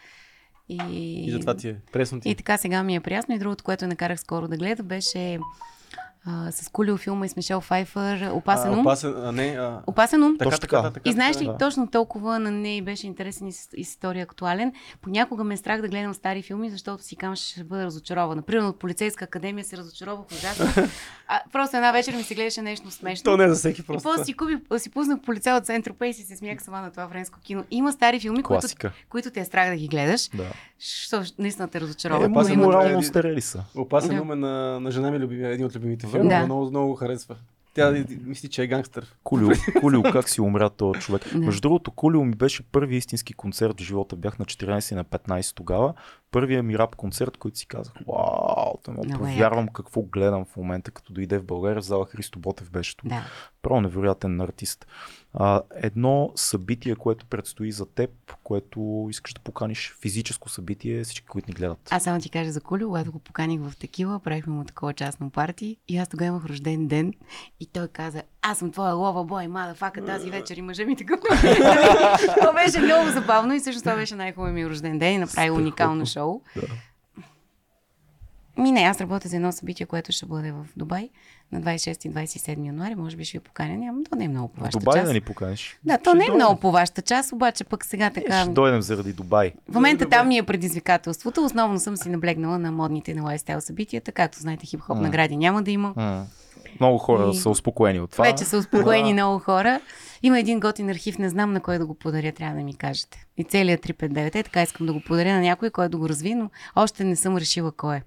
И, 0.90 1.24
И 1.26 1.30
затова 1.30 1.56
ти 1.56 1.68
е. 1.68 1.76
Пресно 1.92 2.20
ти. 2.20 2.30
и 2.30 2.34
така 2.34 2.58
сега 2.58 2.82
ми 2.82 2.96
е 2.96 3.00
приятно. 3.00 3.34
И 3.34 3.38
другото, 3.38 3.64
което 3.64 3.86
накарах 3.86 4.20
скоро 4.20 4.48
да 4.48 4.56
гледа, 4.56 4.82
беше 4.82 5.38
а, 6.26 6.52
с 6.52 6.68
Кулио 6.68 6.96
филма 6.96 7.26
и 7.26 7.28
с 7.28 7.36
Мишел 7.36 7.60
Файфър, 7.60 8.30
Опасен 8.32 8.72
ум. 8.72 8.78
опасен, 8.78 9.14
а 9.16 9.32
не, 9.32 9.46
а... 9.48 9.80
Опасен 9.86 10.22
ум. 10.22 10.38
Така, 10.38 10.50
Точно 10.50 10.60
така, 10.60 10.82
така. 10.84 11.00
И 11.04 11.12
знаеш 11.12 11.40
ли, 11.40 11.44
да. 11.44 11.56
точно 11.56 11.86
толкова 11.86 12.38
на 12.38 12.50
нея 12.50 12.82
беше 12.82 13.06
интересен 13.06 13.46
и 13.46 13.52
с- 13.52 13.68
история 13.74 14.22
актуален. 14.22 14.72
Понякога 15.00 15.44
ме 15.44 15.54
е 15.54 15.56
страх 15.56 15.80
да 15.80 15.88
гледам 15.88 16.14
стари 16.14 16.42
филми, 16.42 16.70
защото 16.70 17.02
си 17.02 17.16
кам 17.16 17.36
ще 17.36 17.64
бъда 17.64 17.84
разочарована. 17.84 18.42
Примерно 18.42 18.68
от 18.68 18.78
полицейска 18.78 19.24
академия 19.24 19.64
се 19.64 19.76
разочаровах 19.76 20.26
ужасно. 20.28 20.66
А, 21.28 21.40
просто 21.52 21.76
една 21.76 21.92
вечер 21.92 22.14
ми 22.14 22.22
се 22.22 22.34
гледаше 22.34 22.62
нещо 22.62 22.90
смешно. 22.90 23.24
То 23.24 23.36
не 23.36 23.44
е 23.44 23.48
за 23.48 23.54
всеки 23.54 23.80
И 23.80 23.84
просто. 23.84 24.02
после 24.04 24.24
си, 24.24 24.32
купи, 24.34 24.56
си 24.78 24.90
пуснах 24.90 25.18
полицай 25.20 25.52
от 25.52 25.66
Център 25.66 25.92
Пейс 25.92 26.18
и 26.18 26.22
се 26.22 26.36
смях 26.36 26.62
сама 26.62 26.80
на 26.80 26.90
това 26.90 27.08
френско 27.08 27.38
кино. 27.40 27.64
Има 27.70 27.92
стари 27.92 28.20
филми, 28.20 28.36
които, 28.36 28.48
Класика. 28.50 28.92
които 29.08 29.30
те 29.30 29.40
е 29.40 29.44
страх 29.44 29.68
да 29.68 29.76
ги 29.76 29.88
гледаш, 29.88 30.28
Да. 30.28 30.44
защото 30.80 31.32
наистина 31.38 31.68
те 31.68 31.78
Е, 31.78 31.80
разочароват. 31.80 32.28
но 32.28 32.34
пази 32.34 32.52
има 32.52 32.62
морално 32.64 32.88
други- 32.88 32.96
остарели 32.98 33.40
са. 33.40 33.64
Опасен 33.74 34.16
Да. 34.16 34.22
ум 34.22 34.32
е 34.32 34.36
на, 34.36 34.80
на 34.80 34.90
жена 34.90 35.10
ми 35.10 35.18
любимия, 35.18 35.50
един 35.50 35.66
от 35.66 35.76
любимите 35.76 36.06
филми. 36.12 36.28
Да. 36.28 36.44
Много, 36.44 36.70
много 36.70 36.94
харесва. 36.94 37.36
Тя 37.74 38.04
мисли, 38.24 38.48
че 38.48 38.62
е 38.62 38.66
гангстър. 38.66 39.14
Кулио, 39.24 39.48
Кулио, 39.80 40.02
как 40.02 40.28
си 40.28 40.40
умря 40.40 40.68
този 40.68 41.00
човек. 41.00 41.22
Да. 41.32 41.38
Между 41.38 41.60
другото, 41.60 41.90
Кулио 41.90 42.24
ми 42.24 42.34
беше 42.34 42.62
първи 42.62 42.96
истински 42.96 43.32
концерт 43.32 43.80
в 43.80 43.84
живота. 43.84 44.16
Бях 44.16 44.38
на 44.38 44.44
14 44.44 44.92
и 44.92 44.94
на 44.94 45.04
15 45.04 45.54
тогава. 45.54 45.94
Първият 46.30 46.66
ми 46.66 46.78
рап 46.78 46.96
концерт, 46.96 47.36
който 47.36 47.58
си 47.58 47.66
казах, 47.66 47.94
вау, 48.08 48.72
да 48.88 49.18
повярвам 49.18 49.68
какво 49.68 50.02
гледам 50.02 50.44
в 50.44 50.56
момента, 50.56 50.90
като 50.90 51.12
дойде 51.12 51.38
в 51.38 51.44
България, 51.44 51.82
в 51.82 51.84
зала 51.84 52.06
Христо 52.06 52.38
Ботев 52.38 52.70
беше 52.70 52.96
тук. 52.96 53.08
Да. 53.08 53.24
Право 53.62 53.80
невероятен 53.80 54.40
артист. 54.40 54.86
А, 55.34 55.62
едно 55.74 56.32
събитие, 56.34 56.94
което 56.94 57.26
предстои 57.26 57.72
за 57.72 57.86
теб, 57.86 58.10
което 58.42 59.06
искаш 59.10 59.32
да 59.32 59.40
поканиш, 59.40 59.94
физическо 60.00 60.48
събитие, 60.48 61.04
всички, 61.04 61.26
които 61.26 61.50
ни 61.50 61.54
гледат. 61.54 61.78
Аз 61.90 62.02
само 62.02 62.20
ти 62.20 62.30
кажа 62.30 62.52
за 62.52 62.60
Кулио, 62.60 62.88
когато 62.88 63.12
го 63.12 63.18
поканих 63.18 63.60
в 63.60 63.76
Текила, 63.76 64.20
правихме 64.20 64.52
му 64.52 64.64
такова 64.64 64.92
частно 64.92 65.30
парти 65.30 65.76
и 65.88 65.98
аз 65.98 66.08
тогава 66.08 66.28
имах 66.28 66.44
рожден 66.44 66.88
ден 66.88 67.12
и 67.60 67.66
той 67.66 67.88
каза, 67.88 68.22
аз 68.42 68.58
съм 68.58 68.72
твоя 68.72 68.94
лова 68.94 69.24
бой, 69.24 69.48
мадафака 69.48 70.04
тази 70.04 70.30
вечер 70.30 70.56
и 70.56 70.62
мъжа 70.62 70.84
ми 70.84 70.96
такъв. 70.96 71.20
това 72.40 72.52
беше 72.52 72.80
много 72.80 73.10
забавно 73.10 73.54
и 73.54 73.60
също 73.60 73.82
това 73.82 73.94
беше 73.96 74.14
най-хубавият 74.14 74.54
ми 74.54 74.70
рожден 74.70 74.98
ден 74.98 75.14
и 75.14 75.18
направи 75.18 75.50
уникално 75.50 76.06
шоу. 76.06 76.42
Да. 76.56 76.66
Ми 78.56 78.72
не, 78.72 78.80
аз 78.80 79.00
работя 79.00 79.28
за 79.28 79.36
едно 79.36 79.52
събитие, 79.52 79.86
което 79.86 80.12
ще 80.12 80.26
бъде 80.26 80.52
в 80.52 80.66
Дубай 80.76 81.08
на 81.52 81.60
26 81.60 82.06
и 82.06 82.10
27 82.10 82.66
януари. 82.66 82.94
Може 82.94 83.16
би 83.16 83.24
ще 83.24 83.38
ви 83.38 83.40
поканя. 83.40 83.76
Няма, 83.76 83.98
то 84.04 84.16
не 84.16 84.24
е 84.24 84.28
много 84.28 84.48
по 84.48 84.60
вашата 84.60 84.78
Дубай 84.78 84.94
част. 84.94 85.06
да 85.06 85.12
ни 85.12 85.20
поканиш. 85.20 85.78
Да, 85.84 85.98
то 85.98 86.10
Ще 86.10 86.18
не 86.18 86.24
е 86.24 86.26
дойдем. 86.26 86.34
много 86.36 86.60
по 86.60 86.70
вашата 86.70 87.02
част, 87.02 87.32
обаче 87.32 87.64
пък 87.64 87.84
сега 87.84 88.06
Е, 88.06 88.12
така... 88.12 88.40
Ще 88.40 88.50
дойдем 88.50 88.82
заради 88.82 89.12
Дубай. 89.12 89.52
В 89.68 89.74
момента 89.74 90.08
там 90.08 90.28
ми 90.28 90.38
е 90.38 90.42
предизвикателството. 90.42 91.44
Основно 91.44 91.78
съм 91.78 91.96
си 91.96 92.08
наблегнала 92.08 92.58
на 92.58 92.72
модните 92.72 93.14
на 93.14 93.22
лайфстайл 93.22 93.60
събитията. 93.60 94.12
Както 94.12 94.38
знаете, 94.38 94.66
хип-хоп 94.66 94.88
М. 94.90 95.00
награди 95.00 95.36
няма 95.36 95.62
да 95.62 95.70
има. 95.70 95.92
М. 95.96 96.26
Много 96.80 96.98
хора 96.98 97.28
И- 97.28 97.34
са 97.34 97.50
успокоени 97.50 98.00
от 98.00 98.10
това. 98.10 98.24
Вече 98.24 98.44
са 98.44 98.56
успокоени 98.58 99.12
много 99.12 99.38
хора. 99.38 99.80
Има 100.22 100.38
един 100.38 100.60
готин 100.60 100.90
архив, 100.90 101.18
не 101.18 101.28
знам 101.28 101.52
на 101.52 101.60
кой 101.60 101.78
да 101.78 101.86
го 101.86 101.94
подаря, 101.94 102.32
трябва 102.32 102.56
да 102.56 102.62
ми 102.62 102.74
кажете. 102.74 103.26
И 103.36 103.44
целият 103.44 103.82
359 103.82 104.34
е, 104.34 104.42
така 104.42 104.62
искам 104.62 104.86
да 104.86 104.92
го 104.92 105.00
подаря 105.00 105.32
на 105.32 105.40
някой, 105.40 105.70
който 105.70 105.90
да 105.90 105.98
го 105.98 106.08
разви, 106.08 106.34
но 106.34 106.50
още 106.76 107.04
не 107.04 107.16
съм 107.16 107.36
решила 107.36 107.72
кой 107.72 107.96
е. 107.96 108.02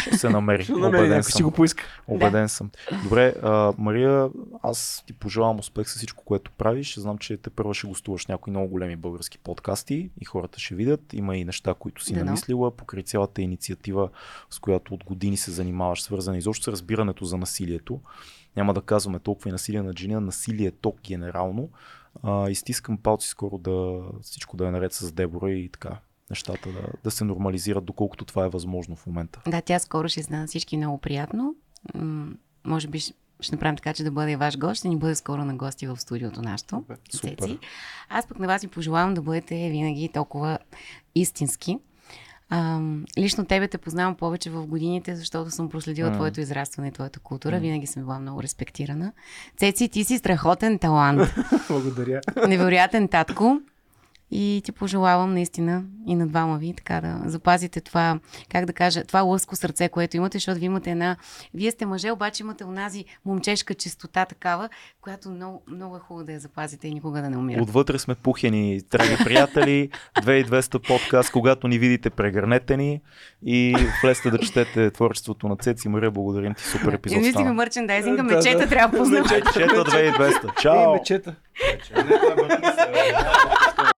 Ще 0.00 0.18
се 0.18 0.28
намери. 0.28 0.64
Ще 0.64 0.72
намери, 0.72 0.88
Убеден 0.88 1.08
някой 1.08 1.22
си 1.22 1.32
съм. 1.32 1.42
го 1.42 1.50
поиска. 1.50 1.84
Обеден 2.08 2.48
съм. 2.48 2.70
Добре, 3.02 3.34
а, 3.42 3.72
Мария, 3.78 4.28
аз 4.62 5.04
ти 5.06 5.12
пожелавам 5.12 5.58
успех 5.58 5.88
с 5.88 5.96
всичко, 5.96 6.24
което 6.24 6.50
правиш. 6.50 6.98
Знам, 6.98 7.18
че 7.18 7.36
те 7.36 7.50
първо 7.50 7.74
ще 7.74 7.86
гостуваш 7.86 8.26
някои 8.26 8.50
много 8.50 8.68
големи 8.68 8.96
български 8.96 9.38
подкасти 9.38 10.10
и 10.20 10.24
хората 10.24 10.60
ще 10.60 10.74
видят. 10.74 11.12
Има 11.12 11.36
и 11.36 11.44
неща, 11.44 11.74
които 11.74 12.04
си 12.04 12.12
Дано. 12.12 12.24
намислила, 12.24 12.70
покрай 12.70 13.02
цялата 13.02 13.42
инициатива, 13.42 14.08
с 14.50 14.58
която 14.58 14.94
от 14.94 15.04
години 15.04 15.36
се 15.36 15.50
занимаваш, 15.50 16.02
свързана 16.02 16.38
изобщо 16.38 16.64
с 16.64 16.68
разбирането 16.68 17.24
за 17.24 17.36
насилието. 17.36 18.00
Няма 18.56 18.74
да 18.74 18.80
казваме 18.80 19.18
толкова 19.18 19.48
и 19.48 19.52
насилие 19.52 19.82
на 19.82 19.92
жени, 19.98 20.14
насилието 20.14 20.94
генерално. 21.04 21.68
А, 22.22 22.50
изтискам 22.50 22.98
палци 22.98 23.28
скоро 23.28 23.58
да 23.58 24.00
всичко 24.22 24.56
да 24.56 24.66
е 24.66 24.70
наред 24.70 24.92
с 24.92 25.12
Дебора 25.12 25.50
и 25.50 25.68
така 25.68 25.98
нещата 26.32 26.72
да, 26.72 26.80
да 27.04 27.10
се 27.10 27.24
нормализират, 27.24 27.84
доколкото 27.84 28.24
това 28.24 28.44
е 28.44 28.48
възможно 28.48 28.96
в 28.96 29.06
момента. 29.06 29.40
Да, 29.48 29.60
тя 29.60 29.78
скоро 29.78 30.08
ще 30.08 30.22
стане 30.22 30.46
всички 30.46 30.76
много 30.76 30.98
приятно. 30.98 31.54
М- 31.94 32.32
може 32.64 32.88
би 32.88 32.98
ще, 32.98 33.14
направим 33.52 33.76
така, 33.76 33.94
че 33.94 34.04
да 34.04 34.10
бъде 34.10 34.36
ваш 34.36 34.58
гост. 34.58 34.78
Ще 34.78 34.88
ни 34.88 34.96
бъде 34.96 35.14
скоро 35.14 35.44
на 35.44 35.54
гости 35.54 35.86
в 35.86 35.96
студиото 36.00 36.42
нашето. 36.42 36.84
Супер. 37.10 37.58
Аз 38.08 38.26
пък 38.26 38.38
на 38.38 38.46
вас 38.46 38.62
ви 38.62 38.68
пожелавам 38.68 39.14
да 39.14 39.22
бъдете 39.22 39.70
винаги 39.70 40.08
толкова 40.08 40.58
истински. 41.14 41.78
Ам, 42.50 43.04
лично 43.18 43.44
тебе 43.44 43.68
те 43.68 43.78
познавам 43.78 44.14
повече 44.14 44.50
в 44.50 44.66
годините, 44.66 45.16
защото 45.16 45.50
съм 45.50 45.68
проследила 45.68 46.10
М. 46.10 46.16
твоето 46.16 46.40
израстване 46.40 46.88
и 46.88 46.92
твоята 46.92 47.20
култура. 47.20 47.60
Винаги 47.60 47.86
съм 47.86 48.02
била 48.02 48.18
много 48.18 48.42
респектирана. 48.42 49.12
Цеци, 49.56 49.88
ти 49.88 50.04
си 50.04 50.18
страхотен 50.18 50.78
талант. 50.78 51.34
Благодаря. 51.68 52.20
Невероятен 52.48 53.08
татко. 53.08 53.60
И 54.34 54.62
ти 54.64 54.72
пожелавам 54.72 55.34
наистина 55.34 55.82
и 56.06 56.14
на 56.14 56.26
двама 56.26 56.58
ви 56.58 56.74
така 56.76 57.00
да 57.00 57.30
запазите 57.30 57.80
това, 57.80 58.18
как 58.48 58.64
да 58.64 58.72
кажа, 58.72 59.04
това 59.04 59.20
лъско 59.20 59.56
сърце, 59.56 59.88
което 59.88 60.16
имате, 60.16 60.36
защото 60.38 60.60
ви 60.60 60.66
имате 60.66 60.90
една... 60.90 61.16
Вие 61.54 61.70
сте 61.70 61.86
мъже, 61.86 62.10
обаче 62.10 62.42
имате 62.42 62.64
онази 62.64 63.04
момчешка 63.24 63.74
чистота 63.74 64.24
такава, 64.24 64.68
която 65.00 65.30
много, 65.30 65.62
много 65.68 65.96
е 65.96 65.98
хубаво 65.98 66.26
да 66.26 66.32
я 66.32 66.40
запазите 66.40 66.88
и 66.88 66.94
никога 66.94 67.22
да 67.22 67.30
не 67.30 67.36
умира. 67.36 67.62
Отвътре 67.62 67.98
сме 67.98 68.14
пухени, 68.14 68.80
драги 68.90 69.24
приятели, 69.24 69.90
2200 70.22 70.88
подкаст, 70.88 71.32
когато 71.32 71.68
ни 71.68 71.78
видите, 71.78 72.10
прегърнете 72.10 72.76
ни 72.76 73.00
и 73.46 73.76
влезте 74.02 74.30
да 74.30 74.38
четете 74.38 74.90
творчеството 74.90 75.48
на 75.48 75.56
Цеци 75.56 75.88
Мария. 75.88 76.10
Благодарим 76.10 76.54
ти, 76.54 76.62
супер 76.64 76.92
епизод. 76.92 77.16
И 77.18 77.20
наистина 77.20 77.44
стана. 77.44 77.54
мерчендайзинга, 77.54 78.22
Да, 78.22 78.28
да. 78.28 78.36
мечета 78.36 78.68
трябва 78.68 78.92
да 78.92 78.98
познавате. 78.98 79.34
Чета 79.52 79.84
2200. 79.84 80.44
Е, 80.44 80.62
Чао! 80.62 80.92
мечета. 80.92 81.34
Не, 81.96 82.04